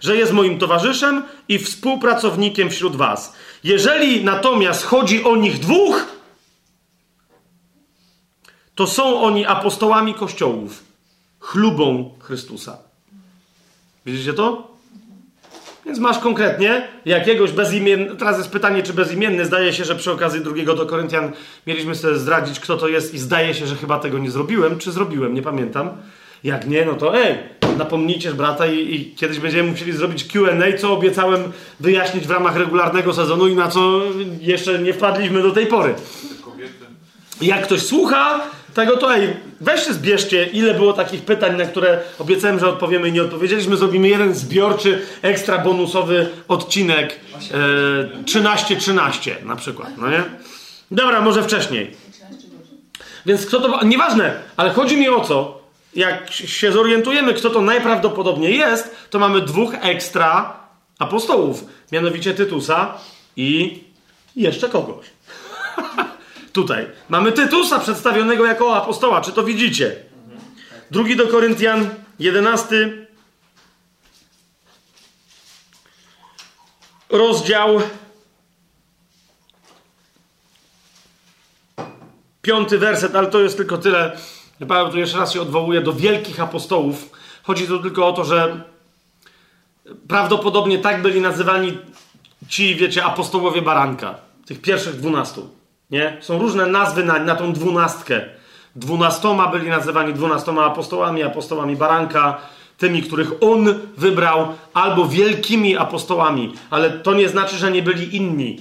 [0.00, 3.32] Że jest moim towarzyszem i współpracownikiem wśród was.
[3.64, 6.06] Jeżeli natomiast chodzi o nich dwóch,
[8.74, 10.84] to są oni apostołami kościołów,
[11.40, 12.78] chlubą Chrystusa.
[14.06, 14.70] Widzicie to?
[15.86, 18.16] Więc masz konkretnie jakiegoś bezimiennego.
[18.16, 19.44] Teraz jest pytanie, czy bezimienny.
[19.44, 21.32] Zdaje się, że przy okazji drugiego do Koryntian
[21.66, 24.78] mieliśmy sobie zdradzić, kto to jest, i zdaje się, że chyba tego nie zrobiłem.
[24.78, 25.34] Czy zrobiłem?
[25.34, 25.90] Nie pamiętam.
[26.44, 27.38] Jak nie, no to ej,
[27.78, 31.42] napomnijcie brata i, i kiedyś będziemy musieli zrobić QA, co obiecałem
[31.80, 34.00] wyjaśnić w ramach regularnego sezonu i na co
[34.40, 35.94] jeszcze nie wpadliśmy do tej pory.
[37.40, 38.40] Jak ktoś słucha,
[38.74, 39.08] tego to
[39.60, 43.76] weźcie zbierzcie, ile było takich pytań, na które obiecałem, że odpowiemy i nie odpowiedzieliśmy.
[43.76, 47.20] Zrobimy jeden zbiorczy, ekstra bonusowy odcinek
[48.24, 50.22] 13-13 e, na przykład, no nie?
[50.90, 51.90] Dobra, może wcześniej.
[53.26, 53.84] Więc kto to...
[53.84, 55.60] Nieważne, ale chodzi mi o co,
[55.94, 60.56] jak się zorientujemy, kto to najprawdopodobniej jest, to mamy dwóch ekstra
[60.98, 62.94] apostołów, mianowicie Tytusa
[63.36, 63.78] i
[64.36, 65.06] jeszcze kogoś.
[66.52, 66.86] Tutaj.
[67.08, 69.20] Mamy Tytusa przedstawionego jako apostoła.
[69.20, 69.96] Czy to widzicie?
[70.90, 71.88] Drugi do Koryntian,
[72.18, 73.06] jedenasty
[77.08, 77.80] rozdział.
[82.42, 84.16] Piąty werset, ale to jest tylko tyle.
[84.68, 87.10] Paweł tu jeszcze raz się odwołuje do wielkich apostołów.
[87.42, 88.62] Chodzi tu tylko o to, że
[90.08, 91.78] prawdopodobnie tak byli nazywani
[92.48, 94.14] ci, wiecie, apostołowie baranka,
[94.46, 95.59] tych pierwszych dwunastu.
[95.90, 96.16] Nie?
[96.20, 98.20] Są różne nazwy na, na tą dwunastkę.
[98.76, 102.40] Dwunastoma byli nazywani dwunastoma apostołami, apostołami baranka,
[102.78, 108.60] tymi, których on wybrał, albo wielkimi apostołami, ale to nie znaczy, że nie byli inni.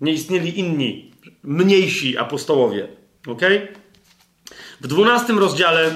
[0.00, 2.88] Nie istnieli inni, mniejsi apostołowie.
[3.26, 3.40] Ok?
[4.80, 5.90] W 12 rozdziale,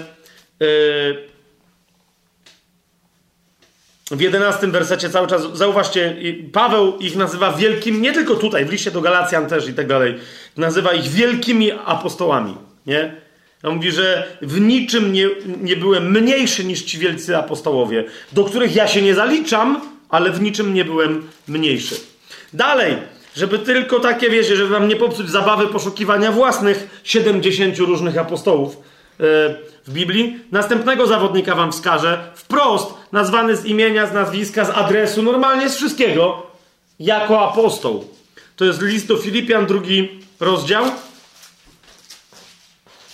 [0.60, 0.66] yy,
[4.10, 6.16] w 11 wersecie cały czas, zauważcie,
[6.52, 10.14] Paweł ich nazywa wielkim, nie tylko tutaj, w liście do Galacjan też i tak dalej,
[10.56, 13.14] nazywa ich wielkimi apostołami, nie?
[13.62, 15.28] On mówi, że w niczym nie,
[15.60, 20.40] nie byłem mniejszy niż ci wielcy apostołowie, do których ja się nie zaliczam, ale w
[20.40, 21.94] niczym nie byłem mniejszy.
[22.52, 22.96] Dalej,
[23.36, 28.76] żeby tylko takie, wiecie, żeby wam nie popsuć zabawy poszukiwania własnych 70 różnych apostołów
[29.18, 30.40] w Biblii.
[30.52, 36.46] Następnego zawodnika wam wskażę, wprost nazwany z imienia, z nazwiska, z adresu, normalnie z wszystkiego,
[37.00, 38.08] jako apostoł.
[38.56, 40.84] To jest list do Filipian, drugi rozdział,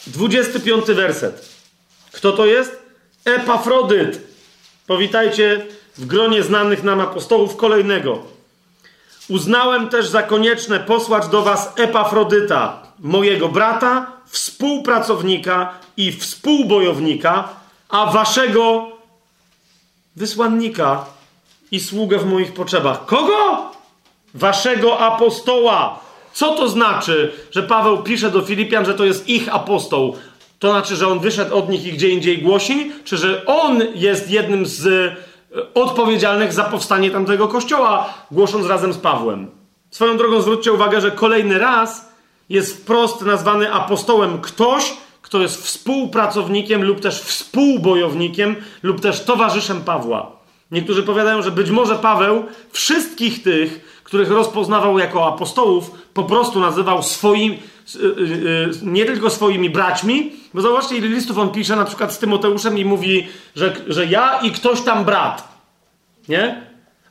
[0.06, 1.48] 25 werset.
[2.12, 2.82] Kto to jest?
[3.24, 4.20] Epafrodyt.
[4.86, 5.66] Powitajcie
[5.98, 8.22] w gronie znanych nam apostołów kolejnego.
[9.28, 17.48] Uznałem też za konieczne posłać do was Epafrodyta, mojego brata, współpracownika i współbojownika,
[17.88, 18.88] a waszego
[20.16, 21.04] wysłannika
[21.70, 23.06] i sługę w moich potrzebach.
[23.06, 23.70] Kogo?
[24.34, 26.00] Waszego apostoła.
[26.32, 30.16] Co to znaczy, że Paweł pisze do Filipian, że to jest ich apostoł?
[30.58, 32.92] To znaczy, że on wyszedł od nich i gdzie indziej głosi?
[33.04, 35.12] Czy że on jest jednym z
[35.74, 39.50] odpowiedzialnych za powstanie tamtego kościoła, głosząc razem z Pawłem?
[39.90, 42.12] Swoją drogą zwróćcie uwagę, że kolejny raz
[42.48, 50.32] jest wprost nazwany apostołem ktoś, kto jest współpracownikiem lub też współbojownikiem lub też towarzyszem Pawła.
[50.70, 57.02] Niektórzy powiadają, że być może Paweł wszystkich tych, których rozpoznawał jako apostołów, po prostu nazywał
[57.02, 57.58] swoimi, y,
[58.82, 62.84] nie tylko swoimi braćmi, bo zobaczcie, ile listów on pisze, na przykład z Tymoteuszem i
[62.84, 65.48] mówi, że, że ja i ktoś tam brat.
[66.28, 66.62] Nie?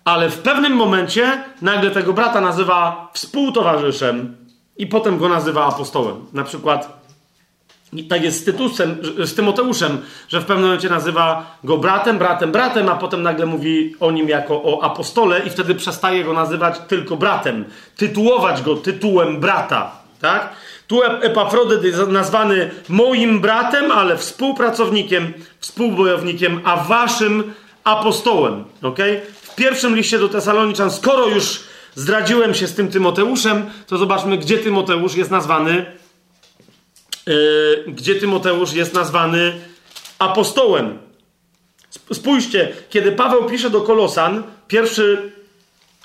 [0.06, 4.36] Ale w pewnym momencie nagle tego brata nazywa współtowarzyszem
[4.78, 6.16] i potem go nazywa apostołem.
[6.34, 7.02] Na przykład
[7.94, 12.52] i tak jest z, Tytusem, z Tymoteuszem, że w pewnym momencie nazywa go bratem, bratem,
[12.52, 16.80] bratem, a potem nagle mówi o nim jako o apostole i wtedy przestaje go nazywać
[16.88, 17.66] tylko bratem.
[17.98, 20.50] Tytułować go tytułem brata, tak?
[20.88, 28.98] Tu Epafrodyt jest nazwany moim bratem, ale współpracownikiem, współbojownikiem, a waszym apostołem, ok?
[29.42, 31.60] W pierwszym liście do Tesaloniczan, skoro już
[31.96, 35.86] zdradziłem się z tym Tymoteuszem, to zobaczmy, gdzie Tymoteusz jest nazwany
[37.28, 37.34] E,
[37.92, 39.54] gdzie Tymoteusz jest nazwany
[40.20, 41.00] apostołem.
[42.14, 45.32] Spójrzcie, kiedy Paweł pisze do Kolosan, pierwszy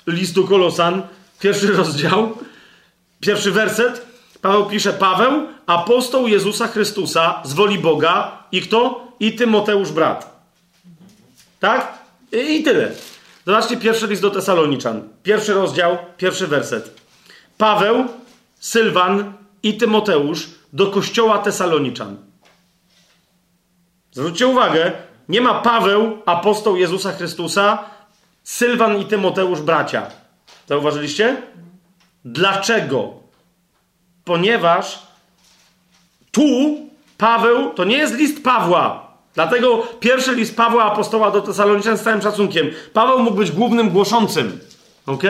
[0.07, 1.01] list do Kolosan,
[1.39, 2.37] pierwszy rozdział,
[3.19, 4.05] pierwszy werset,
[4.41, 9.07] Paweł pisze: Paweł, apostoł Jezusa Chrystusa z woli Boga i kto?
[9.19, 10.41] I Tymoteusz brat.
[11.59, 11.97] Tak?
[12.31, 12.91] I, i tyle.
[13.45, 15.09] Zobaczcie pierwszy list do Tesaloniczan.
[15.23, 17.01] Pierwszy rozdział, pierwszy werset.
[17.57, 18.05] Paweł,
[18.59, 22.17] Sylwan i Tymoteusz do kościoła Tesaloniczan.
[24.11, 24.91] Zwróćcie uwagę,
[25.29, 27.83] nie ma Paweł, apostoł Jezusa Chrystusa,
[28.43, 30.07] Sylwan i Tymoteusz bracia.
[30.67, 31.41] Zauważyliście?
[32.33, 33.13] Dlaczego?
[34.25, 34.99] Ponieważ
[36.31, 36.77] tu
[37.17, 39.07] Paweł to nie jest list Pawła.
[39.35, 42.69] Dlatego pierwszy list Pawła apostoła do Tesaloniczan z całym szacunkiem.
[42.93, 44.59] Paweł mógł być głównym głoszącym.
[45.05, 45.23] ok?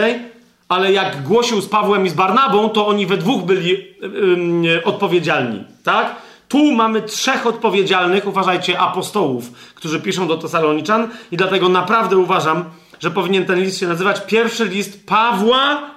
[0.69, 4.83] ale jak głosił z Pawłem i z Barnabą, to oni we dwóch byli yy, yy,
[4.83, 6.15] odpowiedzialni, tak?
[6.47, 12.65] Tu mamy trzech odpowiedzialnych, uważajcie, apostołów, którzy piszą do Tesaloniczan i dlatego naprawdę uważam,
[12.99, 15.96] że powinien ten list się nazywać pierwszy list Pawła,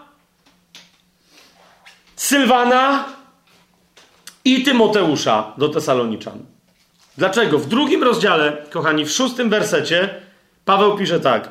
[2.20, 3.04] Sylwana
[4.44, 6.38] i Tymoteusza do Tesaloniczan.
[7.18, 7.58] Dlaczego?
[7.58, 10.14] W drugim rozdziale, kochani, w szóstym wersecie
[10.64, 11.48] Paweł pisze tak.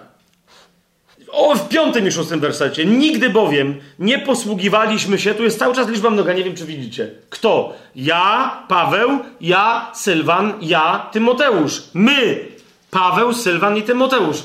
[1.31, 2.85] O, w piątym i szóstym wersecie.
[2.85, 7.11] Nigdy bowiem nie posługiwaliśmy się, tu jest cały czas liczba mnoga, nie wiem czy widzicie.
[7.29, 7.73] Kto?
[7.95, 9.09] Ja, Paweł,
[9.41, 11.83] ja, Sylwan, ja, Tymoteusz.
[11.93, 12.47] My,
[12.91, 14.43] Paweł, Sylwan i Tymoteusz.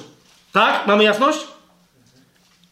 [0.52, 0.86] Tak?
[0.86, 1.53] Mamy jasność?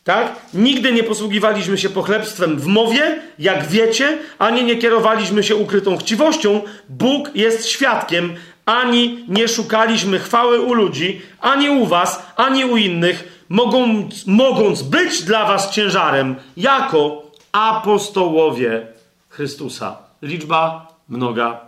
[0.05, 0.37] Tak?
[0.55, 6.61] Nigdy nie posługiwaliśmy się pochlebstwem w mowie, jak wiecie, ani nie kierowaliśmy się ukrytą chciwością.
[6.89, 8.35] Bóg jest świadkiem,
[8.67, 15.23] ani nie szukaliśmy chwały u ludzi, ani u was, ani u innych, mogąc, mogąc być
[15.23, 17.23] dla was ciężarem jako
[17.53, 18.87] apostołowie
[19.29, 19.97] Chrystusa.
[20.23, 21.61] Liczba mnoga.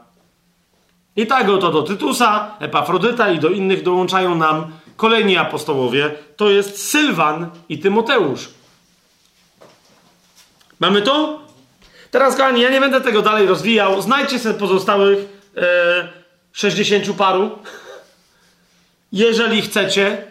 [1.17, 6.11] I tak oto do Tytusa, Epafrodyta i do innych dołączają nam kolejni apostołowie.
[6.37, 8.49] To jest Sylwan i Tymoteusz.
[10.81, 11.41] Mamy to?
[12.11, 14.03] Teraz, kochani, ja nie będę tego dalej rozwijał.
[14.03, 15.19] Znajdźcie sobie pozostałych
[15.57, 16.09] e,
[16.53, 17.59] 60 paru.
[19.13, 20.25] Jeżeli chcecie,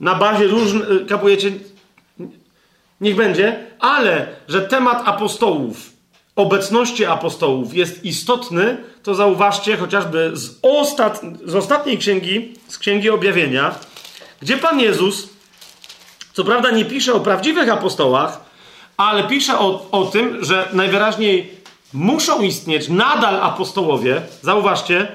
[0.00, 1.52] na bazie różnych, y, kapujecie,
[3.00, 5.92] niech będzie, ale że temat apostołów,
[6.36, 8.76] obecności apostołów jest istotny,
[9.06, 11.20] to zauważcie chociażby z, ostat...
[11.44, 13.74] z ostatniej księgi, z księgi objawienia,
[14.42, 15.28] gdzie Pan Jezus,
[16.32, 18.40] co prawda nie pisze o prawdziwych apostołach,
[18.96, 21.50] ale pisze o, o tym, że najwyraźniej
[21.92, 24.22] muszą istnieć nadal apostołowie.
[24.42, 25.08] Zauważcie,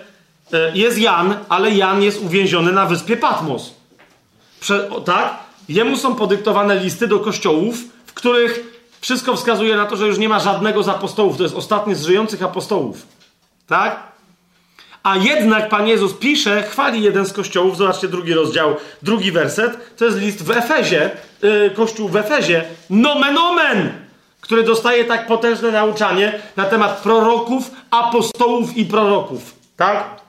[0.54, 3.74] e, jest Jan, ale Jan jest uwięziony na wyspie Patmos.
[4.60, 5.40] Prze, tak?
[5.70, 8.64] Jemu są podyktowane listy do kościołów, w których
[9.02, 11.38] wszystko wskazuje na to, że już nie ma żadnego z apostołów.
[11.38, 13.21] To jest ostatni z żyjących apostołów.
[13.72, 14.00] Tak?
[15.04, 20.06] A jednak Pan Jezus pisze, chwali jeden z kościołów, zobaczcie drugi rozdział, drugi werset, to
[20.06, 21.10] jest list w Efezie,
[21.42, 23.92] yy, kościół w Efezie, nomen omen,
[24.42, 29.56] który dostaje tak potężne nauczanie na temat proroków, apostołów i proroków.
[29.78, 30.22] Tak?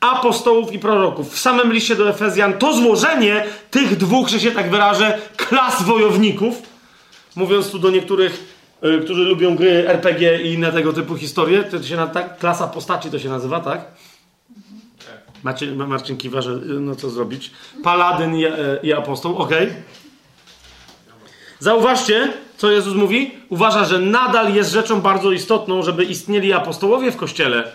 [0.00, 1.34] apostołów i proroków.
[1.34, 6.62] W samym liście do Efezjan to złożenie tych dwóch, że się tak wyrażę, klas wojowników,
[7.36, 8.59] mówiąc tu do niektórych,
[9.04, 13.10] którzy lubią gry RPG i inne tego typu historie, to się na, tak, klasa postaci
[13.10, 13.80] to się nazywa, tak?
[15.42, 17.50] Macie, Marcin kiwa, że y, no co zrobić.
[17.82, 18.50] Paladyn i, y,
[18.82, 19.50] i apostoł, ok.
[21.58, 23.30] Zauważcie, co Jezus mówi.
[23.48, 27.72] Uważa, że nadal jest rzeczą bardzo istotną, żeby istnieli apostołowie w kościele.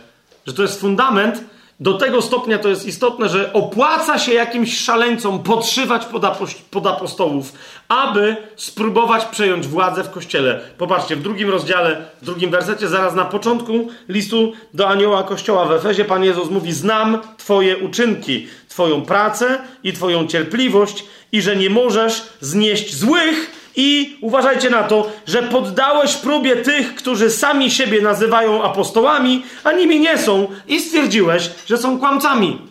[0.47, 1.43] Że to jest fundament,
[1.79, 6.23] do tego stopnia to jest istotne, że opłaca się jakimś szaleńcom podszywać pod,
[6.71, 7.53] pod apostołów,
[7.87, 10.61] aby spróbować przejąć władzę w kościele.
[10.77, 15.71] Popatrzcie, w drugim rozdziale, w drugim wersecie, zaraz na początku listu do anioła kościoła w
[15.71, 21.69] Efezie, Pan Jezus mówi: Znam Twoje uczynki, Twoją pracę i Twoją cierpliwość, i że nie
[21.69, 28.63] możesz znieść złych i uważajcie na to, że poddałeś próbie tych, którzy sami siebie nazywają
[28.63, 32.61] apostołami, a nimi nie są, i stwierdziłeś, że są kłamcami.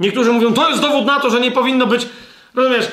[0.00, 2.08] Niektórzy mówią, to jest dowód na to, że nie powinno być.
[2.54, 2.88] Rozumiesz?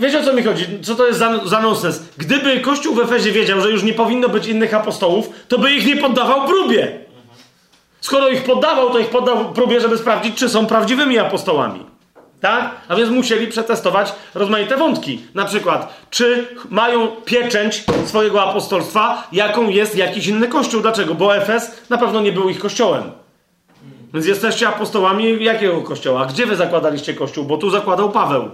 [0.00, 0.66] Wiecie o co mi chodzi?
[0.82, 2.02] Co to jest za, za nonsens?
[2.16, 5.86] Gdyby Kościół w Efezie wiedział, że już nie powinno być innych apostołów, to by ich
[5.86, 6.98] nie poddawał próbie.
[8.00, 11.97] Skoro ich poddawał, to ich poddał próbie, żeby sprawdzić, czy są prawdziwymi apostołami.
[12.40, 12.74] Tak?
[12.88, 15.20] A więc musieli przetestować rozmaite wątki.
[15.34, 20.80] Na przykład, czy mają pieczęć swojego apostolstwa, jaką jest jakiś inny kościół.
[20.80, 21.14] Dlaczego?
[21.14, 23.02] Bo Efes na pewno nie był ich kościołem.
[24.14, 26.26] Więc jesteście apostołami jakiego kościoła?
[26.26, 27.44] Gdzie wy zakładaliście kościół?
[27.44, 28.50] Bo tu zakładał Paweł.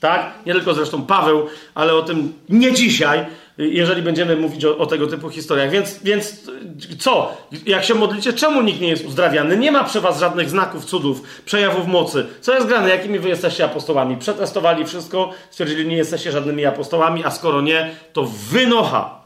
[0.00, 0.32] Tak?
[0.46, 3.26] Nie tylko zresztą Paweł, ale o tym nie dzisiaj,
[3.60, 5.70] jeżeli będziemy mówić o, o, tego typu historiach.
[5.70, 6.40] Więc, więc
[6.98, 7.36] co?
[7.66, 9.56] Jak się modlicie, czemu nikt nie jest uzdrawiany?
[9.56, 12.26] Nie ma przy was żadnych znaków, cudów, przejawów mocy.
[12.40, 12.88] Co jest grane?
[12.88, 14.16] Jakimi wy jesteście apostołami?
[14.16, 19.20] Przetestowali wszystko, stwierdzili, nie jesteście żadnymi apostołami, a skoro nie, to wynocha.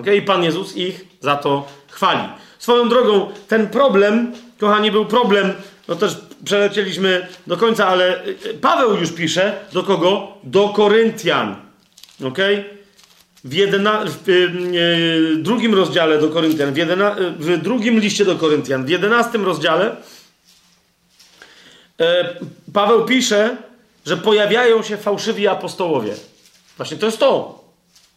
[0.00, 0.16] Okay?
[0.16, 2.28] I Pan Jezus ich za to chwali.
[2.58, 5.52] Swoją drogą, ten problem, kochani, był problem,
[5.88, 8.22] no też przelecieliśmy do końca, ale
[8.60, 10.28] Paweł już pisze do kogo?
[10.44, 11.56] Do Koryntian.
[12.24, 12.58] Okej?
[12.58, 12.77] Okay?
[13.48, 18.84] W, jedna, w y, drugim rozdziale do Koryntian, w, jedyna, w drugim liście do Koryntian,
[18.84, 19.96] w jedenastym rozdziale
[22.00, 22.36] e,
[22.72, 23.56] Paweł pisze,
[24.06, 26.14] że pojawiają się fałszywi apostołowie.
[26.76, 27.64] Właśnie to jest to.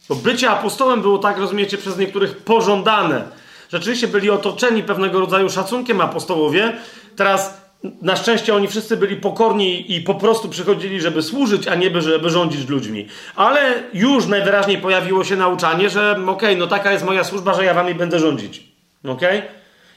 [0.08, 3.24] Bo bycie apostołem było tak, rozumiecie, przez niektórych pożądane.
[3.72, 6.76] Rzeczywiście byli otoczeni pewnego rodzaju szacunkiem apostołowie.
[7.16, 7.61] Teraz
[8.02, 12.30] na szczęście oni wszyscy byli pokorni i po prostu przychodzili, żeby służyć, a nie żeby
[12.30, 13.08] rządzić ludźmi.
[13.36, 17.64] Ale już najwyraźniej pojawiło się nauczanie, że okej, okay, no taka jest moja służba, że
[17.64, 18.62] ja wami będę rządzić.
[19.04, 19.38] Okej?
[19.38, 19.42] Okay?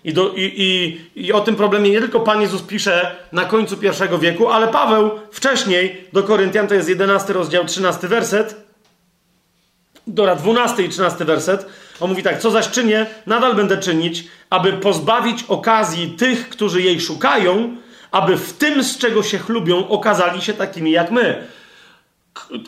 [0.04, 3.78] I, do, i, i, I o tym problemie nie tylko Pan Jezus pisze na końcu
[3.78, 8.66] pierwszego wieku, ale Paweł wcześniej do Koryntian, to jest 11 rozdział, 13 werset,
[10.08, 11.66] Dora, 12 i 13 werset.
[12.00, 17.02] On mówi tak, co zaś czynię, nadal będę czynić, aby pozbawić okazji tych, którzy jej
[17.02, 17.76] szukają,
[18.12, 21.48] aby w tym, z czego się chlubią, okazali się takimi jak my.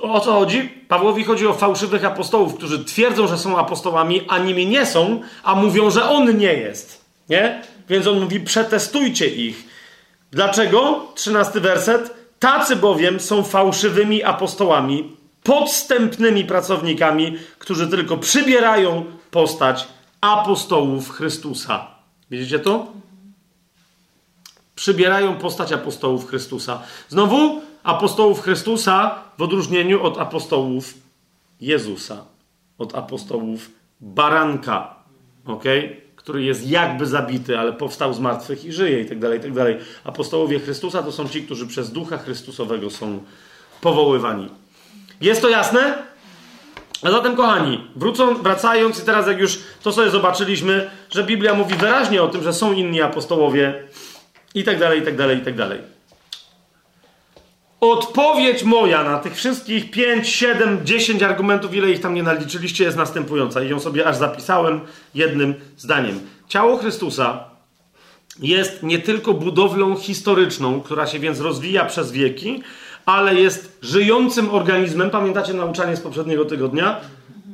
[0.01, 0.69] O co chodzi?
[0.88, 5.56] Pawłowi chodzi o fałszywych apostołów, którzy twierdzą, że są apostołami, a nimi nie są, a
[5.56, 7.06] mówią, że on nie jest.
[7.30, 7.61] Nie?
[7.89, 9.64] Więc on mówi, przetestujcie ich.
[10.31, 11.07] Dlaczego?
[11.15, 12.14] 13 werset.
[12.39, 19.88] Tacy bowiem są fałszywymi apostołami, podstępnymi pracownikami, którzy tylko przybierają postać
[20.22, 21.88] apostołów Chrystusa.
[22.31, 22.88] Widzicie to?
[24.75, 26.81] Przybierają postać apostołów Chrystusa.
[27.09, 30.93] Znowu apostołów Chrystusa w odróżnieniu od apostołów
[31.61, 32.25] Jezusa,
[32.77, 33.69] od apostołów
[34.01, 34.95] Baranka,
[35.45, 36.01] okay?
[36.15, 39.53] który jest jakby zabity, ale powstał z martwych i żyje, i tak dalej, i tak
[39.53, 39.77] dalej.
[40.03, 43.23] Apostołowie Chrystusa to są ci, którzy przez Ducha Chrystusowego są
[43.81, 44.49] powoływani.
[45.22, 46.03] Jest to jasne?
[47.03, 51.76] A zatem, kochani, wrócą, wracając i teraz jak już to sobie zobaczyliśmy, że Biblia mówi
[51.76, 53.84] wyraźnie o tym, że są inni apostołowie
[54.56, 55.80] i tak dalej, i tak dalej, i tak dalej.
[57.80, 62.98] odpowiedź moja na tych wszystkich 5, 7, 10 argumentów, ile ich tam nie naliczyliście, jest
[62.98, 63.64] następująca.
[63.64, 64.82] I ją sobie aż zapisałem
[65.16, 66.19] jednym zdaniem.
[66.48, 67.43] Ciało Chrystusa
[68.40, 72.64] jest nie tylko budowlą historyczną, która się więc rozwija przez wieki,
[73.07, 75.09] ale jest żyjącym organizmem.
[75.09, 77.01] Pamiętacie nauczanie z poprzedniego tygodnia?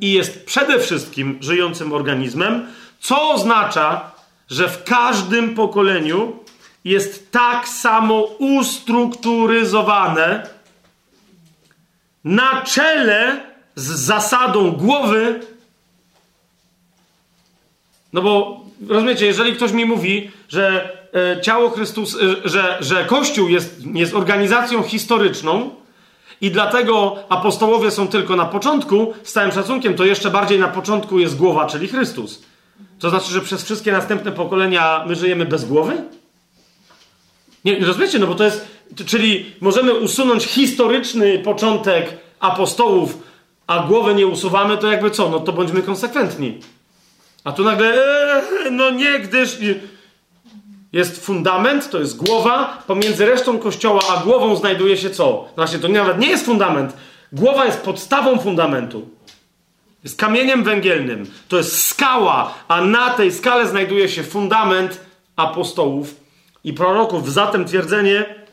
[0.00, 2.66] I jest przede wszystkim żyjącym organizmem,
[3.00, 4.10] co oznacza,
[4.50, 6.38] że w każdym pokoleniu
[6.84, 10.46] jest tak samo ustrukturyzowane
[12.24, 13.40] na czele
[13.74, 15.40] z zasadą głowy.
[18.12, 20.92] No bo rozumiecie, jeżeli ktoś mi mówi, że
[21.42, 25.70] ciało Chrystus, e, że, że Kościół jest, jest organizacją historyczną
[26.40, 31.18] i dlatego apostołowie są tylko na początku, z całym szacunkiem, to jeszcze bardziej na początku
[31.18, 32.42] jest głowa, czyli Chrystus.
[32.98, 36.02] To znaczy, że przez wszystkie następne pokolenia my żyjemy bez głowy?
[37.64, 38.66] Nie, rozumiecie, no bo to jest,
[39.06, 43.18] czyli możemy usunąć historyczny początek apostołów,
[43.66, 45.28] a głowę nie usuwamy, to jakby co?
[45.28, 46.58] No to bądźmy konsekwentni.
[47.44, 49.58] A tu nagle, ee, no nie, gdyż
[50.94, 55.48] jest fundament, to jest głowa, pomiędzy resztą kościoła a głową znajduje się co?
[55.56, 56.96] Właśnie, to nawet nie jest fundament.
[57.32, 59.08] Głowa jest podstawą fundamentu.
[60.04, 61.26] Jest kamieniem węgielnym.
[61.48, 65.00] To jest skała, a na tej skale znajduje się fundament
[65.36, 66.14] apostołów
[66.64, 67.32] i proroków.
[67.32, 68.43] Zatem twierdzenie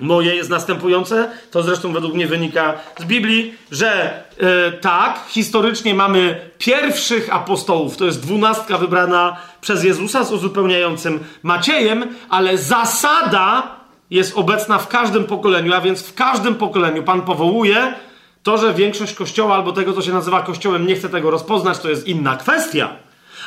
[0.00, 6.50] moje jest następujące, to zresztą według mnie wynika z Biblii, że e, tak, historycznie mamy
[6.58, 13.76] pierwszych apostołów, to jest dwunastka wybrana przez Jezusa z uzupełniającym Maciejem, ale zasada
[14.10, 17.02] jest obecna w każdym pokoleniu, a więc w każdym pokoleniu.
[17.02, 17.94] Pan powołuje
[18.42, 21.90] to, że większość kościoła albo tego, co się nazywa kościołem, nie chce tego rozpoznać, to
[21.90, 22.88] jest inna kwestia.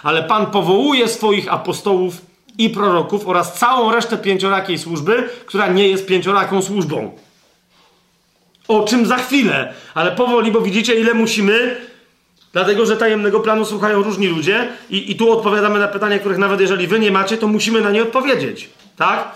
[0.03, 6.06] Ale Pan powołuje swoich apostołów i proroków oraz całą resztę pięciorakiej służby, która nie jest
[6.06, 7.11] pięcioraką służbą.
[8.67, 11.77] O czym za chwilę, ale powoli, bo widzicie, ile musimy,
[12.53, 16.61] dlatego że tajemnego planu słuchają różni ludzie, i, i tu odpowiadamy na pytania, których nawet
[16.61, 18.69] jeżeli wy nie macie, to musimy na nie odpowiedzieć.
[18.98, 19.32] Tak?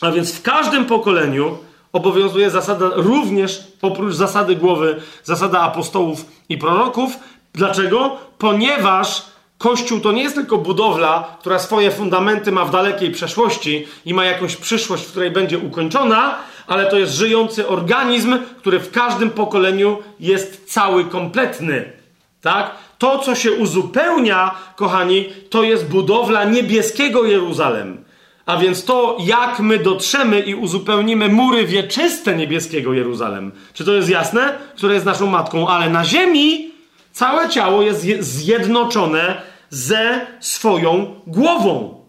[0.00, 1.58] A więc w każdym pokoleniu
[1.92, 7.12] obowiązuje zasada, również oprócz zasady głowy, zasada apostołów i proroków.
[7.54, 8.16] Dlaczego?
[8.38, 9.31] Ponieważ
[9.62, 14.24] Kościół to nie jest tylko budowla, która swoje fundamenty ma w dalekiej przeszłości i ma
[14.24, 19.98] jakąś przyszłość, w której będzie ukończona, ale to jest żyjący organizm, który w każdym pokoleniu
[20.20, 21.92] jest cały, kompletny.
[22.40, 22.70] Tak?
[22.98, 28.04] To, co się uzupełnia, kochani, to jest budowla niebieskiego Jeruzalem.
[28.46, 33.52] A więc to, jak my dotrzemy i uzupełnimy mury wieczyste niebieskiego Jeruzalem.
[33.74, 34.58] Czy to jest jasne?
[34.76, 36.70] Które jest naszą matką, ale na ziemi
[37.12, 42.04] całe ciało jest zjednoczone ze swoją głową.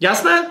[0.00, 0.50] Jasne?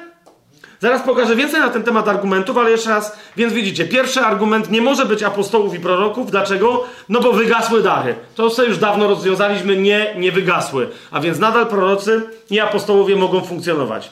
[0.80, 4.82] Zaraz pokażę więcej na ten temat argumentów, ale jeszcze raz, więc widzicie, pierwszy argument nie
[4.82, 6.32] może być apostołów i proroków.
[6.32, 6.84] Dlaczego?
[7.10, 8.16] No bo wygasły dachy.
[8.36, 10.90] To sobie już dawno rozwiązaliśmy, nie, nie wygasły.
[11.12, 14.12] A więc nadal prorocy i apostołowie mogą funkcjonować.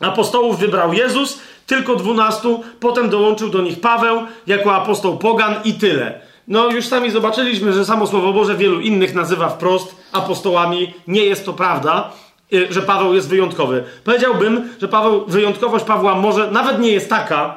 [0.00, 6.27] Apostołów wybrał Jezus, tylko dwunastu, potem dołączył do nich Paweł jako apostoł pogan i tyle.
[6.48, 10.94] No już sami zobaczyliśmy, że samo Słowo Boże wielu innych nazywa wprost apostołami.
[11.06, 12.10] Nie jest to prawda,
[12.52, 13.84] y, że Paweł jest wyjątkowy.
[14.04, 17.54] Powiedziałbym, że Paweł, wyjątkowość Pawła może nawet nie jest taka,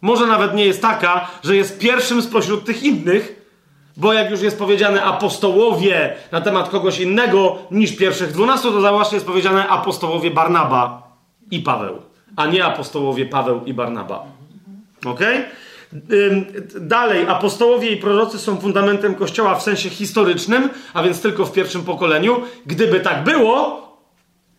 [0.00, 3.46] może nawet nie jest taka, że jest pierwszym spośród tych innych,
[3.96, 9.16] bo jak już jest powiedziane apostołowie na temat kogoś innego niż pierwszych dwunastu, to właśnie
[9.16, 11.02] jest powiedziane apostołowie Barnaba
[11.50, 12.02] i Paweł,
[12.36, 14.26] a nie apostołowie Paweł i Barnaba.
[15.04, 15.38] Okej?
[15.38, 15.67] Okay?
[16.80, 21.84] Dalej, apostołowie i prorocy są fundamentem Kościoła w sensie historycznym, a więc tylko w pierwszym
[21.84, 22.42] pokoleniu.
[22.66, 23.88] Gdyby tak było,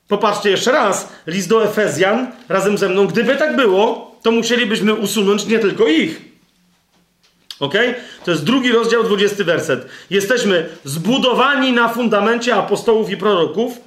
[0.08, 5.46] popatrzcie jeszcze raz, list do Efezjan razem ze mną, gdyby tak było, to musielibyśmy usunąć
[5.46, 6.22] nie tylko ich.
[7.60, 7.74] Ok?
[8.26, 9.86] To jest drugi rozdział, 20 werset.
[10.10, 13.78] Jesteśmy zbudowani na fundamencie apostołów i proroków,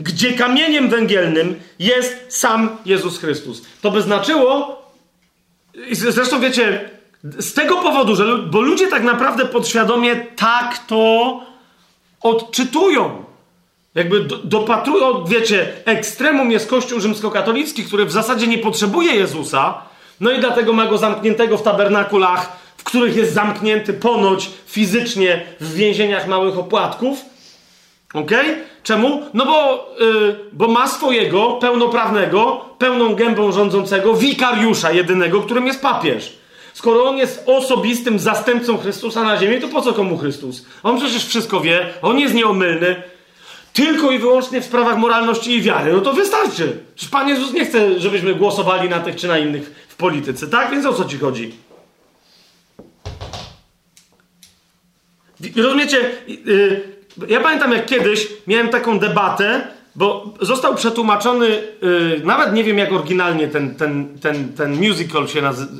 [0.00, 3.62] gdzie kamieniem węgielnym jest sam Jezus Chrystus.
[3.80, 4.81] To by znaczyło,
[5.92, 6.90] zresztą wiecie,
[7.24, 11.40] z tego powodu, że bo ludzie tak naprawdę podświadomie tak to
[12.22, 13.24] odczytują.
[13.94, 19.82] Jakby do, dopatrują, wiecie, ekstremum jest Kościół rzymskokatolicki, który w zasadzie nie potrzebuje Jezusa,
[20.20, 25.74] no i dlatego ma go zamkniętego w tabernakulach, w których jest zamknięty ponoć fizycznie w
[25.74, 27.18] więzieniach małych opłatków.
[28.12, 28.64] Okay?
[28.82, 29.22] Czemu?
[29.34, 36.32] No bo, yy, bo ma swojego pełnoprawnego, pełną gębą rządzącego wikariusza jedynego, którym jest papież.
[36.74, 40.66] Skoro on jest osobistym zastępcą Chrystusa na ziemi, to po co komu Chrystus?
[40.82, 43.02] On przecież wszystko wie, on jest nieomylny,
[43.72, 45.92] tylko i wyłącznie w sprawach moralności i wiary.
[45.92, 46.80] No to wystarczy.
[46.94, 50.70] Przecież Pan Jezus nie chce, żebyśmy głosowali na tych czy na innych w polityce, tak?
[50.70, 51.54] Więc o co ci chodzi?
[55.56, 56.10] Rozumiecie?
[56.28, 56.91] Y,
[57.28, 62.92] ja pamiętam jak kiedyś miałem taką debatę, bo został przetłumaczony, y, nawet nie wiem jak
[62.92, 65.76] oryginalnie ten, ten, ten, ten musical się nazywał,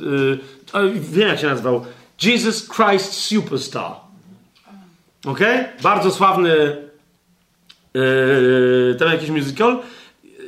[0.93, 1.85] wiem jak się nazywał,
[2.23, 3.91] Jesus Christ Superstar.
[5.25, 5.39] Ok?
[5.83, 6.77] Bardzo sławny
[7.93, 9.79] yy, ten jakiś musical.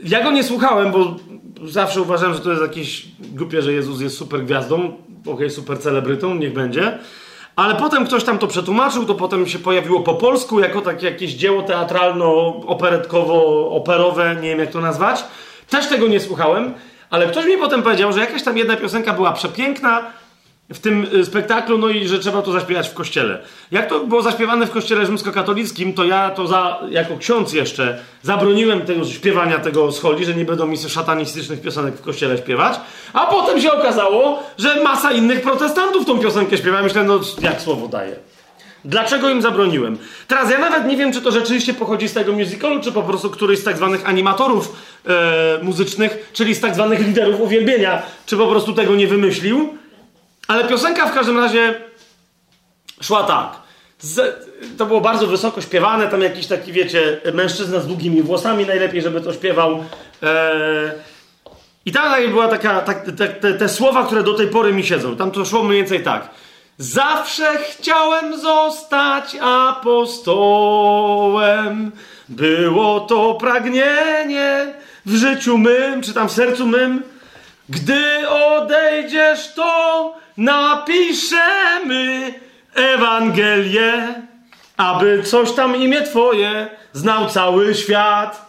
[0.04, 1.16] Ja go nie słuchałem, bo
[1.64, 6.36] zawsze uważałem, że to jest jakieś głupie, że Jezus jest super gwiazdą, ok, super celebrytą,
[6.36, 7.00] niech będzie.
[7.56, 11.32] Ale potem ktoś tam to przetłumaczył, to potem się pojawiło po polsku jako takie jakieś
[11.32, 15.24] dzieło teatralno-operetkowo-operowe, nie wiem jak to nazwać.
[15.70, 16.74] Też tego nie słuchałem,
[17.10, 20.04] ale ktoś mi potem powiedział, że jakaś tam jedna piosenka była przepiękna,
[20.70, 23.40] w tym y, spektaklu, no i że trzeba to zaśpiewać w kościele.
[23.72, 28.82] Jak to było zaśpiewane w kościele rzymskokatolickim, to ja to za, jako ksiądz jeszcze zabroniłem
[28.82, 32.80] tego śpiewania tego scholi, że nie będą mi szatanistycznych piosenek w kościele śpiewać,
[33.14, 36.82] a potem się okazało, że masa innych protestantów tą piosenkę śpiewa.
[36.82, 38.16] Myślę, no jak słowo daje.
[38.86, 39.98] Dlaczego im zabroniłem?
[40.28, 43.30] Teraz ja nawet nie wiem, czy to rzeczywiście pochodzi z tego musicalu, czy po prostu
[43.30, 44.76] któryś z tak zwanych animatorów
[45.08, 49.78] e, muzycznych, czyli z tak zwanych liderów uwielbienia, czy po prostu tego nie wymyślił.
[50.48, 51.82] Ale piosenka w każdym razie
[53.02, 53.66] szła tak.
[54.00, 54.46] Z,
[54.78, 59.22] to było bardzo wysoko śpiewane, tam jakiś taki, wiecie, mężczyzna z długimi włosami, najlepiej, żeby
[59.22, 59.86] to śpiewał.
[60.22, 60.92] Eee,
[61.86, 65.16] I tam była taka, tak, te, te, te, słowa, które do tej pory mi siedzą.
[65.16, 66.30] Tam to szło mniej więcej tak.
[66.78, 70.32] Zawsze chciałem zostać apostołem.
[72.30, 74.74] Było to pragnienie
[75.06, 77.04] w życiu mym, czy tam w sercu mym.
[77.70, 82.34] Gdy odejdziesz, to napiszemy
[82.76, 84.24] Ewangelię,
[84.78, 88.46] aby coś tam imię Twoje znał cały świat.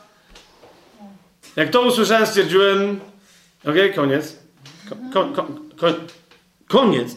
[1.57, 3.01] Jak to usłyszałem, stwierdziłem,
[3.63, 4.37] okej, okay, koniec.
[4.89, 5.45] Ko, ko,
[5.77, 5.87] ko,
[6.69, 7.17] koniec.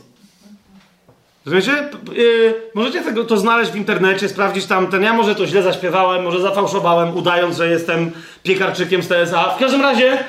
[1.46, 1.90] Rozumiecie?
[2.14, 5.04] Yy, możecie tego, to znaleźć w internecie, sprawdzić tam ten.
[5.04, 8.12] Ja może to źle zaśpiewałem, może zafałszowałem, udając, że jestem
[8.44, 9.50] piekarczykiem z TSA.
[9.56, 10.24] W każdym razie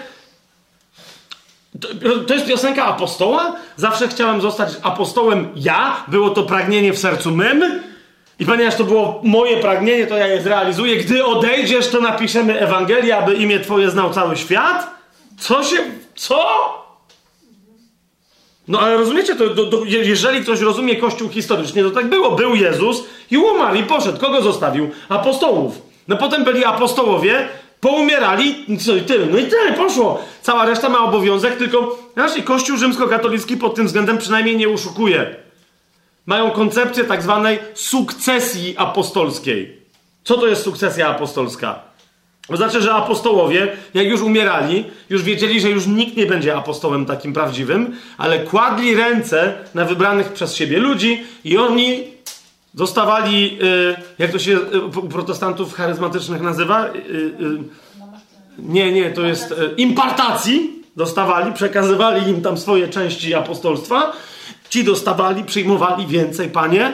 [1.80, 1.88] to,
[2.26, 3.56] to, jest piosenka apostoła?
[3.76, 6.04] Zawsze chciałem zostać apostołem ja.
[6.08, 7.82] Było to pragnienie w sercu mym.
[8.38, 10.96] I ponieważ to było moje pragnienie, to ja je zrealizuję.
[10.96, 14.90] Gdy odejdziesz, to napiszemy Ewangelię, aby imię Twoje znał cały świat.
[15.38, 15.76] Co się.
[16.14, 16.40] Co?
[18.68, 22.30] No ale rozumiecie, to, to, to, jeżeli ktoś rozumie Kościół historycznie, to tak było.
[22.30, 24.18] Był Jezus i umarł i poszedł.
[24.18, 24.90] Kogo zostawił?
[25.08, 25.82] Apostołów.
[26.08, 27.48] No potem byli apostołowie,
[27.80, 29.26] Poumierali, co i tyle.
[29.26, 30.24] No i tyle, poszło.
[30.42, 35.36] Cała reszta ma obowiązek, tylko znaczy, Kościół rzymskokatolicki pod tym względem przynajmniej nie uszukuje.
[36.26, 39.80] Mają koncepcję tak zwanej sukcesji apostolskiej.
[40.24, 41.90] Co to jest sukcesja apostolska?
[42.48, 47.06] To znaczy, że apostołowie, jak już umierali, już wiedzieli, że już nikt nie będzie apostołem
[47.06, 52.04] takim prawdziwym, ale kładli ręce na wybranych przez siebie ludzi i oni
[52.74, 56.86] Dostawali, y, jak to się y, u protestantów charyzmatycznych nazywa?
[56.86, 57.32] Y,
[58.58, 60.80] nie, nie, to jest impartacji.
[60.96, 64.12] Dostawali, przekazywali im tam swoje części apostolstwa.
[64.70, 66.92] Ci dostawali, przyjmowali więcej, panie.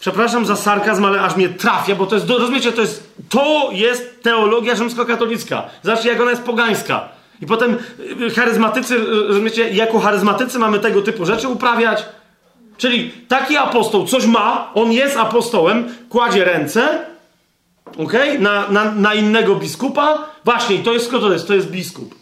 [0.00, 4.22] Przepraszam za sarkazm, ale aż mnie trafia, bo to jest, rozumiecie, to jest, to jest
[4.22, 5.62] teologia rzymskokatolicka.
[5.82, 7.08] Zobaczcie, jak ona jest pogańska.
[7.42, 7.76] I potem
[8.36, 12.04] charyzmatycy, rozumiecie, jako charyzmatycy mamy tego typu rzeczy uprawiać.
[12.78, 17.06] Czyli taki apostoł coś ma, on jest apostołem, kładzie ręce
[17.98, 20.30] okay, na, na, na innego biskupa.
[20.44, 21.46] Właśnie, to jest kto to jest?
[21.46, 22.14] To jest biskup.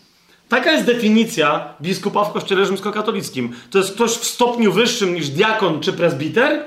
[0.48, 3.52] Taka jest definicja biskupa w kościele rzymskokatolickim.
[3.70, 6.64] To jest ktoś w stopniu wyższym niż diakon czy presbiter,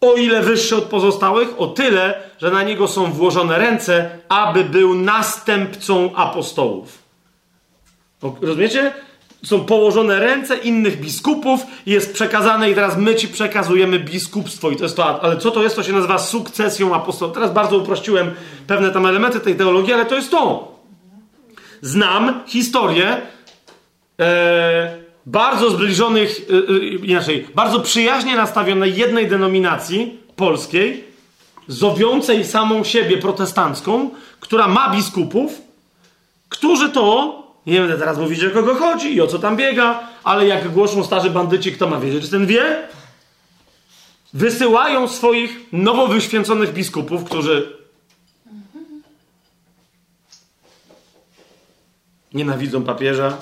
[0.00, 4.94] o ile wyższy od pozostałych, o tyle, że na niego są włożone ręce, aby był
[4.94, 6.98] następcą apostołów.
[8.40, 8.92] Rozumiecie?
[9.44, 14.82] Są położone ręce innych biskupów jest przekazane i teraz my ci przekazujemy biskupstwo i to
[14.82, 15.76] jest to, ale co to jest?
[15.76, 17.34] To się nazywa sukcesją apostolów.
[17.34, 18.30] Teraz bardzo uprościłem
[18.66, 20.74] pewne tam elementy tej teologii, ale to jest to.
[21.82, 23.16] Znam historię
[24.20, 31.04] e, bardzo zbliżonych, e, e, inaczej, bardzo przyjaźnie nastawionej jednej denominacji polskiej,
[31.68, 35.62] zowiącej samą siebie protestancką, która ma biskupów,
[36.48, 40.46] którzy to nie będę teraz mówić, o kogo chodzi i o co tam biega, ale
[40.46, 42.88] jak głoszą starzy bandyci, kto ma wiedzieć, czy ten wie?
[44.34, 47.76] Wysyłają swoich nowo wyświęconych biskupów, którzy
[52.34, 53.36] nienawidzą papieża.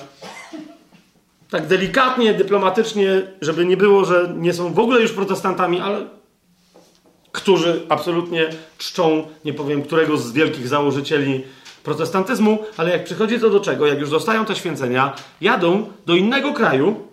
[1.49, 6.05] Tak delikatnie, dyplomatycznie, żeby nie było, że nie są w ogóle już protestantami, ale
[7.31, 11.43] którzy absolutnie czczą, nie powiem, którego z wielkich założycieli
[11.83, 16.53] protestantyzmu, ale jak przychodzi to do czego, jak już dostają te święcenia, jadą do innego
[16.53, 17.07] kraju,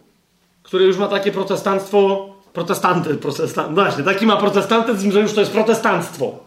[0.62, 5.40] który już ma takie protestantstwo, protestanty, protestant, no właśnie, taki ma protestantyzm, że już to
[5.40, 6.38] jest protestantstwo.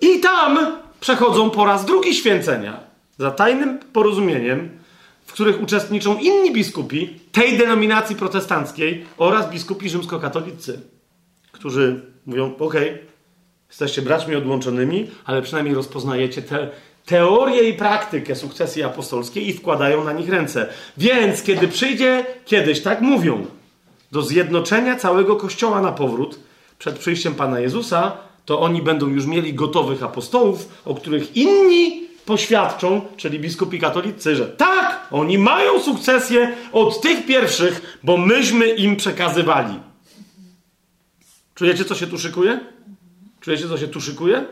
[0.00, 0.58] I tam
[1.00, 2.80] przechodzą po raz drugi święcenia
[3.18, 4.78] za tajnym porozumieniem,
[5.26, 10.80] w których uczestniczą inni biskupi tej denominacji protestanckiej oraz biskupi rzymskokatolicy,
[11.52, 12.74] którzy mówią: OK,
[13.68, 16.68] jesteście braćmi odłączonymi, ale przynajmniej rozpoznajecie te,
[17.06, 20.68] teorię i praktykę sukcesji apostolskiej i wkładają na nich ręce.
[20.96, 23.46] Więc kiedy przyjdzie kiedyś, tak mówią,
[24.12, 26.38] do zjednoczenia całego kościoła na powrót
[26.78, 28.12] przed przyjściem Pana Jezusa,
[28.44, 34.46] to oni będą już mieli gotowych apostołów, o których inni poświadczą, czyli biskupi katolicy, że
[34.46, 39.74] tak, oni mają sukcesję od tych pierwszych, bo myśmy im przekazywali.
[41.54, 42.60] Czujecie, co się tu szykuje?
[43.40, 44.44] Czujecie, co się tu szykuje?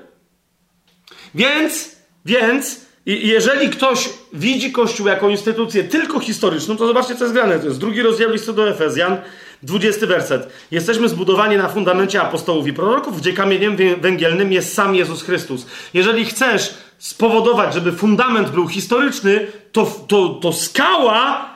[1.34, 7.58] Więc, więc, jeżeli ktoś widzi Kościół jako instytucję tylko historyczną, to zobaczcie, co jest grane.
[7.58, 9.16] To jest drugi rozdział listu do Efezjan,
[9.62, 10.52] 20 werset.
[10.70, 15.66] Jesteśmy zbudowani na fundamencie apostołów i proroków, gdzie kamieniem węgielnym jest sam Jezus Chrystus.
[15.94, 21.50] Jeżeli chcesz spowodować, żeby fundament był historyczny, to, to, to skała,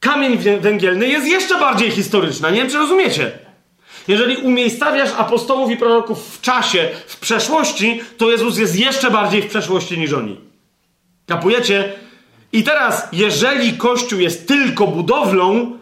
[0.00, 2.50] kamień węgielny jest jeszcze bardziej historyczna.
[2.50, 3.47] Nie wiem, czy rozumiecie.
[4.08, 9.48] Jeżeli umiejscawiasz apostołów i proroków w czasie, w przeszłości, to Jezus jest jeszcze bardziej w
[9.48, 10.40] przeszłości niż oni.
[11.26, 11.92] Kapujecie?
[12.52, 15.78] I teraz, jeżeli Kościół jest tylko budowlą,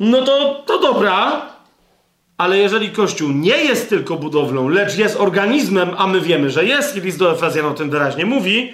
[0.00, 1.42] no to, to dobra,
[2.36, 6.96] ale jeżeli Kościół nie jest tylko budowlą, lecz jest organizmem, a my wiemy, że jest,
[6.96, 8.72] i list do Efezjan o tym wyraźnie mówi,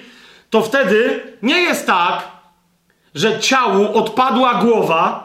[0.51, 2.29] to wtedy nie jest tak,
[3.15, 5.24] że ciału odpadła głowa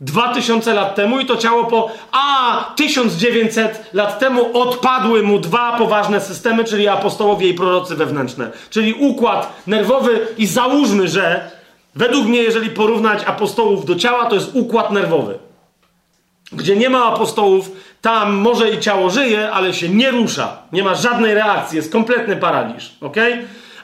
[0.00, 1.90] 2000 lat temu i to ciało po.
[2.12, 8.94] A 1900 lat temu odpadły mu dwa poważne systemy, czyli apostołowie i prorocy wewnętrzne, czyli
[8.94, 11.50] układ nerwowy, i załóżmy, że
[11.94, 15.38] według mnie, jeżeli porównać apostołów do ciała, to jest układ nerwowy.
[16.52, 17.70] Gdzie nie ma apostołów,
[18.00, 20.56] tam może i ciało żyje, ale się nie rusza.
[20.72, 22.92] Nie ma żadnej reakcji, jest kompletny paraliż.
[23.00, 23.16] ok?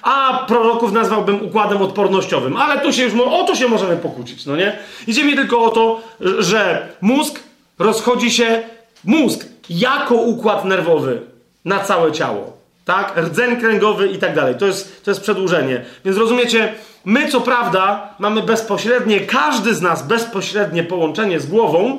[0.07, 2.57] A proroków nazwałbym układem odpornościowym.
[2.57, 4.79] Ale tu się już, o to się możemy pokłócić, no nie?
[5.07, 6.01] Idzie mi tylko o to,
[6.39, 7.41] że mózg
[7.79, 8.63] rozchodzi się,
[9.05, 11.21] mózg jako układ nerwowy
[11.65, 12.57] na całe ciało.
[12.85, 13.17] Tak?
[13.17, 14.55] Rdzeń kręgowy i tak dalej.
[14.55, 15.85] To jest, to jest przedłużenie.
[16.05, 16.73] Więc rozumiecie,
[17.05, 21.99] my co prawda mamy bezpośrednie, każdy z nas bezpośrednie połączenie z głową,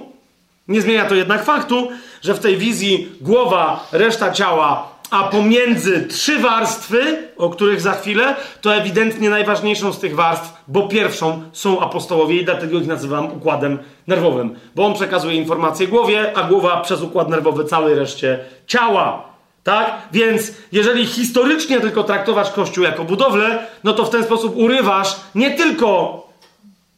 [0.67, 1.89] nie zmienia to jednak faktu,
[2.21, 8.35] że w tej wizji głowa, reszta ciała, a pomiędzy trzy warstwy, o których za chwilę,
[8.61, 13.79] to ewidentnie najważniejszą z tych warstw, bo pierwszą są apostołowie i dlatego ich nazywam układem
[14.07, 19.23] nerwowym, bo on przekazuje informacje głowie, a głowa przez układ nerwowy całej reszcie ciała.
[19.63, 19.91] Tak?
[20.11, 25.51] Więc jeżeli historycznie tylko traktować Kościół jako budowlę, no to w ten sposób urywasz nie
[25.51, 26.27] tylko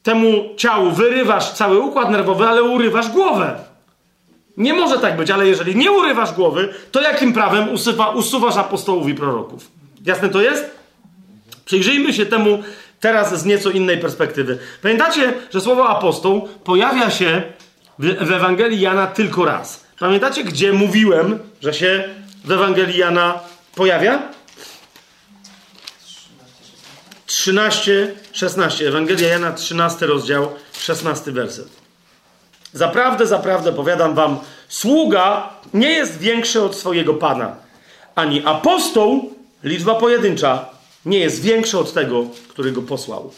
[0.04, 3.69] temu ciału wyrywasz cały układ nerwowy, ale urywasz głowę.
[4.58, 9.10] Nie może tak być, ale jeżeli nie urywasz głowy, to jakim prawem usuwa, usuwasz apostołów
[9.10, 9.72] i proroków?
[10.06, 10.66] Jasne to jest?
[11.66, 12.64] Przyjrzyjmy się temu
[13.00, 14.58] teraz z nieco innej perspektywy.
[14.82, 17.44] Pamiętacie, że słowo apostoł pojawia się
[18.00, 19.84] w, Ewangelii Jana tylko raz.
[20.00, 22.04] Pamiętacie, gdzie mówiłem, że się
[22.46, 23.40] w Ewangelii Jana
[23.76, 24.22] pojawia?
[27.26, 28.88] 13, 16.
[28.88, 31.79] Ewangelia Jana, 13 rozdział, 16 werset.
[32.74, 37.56] Zaprawdę, zaprawdę powiadam wam, sługa nie jest większy od swojego pana,
[38.16, 39.32] ani apostoł,
[39.64, 40.66] liczba pojedyncza,
[41.06, 43.32] nie jest większy od tego, który go posłał.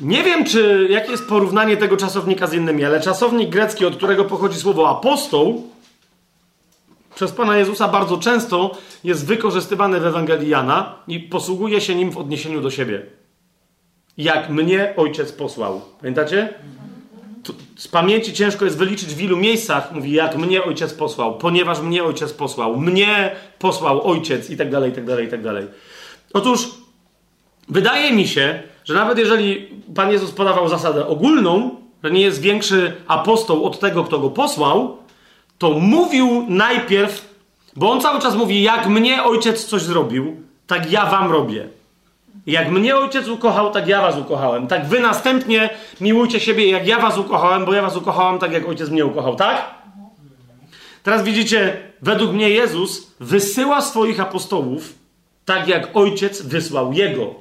[0.00, 4.24] Nie wiem, czy jakie jest porównanie tego czasownika z innymi, ale czasownik grecki, od którego
[4.24, 5.62] pochodzi słowo apostoł,
[7.14, 12.18] przez Pana Jezusa bardzo często jest wykorzystywany w Ewangelii Jana i posługuje się nim w
[12.18, 13.02] odniesieniu do siebie.
[14.18, 15.80] Jak mnie ojciec posłał.
[16.00, 16.54] Pamiętacie?
[17.76, 22.04] Z pamięci ciężko jest wyliczyć w ilu miejscach mówi, jak mnie ojciec posłał, ponieważ mnie
[22.04, 25.66] ojciec posłał, mnie posłał ojciec i tak dalej, i tak dalej, i tak dalej.
[26.34, 26.68] Otóż
[27.68, 31.70] wydaje mi się, że nawet jeżeli Pan Jezus podawał zasadę ogólną,
[32.04, 34.96] że nie jest większy apostoł od tego, kto go posłał,
[35.58, 37.34] to mówił najpierw,
[37.76, 40.36] bo on cały czas mówi, jak mnie ojciec coś zrobił,
[40.66, 41.68] tak ja wam robię.
[42.48, 44.66] Jak mnie ojciec ukochał, tak ja was ukochałem.
[44.66, 45.70] Tak wy następnie
[46.00, 49.36] miłujcie siebie, jak ja was ukochałem, bo ja was ukochałem tak, jak ojciec mnie ukochał,
[49.36, 49.74] tak?
[51.02, 54.94] Teraz widzicie, według mnie Jezus wysyła swoich apostołów
[55.44, 57.34] tak, jak ojciec wysłał jego.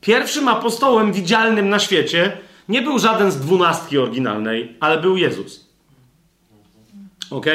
[0.00, 2.32] Pierwszym apostołem widzialnym na świecie
[2.68, 5.68] nie był żaden z dwunastki oryginalnej, ale był Jezus.
[7.30, 7.46] Ok?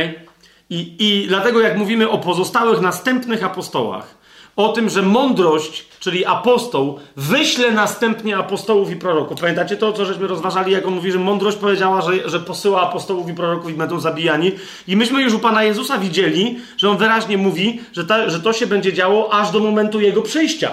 [0.70, 4.18] I, I dlatego, jak mówimy o pozostałych następnych apostołach,
[4.56, 9.40] o tym, że mądrość, czyli apostoł, wyśle następnie apostołów i proroków.
[9.42, 13.30] Pamiętacie to, co żeśmy rozważali, jak on mówi, że mądrość powiedziała, że, że posyła apostołów
[13.30, 14.52] i proroków i będą zabijani.
[14.88, 18.54] I myśmy już u Pana Jezusa widzieli, że on wyraźnie mówi, że, ta, że to
[18.54, 20.72] się będzie działo aż do momentu Jego przyjścia.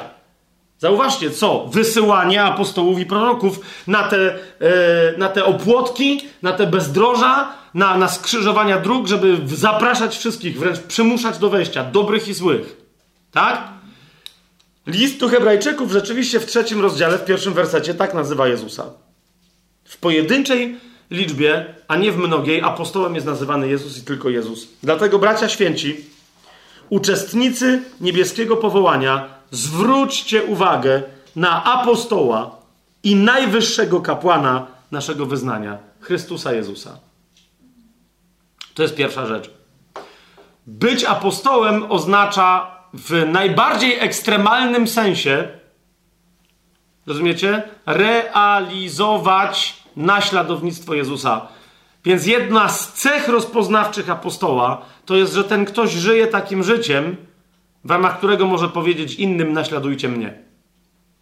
[0.78, 1.67] Zauważcie, co?
[1.73, 4.68] Wysyłanie apostołów i proroków na te, yy,
[5.18, 11.39] na te opłotki, na te bezdroża, na, na skrzyżowania dróg, żeby zapraszać wszystkich, wręcz przymuszać
[11.39, 12.76] do wejścia, dobrych i złych.
[13.33, 13.80] Tak?
[14.91, 18.85] List do Hebrajczyków rzeczywiście w trzecim rozdziale, w pierwszym wersecie tak nazywa Jezusa.
[19.85, 20.77] W pojedynczej
[21.10, 24.69] liczbie, a nie w mnogiej, apostołem jest nazywany Jezus i tylko Jezus.
[24.83, 25.97] Dlatego, bracia święci,
[26.89, 31.02] uczestnicy niebieskiego powołania, zwróćcie uwagę
[31.36, 32.57] na apostoła
[33.02, 36.99] i najwyższego kapłana naszego wyznania, Chrystusa Jezusa.
[38.75, 39.51] To jest pierwsza rzecz.
[40.67, 45.49] Być apostołem oznacza w najbardziej ekstremalnym sensie,
[47.07, 51.49] rozumiecie, realizować naśladownictwo Jezusa.
[52.05, 57.17] Więc jedna z cech rozpoznawczych apostoła to jest, że ten ktoś żyje takim życiem,
[57.85, 60.43] w ramach którego może powiedzieć innym: naśladujcie mnie.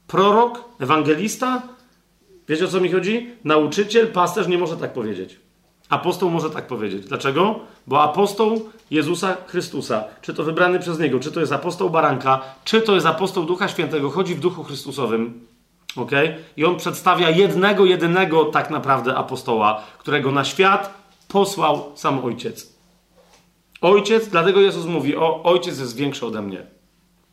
[0.07, 1.63] Prorok, ewangelista,
[2.49, 3.31] wiecie o co mi chodzi?
[3.45, 5.48] Nauczyciel, pasterz nie może tak powiedzieć.
[5.89, 7.05] Apostoł może tak powiedzieć.
[7.07, 7.61] Dlaczego?
[7.87, 12.83] Bo apostoł Jezusa Chrystusa, czy to wybrany przez Niego, czy to jest apostoł Baranka, czy
[12.83, 15.47] to jest apostoł Ducha Świętego, chodzi w Duchu Chrystusowym.
[15.97, 16.11] ok?
[16.57, 20.95] I on przedstawia jednego, jedynego tak naprawdę apostoła, którego na świat
[21.29, 22.73] posłał sam Ojciec.
[23.81, 26.67] Ojciec, dlatego Jezus mówi, o, Ojciec jest większy ode mnie.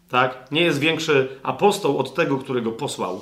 [0.10, 0.52] Tak?
[0.52, 3.22] Nie jest większy apostoł od tego, którego posłał.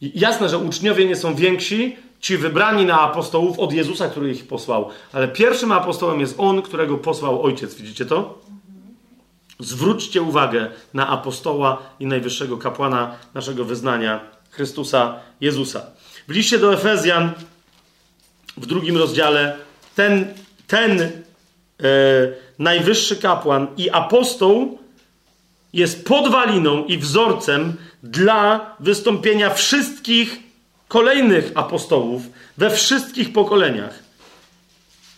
[0.00, 4.46] I jasne, że uczniowie nie są więksi, ci wybrani na apostołów od Jezusa, który ich
[4.46, 4.88] posłał.
[5.12, 7.74] Ale pierwszym apostołem jest on, którego posłał ojciec.
[7.74, 8.38] Widzicie to?
[9.58, 15.82] Zwróćcie uwagę na apostoła i najwyższego kapłana naszego wyznania, Chrystusa Jezusa.
[16.28, 17.32] W liście do Efezjan
[18.56, 19.56] w drugim rozdziale
[19.94, 20.34] ten,
[20.66, 21.08] ten e,
[22.58, 24.78] najwyższy kapłan i apostoł
[25.72, 30.49] jest podwaliną i wzorcem dla wystąpienia wszystkich
[30.90, 32.22] kolejnych apostołów
[32.58, 33.98] we wszystkich pokoleniach.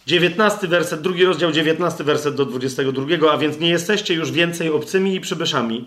[0.07, 5.15] 19 werset, drugi rozdział, 19 werset do 22, a więc nie jesteście już więcej obcymi
[5.15, 5.85] i przybyszami,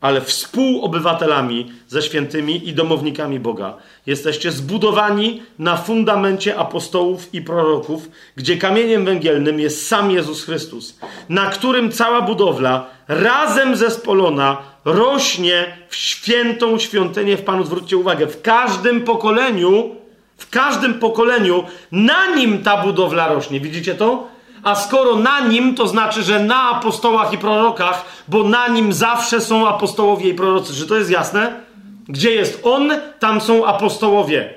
[0.00, 3.76] ale współobywatelami ze świętymi i domownikami Boga.
[4.06, 11.46] Jesteście zbudowani na fundamencie apostołów i proroków, gdzie kamieniem węgielnym jest sam Jezus Chrystus, na
[11.46, 17.64] którym cała budowla razem zespolona rośnie w świętą świątynię w Panu.
[17.64, 19.96] Zwróćcie uwagę, w każdym pokoleniu,
[20.36, 23.60] w każdym pokoleniu na nim ta budowla rośnie.
[23.60, 24.28] Widzicie to?
[24.62, 29.40] A skoro na nim, to znaczy, że na apostołach i prorokach, bo na nim zawsze
[29.40, 30.74] są apostołowie i prorocy.
[30.74, 31.60] Czy to jest jasne?
[32.08, 34.54] Gdzie jest on, tam są apostołowie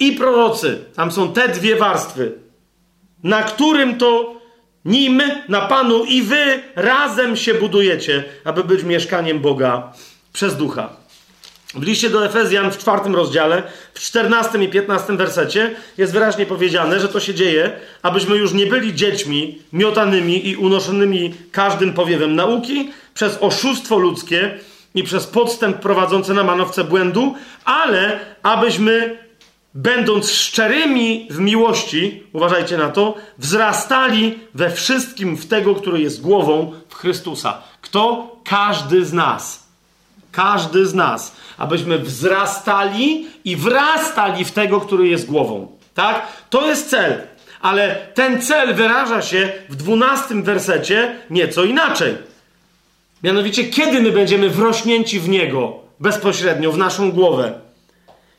[0.00, 0.84] i prorocy.
[0.96, 2.32] Tam są te dwie warstwy,
[3.22, 4.37] na którym to
[4.88, 9.92] nim, na Panu i wy razem się budujecie, aby być mieszkaniem Boga
[10.32, 10.88] przez ducha.
[11.74, 13.62] W liście do Efezjan w czwartym rozdziale,
[13.94, 18.66] w czternastym i piętnastym wersecie jest wyraźnie powiedziane, że to się dzieje, abyśmy już nie
[18.66, 24.58] byli dziećmi miotanymi i unoszonymi każdym powiewem nauki przez oszustwo ludzkie
[24.94, 27.34] i przez podstęp prowadzący na manowce błędu,
[27.64, 29.18] ale abyśmy
[29.78, 36.72] będąc szczerymi w miłości, uważajcie na to, wzrastali we wszystkim w tego, który jest głową
[36.88, 37.62] w Chrystusa.
[37.80, 38.36] Kto?
[38.44, 39.66] Każdy z nas.
[40.32, 41.36] Każdy z nas.
[41.58, 45.72] Abyśmy wzrastali i wrastali w tego, który jest głową.
[45.94, 46.26] Tak?
[46.50, 47.22] To jest cel.
[47.60, 52.14] Ale ten cel wyraża się w dwunastym wersecie nieco inaczej.
[53.22, 57.67] Mianowicie, kiedy my będziemy wrośnięci w Niego bezpośrednio, w naszą głowę?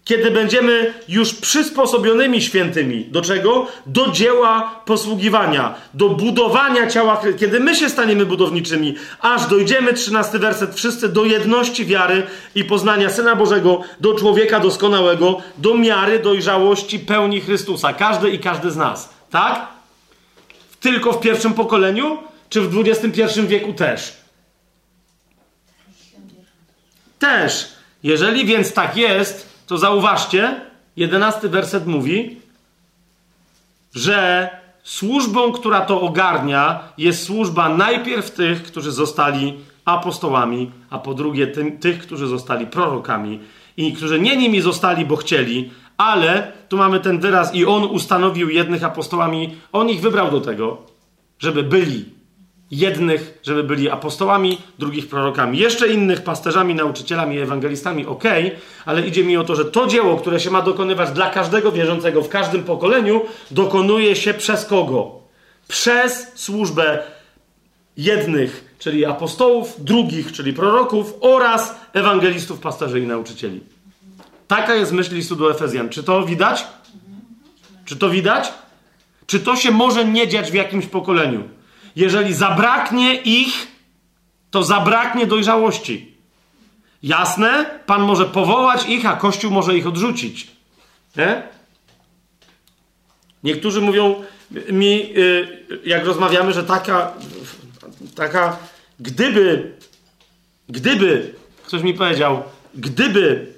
[0.09, 3.05] Kiedy będziemy już przysposobionymi świętymi.
[3.05, 3.67] Do czego?
[3.85, 10.75] Do dzieła posługiwania, do budowania ciała, kiedy my się staniemy budowniczymi, aż dojdziemy, trzynasty werset,
[10.75, 17.41] wszyscy do jedności wiary i poznania Syna Bożego, do człowieka doskonałego, do miary dojrzałości pełni
[17.41, 17.93] Chrystusa.
[17.93, 19.09] Każdy i każdy z nas.
[19.29, 19.67] Tak?
[20.79, 22.17] Tylko w pierwszym pokoleniu,
[22.49, 24.17] czy w XXI wieku też?
[27.19, 27.69] Też.
[28.03, 30.61] Jeżeli więc tak jest, to zauważcie,
[30.95, 32.37] jedenasty werset mówi,
[33.95, 34.49] że
[34.83, 41.77] służbą, która to ogarnia, jest służba najpierw tych, którzy zostali apostołami, a po drugie tym,
[41.77, 43.39] tych, którzy zostali prorokami
[43.77, 48.49] i którzy nie nimi zostali, bo chcieli, ale tu mamy ten wyraz i on ustanowił
[48.49, 50.77] jednych apostołami, on ich wybrał do tego,
[51.39, 52.05] żeby byli
[52.71, 58.23] jednych, żeby byli apostołami, drugich prorokami, jeszcze innych pasterzami, nauczycielami, ewangelistami, ok,
[58.85, 62.21] ale idzie mi o to, że to dzieło, które się ma dokonywać dla każdego wierzącego
[62.21, 65.19] w każdym pokoleniu, dokonuje się przez kogo?
[65.67, 66.99] Przez służbę
[67.97, 73.61] jednych, czyli apostołów, drugich, czyli proroków oraz ewangelistów, pasterzy i nauczycieli.
[74.47, 75.89] Taka jest myśl listu do Efezjan.
[75.89, 76.67] Czy to widać?
[77.85, 78.53] Czy to widać?
[79.27, 81.43] Czy to się może nie dziać w jakimś pokoleniu?
[81.99, 83.67] Jeżeli zabraknie ich,
[84.51, 86.15] to zabraknie dojrzałości.
[87.03, 87.79] Jasne?
[87.85, 90.47] Pan może powołać ich, a Kościół może ich odrzucić.
[91.15, 91.43] Nie?
[93.43, 94.23] Niektórzy mówią
[94.71, 97.13] mi, y, jak rozmawiamy, że taka,
[98.15, 98.57] taka,
[98.99, 99.73] gdyby,
[100.69, 101.33] gdyby,
[101.65, 102.43] ktoś mi powiedział,
[102.75, 103.53] gdyby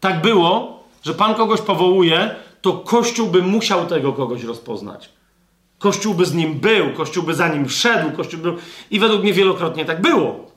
[0.00, 5.19] tak było, że Pan kogoś powołuje, to Kościół by musiał tego kogoś rozpoznać.
[5.80, 8.56] Kościół by z nim był, Kościół by za nim szedł, Kościół był.
[8.90, 10.50] I według mnie wielokrotnie tak było.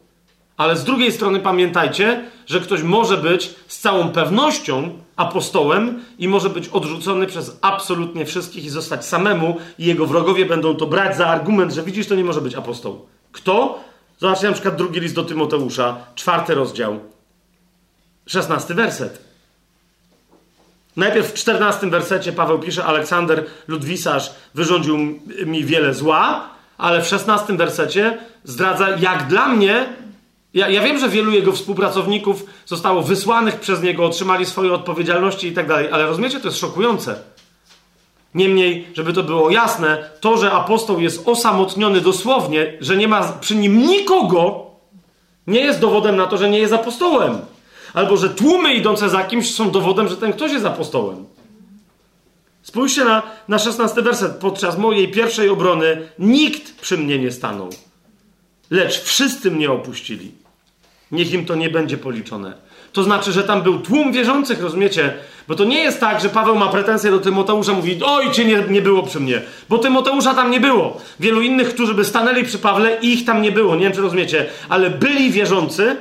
[0.58, 6.50] Ale z drugiej strony pamiętajcie, że ktoś może być z całą pewnością apostołem i może
[6.50, 11.28] być odrzucony przez absolutnie wszystkich i zostać samemu, i jego wrogowie będą to brać za
[11.28, 13.06] argument, że widzisz, to nie może być apostoł.
[13.32, 13.80] Kto?
[14.20, 17.00] Zobaczcie na przykład drugi list do Tymoteusza, czwarty rozdział,
[18.26, 19.33] szesnasty werset.
[20.96, 24.98] Najpierw w czternastym wersecie Paweł pisze: Aleksander Ludwisarz wyrządził
[25.46, 29.86] mi wiele zła, ale w szesnastym wersecie zdradza, jak dla mnie.
[30.54, 35.52] Ja, ja, wiem, że wielu jego współpracowników zostało wysłanych przez niego, otrzymali swoje odpowiedzialności i
[35.52, 37.16] tak dalej, ale rozumiecie, to jest szokujące.
[38.34, 43.56] Niemniej, żeby to było jasne, to, że apostoł jest osamotniony dosłownie, że nie ma przy
[43.56, 44.66] nim nikogo,
[45.48, 47.38] nie jest dowodem na to, że nie jest apostołem.
[47.94, 51.26] Albo że tłumy idące za kimś są dowodem, że ten ktoś jest apostołem.
[52.64, 54.36] Spójrzcie na, na 16 werset.
[54.36, 57.70] Podczas mojej pierwszej obrony nikt przy mnie nie stanął,
[58.72, 60.32] lecz wszyscy mnie opuścili.
[61.12, 62.54] Niech im to nie będzie policzone.
[62.94, 65.14] To znaczy, że tam był tłum wierzących, rozumiecie?
[65.48, 68.64] Bo to nie jest tak, że Paweł ma pretensje do Tymoteusza, mówi, oj, cię nie,
[68.70, 71.02] nie było przy mnie, bo Tymoteusza tam nie było.
[71.20, 74.46] Wielu innych, którzy by stanęli przy Pawle, ich tam nie było, nie wiem, czy rozumiecie,
[74.70, 75.98] ale byli wierzący,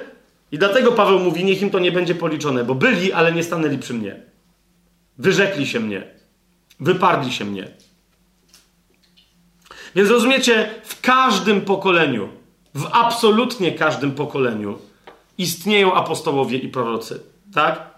[0.52, 3.78] i dlatego Paweł mówi, niech im to nie będzie policzone, bo byli, ale nie stanęli
[3.78, 4.22] przy mnie.
[5.18, 6.02] Wyrzekli się mnie.
[6.80, 7.68] Wyparli się mnie.
[9.94, 12.28] Więc rozumiecie, w każdym pokoleniu,
[12.74, 14.78] w absolutnie każdym pokoleniu
[15.38, 17.22] istnieją apostołowie i prorocy.
[17.54, 17.91] Tak?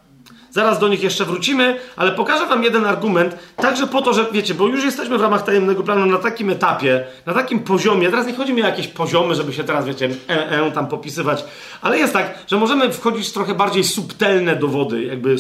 [0.55, 4.55] Zaraz do nich jeszcze wrócimy, ale pokażę wam jeden argument, także po to, że wiecie,
[4.55, 8.11] bo już jesteśmy w ramach tajemnego planu na takim etapie, na takim poziomie.
[8.11, 11.45] Teraz nie chodzi mi o jakieś poziomy, żeby się teraz, wiecie, e, e, tam popisywać,
[11.83, 15.37] ale jest tak, że możemy wchodzić w trochę bardziej subtelne dowody, jakby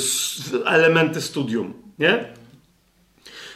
[0.67, 2.25] elementy studium, nie?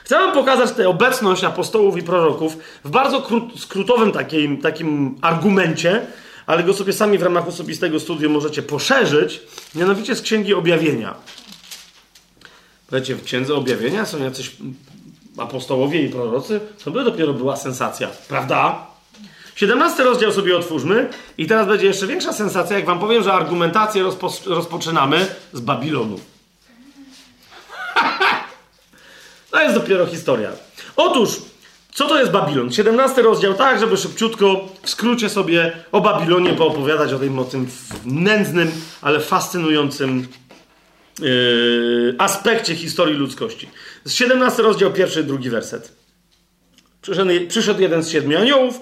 [0.04, 6.06] Chcę wam pokazać tę obecność apostołów i proroków w bardzo skrótowym takim, takim argumencie,
[6.46, 9.40] ale go sobie sami w ramach osobistego studium możecie poszerzyć,
[9.74, 11.14] mianowicie z Księgi Objawienia.
[12.92, 14.56] Wiecie, w Księdze Objawienia są jacyś
[15.38, 18.86] apostołowie i prorocy, to by dopiero była sensacja, prawda?
[19.56, 24.02] 17 rozdział sobie otwórzmy i teraz będzie jeszcze większa sensacja, jak wam powiem, że argumentację
[24.02, 26.20] rozpo rozpoczynamy z Babilonu.
[29.50, 30.50] to jest dopiero historia.
[30.96, 31.30] Otóż,
[31.94, 32.72] co to jest Babilon?
[32.72, 37.68] 17 rozdział, tak, żeby szybciutko, w skrócie sobie o Babilonie poopowiadać, o tym, o tym
[38.04, 40.28] nędznym, ale fascynującym
[41.20, 43.68] yy, aspekcie historii ludzkości.
[44.06, 45.92] 17 rozdział, pierwszy, drugi werset.
[47.02, 48.80] Przyszedł, przyszedł jeden z siedmiu aniołów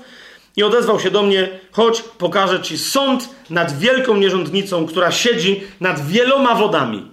[0.56, 6.08] i odezwał się do mnie, chodź, pokażę ci sąd nad wielką nierządnicą, która siedzi nad
[6.08, 7.10] wieloma wodami.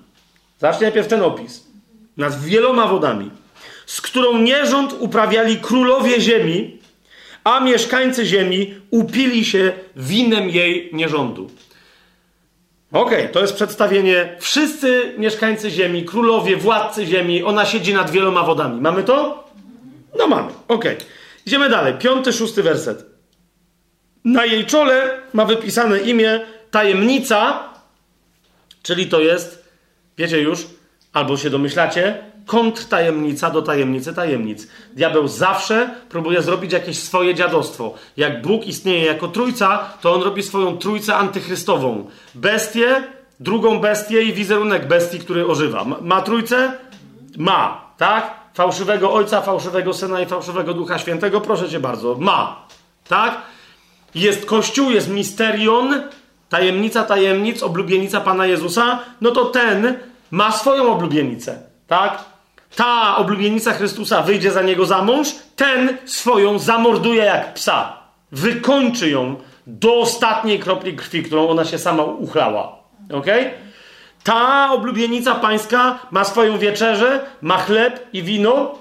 [0.59, 1.63] Zacznij najpierw ten opis.
[2.17, 3.31] Nad wieloma wodami,
[3.85, 6.77] z którą nierząd uprawiali królowie ziemi,
[7.43, 11.49] a mieszkańcy ziemi upili się winem jej nierządu.
[12.93, 14.35] Okej, okay, to jest przedstawienie.
[14.39, 18.81] Wszyscy mieszkańcy ziemi, królowie, władcy ziemi, ona siedzi nad wieloma wodami.
[18.81, 19.43] Mamy to?
[20.17, 20.51] No mamy.
[20.67, 20.95] Okej.
[20.95, 21.07] Okay.
[21.45, 21.93] Idziemy dalej.
[21.93, 23.05] Piąty, szósty werset.
[24.25, 27.69] Na jej czole ma wypisane imię tajemnica,
[28.83, 29.69] czyli to jest,
[30.17, 30.67] wiecie już,
[31.13, 34.67] albo się domyślacie, kontrtajemnica do tajemnicy tajemnic.
[34.93, 37.93] Diabeł zawsze próbuje zrobić jakieś swoje dziadostwo.
[38.17, 42.07] Jak Bóg istnieje jako trójca, to on robi swoją trójcę antychrystową.
[42.35, 43.03] Bestię,
[43.39, 45.85] drugą bestię i wizerunek bestii, który ożywa.
[46.01, 46.77] Ma, trójcę?
[47.37, 48.33] Ma, tak?
[48.53, 51.41] Fałszywego ojca, fałszywego syna i fałszywego ducha świętego?
[51.41, 52.15] Proszę cię bardzo.
[52.19, 52.67] Ma,
[53.07, 53.41] tak?
[54.15, 56.03] Jest Kościół, jest misterion,
[56.49, 58.99] tajemnica tajemnic, oblubienica Pana Jezusa.
[59.21, 59.97] No to ten
[60.31, 62.32] ma swoją oblubienicę, tak?
[62.75, 67.97] Ta oblubienica Chrystusa wyjdzie za niego za mąż, ten swoją zamorduje jak psa.
[68.31, 69.35] Wykończy ją
[69.67, 72.75] do ostatniej kropli krwi, którą ona się sama uchlała.
[73.13, 73.25] Ok?
[74.23, 78.75] Ta oblubienica pańska ma swoją wieczerzę, ma chleb i wino,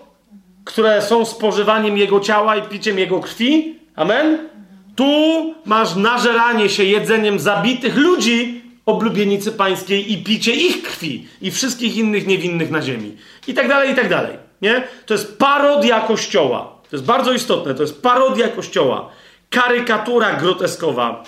[0.64, 3.78] które są spożywaniem jego ciała i piciem jego krwi.
[3.96, 4.48] Amen?
[4.96, 11.96] Tu masz nażeranie się jedzeniem zabitych ludzi, oblubienicy pańskiej i picie ich krwi i wszystkich
[11.96, 13.16] innych niewinnych na ziemi.
[13.46, 14.36] I tak dalej, i tak dalej.
[14.62, 14.88] Nie?
[15.06, 16.72] To jest parodia kościoła.
[16.90, 17.74] To jest bardzo istotne.
[17.74, 19.08] To jest parodia kościoła.
[19.50, 21.24] Karykatura groteskowa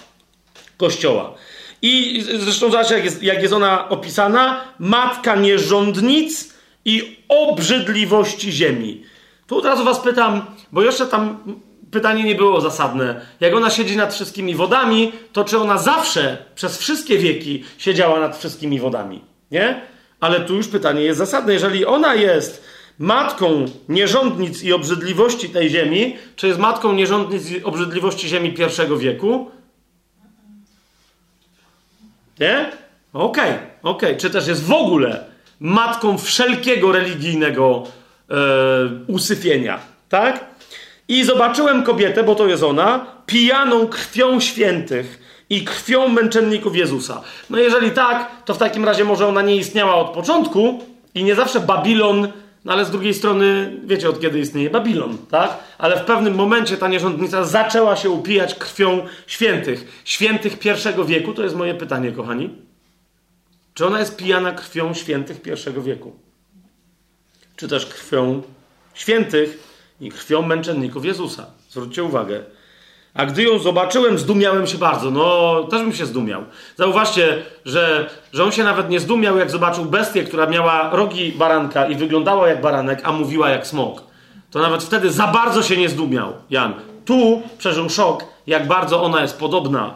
[0.76, 1.34] kościoła.
[1.82, 4.60] I zresztą zobaczcie, jak jest, jak jest ona opisana.
[4.78, 9.04] Matka nierządnic i obrzydliwości ziemi.
[9.46, 11.38] Tu od razu was pytam, bo jeszcze tam
[11.90, 13.20] pytanie nie było zasadne.
[13.40, 18.38] Jak ona siedzi nad wszystkimi wodami, to czy ona zawsze, przez wszystkie wieki, siedziała nad
[18.38, 19.20] wszystkimi wodami?
[19.50, 19.93] Nie?
[20.24, 21.52] Ale tu już pytanie jest zasadne.
[21.52, 22.64] Jeżeli ona jest
[22.98, 29.50] matką nierządnic i obrzydliwości tej ziemi, czy jest matką nierządnic i obrzydliwości ziemi pierwszego wieku?
[32.40, 32.72] Nie?
[33.12, 34.08] Okej, okay, okej.
[34.08, 34.16] Okay.
[34.16, 35.24] Czy też jest w ogóle
[35.60, 37.82] matką wszelkiego religijnego
[38.30, 38.34] e,
[39.06, 39.78] usypienia?
[40.08, 40.44] Tak?
[41.08, 45.18] I zobaczyłem kobietę, bo to jest ona, pijaną krwią świętych
[45.50, 47.22] i krwią męczenników Jezusa.
[47.50, 51.34] No jeżeli tak, to w takim razie może ona nie istniała od początku i nie
[51.34, 52.28] zawsze Babilon,
[52.64, 55.58] no ale z drugiej strony wiecie od kiedy istnieje Babilon, tak?
[55.78, 60.02] Ale w pewnym momencie ta nierządnica zaczęła się upijać krwią świętych.
[60.04, 62.50] Świętych pierwszego wieku, to jest moje pytanie, kochani.
[63.74, 66.12] Czy ona jest pijana krwią świętych pierwszego wieku?
[67.56, 68.42] Czy też krwią
[68.94, 69.58] świętych
[70.00, 71.46] i krwią męczenników Jezusa.
[71.70, 72.42] Zwróćcie uwagę.
[73.14, 75.10] A gdy ją zobaczyłem, zdumiałem się bardzo.
[75.10, 76.44] No, też bym się zdumiał.
[76.76, 81.86] Zauważcie, że, że on się nawet nie zdumiał, jak zobaczył bestię, która miała rogi baranka
[81.86, 84.02] i wyglądała jak baranek, a mówiła jak smok.
[84.50, 86.74] To nawet wtedy za bardzo się nie zdumiał, Jan.
[87.04, 89.94] Tu przeżył szok, jak bardzo ona jest podobna.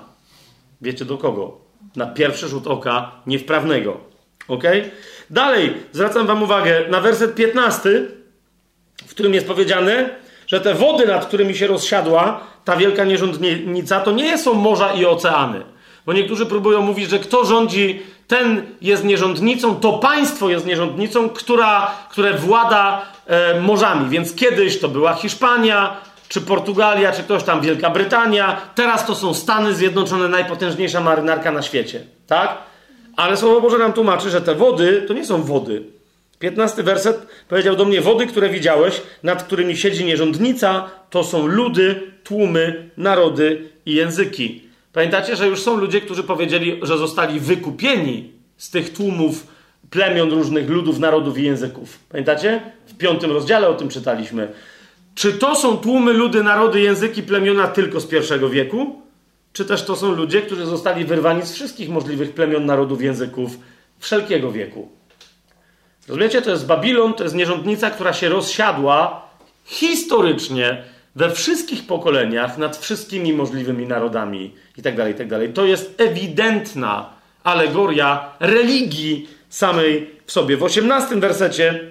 [0.81, 1.59] Wiecie do kogo?
[1.97, 3.97] Na pierwszy rzut oka niewprawnego.
[4.49, 4.65] Ok?
[5.31, 8.19] Dalej, zwracam Wam uwagę na werset 15
[9.07, 10.11] w którym jest powiedziane,
[10.49, 15.05] że te wody, nad którymi się rozsiadła ta wielka nierządnica, to nie są morza i
[15.05, 15.63] oceany.
[16.07, 21.91] Bo niektórzy próbują mówić, że kto rządzi, ten jest nierządnicą, to państwo jest nierządnicą, która,
[22.11, 24.11] które włada e, morzami.
[24.11, 25.97] Więc kiedyś to była Hiszpania,
[26.29, 28.61] czy Portugalia, czy ktoś tam, Wielka Brytania.
[28.75, 32.01] Teraz to są Stany Zjednoczone, najpotężniejsza marynarka na świecie.
[32.27, 32.59] Tak?
[33.17, 35.98] Ale Słowo Boże nam tłumaczy, że te wody to nie są wody.
[36.39, 42.13] 15 werset powiedział do mnie: Wody, które widziałeś, nad którymi siedzi nierządnica, to są ludy,
[42.25, 44.63] tłumy, narody i języki.
[44.93, 49.47] Pamiętacie, że już są ludzie, którzy powiedzieli, że zostali wykupieni z tych tłumów
[49.91, 51.99] plemion różnych ludów, narodów i języków.
[52.09, 52.61] Pamiętacie?
[52.87, 54.53] W piątym rozdziale o tym czytaliśmy.
[55.15, 59.03] Czy to są tłumy, ludy, narody, języki, plemiona tylko z pierwszego wieku?
[59.53, 63.59] Czy też to są ludzie, którzy zostali wyrwani z wszystkich możliwych plemion, narodów, języków
[63.99, 64.98] wszelkiego wieku?
[66.09, 66.43] Rozumiecie?
[66.43, 69.29] To jest Babilon, to jest nierządnica, która się rozsiadła
[69.65, 70.85] historycznie
[71.17, 75.47] we wszystkich pokoleniach nad wszystkimi możliwymi narodami itd., tak itd.
[75.47, 77.11] Tak to jest ewidentna
[77.45, 80.57] alegoria religii samej w sobie.
[80.57, 81.91] W osiemnastym wersecie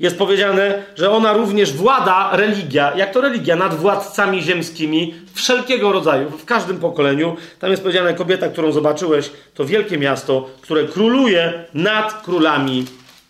[0.00, 6.30] jest powiedziane, że ona również włada, religia, jak to religia, nad władcami ziemskimi wszelkiego rodzaju,
[6.30, 7.36] w każdym pokoleniu.
[7.58, 12.84] Tam jest powiedziane, kobieta, którą zobaczyłeś, to wielkie miasto, które króluje nad królami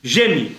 [0.04, 0.50] ziemi.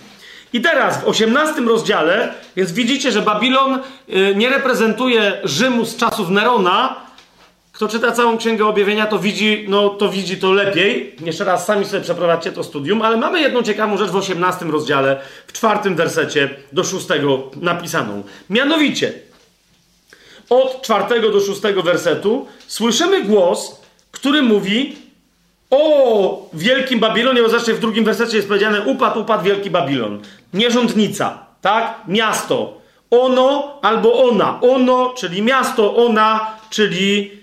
[0.52, 3.74] I teraz w 18 rozdziale, więc widzicie, że Babilon
[4.08, 6.96] y, nie reprezentuje Rzymu z czasów Nerona,
[7.72, 11.16] kto czyta całą Księgę Objawienia, to widzi, no, to widzi to lepiej.
[11.24, 15.20] Jeszcze raz sami sobie przeprowadźcie to studium, ale mamy jedną ciekawą rzecz w 18 rozdziale,
[15.46, 18.22] w czwartym wersecie do szóstego napisaną.
[18.50, 19.12] Mianowicie,
[20.50, 24.96] od czwartego do szóstego wersetu słyszymy głos, który mówi
[25.70, 30.20] o wielkim Babilonie, bo zawsze w drugim wersecie jest powiedziane upadł, upadł wielki Babilon.
[30.54, 32.00] Nierządnica, tak?
[32.08, 32.80] Miasto.
[33.10, 34.60] Ono albo ona.
[34.60, 37.41] Ono, czyli miasto, ona, czyli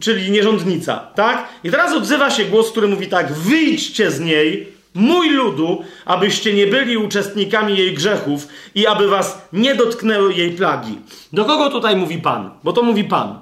[0.00, 1.48] czyli nierządnica, tak?
[1.64, 6.66] I teraz odzywa się głos, który mówi tak: wyjdźcie z niej, mój ludu, abyście nie
[6.66, 10.98] byli uczestnikami jej grzechów i aby was nie dotknęły jej plagi.
[11.32, 12.50] Do kogo tutaj mówi Pan?
[12.64, 13.38] Bo to mówi Pan.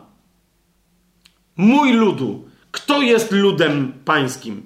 [1.56, 2.44] Mój ludu.
[2.70, 4.62] Kto jest ludem pańskim?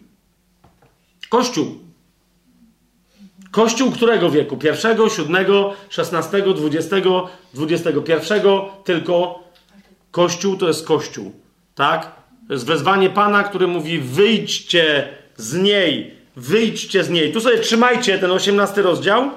[1.29, 1.79] Kościół.
[3.51, 4.57] Kościół którego wieku?
[4.57, 9.44] Pierwszego, siódmego, szesnastego, dwudziestego, dwudziestego pierwszego, tylko
[10.15, 11.33] Kościół to jest Kościół,
[11.75, 12.13] tak?
[12.47, 17.33] To jest wezwanie Pana, który mówi: wyjdźcie z niej, wyjdźcie z niej.
[17.33, 19.31] Tu sobie trzymajcie ten 18 rozdział,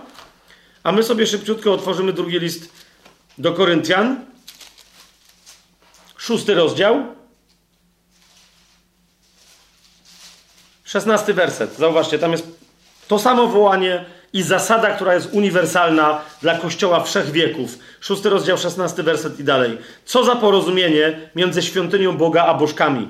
[0.84, 2.72] a my sobie szybciutko otworzymy drugi list
[3.38, 4.26] do Koryntian.
[6.18, 7.06] Szósty rozdział.
[10.84, 11.78] Szesnasty werset.
[11.78, 12.48] Zauważcie, tam jest
[13.08, 17.78] to samo wołanie i zasada, która jest uniwersalna dla Kościoła wszechwieków.
[18.00, 19.78] Szósty rozdział, szesnasty werset i dalej.
[20.06, 23.08] Co za porozumienie między świątynią Boga a bożkami.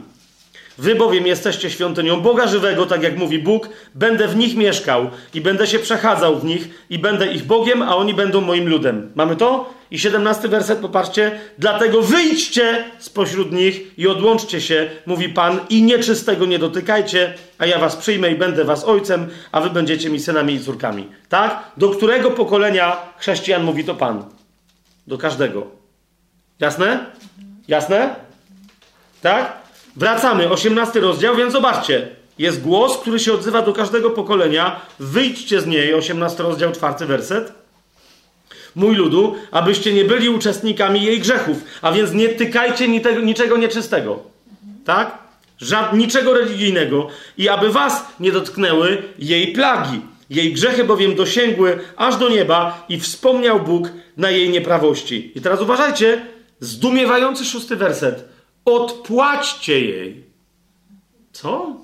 [0.78, 5.42] Wy bowiem jesteście świątynią Boga żywego, tak jak mówi Bóg, będę w nich mieszkał i
[5.42, 9.12] będę się przechadzał w nich i będę ich Bogiem, a oni będą moim ludem.
[9.16, 9.74] Mamy to?
[9.92, 11.40] I siedemnasty werset, popatrzcie.
[11.58, 17.80] Dlatego wyjdźcie spośród nich i odłączcie się, mówi Pan, i nieczystego nie dotykajcie, a ja
[17.80, 21.08] was przyjmę i będę was ojcem, a wy będziecie mi synami i córkami.
[21.30, 21.64] Tak?
[21.78, 24.26] Do którego pokolenia chrześcijan mówi to Pan?
[25.08, 25.68] Do każdego.
[26.60, 27.06] Jasne?
[27.68, 28.16] Jasne?
[29.22, 29.67] Tak?
[29.98, 32.08] Wracamy, 18 rozdział, więc zobaczcie.
[32.40, 34.82] Jest głos, który się odzywa do każdego pokolenia.
[35.00, 37.54] Wyjdźcie z niej, 18 rozdział, czwarty werset.
[38.76, 42.88] Mój ludu, abyście nie byli uczestnikami jej grzechów, a więc nie tykajcie
[43.24, 44.20] niczego nieczystego.
[44.86, 45.18] Tak?
[45.60, 47.08] Żad, niczego religijnego.
[47.38, 50.02] I aby was nie dotknęły jej plagi.
[50.30, 55.32] Jej grzechy bowiem dosięgły aż do nieba i wspomniał Bóg na jej nieprawości.
[55.36, 56.26] I teraz uważajcie,
[56.60, 58.37] zdumiewający szósty werset
[58.68, 60.24] odpłaćcie jej.
[61.32, 61.76] Co?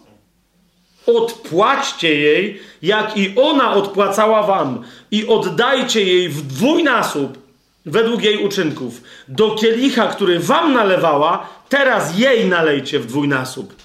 [1.06, 7.38] Odpłaćcie jej, jak i ona odpłacała wam, i oddajcie jej w dwójnasób
[7.86, 9.02] według jej uczynków.
[9.28, 13.76] Do kielicha, który wam nalewała, teraz jej nalejcie w dwójnasób.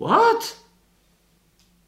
[0.00, 0.56] What?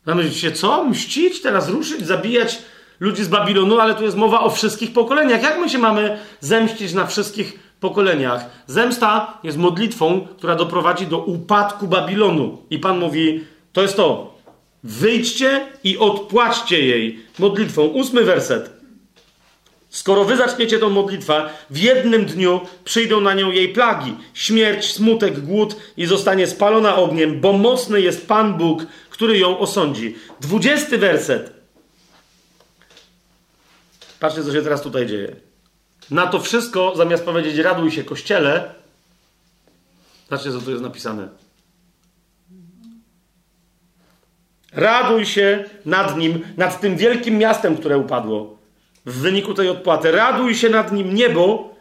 [0.07, 0.85] Zamienicie co?
[0.85, 2.59] Mścić, teraz ruszyć, zabijać
[3.01, 5.43] ludzi z Babilonu, ale tu jest mowa o wszystkich pokoleniach.
[5.43, 8.51] Jak my się mamy zemścić na wszystkich pokoleniach.
[8.67, 12.59] Zemsta jest modlitwą, która doprowadzi do upadku Babilonu.
[12.71, 14.39] I Pan mówi: To jest to.
[14.85, 17.83] Wyjdźcie i odpłaćcie jej modlitwą.
[17.83, 18.81] Ósmy werset.
[19.91, 25.41] Skoro wy zaczniecie tą modlitwę, w jednym dniu przyjdą na nią jej plagi: śmierć, smutek,
[25.41, 30.15] głód i zostanie spalona ogniem, bo mocny jest Pan Bóg, który ją osądzi.
[30.41, 31.53] Dwudziesty werset.
[34.21, 35.50] Patrzcie, co się teraz tutaj dzieje.
[36.11, 38.75] Na to wszystko, zamiast powiedzieć raduj się kościele,
[40.29, 41.29] zobaczcie, co tu jest napisane.
[44.73, 48.59] Raduj się nad nim, nad tym wielkim miastem, które upadło
[49.07, 50.11] w wyniku tej odpłaty.
[50.11, 51.75] Raduj się nad nim niebo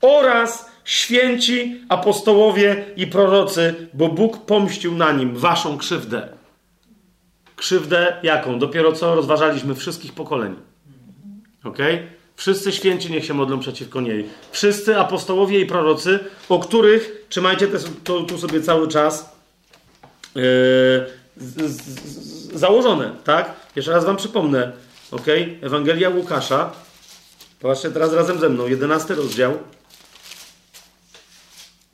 [0.00, 6.28] oraz święci apostołowie i prorocy, bo Bóg pomścił na nim waszą krzywdę.
[7.56, 8.58] Krzywdę jaką?
[8.58, 10.56] Dopiero co rozważaliśmy wszystkich pokoleń.
[11.64, 11.78] Ok?
[12.38, 14.28] Wszyscy święci niech się modlą przeciwko niej.
[14.50, 16.18] Wszyscy apostołowie i prorocy,
[16.48, 17.68] o których, trzymajcie
[18.04, 19.36] to, tu sobie cały czas
[20.34, 20.42] yy,
[21.36, 23.52] z, z, założone, tak?
[23.76, 24.72] Jeszcze raz wam przypomnę,
[25.10, 25.26] ok?
[25.62, 26.72] Ewangelia Łukasza.
[27.60, 29.58] Patrzcie teraz razem ze mną, 11 rozdział,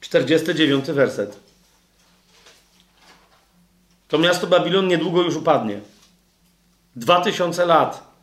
[0.01, 1.37] 49 werset.
[4.09, 5.81] To miasto Babilon niedługo już upadnie.
[6.97, 8.14] Dwa tysiące lat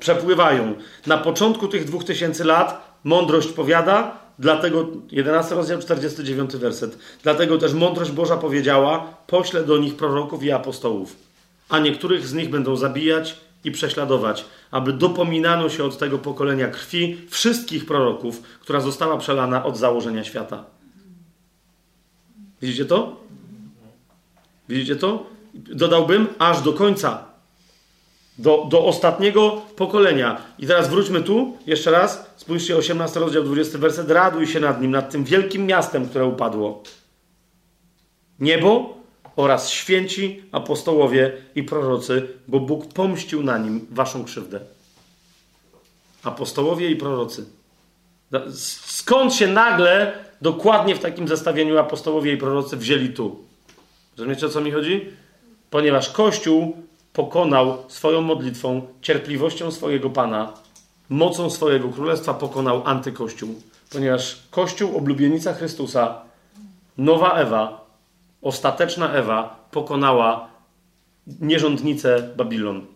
[0.00, 0.74] przepływają.
[1.06, 6.98] Na początku tych dwóch tysięcy lat mądrość powiada, dlatego 11 rozdział 49 werset.
[7.22, 11.16] Dlatego też mądrość Boża powiedziała: pośle do nich proroków i apostołów,
[11.68, 17.20] a niektórych z nich będą zabijać i prześladować, aby dopominano się od tego pokolenia krwi
[17.30, 20.64] wszystkich proroków, która została przelana od założenia świata.
[22.62, 23.16] Widzicie to?
[24.68, 25.26] Widzicie to?
[25.54, 27.29] Dodałbym aż do końca
[28.38, 30.42] do, do ostatniego pokolenia.
[30.58, 32.30] I teraz wróćmy tu, jeszcze raz.
[32.36, 34.10] Spójrzcie, 18 rozdział, 20 werset.
[34.10, 36.82] Raduj się nad nim, nad tym wielkim miastem, które upadło.
[38.40, 39.00] Niebo
[39.36, 44.60] oraz święci, apostołowie i prorocy, bo Bóg pomścił na nim waszą krzywdę.
[46.22, 47.46] Apostołowie i prorocy.
[48.84, 53.44] Skąd się nagle, dokładnie w takim zestawieniu apostołowie i prorocy wzięli tu?
[54.16, 55.06] Rozumiecie, o co mi chodzi?
[55.70, 56.76] Ponieważ Kościół
[57.12, 60.52] pokonał swoją modlitwą, cierpliwością swojego Pana,
[61.08, 63.62] mocą swojego królestwa pokonał antykościół.
[63.92, 66.22] Ponieważ Kościół, oblubienica Chrystusa,
[66.98, 67.86] nowa Ewa,
[68.42, 70.48] ostateczna Ewa pokonała
[71.40, 72.86] nierządnicę Babilon.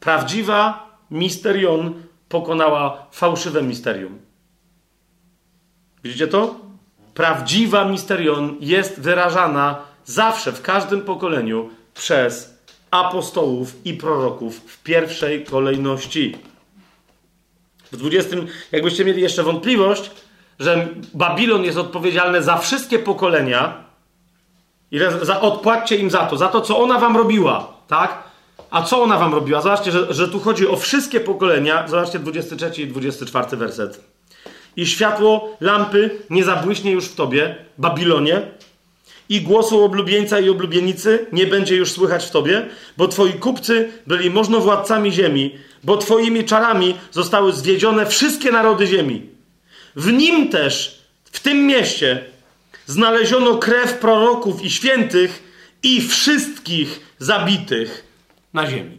[0.00, 1.94] Prawdziwa misterion
[2.28, 4.18] pokonała fałszywe misterium.
[6.04, 6.54] Widzicie to?
[7.14, 12.51] Prawdziwa misterion jest wyrażana zawsze, w każdym pokoleniu przez
[12.92, 16.36] apostołów i proroków w pierwszej kolejności.
[17.92, 18.36] W 20,
[18.72, 20.10] jakbyście mieli jeszcze wątpliwość,
[20.58, 23.84] że Babilon jest odpowiedzialny za wszystkie pokolenia
[24.90, 28.22] i za, odpłaccie im za to, za to, co ona wam robiła, tak?
[28.70, 29.60] A co ona wam robiła?
[29.60, 31.88] Zobaczcie, że, że tu chodzi o wszystkie pokolenia.
[31.88, 34.00] Zobaczcie 23 i 24 werset.
[34.76, 38.42] I światło lampy nie zabłyśnie już w tobie, Babilonie,
[39.28, 44.30] i głosu oblubieńca i oblubienicy nie będzie już słychać w tobie, bo twoi kupcy byli
[44.30, 49.26] możnowładcami ziemi, bo twoimi czarami zostały zwiedzione wszystkie narody ziemi.
[49.96, 52.24] W nim też, w tym mieście,
[52.86, 55.42] znaleziono krew proroków i świętych
[55.82, 58.04] i wszystkich zabitych
[58.54, 58.98] na ziemi.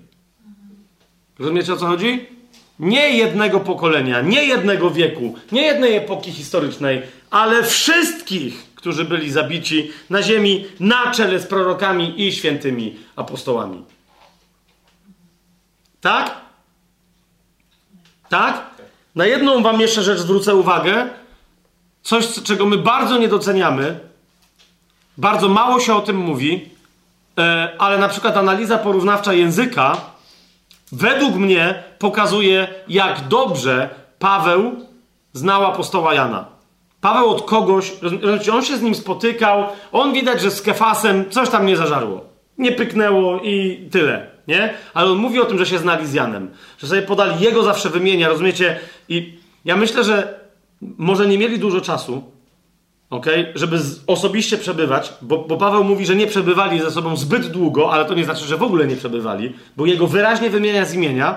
[1.39, 2.25] Rozumiecie o co chodzi?
[2.79, 9.91] Nie jednego pokolenia, nie jednego wieku, nie jednej epoki historycznej, ale wszystkich, którzy byli zabici
[10.09, 13.83] na ziemi na czele z prorokami i świętymi apostołami.
[16.01, 16.35] Tak?
[18.29, 18.69] Tak?
[19.15, 21.09] Na jedną wam jeszcze rzecz zwrócę uwagę.
[22.01, 23.99] Coś, czego my bardzo nie doceniamy.
[25.17, 26.69] Bardzo mało się o tym mówi,
[27.37, 29.97] e, ale na przykład analiza porównawcza języka
[30.91, 33.89] według mnie pokazuje, jak dobrze
[34.19, 34.85] Paweł
[35.33, 36.52] znał apostoła Jana.
[37.03, 37.91] Paweł od kogoś,
[38.53, 42.25] on się z nim spotykał, on widać, że z Kefasem coś tam nie zażarło.
[42.57, 44.73] Nie pyknęło i tyle, nie?
[44.93, 46.51] Ale on mówi o tym, że się znali z Janem.
[46.77, 48.79] Że sobie podali, jego zawsze wymienia, rozumiecie?
[49.09, 50.39] I ja myślę, że
[50.81, 52.23] może nie mieli dużo czasu,
[53.09, 53.51] okay?
[53.55, 58.05] żeby osobiście przebywać, bo, bo Paweł mówi, że nie przebywali ze sobą zbyt długo, ale
[58.05, 61.35] to nie znaczy, że w ogóle nie przebywali, bo jego wyraźnie wymienia z imienia.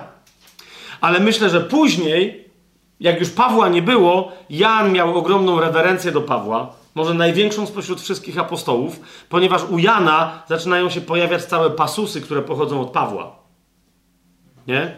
[1.00, 2.45] Ale myślę, że później
[3.00, 8.38] jak już Pawła nie było, Jan miał ogromną rewerencję do Pawła, może największą spośród wszystkich
[8.38, 13.36] apostołów, ponieważ u Jana zaczynają się pojawiać całe pasusy, które pochodzą od Pawła.
[14.66, 14.96] Nie?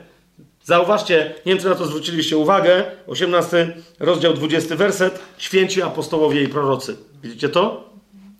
[0.65, 6.49] Zauważcie, nie wiem czy na to zwróciliście uwagę, 18 rozdział 20 werset, święci apostołowie i
[6.49, 6.97] prorocy.
[7.23, 7.91] Widzicie to?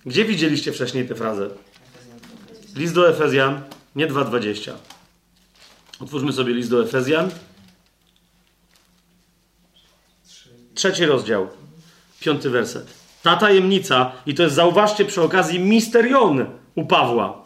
[0.07, 1.51] Gdzie widzieliście wcześniej tę frazę?
[2.77, 3.61] List do Efezjan,
[3.97, 4.73] nie 2,20.
[6.01, 7.31] Otwórzmy sobie list do Efezjan.
[10.79, 11.47] Trzeci rozdział,
[12.21, 12.87] piąty werset.
[13.23, 17.45] Ta tajemnica, i to jest, zauważcie przy okazji, misterion u Pawła.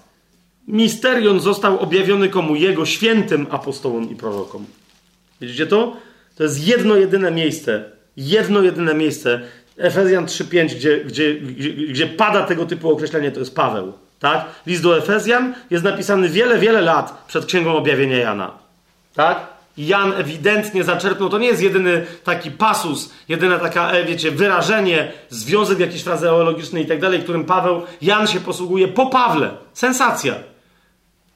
[0.68, 2.56] Misterion został objawiony komu?
[2.56, 4.66] Jego świętym apostołom i prorokom.
[5.40, 5.96] Widzicie to?
[6.36, 7.84] To jest jedno, jedyne miejsce.
[8.16, 9.40] Jedno, jedyne miejsce.
[9.78, 11.34] Efezjan 3.5, gdzie, gdzie,
[11.88, 13.92] gdzie, pada tego typu określenie, to jest Paweł.
[14.18, 14.44] Tak?
[14.66, 18.50] List do Efezjan jest napisany wiele, wiele lat przed Księgą Objawienia Jana.
[19.14, 19.51] Tak?
[19.76, 25.78] Jan ewidentnie zaczerpnął, to nie jest jedyny taki pasus, jedyne taka, e, wiecie, wyrażenie, związek
[25.78, 29.51] jakiś frazeologiczny i tak dalej, którym Paweł, Jan się posługuje po Pawle.
[29.73, 30.34] Sensacja.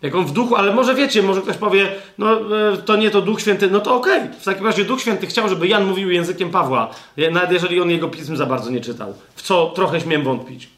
[0.02, 3.22] Jak on w duchu, ale może wiecie, może ktoś powie, no e, to nie to
[3.22, 4.22] Duch Święty, no to okej.
[4.22, 4.40] Okay.
[4.40, 6.90] W takim razie Duch Święty chciał, żeby Jan mówił językiem Pawła,
[7.32, 9.14] nawet jeżeli on jego pism za bardzo nie czytał.
[9.34, 10.75] W co trochę śmiem wątpić.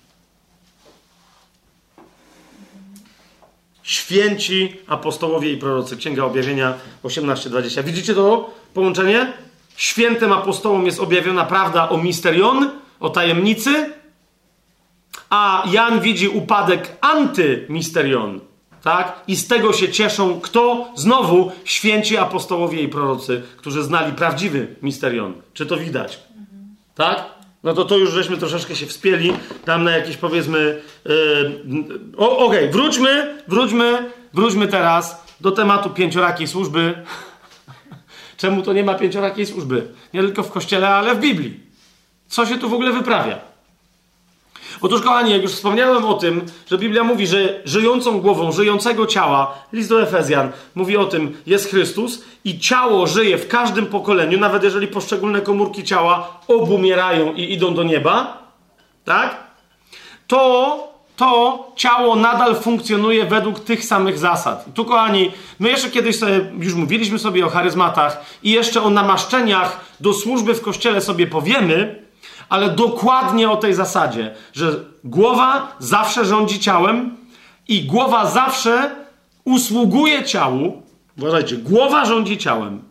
[3.89, 5.97] Święci apostołowie i prorocy.
[5.97, 7.85] Księga Objawienia 18:20.
[7.85, 9.33] Widzicie to połączenie?
[9.77, 13.93] Świętym apostołom jest objawiona prawda o misterion, o tajemnicy,
[15.31, 18.41] a Jan widzi upadek antymisterion.
[18.83, 19.21] Tak?
[19.27, 20.89] I z tego się cieszą kto?
[20.95, 25.35] Znowu święci apostołowie i prorocy, którzy znali prawdziwy misterion.
[25.55, 26.21] Czy to widać?
[26.95, 27.38] Tak?
[27.63, 29.33] No to to już żeśmy troszeczkę się wspięli
[29.65, 30.83] tam na jakieś powiedzmy...
[31.05, 31.63] Yy,
[32.17, 37.05] Okej, okay, wróćmy, wróćmy, wróćmy teraz do tematu pięciorakiej służby.
[38.37, 39.89] Czemu to nie ma pięciorakiej służby?
[40.15, 41.61] Nie tylko w kościele, ale w Biblii.
[42.29, 43.48] Co się tu w ogóle wyprawia?
[44.81, 49.55] Otóż, kochani, jak już wspomniałem o tym, że Biblia mówi, że żyjącą głową, żyjącego ciała,
[49.73, 54.63] list do Efezjan mówi o tym, jest Chrystus i ciało żyje w każdym pokoleniu, nawet
[54.63, 58.43] jeżeli poszczególne komórki ciała obumierają i idą do nieba,
[59.05, 59.37] tak?
[60.27, 60.79] To,
[61.17, 64.69] to ciało nadal funkcjonuje według tych samych zasad.
[64.69, 68.91] I tu, kochani, my jeszcze kiedyś sobie, już mówiliśmy sobie o charyzmatach i jeszcze o
[68.91, 72.08] namaszczeniach do służby w kościele sobie powiemy,
[72.49, 77.17] ale dokładnie o tej zasadzie, że głowa zawsze rządzi ciałem
[77.69, 78.91] i głowa zawsze
[79.45, 80.83] usługuje ciału.
[81.19, 82.83] Uważajcie, głowa rządzi ciałem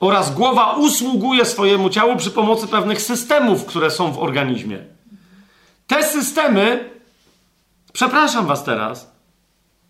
[0.00, 4.78] oraz głowa usługuje swojemu ciału przy pomocy pewnych systemów, które są w organizmie.
[5.86, 6.90] Te systemy,
[7.92, 9.10] przepraszam Was teraz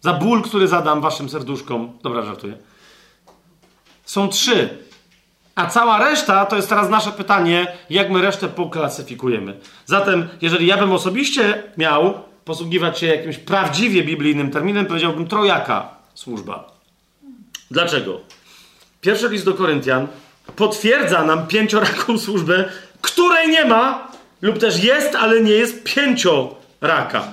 [0.01, 1.99] za ból, który zadam Waszym serduszkom.
[2.03, 2.59] Dobra, żartuję.
[4.05, 4.86] Są trzy.
[5.57, 9.57] A cała reszta to jest teraz nasze pytanie, jak my resztę poklasyfikujemy.
[9.87, 16.73] Zatem, jeżeli ja bym osobiście miał posługiwać się jakimś prawdziwie biblijnym terminem, powiedziałbym trojaka służba.
[17.71, 18.21] Dlaczego?
[19.01, 20.07] Pierwszy list do Koryntian
[20.57, 22.65] potwierdza nam pięcioraką służbę,
[23.01, 24.09] której nie ma,
[24.43, 27.25] lub też jest, ale nie jest pięcioraka.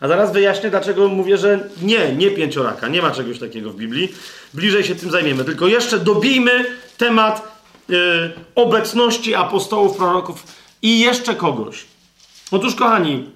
[0.00, 2.88] A zaraz wyjaśnię, dlaczego mówię, że nie, nie pięcioraka.
[2.88, 4.14] Nie ma czegoś takiego w Biblii.
[4.54, 5.44] Bliżej się tym zajmiemy.
[5.44, 6.64] Tylko jeszcze dobijmy
[6.96, 7.57] temat
[8.54, 10.44] obecności apostołów, proroków
[10.82, 11.84] i jeszcze kogoś.
[12.50, 13.30] Otóż, kochani,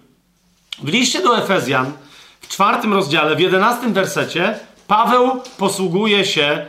[0.83, 1.93] w liście do Efezjan,
[2.41, 6.67] w czwartym rozdziale, w jedenastym wersecie, Paweł posługuje się,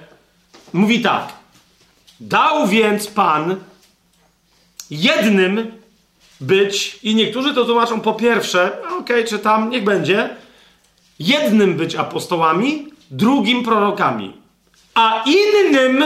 [0.73, 1.33] mówi tak.
[2.19, 3.55] Dał więc Pan
[4.89, 5.71] jednym
[6.41, 10.29] być, i niektórzy to tłumaczą po pierwsze, okej, okay, czy tam, niech będzie,
[11.19, 14.33] jednym być apostołami, drugim prorokami,
[14.93, 16.03] a innym,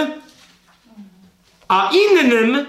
[1.68, 2.66] a innym,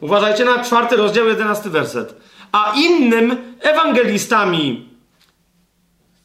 [0.00, 2.14] uważajcie na czwarty rozdział, jedenasty werset,
[2.52, 4.88] a innym ewangelistami,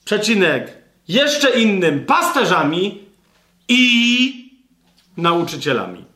[0.05, 3.03] przecinek, jeszcze innym pasterzami
[3.67, 4.51] i
[5.17, 6.06] nauczycielami.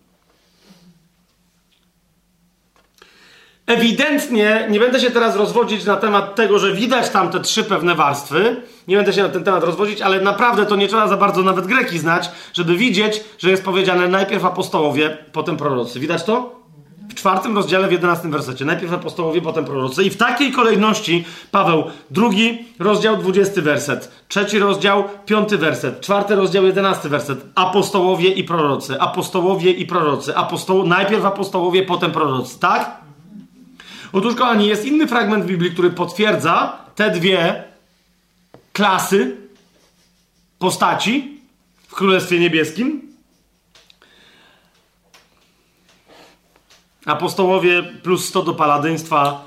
[3.71, 7.95] Ewidentnie nie będę się teraz rozwodzić na temat tego, że widać tam te trzy pewne
[7.95, 8.61] warstwy.
[8.87, 11.67] Nie będę się na ten temat rozwodzić, ale naprawdę to nie trzeba za bardzo nawet
[11.67, 15.99] greki znać, żeby widzieć, że jest powiedziane najpierw apostołowie, potem prorocy.
[15.99, 16.61] Widać to?
[17.09, 18.65] W czwartym rozdziale, w jedenastym wersecie.
[18.65, 20.03] Najpierw apostołowie, potem prorocy.
[20.03, 24.11] I w takiej kolejności Paweł, drugi rozdział, dwudziesty werset.
[24.27, 26.01] Trzeci rozdział, piąty werset.
[26.01, 27.39] Czwarty rozdział, jedenasty werset.
[27.55, 29.01] Apostołowie i prorocy.
[29.01, 30.35] Apostołowie i prorocy.
[30.35, 30.87] Apostoł...
[30.87, 32.59] Najpierw apostołowie, potem prorocy.
[32.59, 33.01] Tak?
[34.13, 37.63] Otóż, kochani, jest inny fragment Biblii, który potwierdza te dwie
[38.73, 39.37] klasy
[40.59, 41.41] postaci
[41.87, 43.01] w Królestwie Niebieskim.
[47.05, 49.45] Apostołowie plus 100 do paladyństwa,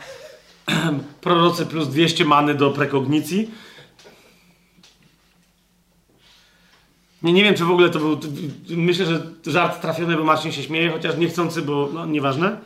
[1.21, 3.51] prorocy plus 200 many do prekognicji.
[7.23, 8.21] Nie, nie wiem, czy w ogóle to był.
[8.69, 12.57] Myślę, że żart trafiony, bo Marcin się śmieje, chociaż niechcący, bo no, nieważne.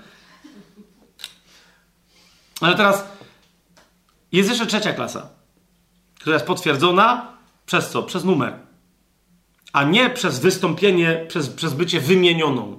[2.61, 3.05] Ale teraz
[4.33, 5.29] jest jeszcze trzecia klasa,
[6.15, 7.33] która jest potwierdzona
[7.67, 8.03] przez co?
[8.03, 8.53] Przez numer.
[9.73, 12.79] A nie przez wystąpienie, przez, przez bycie wymienioną.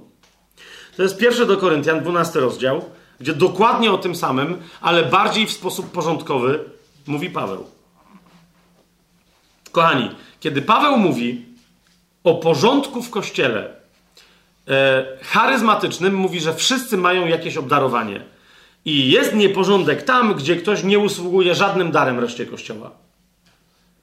[0.96, 2.84] To jest pierwszy do Koryntian, 12 rozdział,
[3.20, 6.64] gdzie dokładnie o tym samym, ale bardziej w sposób porządkowy
[7.06, 7.66] mówi Paweł.
[9.72, 10.10] Kochani,
[10.40, 11.46] kiedy Paweł mówi
[12.24, 13.76] o porządku w kościele
[14.68, 18.24] e, charyzmatycznym, mówi, że wszyscy mają jakieś obdarowanie.
[18.84, 22.90] I jest nieporządek tam, gdzie ktoś nie usługuje żadnym darem reszcie kościoła.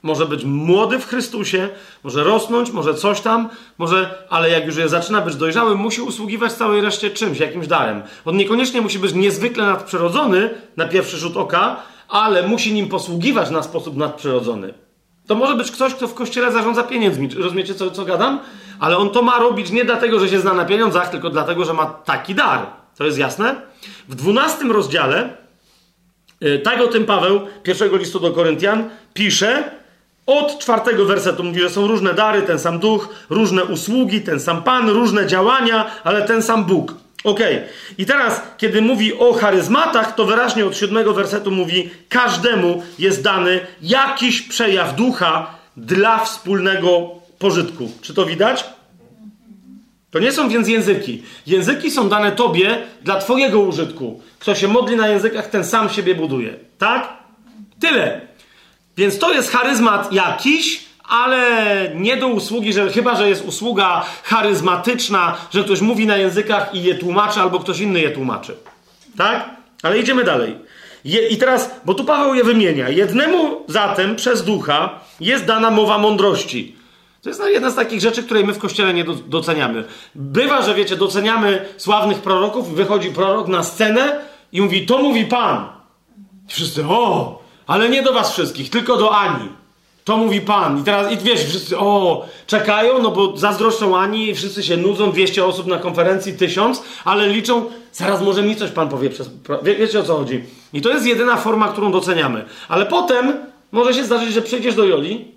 [0.04, 1.70] Może być młody w Chrystusie,
[2.04, 6.82] może rosnąć, może coś tam, może, ale jak już zaczyna być dojrzały, musi usługiwać całej
[6.82, 8.04] reszcie czymś, jakimś darem.
[8.26, 11.76] On niekoniecznie musi być niezwykle nadprzyrodzony na pierwszy rzut oka,
[12.10, 14.74] ale musi nim posługiwać na sposób nadprzyrodzony.
[15.28, 17.30] To może być ktoś, kto w kościele zarządza pieniędzmi.
[17.38, 18.40] Rozumiecie, co, co gadam?
[18.80, 21.74] Ale on to ma robić nie dlatego, że się zna na pieniądzach, tylko dlatego, że
[21.74, 22.66] ma taki dar.
[22.98, 23.56] To jest jasne?
[24.08, 25.30] W dwunastym rozdziale,
[26.44, 29.72] y, tak o tym Paweł, pierwszego listu do Koryntian, pisze,
[30.26, 34.64] od czwartego wersetu mówi, że są różne dary, ten sam duch, różne usługi, ten sam
[34.64, 36.94] Pan, różne działania, ale ten sam Bóg.
[37.24, 37.40] Ok.
[37.98, 43.60] I teraz, kiedy mówi o charyzmatach, to wyraźnie od siódmego wersetu mówi, każdemu jest dany
[43.82, 47.10] jakiś przejaw ducha dla wspólnego
[47.40, 47.92] pożytku.
[48.02, 48.66] Czy to widać?
[50.12, 51.24] To nie są więc języki.
[51.48, 54.22] Języki są dane tobie dla twojego użytku.
[54.40, 56.54] Kto się modli na językach, ten sam siebie buduje.
[56.78, 57.14] Tak?
[57.80, 58.22] Tyle.
[58.98, 61.52] Więc to jest charyzmat jakiś, ale
[61.96, 66.84] nie do usługi, że chyba, że jest usługa charyzmatyczna, że ktoś mówi na językach i
[66.84, 68.58] je tłumaczy, albo ktoś inny je tłumaczy.
[69.18, 69.50] Tak?
[69.84, 70.56] Ale idziemy dalej.
[71.06, 72.90] Je, I teraz, bo tu Paweł je wymienia.
[72.90, 76.77] Jednemu zatem przez ducha jest dana mowa mądrości.
[77.28, 79.84] To jest jedna z takich rzeczy, której my w kościele nie doceniamy.
[80.16, 84.20] Bywa, że wiecie, doceniamy sławnych proroków, wychodzi prorok na scenę
[84.52, 85.66] i mówi: To mówi Pan.
[86.50, 89.50] I wszyscy, o, ale nie do was wszystkich, tylko do Ani.
[90.04, 90.80] To mówi Pan.
[90.80, 95.46] I teraz, i wiesz, wszyscy, o, czekają, no bo zazdroszczą Ani, wszyscy się nudzą, 200
[95.46, 99.10] osób na konferencji, 1000, ale liczą, zaraz może mi coś Pan powie.
[99.10, 99.30] Przez,
[99.64, 100.44] wie, wiecie o co chodzi.
[100.74, 102.46] I to jest jedyna forma, którą doceniamy.
[102.68, 103.34] Ale potem
[103.72, 105.37] może się zdarzyć, że przejdziesz do Joli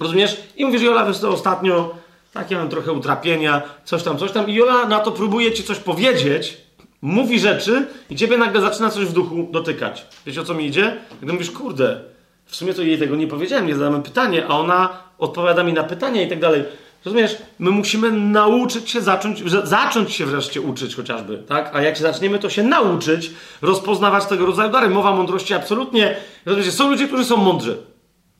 [0.00, 0.36] Rozumiesz?
[0.56, 1.94] I mówisz, Jola, wiesz to ostatnio
[2.32, 4.48] takie mam trochę utrapienia, coś tam, coś tam.
[4.48, 6.56] I Jola na to próbuje ci coś powiedzieć,
[7.02, 10.06] mówi rzeczy i ciebie nagle zaczyna coś w duchu dotykać.
[10.26, 10.96] Wiesz o co mi idzie?
[11.22, 12.00] Gdy mówisz, kurde,
[12.46, 15.84] w sumie to jej tego nie powiedziałem, nie zadałem pytanie, a ona odpowiada mi na
[15.84, 16.64] pytania i tak dalej.
[17.04, 17.36] Rozumiesz?
[17.58, 21.70] My musimy nauczyć się zacząć, zacząć się wreszcie uczyć chociażby, tak?
[21.76, 23.30] A jak się zaczniemy to się nauczyć,
[23.62, 24.88] rozpoznawać tego rodzaju dary.
[24.88, 26.16] Mowa mądrości absolutnie.
[26.46, 26.72] Rozumiecie?
[26.72, 27.78] Są ludzie, którzy są mądrzy.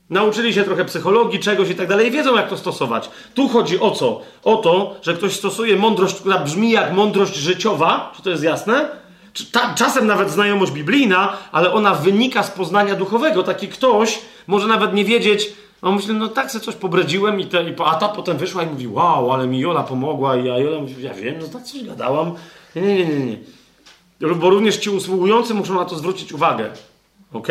[0.09, 3.09] Nauczyli się trochę psychologii, czegoś i tak dalej, i wiedzą, jak to stosować.
[3.33, 4.21] Tu chodzi o co?
[4.43, 8.89] O to, że ktoś stosuje mądrość, która brzmi jak mądrość życiowa, czy to jest jasne?
[9.51, 13.43] ta, czasem nawet znajomość biblijna, ale ona wynika z poznania duchowego.
[13.43, 17.69] Taki ktoś może nawet nie wiedzieć, on myśli, no tak sobie coś pobredziłem i, te,
[17.69, 21.03] i a ta potem wyszła i mówi, wow, ale mi Jola pomogła i Jola mówi,
[21.03, 22.33] ja wiem, no tak coś gadałam.
[22.75, 23.37] Nie, nie, nie, nie.
[24.35, 26.69] Bo również ci usługujący muszą na to zwrócić uwagę.
[27.33, 27.47] Ok?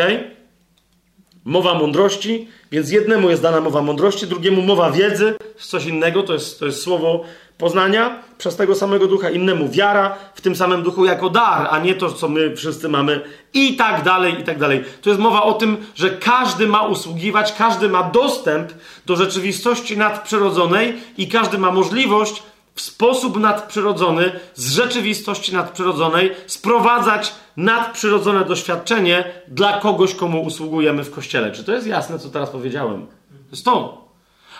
[1.45, 6.59] Mowa mądrości, więc jednemu jest dana mowa mądrości, drugiemu mowa wiedzy, coś innego, to jest,
[6.59, 7.23] to jest słowo
[7.57, 11.95] poznania przez tego samego ducha, innemu wiara w tym samym duchu jako dar, a nie
[11.95, 13.21] to, co my wszyscy mamy
[13.53, 14.83] i tak dalej, i tak dalej.
[15.01, 18.73] To jest mowa o tym, że każdy ma usługiwać, każdy ma dostęp
[19.05, 22.43] do rzeczywistości nadprzyrodzonej i każdy ma możliwość
[22.75, 31.51] w sposób nadprzyrodzony z rzeczywistości nadprzyrodzonej sprowadzać nadprzyrodzone doświadczenie dla kogoś, komu usługujemy w kościele.
[31.51, 33.07] Czy to jest jasne, co teraz powiedziałem?
[33.29, 34.05] To jest to.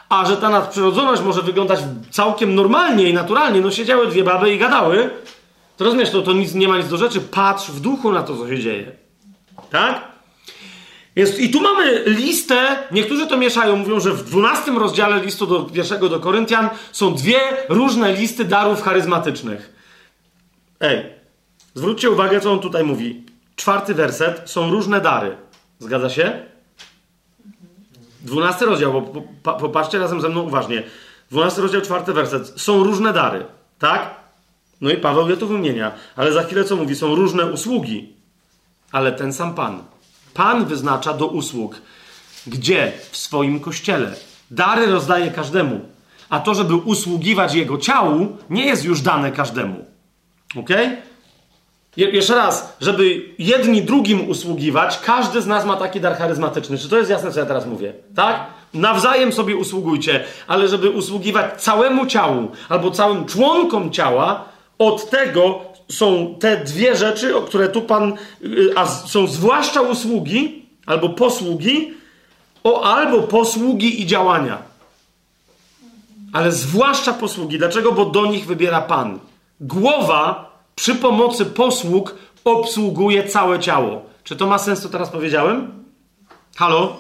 [0.10, 1.80] A że ta nadprzyrodzoność może wyglądać
[2.12, 5.10] całkiem normalnie i naturalnie, no siedziały dwie baby i gadały,
[5.78, 7.22] to rozumiesz, to, to nic, nie ma nic do rzeczy.
[7.22, 8.92] Patrz w duchu na to, co się dzieje.
[9.70, 10.15] Tak?
[11.16, 15.64] Jest, I tu mamy listę, niektórzy to mieszają, mówią, że w 12 rozdziale listu do
[15.64, 19.74] pierwszego do Koryntian są dwie różne listy darów charyzmatycznych.
[20.80, 21.06] Ej,
[21.74, 23.24] zwróćcie uwagę, co on tutaj mówi.
[23.56, 25.38] Czwarty werset, są różne dary.
[25.80, 26.46] Zgadza się?
[28.22, 30.84] 12 rozdział, bo popatrzcie razem ze mną uważnie.
[31.32, 32.54] 12 rozdział, czwarty werset.
[32.62, 33.46] Są różne dary,
[33.80, 34.16] tak?
[34.82, 35.92] No i Paweł je tu wymienia.
[36.16, 36.96] Ale za chwilę co mówi?
[36.96, 38.14] Są różne usługi,
[38.92, 39.84] ale ten sam Pan.
[40.36, 41.82] Pan wyznacza do usług.
[42.48, 42.92] Gdzie?
[43.12, 44.14] W swoim kościele.
[44.52, 45.80] Dary rozdaje każdemu.
[46.30, 49.86] A to, żeby usługiwać jego ciału, nie jest już dane każdemu.
[50.60, 50.70] Ok?
[51.98, 56.78] Je jeszcze raz, żeby jedni drugim usługiwać, każdy z nas ma taki dar charyzmatyczny.
[56.78, 57.94] Czy to jest jasne, co ja teraz mówię?
[58.16, 58.48] Tak?
[58.74, 64.46] Nawzajem sobie usługujcie, ale żeby usługiwać całemu ciału albo całym członkom ciała,
[64.78, 71.10] od tego są te dwie rzeczy, które tu Pan, y, a są zwłaszcza usługi, albo
[71.10, 71.94] posługi,
[72.64, 74.58] o, albo posługi i działania.
[76.34, 77.58] Ale zwłaszcza posługi.
[77.58, 77.92] Dlaczego?
[77.92, 79.20] Bo do nich wybiera Pan.
[79.60, 84.06] Głowa przy pomocy posług obsługuje całe ciało.
[84.24, 85.84] Czy to ma sens, co teraz powiedziałem?
[86.56, 86.98] Halo?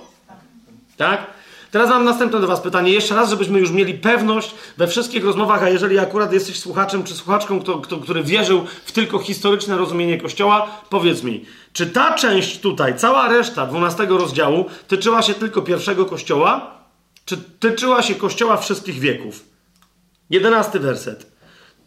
[0.98, 1.35] Tak?
[1.76, 2.92] Teraz mam następne do Was pytanie.
[2.92, 7.14] Jeszcze raz, żebyśmy już mieli pewność we wszystkich rozmowach, a jeżeli akurat jesteś słuchaczem czy
[7.14, 12.60] słuchaczką, kto, kto, który wierzył w tylko historyczne rozumienie Kościoła, powiedz mi, czy ta część
[12.60, 16.72] tutaj, cała reszta 12 rozdziału, tyczyła się tylko pierwszego Kościoła,
[17.26, 19.44] czy tyczyła się Kościoła wszystkich wieków?
[20.30, 21.32] Jedenasty werset.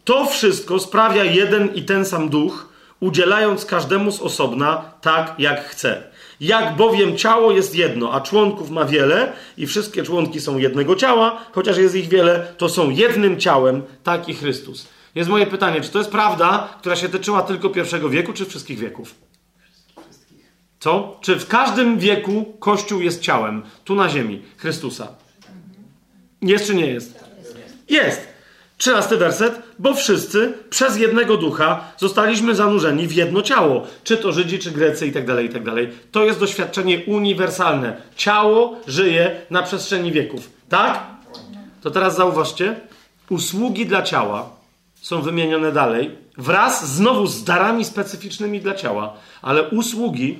[0.03, 6.08] To wszystko sprawia jeden i ten sam duch, udzielając każdemu z osobna tak, jak chce.
[6.39, 11.41] Jak bowiem ciało jest jedno, a członków ma wiele i wszystkie członki są jednego ciała,
[11.51, 14.87] chociaż jest ich wiele, to są jednym ciałem, tak i Chrystus.
[15.15, 18.79] Jest moje pytanie, czy to jest prawda, która się tyczyła tylko pierwszego wieku, czy wszystkich
[18.79, 19.15] wieków?
[20.79, 21.17] Co?
[21.21, 25.07] Czy w każdym wieku Kościół jest ciałem, tu na ziemi, Chrystusa?
[26.41, 27.23] Jest czy nie jest?
[27.89, 28.28] Jest.
[28.79, 33.87] Trzynasty werset, bo wszyscy przez jednego ducha zostaliśmy zanurzeni w jedno ciało.
[34.03, 35.89] Czy to Żydzi, czy Grecy i tak dalej, i tak dalej.
[36.11, 38.01] To jest doświadczenie uniwersalne.
[38.15, 40.49] Ciało żyje na przestrzeni wieków.
[40.69, 41.03] Tak?
[41.81, 42.79] To teraz zauważcie.
[43.29, 44.49] Usługi dla ciała
[45.01, 50.39] są wymienione dalej, wraz znowu z darami specyficznymi dla ciała, ale usługi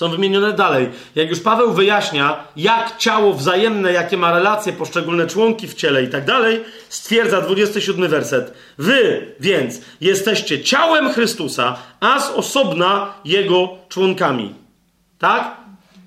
[0.00, 0.90] są wymienione dalej.
[1.14, 6.08] Jak już Paweł wyjaśnia, jak ciało wzajemne, jakie ma relacje, poszczególne członki w ciele i
[6.08, 8.54] tak dalej, stwierdza 27 werset.
[8.78, 14.54] Wy więc jesteście ciałem Chrystusa, a z osobna Jego członkami.
[15.18, 15.56] Tak?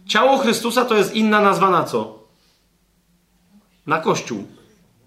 [0.08, 2.20] Ciało Chrystusa to jest inna nazwa na co?
[3.88, 4.48] Na Kościół.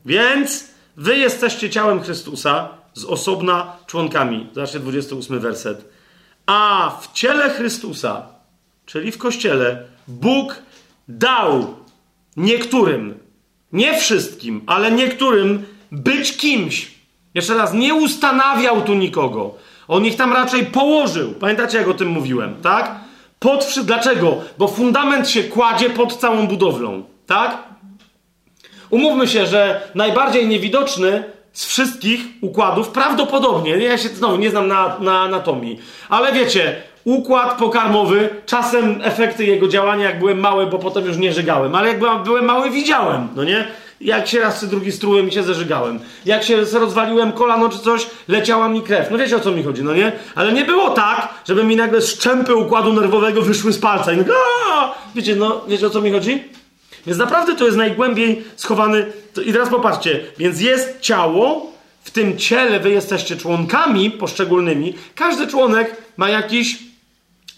[0.04, 0.64] Więc
[0.96, 4.48] wy jesteście ciałem Chrystusa, z osobna członkami.
[4.52, 5.84] Zobaczcie 28 werset.
[6.46, 8.35] A w ciele Chrystusa
[8.86, 10.62] czyli w kościele, Bóg
[11.08, 11.74] dał
[12.36, 13.18] niektórym,
[13.72, 16.90] nie wszystkim, ale niektórym być kimś.
[17.34, 19.54] Jeszcze raz, nie ustanawiał tu nikogo.
[19.88, 21.32] On ich tam raczej położył.
[21.32, 22.94] Pamiętacie, jak o tym mówiłem, tak?
[23.38, 24.36] Pod, dlaczego?
[24.58, 27.58] Bo fundament się kładzie pod całą budowlą, tak?
[28.90, 34.98] Umówmy się, że najbardziej niewidoczny z wszystkich układów, prawdopodobnie, ja się znowu nie znam na,
[34.98, 41.04] na anatomii, ale wiecie, układ pokarmowy, czasem efekty jego działania, jak byłem mały, bo potem
[41.04, 43.68] już nie żygałem, ale jak byłem mały, widziałem, no nie?
[44.00, 46.00] Jak się raz czy drugi strułem i się zeżygałem.
[46.24, 49.10] Jak się rozwaliłem kolano czy coś, leciała mi krew.
[49.10, 50.12] No wiecie o co mi chodzi, no nie?
[50.34, 54.16] Ale nie było tak, żeby mi nagle szczępy układu nerwowego wyszły z palca i
[55.14, 56.44] Wiecie, no, wiecie o co mi chodzi?
[57.06, 59.06] Więc naprawdę to jest najgłębiej schowany...
[59.46, 60.20] I teraz popatrzcie.
[60.38, 66.78] Więc jest ciało, w tym ciele wy jesteście członkami poszczególnymi, każdy członek ma jakiś,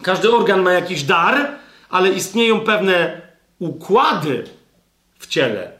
[0.02, 1.58] każdy organ ma jakiś dar,
[1.90, 3.20] ale istnieją pewne
[3.58, 4.44] układy
[5.18, 5.72] w ciele.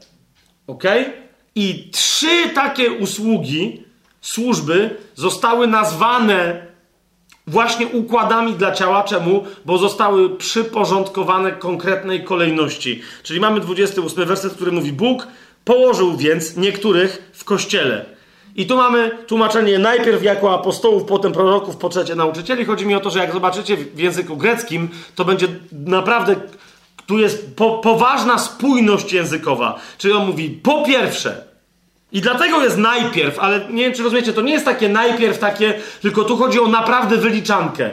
[0.67, 0.83] Ok?
[1.55, 3.83] I trzy takie usługi,
[4.21, 6.67] służby zostały nazwane
[7.47, 9.03] właśnie układami dla ciała.
[9.03, 9.45] Czemu?
[9.65, 13.01] Bo zostały przyporządkowane konkretnej kolejności.
[13.23, 15.27] Czyli mamy 28 werset, który mówi: Bóg
[15.65, 18.05] położył więc niektórych w kościele.
[18.59, 22.65] I tu mamy tłumaczenie najpierw jako apostołów, potem proroków, po trzecie nauczycieli.
[22.65, 26.35] Chodzi mi o to, że jak zobaczycie w języku greckim, to będzie naprawdę
[27.05, 29.79] tu jest po, poważna spójność językowa.
[29.97, 31.43] Czyli on mówi po pierwsze,
[32.11, 35.73] i dlatego jest najpierw, ale nie wiem, czy rozumiecie, to nie jest takie najpierw takie,
[36.01, 37.89] tylko tu chodzi o naprawdę wyliczankę.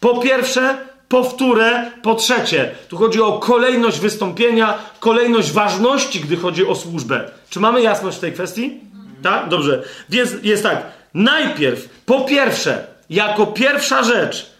[0.00, 2.70] Po pierwsze, po wtóre, po trzecie.
[2.88, 7.30] Tu chodzi o kolejność wystąpienia, kolejność ważności, gdy chodzi o służbę.
[7.50, 8.89] Czy mamy jasność w tej kwestii?
[9.22, 9.48] Tak?
[9.48, 9.82] Dobrze.
[10.08, 10.86] Więc jest tak.
[11.14, 14.50] Najpierw, po pierwsze, jako pierwsza rzecz,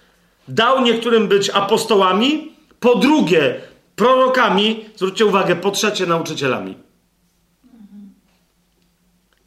[0.48, 3.60] dał niektórym być apostołami, po drugie,
[3.96, 6.76] prorokami, zwróćcie uwagę, po trzecie, nauczycielami.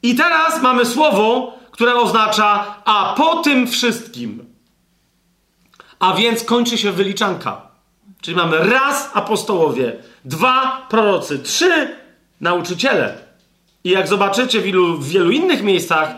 [0.03, 4.45] I teraz mamy słowo, które oznacza, a po tym wszystkim.
[6.00, 7.61] A więc kończy się wyliczanka.
[8.22, 11.95] Czyli mamy raz apostołowie, dwa prorocy, trzy
[12.42, 13.23] nauczyciele.
[13.84, 16.16] I jak zobaczycie w, ilu, w wielu innych miejscach,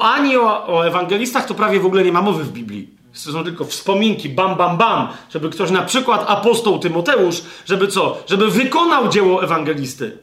[0.00, 2.88] ani o, o, ewangelistach to prawie w ogóle nie ma mowy w Biblii.
[3.12, 8.22] Są tylko wspominki, bam, bam, bam, żeby ktoś na przykład apostoł Tymoteusz, żeby co?
[8.26, 10.18] Żeby wykonał dzieło ewangelisty.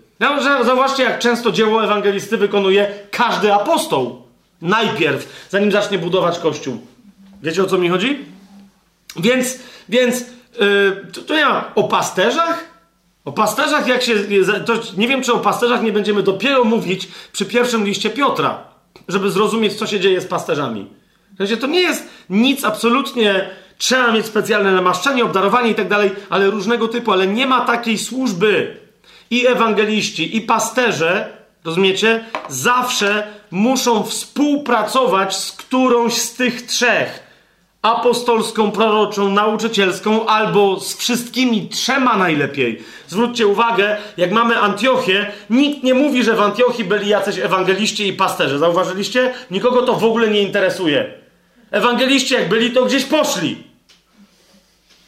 [0.65, 4.21] Zauważcie, jak często dzieło ewangelisty wykonuje każdy apostoł.
[4.61, 6.77] Najpierw, zanim zacznie budować kościół.
[7.43, 8.25] Wiecie o co mi chodzi?
[9.15, 10.25] Więc, więc
[10.59, 12.78] yy, to, to ja o pasterzach?
[13.25, 14.13] O pasterzach, jak się.
[14.97, 18.63] Nie wiem, czy o pasterzach nie będziemy dopiero mówić przy pierwszym liście Piotra,
[19.07, 20.87] żeby zrozumieć, co się dzieje z pasterzami.
[21.39, 23.49] Wiecie, to nie jest nic absolutnie.
[23.77, 27.97] Trzeba mieć specjalne namaszczenie, obdarowanie i tak dalej, ale różnego typu, ale nie ma takiej
[27.97, 28.77] służby
[29.31, 37.28] i ewangeliści, i pasterze, rozumiecie, zawsze muszą współpracować z którąś z tych trzech.
[37.81, 42.83] Apostolską, proroczą, nauczycielską, albo z wszystkimi trzema najlepiej.
[43.07, 48.13] Zwróćcie uwagę, jak mamy Antiochię, nikt nie mówi, że w Antiochii byli jacyś ewangeliści i
[48.13, 48.59] pasterze.
[48.59, 49.33] Zauważyliście?
[49.51, 51.13] Nikogo to w ogóle nie interesuje.
[51.71, 53.63] Ewangeliści, jak byli, to gdzieś poszli.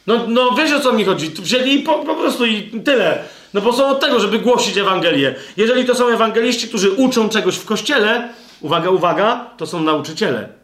[0.06, 1.28] No, no wiesz o co mi chodzi.
[1.28, 3.18] Wzięli po, po prostu i tyle.
[3.54, 5.34] No bo są od tego, żeby głosić Ewangelię.
[5.56, 8.28] Jeżeli to są ewangeliści, którzy uczą czegoś w kościele,
[8.60, 10.61] uwaga, uwaga, to są nauczyciele.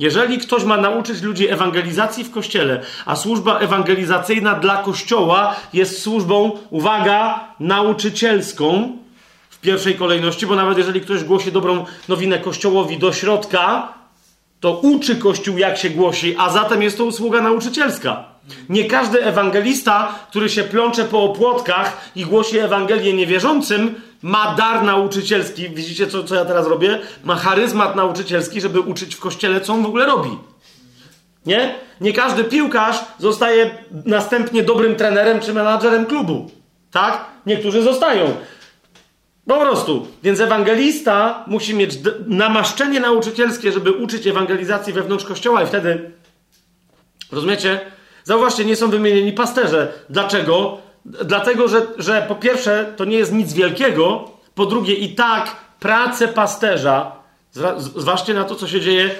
[0.00, 6.58] Jeżeli ktoś ma nauczyć ludzi ewangelizacji w kościele, a służba ewangelizacyjna dla kościoła jest służbą,
[6.70, 8.96] uwaga, nauczycielską
[9.50, 13.92] w pierwszej kolejności, bo nawet jeżeli ktoś głosi dobrą nowinę kościołowi do środka,
[14.60, 18.24] to uczy kościół, jak się głosi, a zatem jest to usługa nauczycielska.
[18.68, 25.70] Nie każdy ewangelista, który się plącze po opłotkach i głosi Ewangelię niewierzącym, ma dar nauczycielski.
[25.70, 26.98] Widzicie, co, co ja teraz robię?
[27.24, 30.30] Ma charyzmat nauczycielski, żeby uczyć w kościele, co on w ogóle robi.
[31.46, 31.74] Nie?
[32.00, 33.70] Nie każdy piłkarz zostaje
[34.04, 36.50] następnie dobrym trenerem czy menadżerem klubu.
[36.90, 37.24] Tak?
[37.46, 38.36] Niektórzy zostają.
[39.46, 40.06] Po prostu.
[40.22, 46.10] Więc ewangelista musi mieć namaszczenie nauczycielskie, żeby uczyć ewangelizacji wewnątrz kościoła i wtedy,
[47.32, 47.80] rozumiecie?
[48.24, 49.92] Zauważcie, nie są wymienieni pasterze.
[50.10, 50.78] Dlaczego?
[51.04, 56.28] Dlatego, że, że po pierwsze to nie jest nic wielkiego, po drugie i tak pracę
[56.28, 57.12] pasterza,
[57.96, 59.10] zważcie na to, co się dzieje,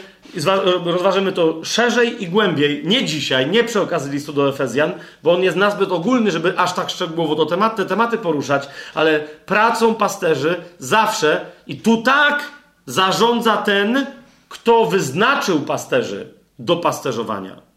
[0.85, 5.43] rozważymy to szerzej i głębiej, nie dzisiaj, nie przy okazji listu do Efezjan, bo on
[5.43, 10.57] jest nazbyt ogólny, żeby aż tak szczegółowo to temat, te tematy poruszać, ale pracą pasterzy
[10.79, 12.51] zawsze i tu tak
[12.87, 14.07] zarządza ten,
[14.49, 17.70] kto wyznaczył pasterzy do pasterzowania.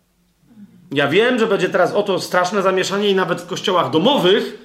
[0.94, 4.58] Ja wiem, że będzie teraz oto straszne zamieszanie i nawet w kościołach domowych,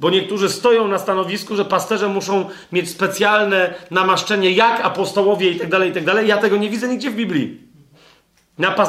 [0.00, 5.68] bo niektórzy stoją na stanowisku, że pasterze muszą mieć specjalne namaszczenie, jak apostołowie i tak
[5.68, 6.28] dalej, i tak dalej.
[6.28, 7.60] Ja tego nie widzę nigdzie w Biblii.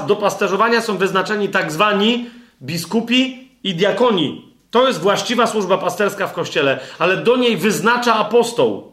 [0.08, 2.30] do pasterzowania są wyznaczeni tak zwani
[2.62, 4.56] biskupi i diakoni.
[4.72, 8.92] To jest właściwa służba pasterska w kościele, ale do niej wyznacza apostoł.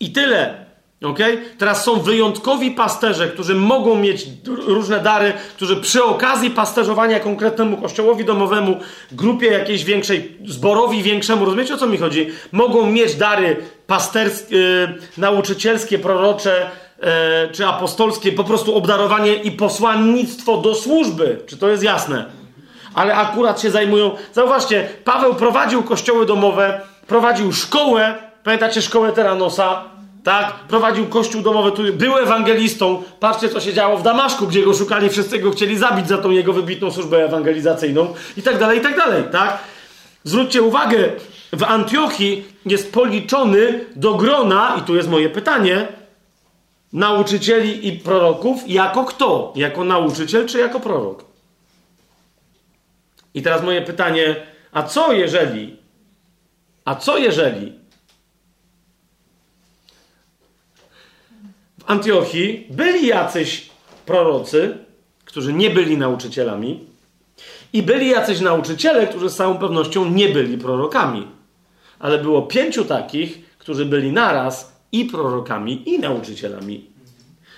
[0.00, 0.69] I tyle.
[1.02, 1.42] Okay?
[1.58, 4.26] Teraz są wyjątkowi pasterze, którzy mogą mieć
[4.66, 8.76] różne dary, którzy przy okazji pasterzowania konkretnemu kościołowi domowemu,
[9.12, 12.30] grupie jakiejś większej, zborowi większemu, rozumiecie o co mi chodzi?
[12.52, 13.56] Mogą mieć dary
[13.86, 14.88] pasterskie, yy,
[15.18, 17.06] nauczycielskie, prorocze yy,
[17.52, 21.40] czy apostolskie, po prostu obdarowanie i posłannictwo do służby.
[21.46, 22.24] Czy to jest jasne?
[22.94, 24.10] Ale akurat się zajmują.
[24.32, 28.14] Zauważcie, Paweł prowadził kościoły domowe, prowadził szkołę,
[28.44, 29.99] pamiętacie szkołę Teranosa?
[30.24, 33.02] Tak, prowadził kościół domowy, był ewangelistą.
[33.20, 36.30] Patrzcie, co się działo w Damaszku, gdzie go szukali, wszyscy go chcieli zabić za tą
[36.30, 39.58] jego wybitną służbę ewangelizacyjną i tak dalej, i tak dalej, tak?
[40.24, 41.12] Zwróćcie uwagę,
[41.52, 45.88] w Antiochii jest policzony do grona, i tu jest moje pytanie,
[46.92, 49.52] nauczycieli i proroków jako kto?
[49.56, 51.24] Jako nauczyciel czy jako prorok?
[53.34, 54.36] I teraz moje pytanie,
[54.72, 55.76] a co jeżeli,
[56.84, 57.79] a co jeżeli
[61.90, 63.70] Antiochii byli jacyś
[64.06, 64.78] prorocy,
[65.24, 66.80] którzy nie byli nauczycielami,
[67.72, 71.26] i byli jacyś nauczyciele, którzy z całą pewnością nie byli prorokami.
[71.98, 76.84] Ale było pięciu takich, którzy byli naraz i prorokami, i nauczycielami.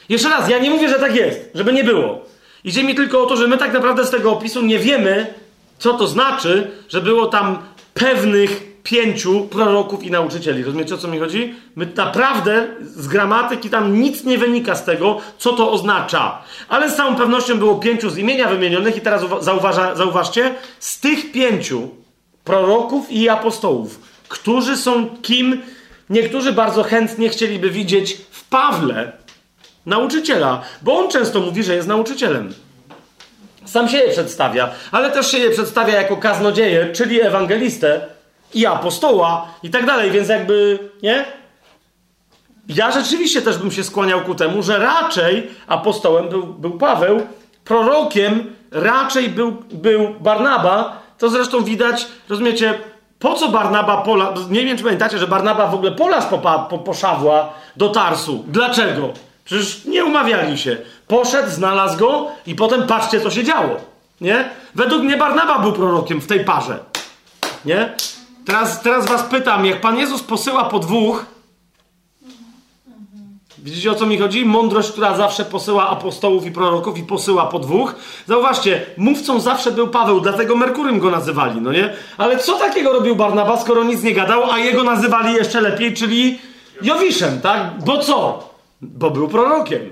[0.09, 2.25] Jeszcze raz, ja nie mówię, że tak jest, żeby nie było.
[2.65, 5.35] Idzie mi tylko o to, że my tak naprawdę z tego opisu nie wiemy,
[5.79, 7.59] co to znaczy, że było tam
[7.95, 10.65] pewnych pięciu proroków i nauczycieli.
[10.65, 11.55] Rozumiecie, o co mi chodzi?
[11.77, 16.43] My naprawdę z gramatyki tam nic nie wynika z tego, co to oznacza.
[16.69, 21.33] Ale z całą pewnością było pięciu z imienia wymienionych i teraz zauważa, zauważcie, z tych
[21.33, 21.89] pięciu
[22.45, 25.63] proroków i apostołów, którzy są kim
[26.11, 29.13] niektórzy bardzo chętnie chcieliby widzieć w Pawle,
[29.87, 32.55] nauczyciela, bo on często mówi, że jest nauczycielem.
[33.65, 38.01] Sam się je przedstawia, ale też się je przedstawia jako kaznodzieję, czyli ewangelistę
[38.55, 41.25] i apostoła i tak dalej, więc jakby, nie?
[42.69, 47.27] Ja rzeczywiście też bym się skłaniał ku temu, że raczej apostołem był, był Paweł,
[47.65, 51.03] prorokiem raczej był, był Barnaba.
[51.19, 52.79] To zresztą widać, rozumiecie,
[53.19, 54.35] po co Barnaba pola.
[54.51, 58.45] Nie wiem, czy pamiętacie, że Barnaba w ogóle polas popa, po, poszawła do Tarsu.
[58.47, 59.09] Dlaczego?
[59.45, 60.77] Przecież nie umawiali się.
[61.09, 63.77] Poszedł, znalazł go i potem patrzcie, co się działo.
[64.21, 64.49] Nie?
[64.75, 66.79] Według mnie Barnaba był prorokiem w tej parze.
[67.65, 67.95] Nie?
[68.45, 71.27] Teraz, teraz was pytam, jak Pan Jezus posyła po dwóch,
[73.63, 74.45] Widzicie o co mi chodzi?
[74.45, 77.95] Mądrość, która zawsze posyła apostołów i proroków i posyła po dwóch.
[78.27, 81.93] Zauważcie, mówcą zawsze był Paweł, dlatego Merkurym go nazywali, no nie?
[82.19, 86.39] Ale co takiego robił Barnaba, skoro nic nie gadał, a jego nazywali jeszcze lepiej, czyli
[86.83, 87.85] Jowiszem, tak?
[87.85, 88.49] Bo co?
[88.81, 89.91] Bo był prorokiem.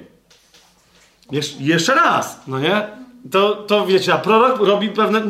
[1.30, 2.86] Jesz jeszcze raz, no nie?
[3.30, 5.22] To, to wiecie, a prorok robi pewne...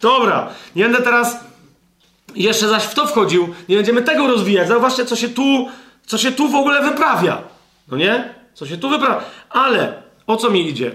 [0.00, 1.44] Dobra, nie będę teraz
[2.34, 4.68] jeszcze zaś w to wchodził, nie będziemy tego rozwijać.
[4.68, 5.68] Zauważcie, co się tu,
[6.06, 7.42] co się tu w ogóle wyprawia.
[7.88, 8.34] No nie?
[8.54, 9.24] Co się tu wyprawia.
[9.50, 10.92] Ale o co mi idzie?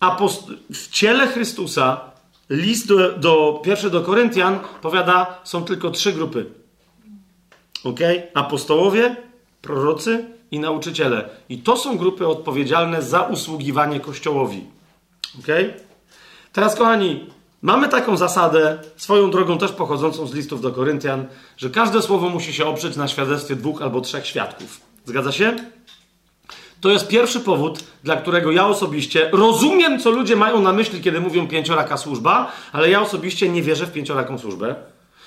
[0.00, 0.42] Apost
[0.72, 2.00] w ciele Chrystusa
[2.50, 6.46] list do, do pierwszy do Koryntian powiada, są tylko trzy grupy.
[7.84, 8.00] Ok?
[8.34, 9.16] Apostołowie,
[9.62, 11.28] prorocy i nauczyciele.
[11.48, 14.64] I to są grupy odpowiedzialne za usługiwanie Kościołowi.
[15.38, 15.46] Ok?
[16.52, 17.26] Teraz, kochani,
[17.62, 22.52] Mamy taką zasadę, swoją drogą też pochodzącą z listów do Koryntian, że każde słowo musi
[22.52, 24.80] się oprzeć na świadectwie dwóch albo trzech świadków.
[25.04, 25.56] Zgadza się?
[26.80, 31.20] To jest pierwszy powód, dla którego ja osobiście rozumiem, co ludzie mają na myśli, kiedy
[31.20, 34.74] mówią pięcioraka służba, ale ja osobiście nie wierzę w pięcioraką służbę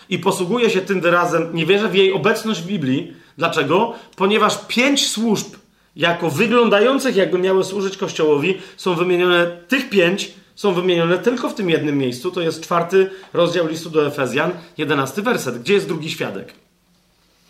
[0.10, 3.14] i posługuję się tym wyrazem, nie wierzę w jej obecność w Biblii.
[3.38, 3.94] Dlaczego?
[4.16, 5.56] Ponieważ pięć służb,
[5.96, 11.70] jako wyglądających, jakby miały służyć Kościołowi, są wymienione tych pięć są wymienione tylko w tym
[11.70, 12.32] jednym miejscu.
[12.32, 15.62] To jest czwarty rozdział listu do Efezjan, jedenasty werset.
[15.62, 16.54] Gdzie jest drugi świadek?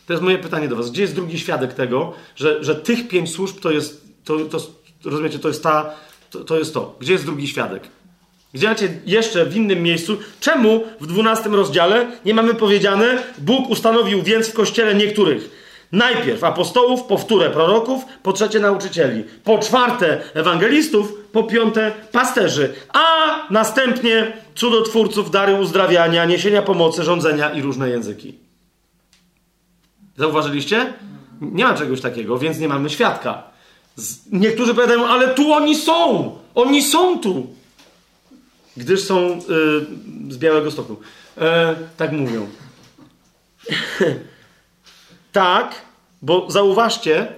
[0.07, 0.91] To jest moje pytanie do Was.
[0.91, 4.57] Gdzie jest drugi świadek tego, że, że tych pięć służb to jest, to, to,
[5.05, 5.93] rozumiecie, to jest ta,
[6.29, 6.95] to, to jest to.
[6.99, 7.83] Gdzie jest drugi świadek?
[8.53, 10.17] Gdzie macie jeszcze w innym miejscu?
[10.39, 15.60] Czemu w dwunastym rozdziale nie mamy powiedziane, Bóg ustanowił więc w kościele niektórych
[15.91, 23.03] Najpierw apostołów, po wtóre proroków, po trzecie nauczycieli, po czwarte ewangelistów, po piąte pasterzy, a
[23.49, 28.35] następnie cudotwórców, dary uzdrawiania, niesienia pomocy, rządzenia i różne języki.
[30.17, 30.93] Zauważyliście?
[31.41, 33.43] Nie ma czegoś takiego, więc nie mamy świadka.
[34.31, 36.31] Niektórzy powiadają, ale tu oni są!
[36.55, 37.47] Oni są tu!
[38.77, 40.97] Gdyż są yy, z Białego Stoku.
[41.37, 42.47] E, tak mówią.
[45.31, 45.75] Tak,
[46.21, 47.33] bo zauważcie,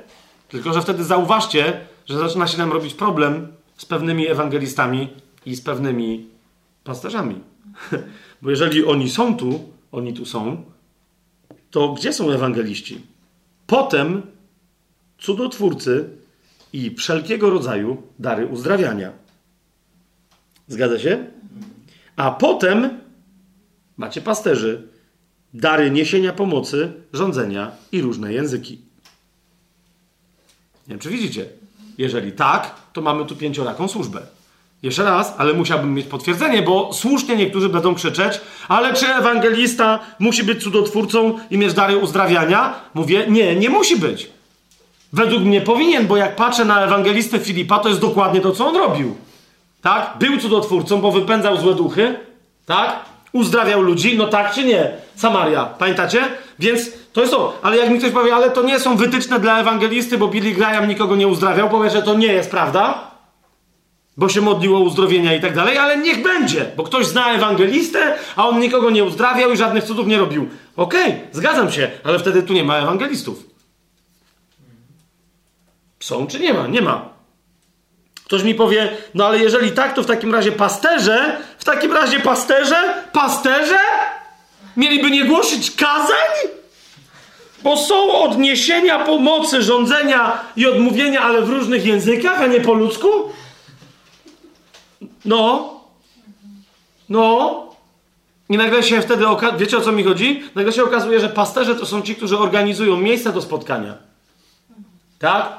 [0.47, 3.47] tylko że wtedy zauważcie, że zaczyna się nam robić problem
[3.77, 5.07] z pewnymi ewangelistami
[5.45, 6.27] i z pewnymi
[6.83, 7.35] pasterzami.
[8.41, 10.63] Bo jeżeli oni są tu, oni tu są,
[11.71, 13.01] to gdzie są ewangeliści?
[13.67, 14.21] Potem
[15.19, 16.09] cudotwórcy
[16.73, 19.11] i wszelkiego rodzaju dary uzdrawiania.
[20.67, 21.25] Zgadza się?
[22.15, 22.99] A potem
[23.97, 24.87] macie pasterzy,
[25.53, 28.73] dary niesienia pomocy, rządzenia i różne języki.
[30.87, 31.45] Nie wiem, czy widzicie?
[31.97, 34.21] Jeżeli tak, to mamy tu pięcioraką służbę.
[34.83, 40.43] Jeszcze raz, ale musiałbym mieć potwierdzenie, bo słusznie niektórzy będą krzyczeć, ale czy ewangelista musi
[40.43, 42.73] być cudotwórcą i mieć dary uzdrawiania?
[42.93, 44.29] Mówię, nie, nie musi być.
[45.13, 48.75] Według mnie powinien, bo jak patrzę na ewangelistę Filipa, to jest dokładnie to, co on
[48.75, 49.15] robił.
[49.81, 50.15] Tak?
[50.19, 52.15] Był cudotwórcą, bo wypędzał złe duchy.
[52.65, 53.12] Tak?
[53.33, 54.17] Uzdrawiał ludzi.
[54.17, 54.91] No tak czy nie?
[55.15, 55.65] Samaria.
[55.65, 56.27] Pamiętacie?
[56.59, 57.59] Więc to jest to.
[57.61, 60.87] Ale jak mi ktoś powie, ale to nie są wytyczne dla ewangelisty, bo Billy Graham
[60.87, 63.11] nikogo nie uzdrawiał, powie, że to nie jest prawda.
[64.17, 68.47] Bo się modliło uzdrowienia i tak dalej, ale niech będzie, bo ktoś zna ewangelistę, a
[68.47, 70.49] on nikogo nie uzdrawiał i żadnych cudów nie robił.
[70.75, 73.43] Okej, okay, zgadzam się, ale wtedy tu nie ma ewangelistów.
[75.99, 76.67] Są czy nie ma?
[76.67, 77.09] Nie ma.
[78.25, 82.19] Ktoś mi powie, no ale jeżeli tak, to w takim razie pasterze, w takim razie
[82.19, 83.77] pasterze, pasterze
[84.77, 86.33] mieliby nie głosić kazań?
[87.63, 93.07] Bo są odniesienia pomocy, rządzenia i odmówienia, ale w różnych językach, a nie po ludzku?
[95.25, 95.73] No.
[97.09, 97.63] No.
[98.49, 99.25] I nagle się wtedy,
[99.57, 100.43] wiecie o co mi chodzi?
[100.55, 103.93] Nagle się okazuje, że pasterze to są ci, którzy organizują miejsce do spotkania.
[105.19, 105.51] Tak?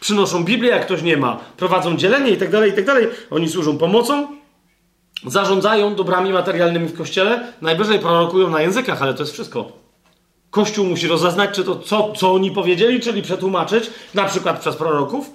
[0.00, 1.38] Przynoszą Biblię, jak ktoś nie ma.
[1.56, 3.08] Prowadzą dzielenie i tak dalej, i tak dalej.
[3.30, 4.41] Oni służą pomocą.
[5.26, 7.52] Zarządzają dobrami materialnymi w kościele.
[7.62, 9.72] Najwyżej prorokują na językach, ale to jest wszystko.
[10.50, 15.30] Kościół musi rozeznać, czy to, co, co oni powiedzieli, czyli przetłumaczyć, na przykład przez proroków,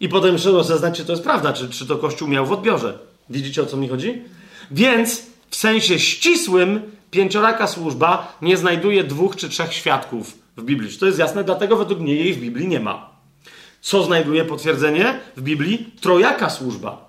[0.00, 2.98] i potem jeszcze rozeznać, czy to jest prawda, czy, czy to Kościół miał w odbiorze.
[3.30, 4.22] Widzicie, o co mi chodzi?
[4.70, 10.90] Więc w sensie ścisłym pięcioraka służba nie znajduje dwóch czy trzech świadków w Biblii.
[10.90, 11.44] Czy to jest jasne?
[11.44, 13.10] Dlatego według mnie jej w Biblii nie ma.
[13.80, 15.92] Co znajduje potwierdzenie w Biblii?
[16.00, 17.07] Trojaka służba.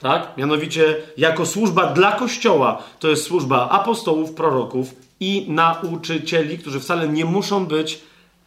[0.00, 0.36] Tak?
[0.36, 7.24] Mianowicie, jako służba dla Kościoła, to jest służba apostołów, proroków i nauczycieli, którzy wcale nie
[7.24, 8.00] muszą być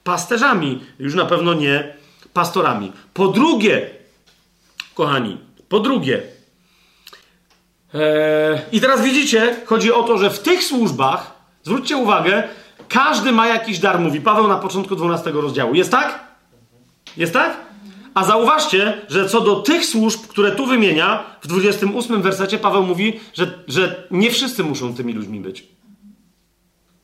[0.04, 0.84] pasterzami.
[1.00, 1.94] Już na pewno nie
[2.34, 2.92] pastorami.
[3.14, 3.90] Po drugie,
[4.96, 5.38] kochani,
[5.70, 6.22] po drugie,
[7.94, 11.32] e, i teraz widzicie, chodzi o to, że w tych służbach,
[11.64, 12.44] zwróćcie uwagę,
[12.90, 15.76] każdy ma jakiś dar, mówi Paweł na początku 12 rozdziału.
[15.76, 16.20] Jest tak?
[17.18, 17.71] Jest tak?
[18.14, 23.20] A zauważcie, że co do tych służb, które tu wymienia, w 28 wersecie Paweł mówi,
[23.34, 25.68] że, że nie wszyscy muszą tymi ludźmi być.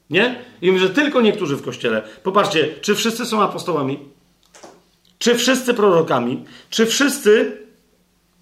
[0.10, 0.42] Nie?
[0.61, 2.02] I mówi, że tylko niektórzy w kościele.
[2.24, 4.00] Popatrzcie, czy wszyscy są apostołami?
[5.19, 6.45] Czy wszyscy prorokami?
[6.69, 7.61] Czy wszyscy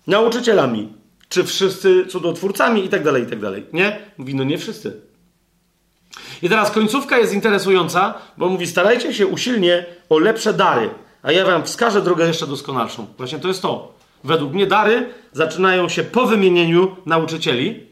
[0.07, 0.93] nauczycielami?
[1.29, 2.85] Czy wszyscy cudotwórcami?
[2.85, 3.65] I tak dalej, i tak dalej.
[3.73, 3.99] Nie?
[4.17, 5.01] Mówi, no nie wszyscy.
[6.41, 10.89] I teraz końcówka jest interesująca, bo mówi, starajcie się usilnie o lepsze dary,
[11.25, 13.07] a ja wam wskażę drogę jeszcze doskonalszą.
[13.17, 13.93] Właśnie to jest to.
[14.23, 17.83] Według mnie dary zaczynają się po wymienieniu nauczycieli.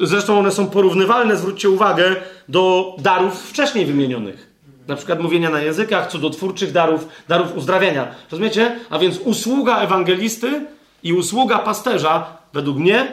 [0.00, 2.16] Zresztą one są porównywalne, zwróćcie uwagę,
[2.48, 4.50] do darów wcześniej wymienionych.
[4.88, 8.14] Na przykład mówienia na językach, cudotwórczych darów, darów uzdrawiania.
[8.30, 8.80] Rozumiecie?
[8.90, 10.66] A więc usługa ewangelisty
[11.02, 13.12] i usługa pasterza, według mnie,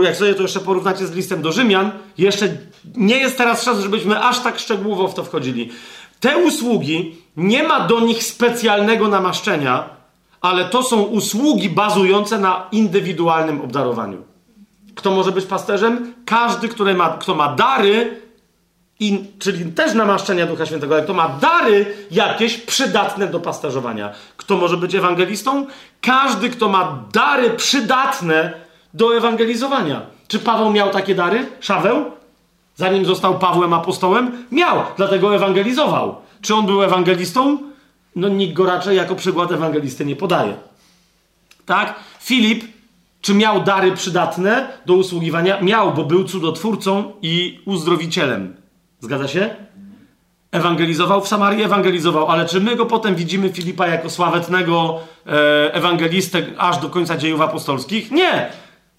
[0.00, 2.48] jak sobie to jeszcze porównacie z listem do Rzymian, jeszcze
[2.96, 5.70] nie jest teraz czas, żebyśmy aż tak szczegółowo w to wchodzili.
[6.20, 9.84] Te usługi nie ma do nich specjalnego namaszczenia,
[10.40, 14.22] ale to są usługi bazujące na indywidualnym obdarowaniu.
[14.94, 16.14] Kto może być pasterzem?
[16.24, 18.28] Każdy, który ma, kto ma dary
[19.38, 24.12] czyli też namaszczenia Ducha Świętego, ale kto ma dary jakieś przydatne do pasterzowania.
[24.36, 25.66] Kto może być ewangelistą?
[26.00, 28.52] Każdy, kto ma dary przydatne
[28.94, 30.02] do ewangelizowania.
[30.28, 31.46] Czy Paweł miał takie dary?
[31.60, 32.04] Szaweł?
[32.76, 34.46] Zanim został Pawłem apostołem?
[34.52, 36.16] Miał, dlatego ewangelizował.
[36.40, 37.58] Czy on był ewangelistą?
[38.16, 40.56] No nikt go raczej jako przykład ewangelisty nie podaje.
[41.66, 41.94] Tak?
[42.20, 42.64] Filip,
[43.20, 45.60] czy miał dary przydatne do usługiwania?
[45.60, 48.56] Miał, bo był cudotwórcą i uzdrowicielem.
[49.00, 49.56] Zgadza się?
[50.52, 56.42] Ewangelizował w Samarii, ewangelizował, ale czy my go potem widzimy, Filipa, jako sławetnego e, ewangelistę
[56.58, 58.10] aż do końca dziejów apostolskich?
[58.10, 58.50] Nie!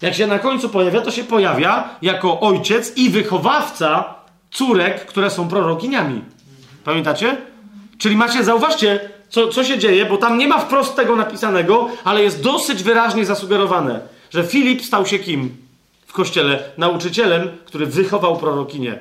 [0.02, 4.14] Jak się na końcu pojawia, to się pojawia jako ojciec i wychowawca
[4.50, 6.22] córek, które są prorokiniami.
[6.84, 7.36] Pamiętacie?
[7.98, 12.22] Czyli macie, zauważcie, co, co się dzieje, bo tam nie ma wprost tego napisanego, ale
[12.22, 14.00] jest dosyć wyraźnie zasugerowane,
[14.30, 15.56] że Filip stał się kim
[16.06, 16.62] w kościele?
[16.78, 18.98] Nauczycielem, który wychował prorokinię.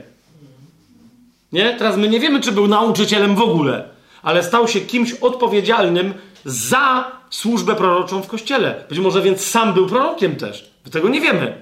[1.51, 1.75] Nie?
[1.77, 3.89] Teraz my nie wiemy, czy był nauczycielem w ogóle,
[4.23, 6.13] ale stał się kimś odpowiedzialnym
[6.45, 8.83] za służbę proroczą w kościele.
[8.89, 10.71] Być może więc sam był prorokiem też.
[10.85, 11.61] My tego nie wiemy.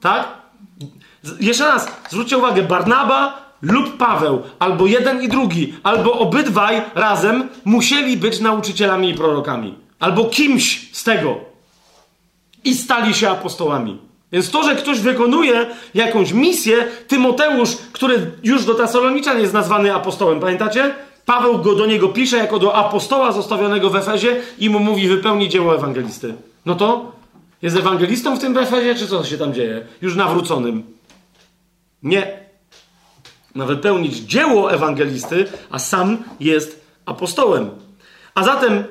[0.00, 0.28] Tak?
[1.40, 8.16] Jeszcze raz, zwróćcie uwagę, Barnaba lub Paweł, albo jeden i drugi, albo obydwaj razem musieli
[8.16, 9.74] być nauczycielami i prorokami.
[10.00, 11.36] Albo kimś z tego.
[12.64, 13.98] I stali się apostołami.
[14.32, 20.40] Więc to, że ktoś wykonuje jakąś misję, Tymoteusz, który już do Tesaloniczan jest nazwany apostołem,
[20.40, 20.94] pamiętacie?
[21.26, 25.48] Paweł go do niego pisze jako do apostoła zostawionego w Efezie i mu mówi wypełni
[25.48, 26.34] dzieło ewangelisty.
[26.66, 27.12] No to
[27.62, 29.86] jest ewangelistą w tym Efezie, czy co się tam dzieje?
[30.02, 30.82] Już nawróconym.
[32.02, 32.49] Nie.
[33.54, 37.70] Ma wypełnić dzieło ewangelisty, a sam jest apostołem.
[38.34, 38.84] A zatem,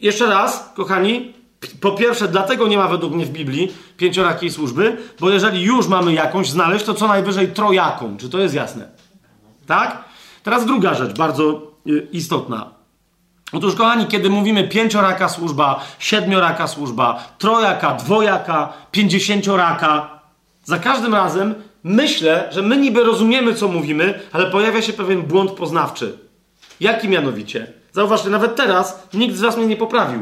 [0.00, 1.32] jeszcze raz, kochani,
[1.80, 6.12] po pierwsze, dlatego nie ma według mnie w Biblii pięciorakiej służby, bo jeżeli już mamy
[6.12, 8.16] jakąś znaleźć, to co najwyżej trojaką.
[8.16, 8.88] Czy to jest jasne?
[9.66, 10.04] Tak?
[10.42, 12.70] Teraz druga rzecz, bardzo y, istotna.
[13.52, 20.20] Otóż, kochani, kiedy mówimy pięcioraka służba, siedmioraka służba, trojaka, dwojaka, pięćdziesięcioraka,
[20.64, 21.54] za każdym razem
[21.84, 26.18] myślę, że my niby rozumiemy, co mówimy, ale pojawia się pewien błąd poznawczy.
[26.80, 27.72] Jaki mianowicie?
[27.92, 30.20] Zauważcie, nawet teraz nikt z was mnie nie poprawił.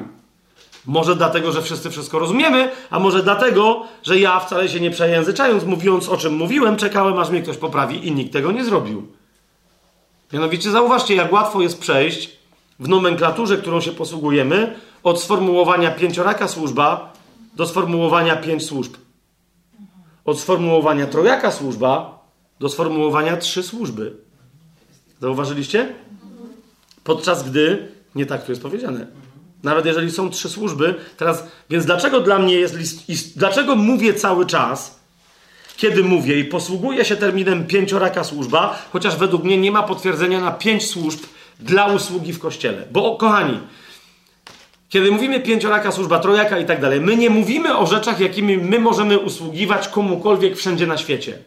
[0.86, 5.64] Może dlatego, że wszyscy wszystko rozumiemy, a może dlatego, że ja wcale się nie przejęzyczając,
[5.64, 9.06] mówiąc o czym mówiłem, czekałem, aż mnie ktoś poprawi i nikt tego nie zrobił.
[10.32, 12.30] Mianowicie zauważcie, jak łatwo jest przejść
[12.80, 17.12] w nomenklaturze, którą się posługujemy, od sformułowania pięcioraka służba
[17.54, 18.94] do sformułowania pięć służb.
[20.24, 22.18] Od sformułowania trojaka służba
[22.60, 24.16] do sformułowania trzy służby.
[25.20, 25.94] Zauważyliście?
[27.04, 29.06] Podczas gdy nie tak tu jest powiedziane.
[29.62, 34.46] Nawet jeżeli są trzy służby, teraz, więc dlaczego dla mnie jest list, dlaczego mówię cały
[34.46, 35.00] czas,
[35.76, 40.50] kiedy mówię i posługuję się terminem pięcioraka służba, chociaż według mnie nie ma potwierdzenia na
[40.52, 41.20] pięć służb
[41.60, 42.84] dla usługi w kościele.
[42.92, 43.60] Bo, kochani,
[44.90, 48.78] kiedy mówimy pięcioraka służba, trojaka i tak dalej, my nie mówimy o rzeczach, jakimi my
[48.78, 51.38] możemy usługiwać komukolwiek wszędzie na świecie.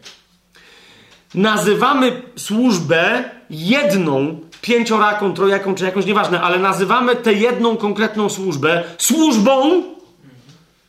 [1.34, 9.82] Nazywamy służbę jedną pięcioraką, trojaką czy jakąś, nieważne, ale nazywamy tę jedną konkretną służbę służbą,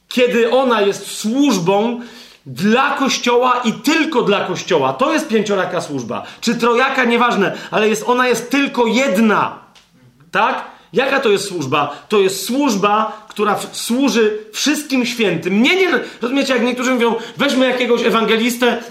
[0.09, 2.01] kiedy ona jest służbą
[2.45, 4.93] dla kościoła i tylko dla kościoła.
[4.93, 6.23] To jest pięcioraka służba.
[6.41, 9.59] Czy trojaka, nieważne, ale jest, ona jest tylko jedna.
[10.31, 10.74] Tak?
[10.95, 12.05] Jaka to jest służba?
[12.09, 15.61] To jest służba, która służy wszystkim świętym.
[15.61, 15.87] Nie, nie,
[16.21, 18.83] rozumiecie, jak niektórzy mówią, weźmy jakiegoś ewangelistę,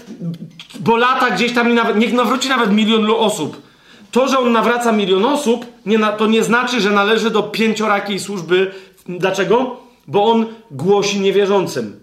[0.79, 3.61] bo lata gdzieś tam i nawet, niech nawróci nawet milion osób.
[4.11, 8.71] To, że on nawraca milion osób, nie to nie znaczy, że należy do pięciorakiej służby.
[9.09, 9.77] Dlaczego?
[10.07, 11.99] Bo on głosi niewierzącym.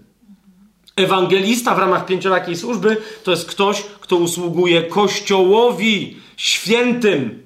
[0.97, 7.43] Ewangelista w ramach pięciorakiej służby to jest ktoś, kto usługuje Kościołowi świętym.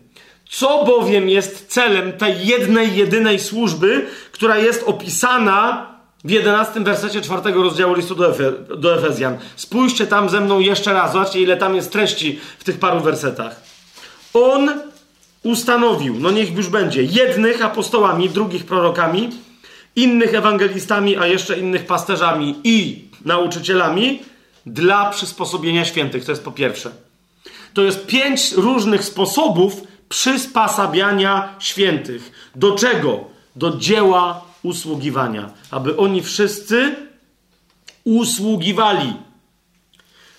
[0.50, 5.86] Co bowiem jest celem tej jednej, jedynej służby, która jest opisana
[6.24, 9.38] w 11 wersecie 4 rozdziału listu do, Efe, do Efezjan.
[9.56, 13.60] Spójrzcie tam ze mną jeszcze raz, zobaczcie ile tam jest treści w tych paru wersetach.
[14.34, 14.70] On
[15.42, 19.30] ustanowił, no niech już będzie, jednych apostołami, drugich prorokami,
[19.96, 24.22] innych ewangelistami, a jeszcze innych pasterzami i nauczycielami
[24.66, 26.24] dla przysposobienia świętych.
[26.24, 26.90] To jest po pierwsze.
[27.74, 32.50] To jest pięć różnych sposobów przysposabiania świętych.
[32.54, 33.24] Do czego?
[33.56, 35.50] Do dzieła usługiwania.
[35.70, 36.96] Aby oni wszyscy
[38.04, 39.14] usługiwali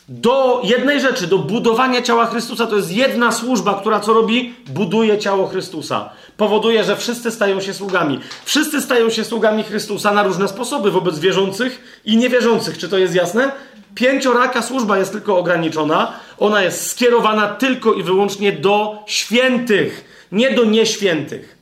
[0.09, 2.67] do jednej rzeczy, do budowania ciała Chrystusa.
[2.67, 4.55] To jest jedna służba, która co robi?
[4.67, 6.09] Buduje ciało Chrystusa.
[6.37, 8.19] Powoduje, że wszyscy stają się sługami.
[8.45, 12.77] Wszyscy stają się sługami Chrystusa na różne sposoby wobec wierzących i niewierzących.
[12.77, 13.51] Czy to jest jasne?
[13.95, 16.13] Pięcioraka służba jest tylko ograniczona.
[16.37, 21.57] Ona jest skierowana tylko i wyłącznie do świętych, nie do nieświętych.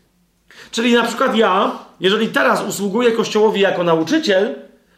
[0.71, 4.55] Czyli na przykład ja, jeżeli teraz usługuję Kościołowi jako nauczyciel,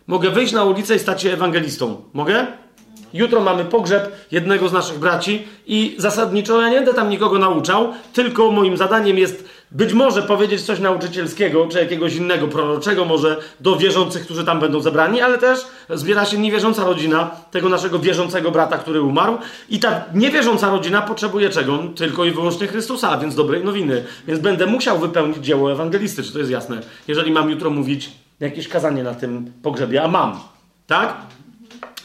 [0.07, 2.01] mogę wyjść na ulicę i stać się ewangelistą.
[2.13, 2.47] Mogę?
[3.13, 7.93] Jutro mamy pogrzeb jednego z naszych braci i zasadniczo ja nie będę tam nikogo nauczał,
[8.13, 13.75] tylko moim zadaniem jest być może powiedzieć coś nauczycielskiego, czy jakiegoś innego proroczego może do
[13.75, 18.77] wierzących, którzy tam będą zebrani, ale też zbiera się niewierząca rodzina tego naszego wierzącego brata,
[18.77, 19.37] który umarł
[19.69, 21.79] i ta niewierząca rodzina potrzebuje czego?
[21.95, 24.03] Tylko i wyłącznie Chrystusa, a więc dobrej nowiny.
[24.27, 26.81] Więc będę musiał wypełnić dzieło ewangelisty, czy to jest jasne?
[27.07, 30.39] Jeżeli mam jutro mówić jakieś kazanie na tym pogrzebie, a mam.
[30.87, 31.17] Tak?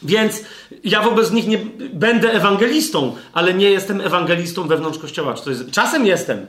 [0.03, 0.41] Więc
[0.83, 1.57] ja wobec nich nie
[1.93, 5.33] będę ewangelistą, ale nie jestem ewangelistą wewnątrz kościoła.
[5.33, 6.47] Czy to jest, czasem jestem.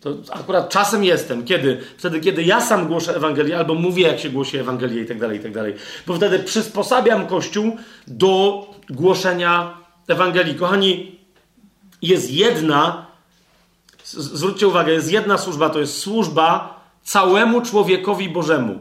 [0.00, 1.44] To akurat czasem jestem.
[1.44, 1.80] Kiedy?
[1.98, 5.38] Wtedy, kiedy ja sam głoszę Ewangelię, albo mówię, jak się głosi Ewangelię i tak dalej,
[5.38, 5.74] i tak dalej.
[6.06, 10.54] Bo wtedy przysposabiam Kościół do głoszenia Ewangelii.
[10.54, 11.18] Kochani,
[12.02, 13.06] jest jedna,
[14.04, 18.78] zwróćcie uwagę, jest jedna służba, to jest służba całemu człowiekowi Bożemu.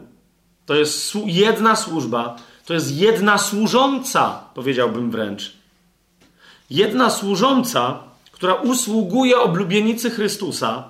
[0.65, 2.35] To jest jedna służba,
[2.67, 5.53] to jest jedna służąca, powiedziałbym wręcz.
[6.69, 7.99] Jedna służąca,
[8.31, 10.83] która usługuje oblubienicy Chrystusa.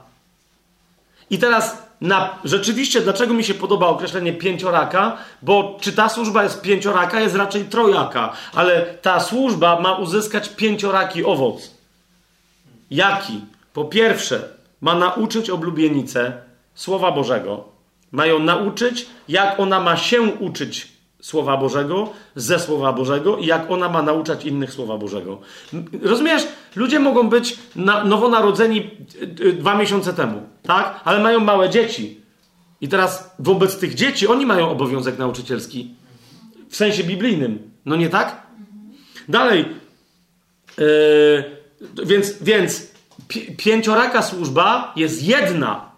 [1.30, 5.18] I teraz na, rzeczywiście, dlaczego mi się podoba określenie pięcioraka?
[5.42, 11.26] Bo czy ta służba jest pięcioraka, jest raczej trojaka, ale ta służba ma uzyskać pięcioraki
[11.26, 11.72] owoc.
[12.92, 13.42] Jaki?
[13.74, 14.50] Po pierwsze,
[14.82, 16.42] ma nauczyć oblubienicę
[16.76, 17.64] Słowa Bożego.
[18.12, 23.90] Mają nauczyć, jak ona ma się uczyć Słowa Bożego, ze Słowa Bożego i jak ona
[23.90, 25.40] ma nauczać innych Słowa Bożego.
[26.02, 26.48] Rozumiesz?
[26.76, 28.92] Ludzie mogą być na, nowonarodzeni
[29.42, 31.02] y, y, dwa miesiące temu, tak?
[31.04, 32.22] Ale mają małe dzieci.
[32.82, 35.94] I teraz wobec tych dzieci oni mają obowiązek nauczycielski.
[36.70, 37.72] W sensie biblijnym.
[37.86, 38.48] No nie tak?
[39.30, 39.66] Dalej.
[40.78, 42.88] Yy, więc, więc
[43.58, 45.92] pięcioraka służba jest jedna.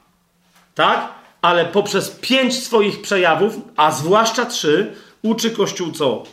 [0.75, 1.09] Tak?
[1.41, 6.23] Ale poprzez pięć swoich przejawów, a zwłaszcza trzy, uczy Kościół co?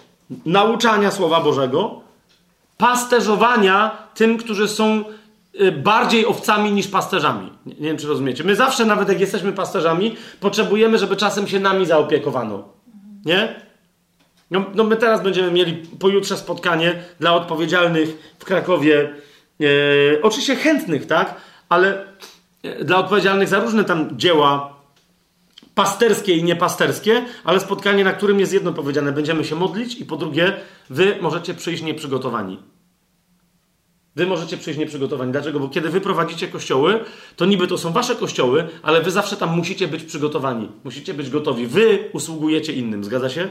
[0.47, 2.01] Nauczania Słowa Bożego,
[2.79, 5.05] pasterzowania tym, którzy są
[5.61, 7.53] y, bardziej owcami niż pasterzami.
[7.67, 8.45] Nie, nie, wiem, czy rozumiecie.
[8.45, 12.69] My zawsze, nawet jak jesteśmy pasterzami, potrzebujemy, żeby czasem się nami zaopiekowano.
[13.25, 13.67] Nie?
[14.51, 19.15] No, no my teraz będziemy mieli pojutrze spotkanie dla odpowiedzialnych w Krakowie.
[19.61, 19.67] E,
[20.23, 21.35] oczywiście chętnych, tak?
[21.69, 22.05] Ale
[22.63, 24.76] e, dla odpowiedzialnych za różne tam dzieła
[25.77, 30.17] pasterskie i niepasterskie, ale spotkanie, na którym jest jedno powiedziane, będziemy się modlić i po
[30.17, 30.53] drugie,
[30.91, 32.59] wy możecie przyjść nieprzygotowani.
[34.17, 35.33] Wy możecie przyjść nieprzygotowani.
[35.33, 35.61] Dlaczego?
[35.61, 37.05] Bo kiedy wy prowadzicie kościoły,
[37.37, 40.69] to niby to są wasze kościoły, ale wy zawsze tam musicie być przygotowani.
[40.85, 41.67] Musicie być gotowi.
[41.67, 43.05] Wy usługujecie innym.
[43.05, 43.49] Zgadza się?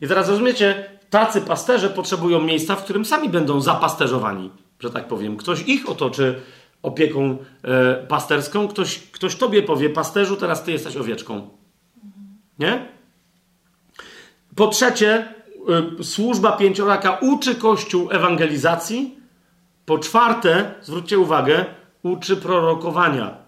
[0.00, 5.36] I teraz rozumiecie, tacy pasterze potrzebują miejsca, w którym sami będą zapasterzowani, że tak powiem.
[5.36, 6.40] Ktoś ich otoczy
[6.82, 11.55] opieką e, pasterską, ktoś, ktoś tobie powie, pasterzu, teraz ty jesteś owieczką.
[12.58, 12.88] Nie?
[14.56, 15.34] Po trzecie,
[16.00, 19.18] y, służba pięcioraka uczy Kościół ewangelizacji.
[19.86, 21.64] Po czwarte, zwróćcie uwagę,
[22.02, 23.46] uczy prorokowania.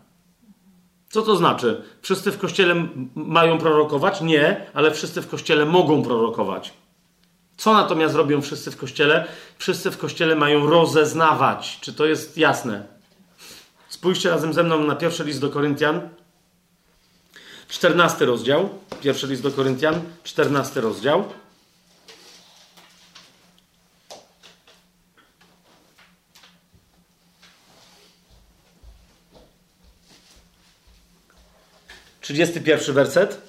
[1.08, 1.82] Co to znaczy?
[2.02, 4.20] Wszyscy w kościele mają prorokować?
[4.20, 6.72] Nie, ale wszyscy w kościele mogą prorokować.
[7.56, 9.24] Co natomiast robią wszyscy w kościele?
[9.58, 11.78] Wszyscy w kościele mają rozeznawać.
[11.80, 12.86] Czy to jest jasne?
[13.88, 16.08] Spójrzcie razem ze mną na pierwszy list do Koryntian,
[17.68, 18.68] 14 rozdział.
[19.02, 21.24] Pierwszy list do Koryntian, 14 rozdział.
[32.28, 33.42] 31 werset.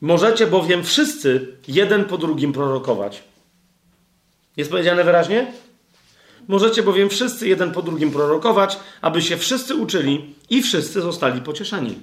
[0.00, 3.22] Możecie bowiem wszyscy jeden po drugim prorokować.
[4.56, 5.52] Jest powiedziane wyraźnie?
[6.48, 12.00] Możecie bowiem wszyscy jeden po drugim prorokować, aby się wszyscy uczyli i wszyscy zostali pocieszeni.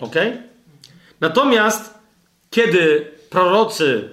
[0.00, 0.14] Ok?
[1.20, 1.94] Natomiast,
[2.50, 4.08] kiedy prorocy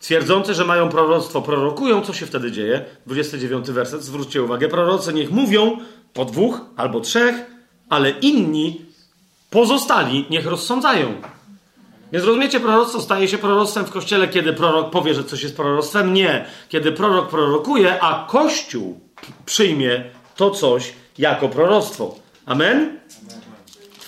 [0.00, 2.84] twierdzący, że mają proroctwo, prorokują, co się wtedy dzieje?
[3.06, 4.68] 29 werset, zwróćcie uwagę.
[4.68, 5.78] Prorocy niech mówią
[6.14, 7.34] po dwóch albo trzech,
[7.88, 8.80] ale inni,
[9.50, 11.14] pozostali, niech rozsądzają.
[12.12, 16.14] Więc rozumiecie, proroctwo staje się proroctwem w kościele, kiedy prorok powie, że coś jest proroctwem?
[16.14, 16.44] Nie.
[16.68, 19.00] Kiedy prorok prorokuje, a kościół
[19.46, 20.04] przyjmie
[20.36, 22.14] to coś jako proroctwo.
[22.46, 23.00] Amen?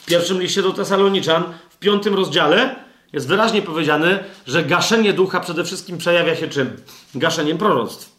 [0.09, 2.77] Pierwszym liście do Tesaloniczan, w piątym rozdziale,
[3.13, 6.77] jest wyraźnie powiedziane, że gaszenie ducha przede wszystkim przejawia się czym?
[7.15, 8.13] Gaszeniem proroctw.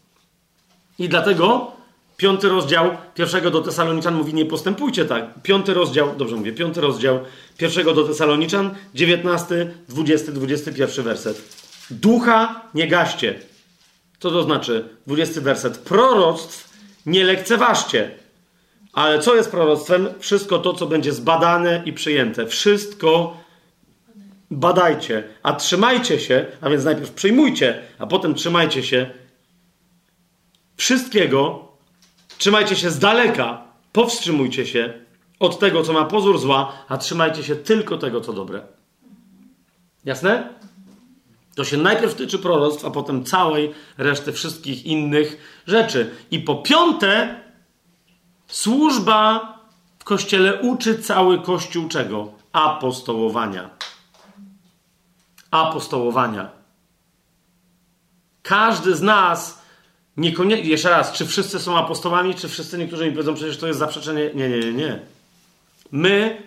[1.00, 1.80] I dlatego
[2.20, 5.42] Piąty rozdział pierwszego do Tesaloniczan mówi: Nie postępujcie tak.
[5.44, 7.20] Piąty rozdział, dobrze mówię, piąty rozdział
[7.58, 11.42] pierwszego do Tesaloniczan, 19, 20, 21 werset.
[11.92, 13.40] Ducha nie gaście.
[14.20, 14.90] Co to znaczy?
[15.08, 15.78] 20 werset.
[15.78, 16.70] Proroctw
[17.06, 18.12] nie lekceważcie.
[18.94, 20.08] Ale co jest proroctwem?
[20.20, 22.48] Wszystko to, co będzie zbadane i przyjęte.
[22.48, 23.38] Wszystko
[24.52, 29.10] badajcie, a trzymajcie się, a więc najpierw przyjmujcie, a potem trzymajcie się
[30.78, 31.70] wszystkiego,
[32.40, 34.94] Trzymajcie się z daleka, powstrzymujcie się
[35.40, 38.62] od tego, co ma pozór zła, a trzymajcie się tylko tego, co dobre.
[40.06, 40.50] Jasne?
[41.56, 45.38] To się najpierw tyczy proroctw, a potem całej reszty wszystkich innych
[45.68, 46.12] rzeczy.
[46.32, 47.40] I po piąte,
[48.50, 49.54] służba
[50.00, 52.32] w kościele uczy cały kościół czego?
[52.54, 53.70] Apostołowania.
[55.52, 56.50] Apostołowania.
[58.42, 59.60] Każdy z nas
[60.20, 63.80] Niekoniecznie, jeszcze raz, czy wszyscy są apostołami, czy wszyscy niektórzy mi powiedzą, przecież to jest
[63.80, 64.30] zaprzeczenie.
[64.34, 65.00] Nie, nie, nie, nie.
[65.92, 66.42] My,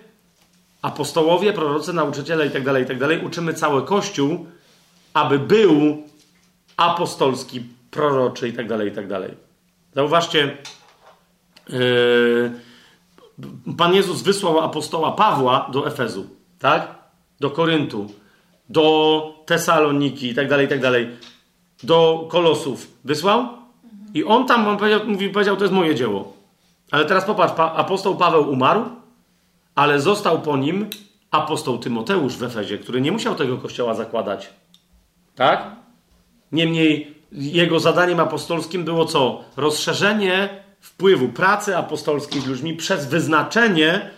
[0.82, 4.46] apostołowie, prorocy, nauczyciele itd., tak itd., tak uczymy cały Kościół,
[5.14, 6.02] aby był
[6.76, 9.34] apostolski, proroczy itd., tak itd.
[9.94, 10.56] Zauważcie,
[13.78, 16.26] Pan Jezus wysłał apostoła Pawła do Efezu,
[16.58, 16.94] tak?
[17.40, 18.06] Do Koryntu,
[18.68, 21.06] do Tesaloniki itd., itd.,
[21.82, 22.98] do Kolosów.
[23.04, 23.48] Wysłał?
[24.14, 26.32] I on tam powiedział, mówi, powiedział, to jest moje dzieło.
[26.90, 28.84] Ale teraz popatrz, pa, apostoł Paweł umarł,
[29.74, 30.86] ale został po nim
[31.30, 34.50] apostoł Tymoteusz w Efezie, który nie musiał tego kościoła zakładać.
[35.34, 35.66] Tak?
[36.52, 39.44] Niemniej jego zadaniem apostolskim było co?
[39.56, 44.10] Rozszerzenie wpływu pracy apostolskiej z ludźmi przez wyznaczenie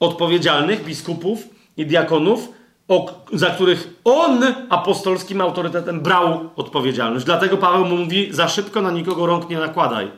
[0.00, 2.48] odpowiedzialnych biskupów i diakonów
[2.88, 7.24] o, za których on apostolskim autorytetem brał odpowiedzialność.
[7.24, 10.10] Dlatego Paweł mu mówi: za szybko na nikogo rąk nie nakładaj,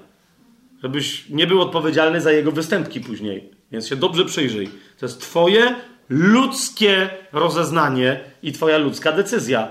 [0.82, 3.50] żebyś nie był odpowiedzialny za jego występki później.
[3.72, 4.68] Więc się dobrze przyjrzyj.
[4.98, 5.74] To jest Twoje
[6.08, 9.68] ludzkie rozeznanie i Twoja ludzka decyzja.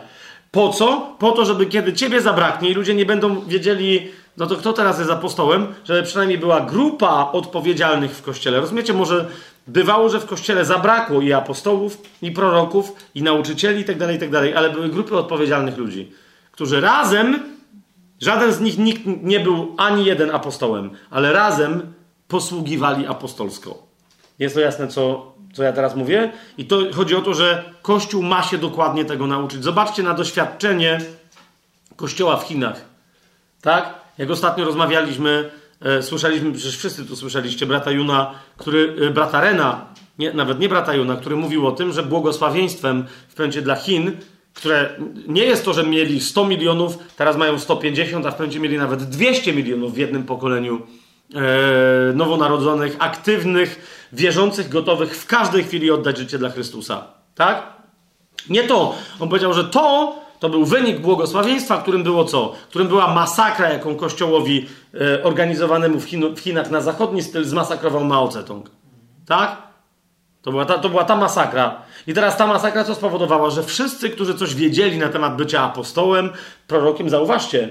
[0.51, 1.15] Po co?
[1.19, 4.99] Po to, żeby kiedy Ciebie zabraknie i ludzie nie będą wiedzieli, no to kto teraz
[4.99, 8.59] jest apostołem, żeby przynajmniej była grupa odpowiedzialnych w kościele.
[8.59, 9.29] Rozumiecie, może
[9.67, 14.57] bywało, że w kościele zabrakło i apostołów, i proroków, i nauczycieli, itd., tak itd., tak
[14.57, 16.11] ale były grupy odpowiedzialnych ludzi,
[16.51, 17.39] którzy razem,
[18.21, 21.93] żaden z nich nikt nie był ani jeden apostołem, ale razem
[22.27, 23.87] posługiwali apostolsko.
[24.39, 26.31] Jest to jasne, co, co ja teraz mówię?
[26.57, 29.63] I to chodzi o to, że Kościół ma się dokładnie tego nauczyć.
[29.63, 31.01] Zobaczcie na doświadczenie
[31.95, 32.81] Kościoła w Chinach.
[33.61, 34.06] Tak?
[34.17, 35.49] Jak ostatnio rozmawialiśmy,
[35.81, 39.85] e, słyszeliśmy, przecież wszyscy tu słyszeliście, brata Juna, który, e, brata Rena,
[40.19, 44.11] nie, nawet nie brata Juna, który mówił o tym, że błogosławieństwem w pędzie dla Chin,
[44.53, 44.89] które
[45.27, 49.03] nie jest to, że mieli 100 milionów, teraz mają 150, a w pędzie mieli nawet
[49.03, 50.81] 200 milionów w jednym pokoleniu
[51.35, 57.07] e, nowonarodzonych, aktywnych, wierzących, gotowych w każdej chwili oddać życie dla Chrystusa.
[57.35, 57.63] Tak?
[58.49, 58.95] Nie to.
[59.19, 62.53] On powiedział, że to to był wynik błogosławieństwa, którym było co?
[62.69, 68.03] Którym była masakra, jaką kościołowi e, organizowanemu w, Chin, w, Chinach na zachodni styl zmasakrował
[68.03, 68.71] Mao Zedong.
[69.25, 69.57] Tak?
[70.41, 71.81] To była, ta, to była ta masakra.
[72.07, 73.49] I teraz ta masakra co spowodowała?
[73.49, 76.29] Że wszyscy, którzy coś wiedzieli na temat bycia apostołem,
[76.67, 77.69] prorokiem, zauważcie,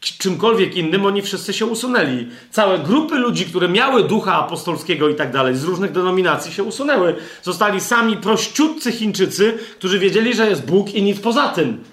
[0.00, 2.28] czymkolwiek innym, oni wszyscy się usunęli.
[2.50, 7.14] Całe grupy ludzi, które miały ducha apostolskiego i tak dalej, z różnych denominacji się usunęły.
[7.42, 11.84] Zostali sami prościutcy Chińczycy, którzy wiedzieli, że jest Bóg i nic poza tym.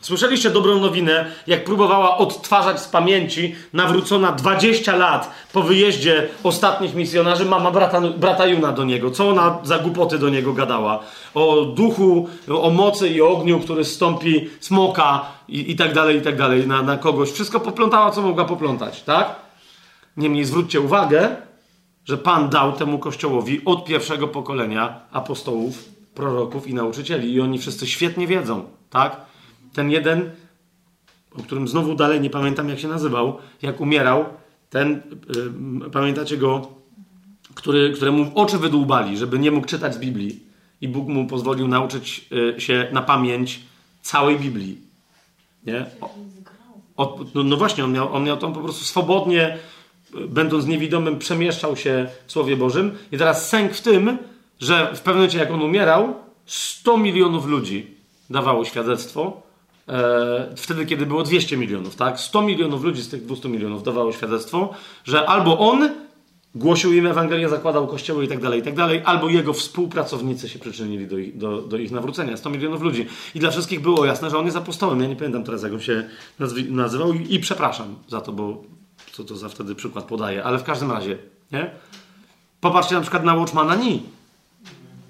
[0.00, 7.44] Słyszeliście dobrą nowinę, jak próbowała odtwarzać z pamięci nawrócona 20 lat po wyjeździe ostatnich misjonarzy
[7.44, 9.10] mama brata, brata Juna do niego.
[9.10, 11.00] Co ona za głupoty do niego gadała?
[11.34, 16.36] O duchu, o mocy i ogniu, który stąpi smoka i, i tak dalej, i tak
[16.36, 17.30] dalej na, na kogoś.
[17.30, 19.36] Wszystko poplątała, co mogła poplątać, tak?
[20.16, 21.36] Niemniej zwróćcie uwagę,
[22.04, 27.32] że Pan dał temu kościołowi od pierwszego pokolenia apostołów, proroków i nauczycieli.
[27.32, 29.28] I oni wszyscy świetnie wiedzą, tak?
[29.72, 30.30] Ten jeden,
[31.38, 34.24] o którym znowu dalej nie pamiętam jak się nazywał, jak umierał,
[34.70, 35.02] ten,
[35.82, 36.68] yy, pamiętacie go,
[37.54, 40.40] który, któremu oczy wydłubali, żeby nie mógł czytać z Biblii.
[40.80, 43.60] I Bóg mu pozwolił nauczyć yy, się na pamięć
[44.02, 44.78] całej Biblii.
[45.66, 45.86] Nie?
[46.96, 49.58] O, no, no, właśnie, on miał, on miał tam po prostu swobodnie,
[50.28, 52.98] będąc niewidomym, przemieszczał się w Słowie Bożym.
[53.12, 54.18] I teraz sęk w tym,
[54.60, 56.14] że w pewnym momencie, jak on umierał,
[56.46, 57.86] 100 milionów ludzi
[58.30, 59.42] dawało świadectwo,
[59.88, 62.20] e, wtedy, kiedy było 200 milionów, tak?
[62.20, 65.90] 100 milionów ludzi z tych 200 milionów dawało świadectwo, że albo on
[66.54, 70.58] głosił im Ewangelię, zakładał kościoły i tak dalej, i tak dalej, albo jego współpracownicy się
[70.58, 72.36] przyczynili do ich, do, do ich nawrócenia.
[72.36, 73.06] 100 milionów ludzi.
[73.34, 75.00] I dla wszystkich było jasne, że on jest apostołem.
[75.00, 76.08] Ja nie pamiętam teraz, jak on się
[76.40, 78.62] nazwi- nazywał i, i przepraszam za to, bo
[79.12, 81.18] co to za wtedy przykład podaję, ale w każdym razie,
[81.52, 81.70] nie?
[82.60, 84.02] Popatrzcie na przykład na Watchmana Ni,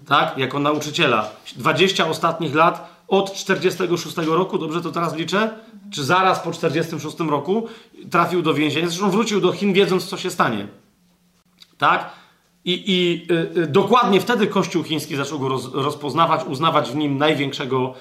[0.07, 0.39] tak?
[0.39, 1.31] Jako nauczyciela.
[1.57, 5.51] 20 ostatnich lat od 46 roku, dobrze to teraz liczę,
[5.91, 7.67] czy zaraz po 46 roku
[8.11, 8.89] trafił do więzienia.
[8.89, 10.67] Zresztą wrócił do Chin, wiedząc, co się stanie.
[11.79, 12.11] Tak?
[12.65, 17.19] I, i y, y, dokładnie wtedy Kościół chiński zaczął go roz, rozpoznawać, uznawać w nim
[17.19, 17.95] największego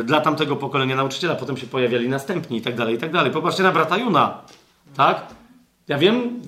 [0.00, 1.34] y, dla tamtego pokolenia nauczyciela.
[1.34, 3.32] Potem się pojawiali następni i tak dalej, i tak dalej.
[3.32, 4.38] Popatrzcie na brata Juna.
[4.96, 5.26] Tak?
[5.88, 6.40] Ja wiem,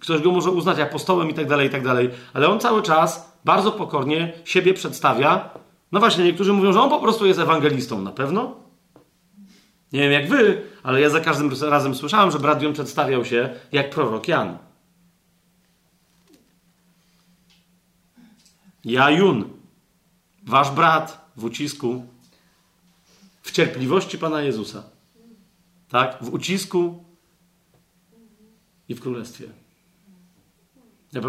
[0.00, 3.32] ktoś go może uznać apostołem i tak dalej, i tak dalej, ale on cały czas
[3.44, 5.50] bardzo pokornie siebie przedstawia
[5.92, 8.02] no właśnie, niektórzy mówią, że on po prostu jest ewangelistą.
[8.02, 8.56] Na pewno?
[9.92, 13.54] Nie wiem jak wy, ale ja za każdym razem słyszałem, że brat Jon przedstawiał się
[13.72, 14.58] jak prorok Jan.
[18.84, 19.44] Ja Jun,
[20.46, 22.06] wasz brat w ucisku,
[23.42, 24.82] w cierpliwości Pana Jezusa.
[25.88, 26.18] Tak?
[26.20, 27.04] W ucisku
[28.88, 29.46] i w królestwie.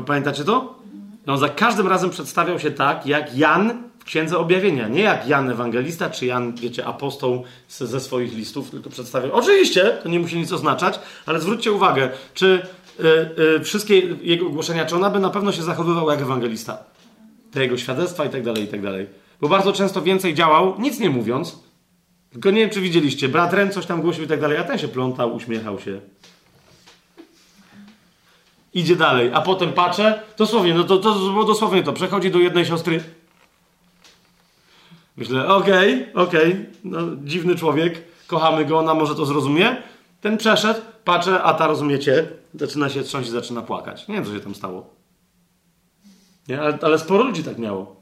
[0.05, 0.79] Pamiętacie to?
[1.27, 4.88] On za każdym razem przedstawiał się tak, jak Jan Księdze Objawienia.
[4.88, 9.31] Nie jak Jan Ewangelista, czy Jan, wiecie, apostoł ze swoich listów, tylko przedstawiał.
[9.33, 12.61] Oczywiście, to nie musi nic oznaczać, ale zwróćcie uwagę, czy
[12.99, 13.05] y,
[13.57, 16.77] y, wszystkie jego ogłoszenia, czy on by na pewno się zachowywał jak ewangelista.
[17.51, 19.07] Te jego świadectwa i tak dalej, i tak dalej.
[19.41, 21.59] Bo bardzo często więcej działał, nic nie mówiąc.
[22.31, 24.77] Tylko nie wiem, czy widzieliście, brat Ren coś tam głosił i tak dalej, a ten
[24.77, 26.01] się plątał, uśmiechał się.
[28.73, 33.03] Idzie dalej, a potem patrzę, dosłownie, no to, to dosłownie to, przechodzi do jednej siostry,
[35.19, 39.77] Myślę, okej, okay, okej, okay, no, dziwny człowiek, kochamy go, ona może to zrozumie.
[40.22, 44.07] Ten przeszedł, patrzę, a ta rozumiecie, zaczyna się trząść i zaczyna płakać.
[44.07, 44.89] Nie wiem, co się tam stało.
[46.48, 46.61] Nie?
[46.61, 47.95] Ale, ale sporo ludzi tak miało.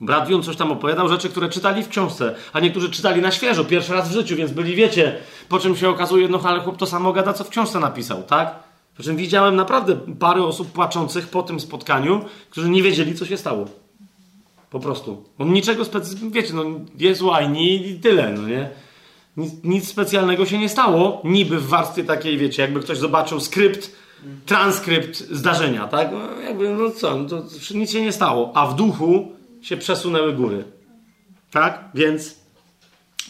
[0.00, 3.64] Brat Jun coś tam opowiadał, rzeczy, które czytali w książce, a niektórzy czytali na świeżo,
[3.64, 5.18] pierwszy raz w życiu, więc byli, wiecie,
[5.48, 8.54] po czym się okazuje, no ale chłop to samo gada, co w książce napisał, tak?
[8.96, 13.36] Po czym widziałem naprawdę parę osób płaczących po tym spotkaniu, którzy nie wiedzieli, co się
[13.36, 13.81] stało.
[14.72, 15.24] Po prostu.
[15.38, 16.64] On niczego specjalnego, wiecie, no
[16.98, 18.70] jest łajni i tyle, no nie?
[19.36, 23.96] Nic, nic, specjalnego się nie stało, niby w warstwie takiej, wiecie, jakby ktoś zobaczył skrypt,
[24.46, 26.08] transkrypt zdarzenia, tak?
[26.12, 27.44] No, jakby, no co, no to
[27.74, 30.64] nic się nie stało, a w duchu się przesunęły góry.
[31.50, 31.84] Tak?
[31.94, 32.38] Więc,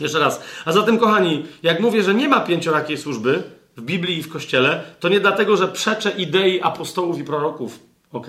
[0.01, 0.43] jeszcze raz.
[0.65, 3.43] A zatem, kochani, jak mówię, że nie ma pięciorakiej służby
[3.77, 7.81] w Biblii i w Kościele, to nie dlatego, że przeczę idei apostołów i proroków,
[8.13, 8.27] ok?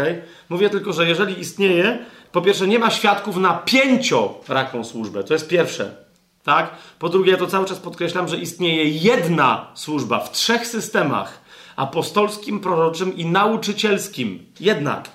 [0.50, 5.48] Mówię tylko, że jeżeli istnieje, po pierwsze, nie ma świadków na pięcioraką służbę, to jest
[5.48, 5.96] pierwsze.
[6.44, 6.70] Tak?
[7.00, 11.42] Po drugie, ja to cały czas podkreślam, że istnieje jedna służba w trzech systemach:
[11.76, 14.46] apostolskim, proroczym i nauczycielskim.
[14.60, 15.10] Jednak.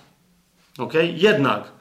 [0.78, 0.92] Ok?
[1.14, 1.72] Jednak.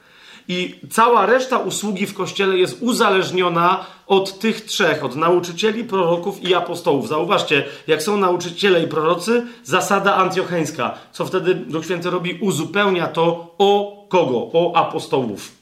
[0.48, 6.54] I cała reszta usługi w kościele jest uzależniona od tych trzech, od nauczycieli, proroków i
[6.54, 7.08] apostołów.
[7.08, 10.94] Zauważcie, jak są nauczyciele i prorocy, zasada antiocheńska.
[11.12, 12.38] Co wtedy Duch Święty robi?
[12.40, 14.50] Uzupełnia to o kogo?
[14.52, 15.52] O apostołów.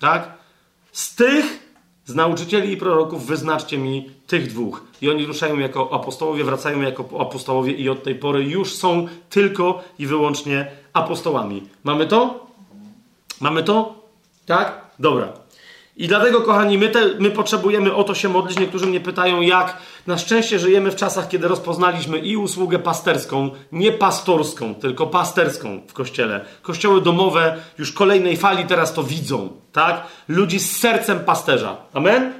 [0.00, 0.32] Tak?
[0.92, 1.62] Z tych
[2.04, 4.84] z nauczycieli i proroków wyznaczcie mi tych dwóch.
[5.02, 9.84] I oni ruszają jako apostołowie, wracają jako apostołowie i od tej pory już są tylko
[9.98, 11.62] i wyłącznie apostołami.
[11.84, 12.46] Mamy to?
[13.40, 13.94] Mamy to?
[14.46, 14.86] Tak?
[14.98, 15.41] Dobra.
[15.96, 18.58] I dlatego, kochani, my, te, my potrzebujemy o to się modlić.
[18.58, 19.76] Niektórzy mnie pytają, jak.
[20.06, 25.92] Na szczęście żyjemy w czasach, kiedy rozpoznaliśmy i usługę pasterską, nie pastorską, tylko pasterską w
[25.92, 26.44] kościele.
[26.62, 30.06] Kościoły domowe już kolejnej fali teraz to widzą, tak?
[30.28, 31.76] Ludzi z sercem pasterza.
[31.94, 32.32] Amen?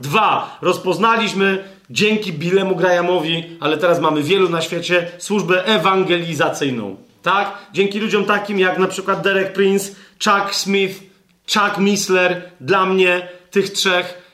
[0.00, 6.96] Dwa, rozpoznaliśmy dzięki Bilemu Grahamowi, ale teraz mamy wielu na świecie, służbę ewangelizacyjną.
[7.22, 7.58] Tak?
[7.72, 11.13] Dzięki ludziom takim jak na przykład Derek Prince, Chuck Smith,
[11.52, 14.24] Chuck Missler, dla mnie, tych trzech,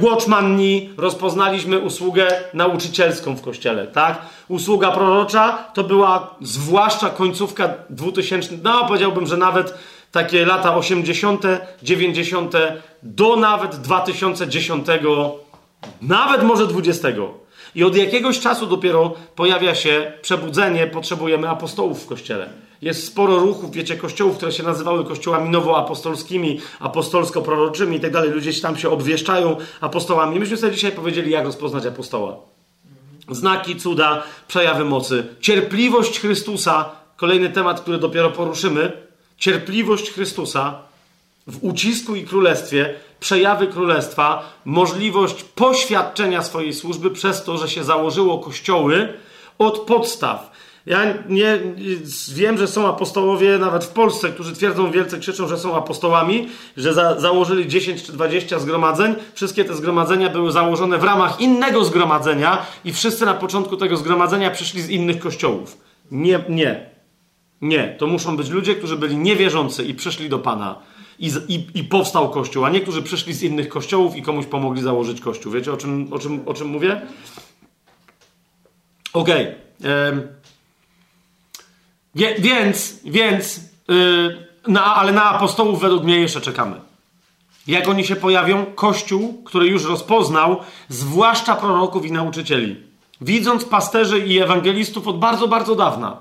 [0.00, 4.22] Watchmanni, rozpoznaliśmy usługę nauczycielską w kościele, tak?
[4.48, 9.74] Usługa prorocza to była zwłaszcza końcówka 2000, no powiedziałbym, że nawet
[10.12, 11.42] takie lata 80.,
[11.82, 12.54] 90.,
[13.02, 14.86] do nawet 2010,
[16.02, 17.08] nawet może 20.
[17.74, 22.48] I od jakiegoś czasu dopiero pojawia się przebudzenie, potrzebujemy apostołów w kościele.
[22.82, 28.30] Jest sporo ruchów, wiecie, kościołów, które się nazywały kościołami nowoapostolskimi, apostolsko-proroczymi i tak dalej.
[28.30, 30.40] Ludzie tam się obwieszczają apostołami.
[30.40, 32.36] Myśmy sobie dzisiaj powiedzieli, jak rozpoznać apostoła.
[33.30, 35.26] Znaki, cuda, przejawy mocy.
[35.40, 38.92] Cierpliwość Chrystusa, kolejny temat, który dopiero poruszymy.
[39.38, 40.78] Cierpliwość Chrystusa
[41.46, 48.38] w ucisku i królestwie, przejawy królestwa, możliwość poświadczenia swojej służby przez to, że się założyło
[48.38, 49.12] kościoły
[49.58, 50.51] od podstaw.
[50.86, 51.58] Ja nie
[52.34, 56.94] wiem, że są apostołowie nawet w Polsce, którzy twierdzą wielce, krzyczą, że są apostołami, że
[56.94, 59.14] za, założyli 10 czy 20 zgromadzeń.
[59.34, 64.50] Wszystkie te zgromadzenia były założone w ramach innego zgromadzenia i wszyscy na początku tego zgromadzenia
[64.50, 65.78] przyszli z innych kościołów.
[66.10, 66.90] Nie, nie.
[67.60, 67.96] Nie.
[67.98, 70.78] To muszą być ludzie, którzy byli niewierzący i przyszli do Pana.
[71.18, 75.20] I, i, I powstał kościół, a niektórzy przyszli z innych kościołów i komuś pomogli założyć
[75.20, 75.52] kościół.
[75.52, 77.00] Wiecie o czym, o czym, o czym mówię?
[79.12, 79.54] Okej.
[79.80, 80.41] Okay.
[82.14, 86.80] Więc, więc, yy, na, ale na apostołów według mnie jeszcze czekamy.
[87.66, 88.66] Jak oni się pojawią?
[88.74, 90.56] Kościół, który już rozpoznał,
[90.88, 92.76] zwłaszcza proroków i nauczycieli.
[93.20, 96.16] Widząc pasterzy i ewangelistów od bardzo, bardzo dawna.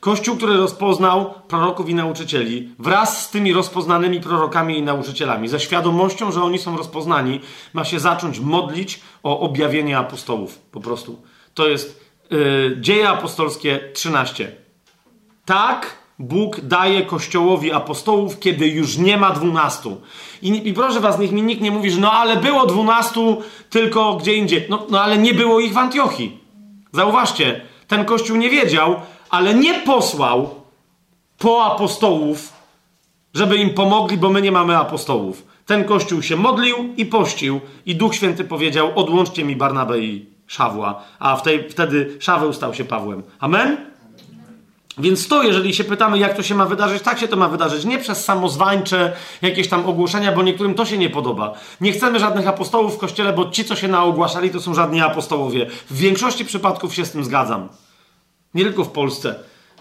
[0.00, 6.32] Kościół, który rozpoznał proroków i nauczycieli, wraz z tymi rozpoznanymi prorokami i nauczycielami, ze świadomością,
[6.32, 7.40] że oni są rozpoznani,
[7.72, 10.58] ma się zacząć modlić o objawienie apostołów.
[10.58, 11.22] Po prostu.
[11.54, 12.00] To jest
[12.30, 14.65] yy, Dzieje Apostolskie 13.
[15.46, 20.00] Tak Bóg daje Kościołowi apostołów, kiedy już nie ma dwunastu.
[20.42, 24.14] I, I, proszę was, niech mi nikt nie mówi, że no ale było dwunastu, tylko
[24.14, 24.66] gdzie indziej.
[24.68, 26.38] No, no ale nie było ich w Antiochii.
[26.92, 28.96] Zauważcie, ten Kościół nie wiedział,
[29.30, 30.54] ale nie posłał
[31.38, 32.52] po apostołów,
[33.34, 35.46] żeby im pomogli, bo my nie mamy apostołów.
[35.66, 41.02] Ten Kościół się modlił i pościł i Duch Święty powiedział, odłączcie mi Barnabę i Szawła.
[41.18, 43.22] A tej, wtedy Szaweł stał się Pawłem.
[43.40, 43.95] Amen?
[44.98, 47.84] Więc to, jeżeli się pytamy, jak to się ma wydarzyć, tak się to ma wydarzyć.
[47.84, 51.54] Nie przez samozwańcze jakieś tam ogłoszenia, bo niektórym to się nie podoba.
[51.80, 55.66] Nie chcemy żadnych apostołów w kościele, bo ci, co się naogłaszali, to są żadni apostołowie.
[55.90, 57.68] W większości przypadków się z tym zgadzam.
[58.54, 59.34] Nie tylko w Polsce.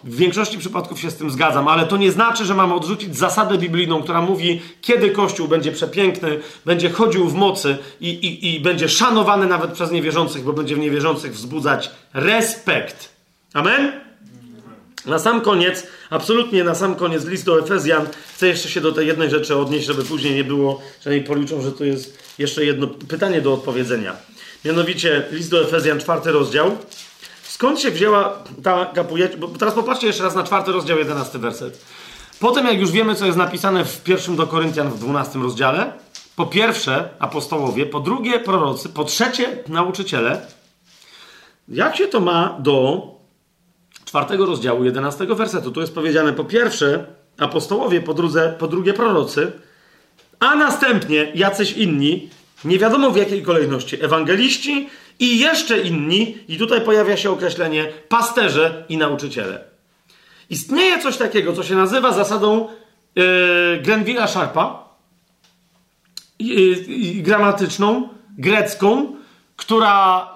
[0.04, 3.58] W większości przypadków się z tym zgadzam, ale to nie znaczy, że mamy odrzucić zasadę
[3.58, 8.90] biblijną, która mówi, kiedy Kościół będzie przepiękny, będzie chodził w mocy i, i, i będzie
[8.90, 13.10] szanowany nawet przez niewierzących, bo będzie w niewierzących wzbudzać respekt.
[13.54, 14.05] Amen?
[15.06, 19.08] Na sam koniec, absolutnie na sam koniec list do Efezjan, chcę jeszcze się do tej
[19.08, 22.88] jednej rzeczy odnieść, żeby później nie było, że nie policzą, że to jest jeszcze jedno
[22.88, 24.16] pytanie do odpowiedzenia.
[24.66, 26.78] Mianowicie list do Efezjan, czwarty rozdział.
[27.44, 29.38] Skąd się wzięła ta kapujecie?
[29.38, 31.82] Bo teraz popatrzcie jeszcze raz na czwarty rozdział, jedenasty werset.
[32.40, 35.94] Potem, jak już wiemy, co jest napisane w pierwszym do Koryntian w dwunastym rozdziale,
[36.36, 40.42] po pierwsze apostołowie, po drugie prorocy, po trzecie nauczyciele.
[41.68, 43.15] Jak się to ma do
[44.06, 45.72] czwartego rozdziału, jedenastego wersetu?
[45.72, 47.06] Tu jest powiedziane po pierwsze
[47.38, 49.52] apostołowie, po, drudze, po drugie prorocy,
[50.40, 52.30] a następnie jacyś inni,
[52.66, 58.86] nie wiadomo w jakiej kolejności, ewangeliści i jeszcze inni, i tutaj pojawia się określenie pasterze
[58.90, 59.64] i nauczyciele.
[60.50, 62.68] Istnieje coś takiego, co się nazywa zasadą
[63.16, 63.24] yy,
[63.84, 64.86] Grenville'a Sharpa,
[67.16, 69.16] gramatyczną, grecką,
[69.56, 70.30] która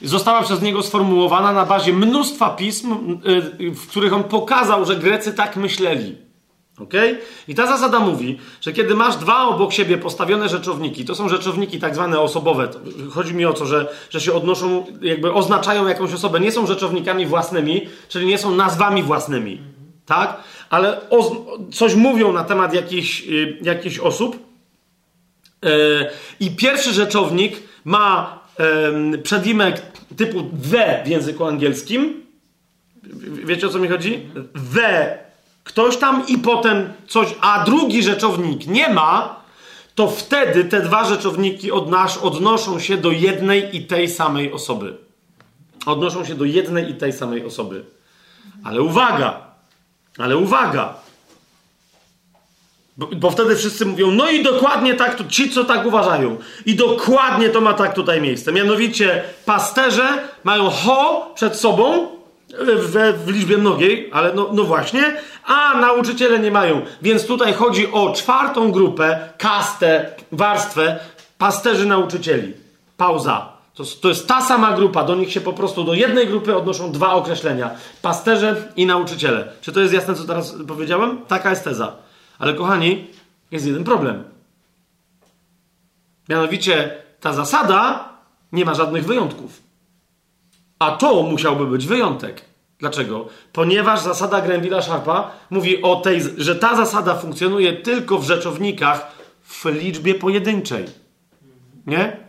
[0.00, 3.18] yy, została przez niego sformułowana na bazie mnóstwa pism,
[3.58, 6.24] yy, w których on pokazał, że Grecy tak myśleli.
[6.78, 7.18] Okay?
[7.48, 11.78] I ta zasada mówi, że kiedy masz dwa obok siebie postawione rzeczowniki, to są rzeczowniki
[11.78, 12.68] tak zwane osobowe.
[13.10, 16.40] Chodzi mi o to, że, że się odnoszą, jakby oznaczają jakąś osobę.
[16.40, 19.60] Nie są rzeczownikami własnymi, czyli nie są nazwami własnymi.
[20.06, 20.40] Tak?
[20.70, 21.00] Ale
[21.72, 24.38] coś mówią na temat jakichś, yy, jakichś osób.
[25.62, 25.70] Yy,
[26.40, 28.38] I pierwszy rzeczownik ma
[29.12, 29.82] yy, przedimek
[30.16, 32.24] typu the w języku angielskim.
[33.44, 34.28] Wiecie o co mi chodzi?
[34.74, 35.18] The
[35.64, 39.40] ktoś tam i potem coś, a drugi rzeczownik nie ma,
[39.94, 44.96] to wtedy te dwa rzeczowniki odnasz, odnoszą się do jednej i tej samej osoby.
[45.86, 47.84] Odnoszą się do jednej i tej samej osoby.
[48.64, 49.40] Ale uwaga!
[50.18, 50.94] Ale uwaga!
[52.96, 56.36] Bo, bo, wtedy wszyscy mówią, no i dokładnie tak, to ci co tak uważają.
[56.66, 58.52] I dokładnie to ma tak tutaj miejsce.
[58.52, 60.08] Mianowicie pasterze
[60.44, 62.08] mają ho przed sobą,
[62.58, 66.82] w, w liczbie mnogiej, ale no, no właśnie, a nauczyciele nie mają.
[67.02, 70.98] Więc tutaj chodzi o czwartą grupę, kastę, warstwę
[71.38, 72.52] pasterzy nauczycieli.
[72.96, 73.54] Pauza.
[73.74, 76.92] To, to jest ta sama grupa, do nich się po prostu, do jednej grupy odnoszą
[76.92, 77.70] dwa określenia.
[78.02, 79.52] Pasterze i nauczyciele.
[79.60, 81.18] Czy to jest jasne, co teraz powiedziałem?
[81.28, 82.03] Taka jest teza.
[82.38, 83.06] Ale kochani,
[83.50, 84.24] jest jeden problem.
[86.28, 88.08] Mianowicie ta zasada
[88.52, 89.62] nie ma żadnych wyjątków.
[90.78, 92.44] A to musiałby być wyjątek.
[92.78, 93.28] Dlaczego?
[93.52, 99.64] Ponieważ zasada Grenville'a Sharpa mówi o tej, że ta zasada funkcjonuje tylko w rzeczownikach w
[99.64, 100.84] liczbie pojedynczej.
[101.86, 102.23] Nie?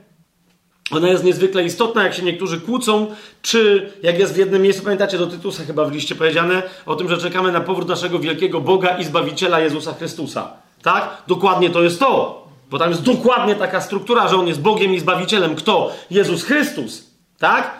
[0.91, 3.07] Ona jest niezwykle istotna, jak się niektórzy kłócą,
[3.41, 7.09] czy jak jest w jednym miejscu, pamiętacie do Tytusa chyba w liście powiedziane, o tym,
[7.09, 10.53] że czekamy na powrót naszego wielkiego Boga i Zbawiciela Jezusa Chrystusa.
[10.81, 11.23] Tak?
[11.27, 12.45] Dokładnie to jest to.
[12.69, 15.55] Bo tam jest dokładnie taka struktura, że On jest Bogiem i Zbawicielem.
[15.55, 15.91] Kto?
[16.11, 17.03] Jezus Chrystus.
[17.39, 17.71] Tak?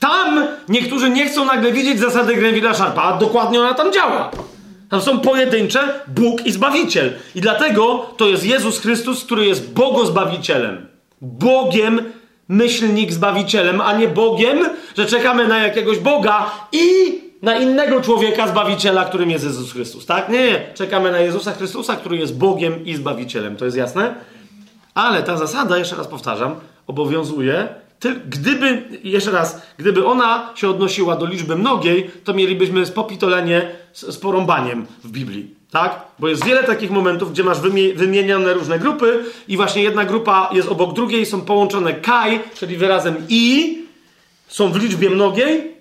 [0.00, 4.30] Tam niektórzy nie chcą nagle widzieć zasady Grenville'a Sharpa, a dokładnie ona tam działa.
[4.90, 7.12] Tam są pojedyncze Bóg i Zbawiciel.
[7.34, 10.86] I dlatego to jest Jezus Chrystus, który jest Bogozbawicielem.
[11.20, 12.12] Bogiem,
[12.48, 14.58] myślnik Zbawicielem, a nie Bogiem,
[14.96, 16.86] że czekamy na jakiegoś Boga i
[17.42, 20.06] na innego człowieka Zbawiciela, którym jest Jezus Chrystus.
[20.06, 20.28] Tak?
[20.28, 20.66] Nie, nie.
[20.74, 23.56] Czekamy na Jezusa Chrystusa, który jest Bogiem i Zbawicielem.
[23.56, 24.14] To jest jasne?
[24.94, 26.54] Ale ta zasada, jeszcze raz powtarzam,
[26.86, 27.68] obowiązuje
[28.28, 34.18] gdyby, jeszcze raz, gdyby ona się odnosiła do liczby mnogiej, to mielibyśmy spopitolenie z, z
[34.18, 35.54] porąbaniem w Biblii.
[35.76, 36.00] Tak?
[36.18, 40.50] Bo jest wiele takich momentów, gdzie masz wymie, wymienione różne grupy i właśnie jedna grupa
[40.52, 43.78] jest obok drugiej, są połączone kaj, czyli wyrazem i,
[44.48, 45.74] są w liczbie mnogiej.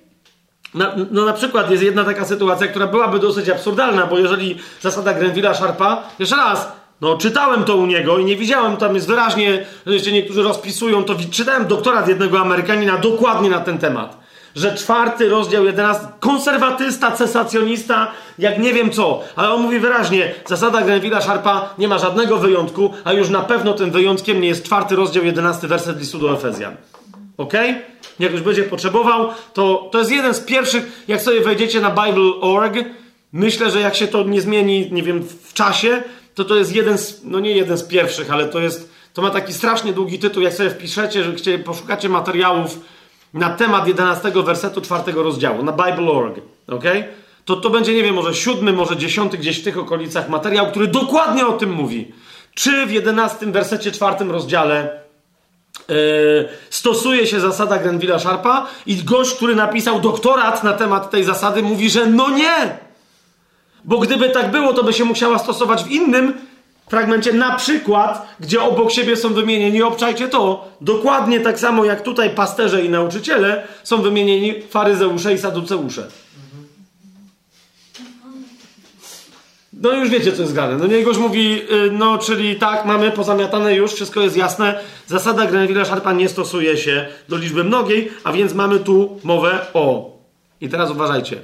[0.73, 5.13] Na, no na przykład jest jedna taka sytuacja, która byłaby dosyć absurdalna, bo jeżeli zasada
[5.13, 9.65] Grenville'a Sharpa, jeszcze raz, no, czytałem to u niego i nie widziałem, tam jest wyraźnie,
[9.85, 11.15] że niektórzy rozpisują to.
[11.31, 14.24] Czytałem doktorat jednego Amerykanina dokładnie na ten temat.
[14.55, 20.81] Że czwarty rozdział, jedenasty, konserwatysta, cesacjonista, jak nie wiem co, ale on mówi wyraźnie, zasada
[20.81, 24.95] Grenville'a Sharpa nie ma żadnego wyjątku, a już na pewno tym wyjątkiem nie jest czwarty
[24.95, 26.75] rozdział, jedenasty werset listu do Efezjan.
[27.37, 27.53] Ok?
[28.19, 32.75] Jak już będzie potrzebował, to to jest jeden z pierwszych, jak sobie wejdziecie na Bible.org,
[33.33, 36.03] myślę, że jak się to nie zmieni, nie wiem, w czasie,
[36.35, 39.29] to to jest jeden z, no nie jeden z pierwszych, ale to jest, to ma
[39.29, 42.79] taki strasznie długi tytuł, jak sobie wpiszecie, że chcieli, poszukacie materiałów
[43.35, 46.35] na temat 11 wersetu czwartego rozdziału, na Bible.org,
[46.67, 46.83] ok?
[47.45, 50.87] To to będzie, nie wiem, może siódmy, może dziesiąty, gdzieś w tych okolicach materiał, który
[50.87, 52.11] dokładnie o tym mówi.
[52.53, 54.99] Czy w 11 wersecie czwartym rozdziale
[55.89, 55.95] yy,
[56.69, 61.89] stosuje się zasada Grenville'a Sharpa i gość, który napisał doktorat na temat tej zasady mówi,
[61.89, 62.77] że no nie!
[63.85, 66.33] Bo gdyby tak było, to by się musiała stosować w innym
[66.89, 72.29] fragmencie, na przykład, gdzie obok siebie są wymienieni, obczajcie to, dokładnie tak samo jak tutaj
[72.29, 76.07] pasterze i nauczyciele są wymienieni faryzeusze i saduceusze.
[79.81, 80.77] No już wiecie, co jest grane.
[80.77, 84.79] No Niegoś mówi, y, no czyli tak, mamy pozamiatane już, wszystko jest jasne.
[85.07, 90.15] Zasada Grenville'a Sharpa nie stosuje się do liczby mnogiej, a więc mamy tu mowę o.
[90.61, 91.41] I teraz uważajcie.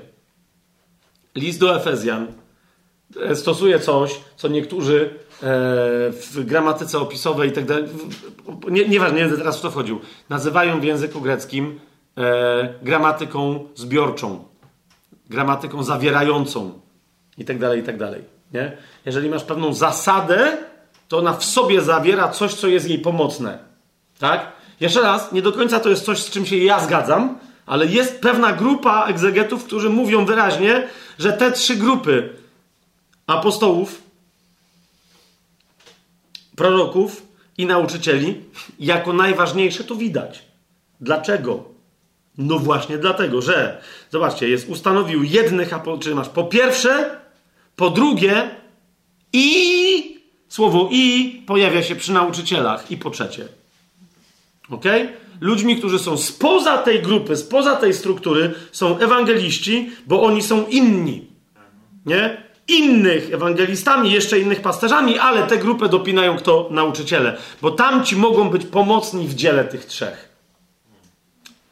[1.35, 2.27] List do Efezjan
[3.21, 5.09] e, stosuje coś, co niektórzy
[5.41, 7.83] w gramatyce opisowej i tak dalej,
[8.69, 11.79] nie, nieważne, nie będę teraz w to wchodził, nazywają w języku greckim
[12.17, 14.43] e, gramatyką zbiorczą,
[15.29, 16.71] gramatyką zawierającą
[17.37, 18.23] i tak dalej, i tak dalej.
[18.53, 18.77] Nie?
[19.05, 20.57] Jeżeli masz pewną zasadę,
[21.07, 23.59] to ona w sobie zawiera coś, co jest jej pomocne.
[24.19, 24.51] Tak?
[24.79, 28.21] Jeszcze raz, nie do końca to jest coś, z czym się ja zgadzam, ale jest
[28.21, 30.87] pewna grupa egzegetów, którzy mówią wyraźnie,
[31.19, 32.29] że te trzy grupy
[33.27, 34.01] apostołów,
[36.61, 38.41] proroków i nauczycieli
[38.79, 40.45] jako najważniejsze to widać.
[40.99, 41.63] Dlaczego?
[42.37, 47.17] No właśnie dlatego, że zobaczcie, jest ustanowił jednych apostolów, czyli masz po pierwsze,
[47.75, 48.49] po drugie
[49.33, 50.17] i
[50.49, 53.47] słowo i pojawia się przy nauczycielach i po trzecie.
[54.69, 54.85] Ok?
[55.39, 61.27] Ludźmi, którzy są spoza tej grupy, spoza tej struktury, są ewangeliści, bo oni są inni.
[62.05, 62.40] Nie?
[62.67, 66.67] Innych ewangelistami, jeszcze innych pasterzami, ale tę grupę dopinają kto?
[66.71, 67.37] Nauczyciele.
[67.61, 70.29] Bo tamci mogą być pomocni w dziele tych trzech.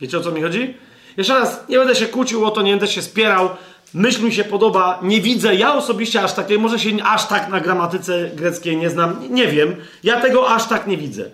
[0.02, 0.78] Wiecie o co mi chodzi?
[1.18, 3.50] Jeszcze raz, nie będę się kłócił o to, nie będę się spierał.
[3.94, 7.60] Myśl mi się podoba, nie widzę, ja osobiście aż takiej, może się aż tak na
[7.60, 9.76] gramatyce greckiej nie znam, nie wiem.
[10.04, 11.30] Ja tego aż tak nie widzę.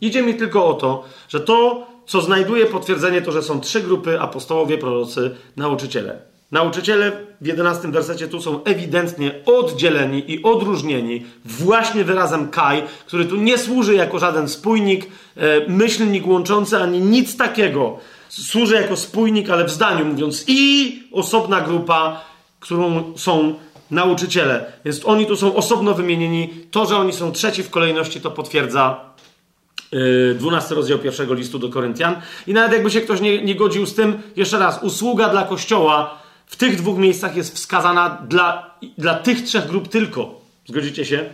[0.00, 4.20] Idzie mi tylko o to, że to, co znajduje potwierdzenie, to, że są trzy grupy
[4.20, 6.33] apostołowie, prorocy, nauczyciele.
[6.54, 13.36] Nauczyciele w 11 wersecie tu są ewidentnie oddzieleni i odróżnieni właśnie wyrazem Kaj, który tu
[13.36, 17.98] nie służy jako żaden spójnik, e, myślnik łączący ani nic takiego.
[18.28, 22.24] Służy jako spójnik, ale w zdaniu mówiąc i osobna grupa,
[22.60, 23.54] którą są
[23.90, 24.72] nauczyciele.
[24.84, 26.50] Więc oni tu są osobno wymienieni.
[26.70, 29.00] To, że oni są trzeci w kolejności, to potwierdza
[30.34, 32.16] 12 rozdział pierwszego listu do Koryntian.
[32.46, 36.23] I nawet jakby się ktoś nie, nie godził z tym, jeszcze raz, usługa dla Kościoła
[36.54, 40.40] w tych dwóch miejscach jest wskazana dla, dla tych trzech grup tylko.
[40.66, 41.24] Zgodzicie się?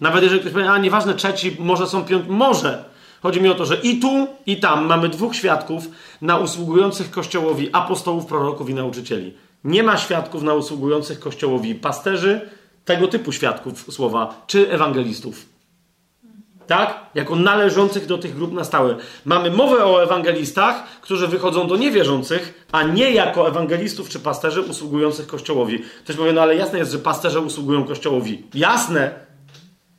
[0.00, 2.84] Nawet jeżeli ktoś powie, a nieważne, trzeci, może są piąty, może.
[3.22, 5.88] Chodzi mi o to, że i tu, i tam mamy dwóch świadków
[6.22, 9.34] na usługujących Kościołowi apostołów, proroków i nauczycieli.
[9.64, 12.50] Nie ma świadków na usługujących Kościołowi pasterzy,
[12.84, 15.46] tego typu świadków słowa, czy ewangelistów
[16.68, 17.00] tak?
[17.14, 18.96] Jako należących do tych grup na stałe.
[19.24, 25.26] Mamy mowę o ewangelistach, którzy wychodzą do niewierzących, a nie jako ewangelistów czy pasterzy usługujących
[25.26, 25.82] Kościołowi.
[26.04, 28.46] Ktoś powie, no ale jasne jest, że pasterze usługują Kościołowi.
[28.54, 29.10] Jasne!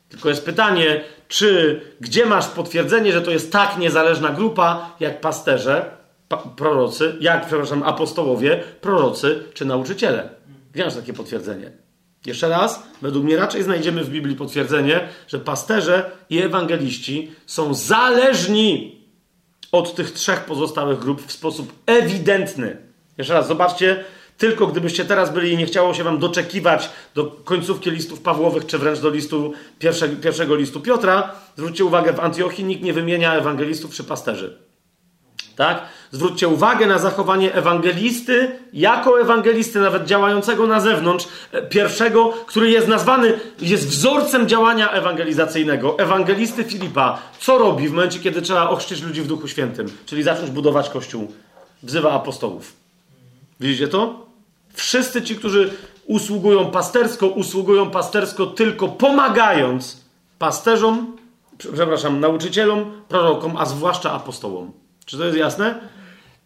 [0.08, 5.90] Tylko jest pytanie, czy gdzie masz potwierdzenie, że to jest tak niezależna grupa, jak pasterze,
[6.28, 10.28] pa, prorocy, jak, przepraszam, apostołowie, prorocy czy nauczyciele?
[10.72, 11.72] Gdzie masz takie potwierdzenie?
[12.26, 19.00] Jeszcze raz, według mnie raczej znajdziemy w Biblii potwierdzenie, że pasterze i ewangeliści są zależni
[19.72, 22.76] od tych trzech pozostałych grup w sposób ewidentny.
[23.18, 24.04] Jeszcze raz, zobaczcie,
[24.38, 28.78] tylko gdybyście teraz byli i nie chciało się wam doczekiwać do końcówki listów Pawłowych, czy
[28.78, 33.94] wręcz do listu pierwszego, pierwszego listu Piotra, zwróćcie uwagę, w Antiochii nikt nie wymienia ewangelistów
[33.94, 34.69] czy pasterzy.
[35.60, 35.82] Tak?
[36.10, 42.88] Zwróćcie uwagę na zachowanie ewangelisty, jako ewangelisty, nawet działającego na zewnątrz, e, pierwszego, który jest
[42.88, 45.98] nazwany, jest wzorcem działania ewangelizacyjnego.
[45.98, 50.50] Ewangelisty Filipa, co robi w momencie, kiedy trzeba ochrzcić ludzi w Duchu Świętym, czyli zacząć
[50.50, 51.32] budować Kościół?
[51.82, 52.72] Wzywa apostołów.
[53.60, 54.26] Widzicie to?
[54.74, 55.70] Wszyscy ci, którzy
[56.06, 60.04] usługują pastersko, usługują pastersko tylko pomagając
[60.38, 61.16] pasterzom,
[61.58, 64.80] przepraszam, nauczycielom, prorokom, a zwłaszcza apostołom.
[65.10, 65.80] Czy to jest jasne?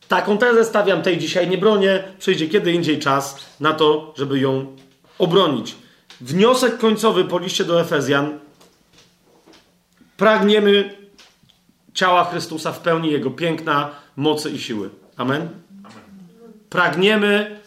[0.08, 2.04] Taką tezę stawiam tej dzisiaj nie bronię.
[2.18, 4.76] Przyjdzie kiedy indziej czas na to, żeby ją
[5.18, 5.76] obronić.
[6.20, 8.38] Wniosek końcowy po liście do Efezjan.
[10.16, 10.94] Pragniemy
[11.94, 14.90] ciała Chrystusa w pełni Jego piękna, mocy i siły.
[15.16, 15.48] Amen?
[16.70, 17.60] Pragniemy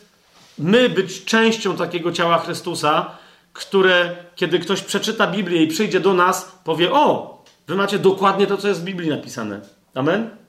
[0.57, 3.17] my być częścią takiego ciała Chrystusa,
[3.53, 8.57] które, kiedy ktoś przeczyta Biblię i przyjdzie do nas, powie: O, wy macie dokładnie to,
[8.57, 9.61] co jest w Biblii napisane.
[9.93, 10.46] Amen?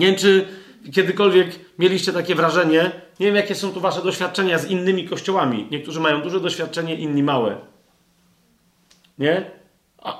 [0.00, 0.48] Nie wiem, czy
[0.92, 1.48] kiedykolwiek
[1.78, 5.66] mieliście takie wrażenie, nie wiem, jakie są tu wasze doświadczenia z innymi kościołami.
[5.70, 7.56] Niektórzy mają duże doświadczenie, inni małe.
[9.18, 9.50] Nie?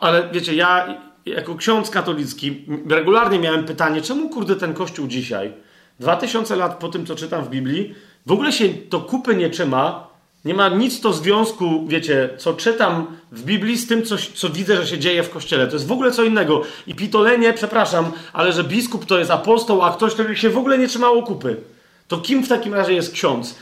[0.00, 5.52] Ale wiecie, ja jako ksiądz katolicki regularnie miałem pytanie, czemu kurde ten kościół dzisiaj,
[6.00, 7.94] dwa tysiące lat po tym, co czytam w Biblii,
[8.26, 10.09] w ogóle się to kupy nie trzyma,
[10.44, 14.76] nie ma nic to związku, wiecie, co czytam w Biblii z tym, co, co widzę,
[14.76, 15.66] że się dzieje w kościele.
[15.66, 16.62] To jest w ogóle co innego.
[16.86, 20.78] I pitolenie, przepraszam, ale że biskup to jest apostoł, a ktoś, kto się w ogóle
[20.78, 21.56] nie trzymało kupy.
[22.08, 23.54] To kim w takim razie jest ksiądz?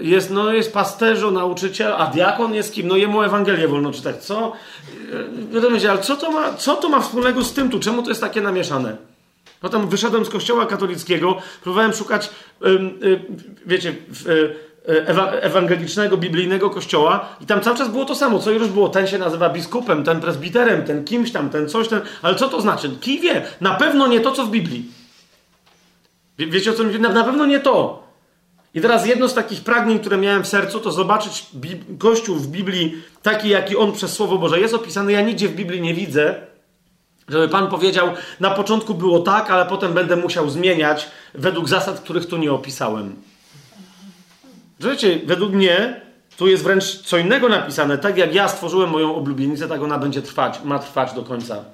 [0.00, 2.88] jest, no, jest pasterzo, nauczyciel, a diakon jest kim?
[2.88, 4.24] No jemu Ewangelię wolno czytać.
[4.24, 4.52] Co?
[5.52, 7.80] Wiadomo, ale co to, ma, co to ma wspólnego z tym tu?
[7.80, 8.96] Czemu to jest takie namieszane?
[9.60, 12.30] Potem wyszedłem z kościoła katolickiego, próbowałem szukać,
[13.66, 13.94] wiecie,
[15.40, 18.88] ewangelicznego, biblijnego kościoła i tam cały czas było to samo, co już było.
[18.88, 22.00] Ten się nazywa biskupem, ten presbiterem, ten kimś tam, ten coś, ten...
[22.22, 22.90] Ale co to znaczy?
[23.00, 23.42] Kij wie.
[23.60, 24.84] Na pewno nie to, co w Biblii.
[26.38, 28.02] Wie, wiecie o co mi na, na pewno nie to.
[28.74, 31.46] I teraz jedno z takich pragnień, które miałem w sercu, to zobaczyć
[31.98, 35.12] Kościół w Biblii taki, jaki on przez Słowo Boże jest opisany.
[35.12, 36.34] Ja nigdzie w Biblii nie widzę,
[37.28, 38.08] żeby Pan powiedział,
[38.40, 43.16] na początku było tak, ale potem będę musiał zmieniać według zasad, których tu nie opisałem.
[44.80, 46.00] Wiecie, według mnie
[46.36, 47.98] tu jest wręcz co innego napisane.
[47.98, 51.64] Tak jak ja stworzyłem moją oblubienicę, tak ona będzie trwać, ma trwać do końca.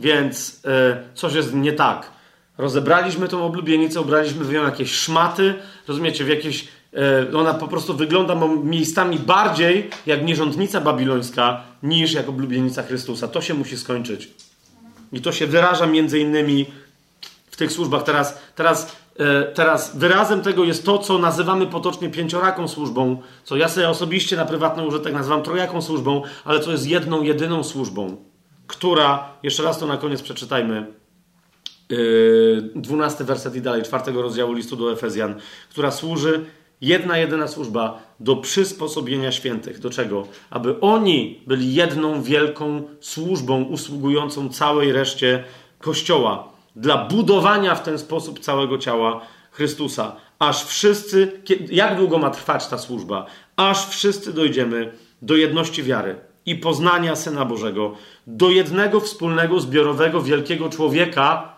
[0.00, 2.10] Więc e, coś jest nie tak.
[2.58, 5.54] Rozebraliśmy tą oblubienicę, ubraliśmy w nią jakieś szmaty,
[5.88, 6.68] rozumiecie, w jakieś.
[7.32, 13.28] E, ona po prostu wygląda miejscami bardziej jak nierządnica babilońska niż jak oblubienica Chrystusa.
[13.28, 14.30] To się musi skończyć.
[15.12, 16.66] I to się wyraża między innymi
[17.50, 18.02] w tych służbach.
[18.02, 18.96] Teraz, teraz,
[19.54, 24.44] teraz wyrazem tego jest to, co nazywamy potocznie pięcioraką służbą, co ja sobie osobiście na
[24.44, 28.16] prywatny użytek nazywam trojaką służbą, ale co jest jedną, jedyną służbą,
[28.66, 30.86] która, jeszcze raz to na koniec przeczytajmy,
[31.90, 35.34] Yy, dwunasty werset i dalej, czwartego rozdziału listu do Efezjan,
[35.70, 36.44] która służy,
[36.80, 39.78] jedna, jedyna służba do przysposobienia świętych.
[39.78, 40.26] Do czego?
[40.50, 45.44] Aby oni byli jedną wielką służbą usługującą całej reszcie
[45.78, 46.49] Kościoła.
[46.76, 50.16] Dla budowania w ten sposób całego ciała Chrystusa.
[50.38, 53.26] Aż wszyscy, jak długo ma trwać ta służba?
[53.56, 54.92] Aż wszyscy dojdziemy
[55.22, 56.16] do jedności wiary
[56.46, 57.94] i poznania Syna Bożego,
[58.26, 61.56] do jednego wspólnego, zbiorowego, wielkiego człowieka,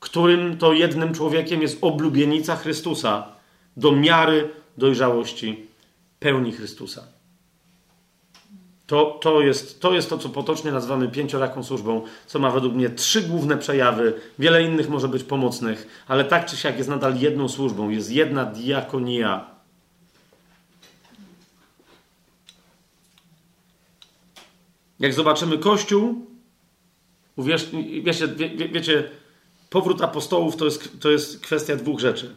[0.00, 3.26] którym to jednym człowiekiem jest oblubienica Chrystusa
[3.76, 5.66] do miary dojrzałości
[6.18, 7.15] pełni Chrystusa.
[8.86, 12.90] To, to, jest, to jest to, co potocznie nazywamy pięcioraką służbą, co ma według mnie
[12.90, 14.20] trzy główne przejawy.
[14.38, 17.90] Wiele innych może być pomocnych, ale tak czy siak jest nadal jedną służbą.
[17.90, 19.50] Jest jedna diakonia.
[25.00, 26.26] Jak zobaczymy Kościół,
[27.36, 27.66] uwierz,
[28.02, 29.10] wiecie, wie, wiecie
[29.70, 32.36] powrót apostołów to jest, to jest kwestia dwóch rzeczy.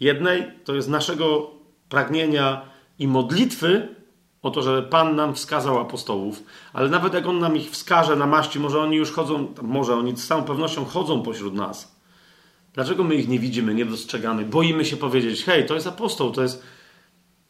[0.00, 1.50] Jednej to jest naszego
[1.88, 2.62] pragnienia
[2.98, 3.99] i modlitwy
[4.42, 8.26] o to, żeby Pan nam wskazał apostołów, ale nawet jak On nam ich wskaże na
[8.26, 11.96] maści, może oni już chodzą, może oni z całą pewnością chodzą pośród nas.
[12.74, 14.44] Dlaczego my ich nie widzimy, nie dostrzegamy?
[14.44, 16.62] Boimy się powiedzieć, hej, to jest apostoł, to jest...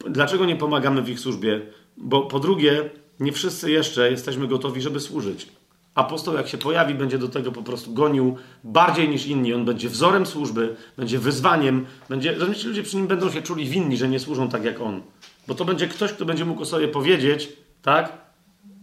[0.09, 1.61] Dlaczego nie pomagamy w ich służbie?
[1.97, 2.89] Bo po drugie,
[3.19, 5.47] nie wszyscy jeszcze jesteśmy gotowi, żeby służyć.
[5.95, 9.53] Apostoł, jak się pojawi, będzie do tego po prostu gonił bardziej niż inni.
[9.53, 11.85] On będzie wzorem służby, będzie wyzwaniem.
[12.09, 15.01] Będzie, rozumiecie, ludzie przy nim będą się czuli winni, że nie służą tak jak on.
[15.47, 17.49] Bo to będzie ktoś, kto będzie mógł sobie powiedzieć,
[17.81, 18.17] tak?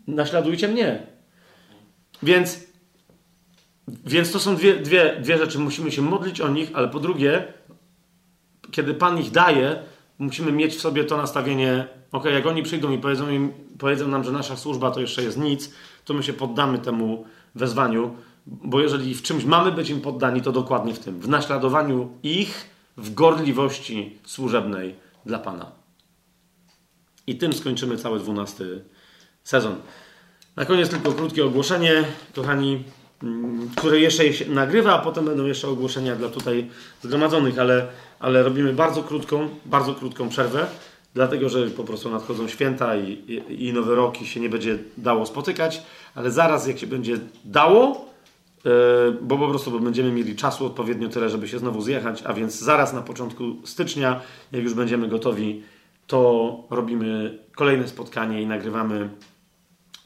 [0.06, 1.06] Naśladujcie mnie.
[2.22, 2.60] Więc,
[4.06, 5.58] więc to są dwie, dwie, dwie rzeczy.
[5.58, 7.52] Musimy się modlić o nich, ale po drugie,
[8.70, 9.82] kiedy Pan ich daje,
[10.18, 14.24] musimy mieć w sobie to nastawienie, ok, jak oni przyjdą i powiedzą, im, powiedzą nam,
[14.24, 18.14] że nasza służba to jeszcze jest nic, to my się poddamy temu wezwaniu,
[18.46, 22.70] bo jeżeli w czymś mamy być im poddani, to dokładnie w tym, w naśladowaniu ich,
[22.96, 24.94] w gorliwości służebnej
[25.26, 25.77] dla Pana.
[27.28, 28.84] I tym skończymy cały dwunasty
[29.44, 29.74] sezon.
[30.56, 32.84] Na koniec tylko krótkie ogłoszenie, kochani,
[33.22, 36.70] mm, które jeszcze się nagrywa, a potem będą jeszcze ogłoszenia dla tutaj
[37.02, 37.86] zgromadzonych, ale,
[38.20, 40.66] ale robimy bardzo krótką, bardzo krótką przerwę
[41.14, 45.82] dlatego że po prostu nadchodzą święta i, i, i nowy się nie będzie dało spotykać,
[46.14, 48.06] ale zaraz jak się będzie dało,
[48.64, 48.70] yy,
[49.22, 52.58] bo po prostu bo będziemy mieli czasu odpowiednio tyle, żeby się znowu zjechać, a więc
[52.58, 54.20] zaraz na początku stycznia,
[54.52, 55.62] jak już będziemy gotowi,
[56.08, 59.10] to robimy kolejne spotkanie i nagrywamy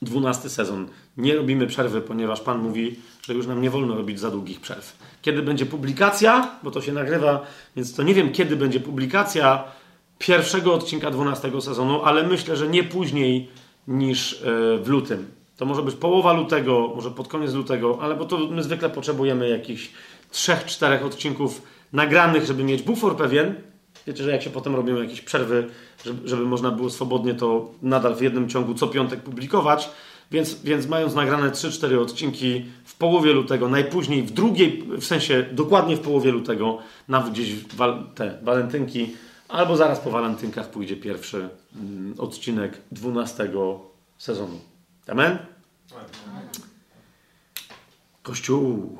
[0.02, 0.89] dwunasty sezon.
[1.16, 4.98] Nie robimy przerwy, ponieważ Pan mówi, że już nam nie wolno robić za długich przerw.
[5.22, 9.64] Kiedy będzie publikacja, bo to się nagrywa, więc to nie wiem, kiedy będzie publikacja,
[10.18, 13.48] pierwszego odcinka 12 sezonu, ale myślę, że nie później
[13.89, 14.47] niż e,
[14.78, 15.31] w lutym.
[15.56, 19.48] To może być połowa lutego, może pod koniec lutego, ale bo to my zwykle potrzebujemy
[19.48, 19.90] jakichś
[20.32, 23.55] 3-4 odcinków nagranych, żeby mieć bufor pewien.
[24.06, 25.68] Wiecie, że jak się potem robią jakieś przerwy,
[26.05, 29.90] żeby, żeby można było swobodnie to nadal w jednym ciągu co piątek publikować.
[30.31, 35.97] Więc, więc mając nagrane 3-4 odcinki w połowie lutego, najpóźniej w drugiej, w sensie dokładnie
[35.97, 39.10] w połowie lutego, na gdzieś wal, te walentynki,
[39.52, 43.50] Albo zaraz po walentynkach pójdzie pierwszy mm, odcinek 12
[44.18, 44.60] sezonu.
[45.06, 45.39] Amen?
[48.22, 48.98] Kościół.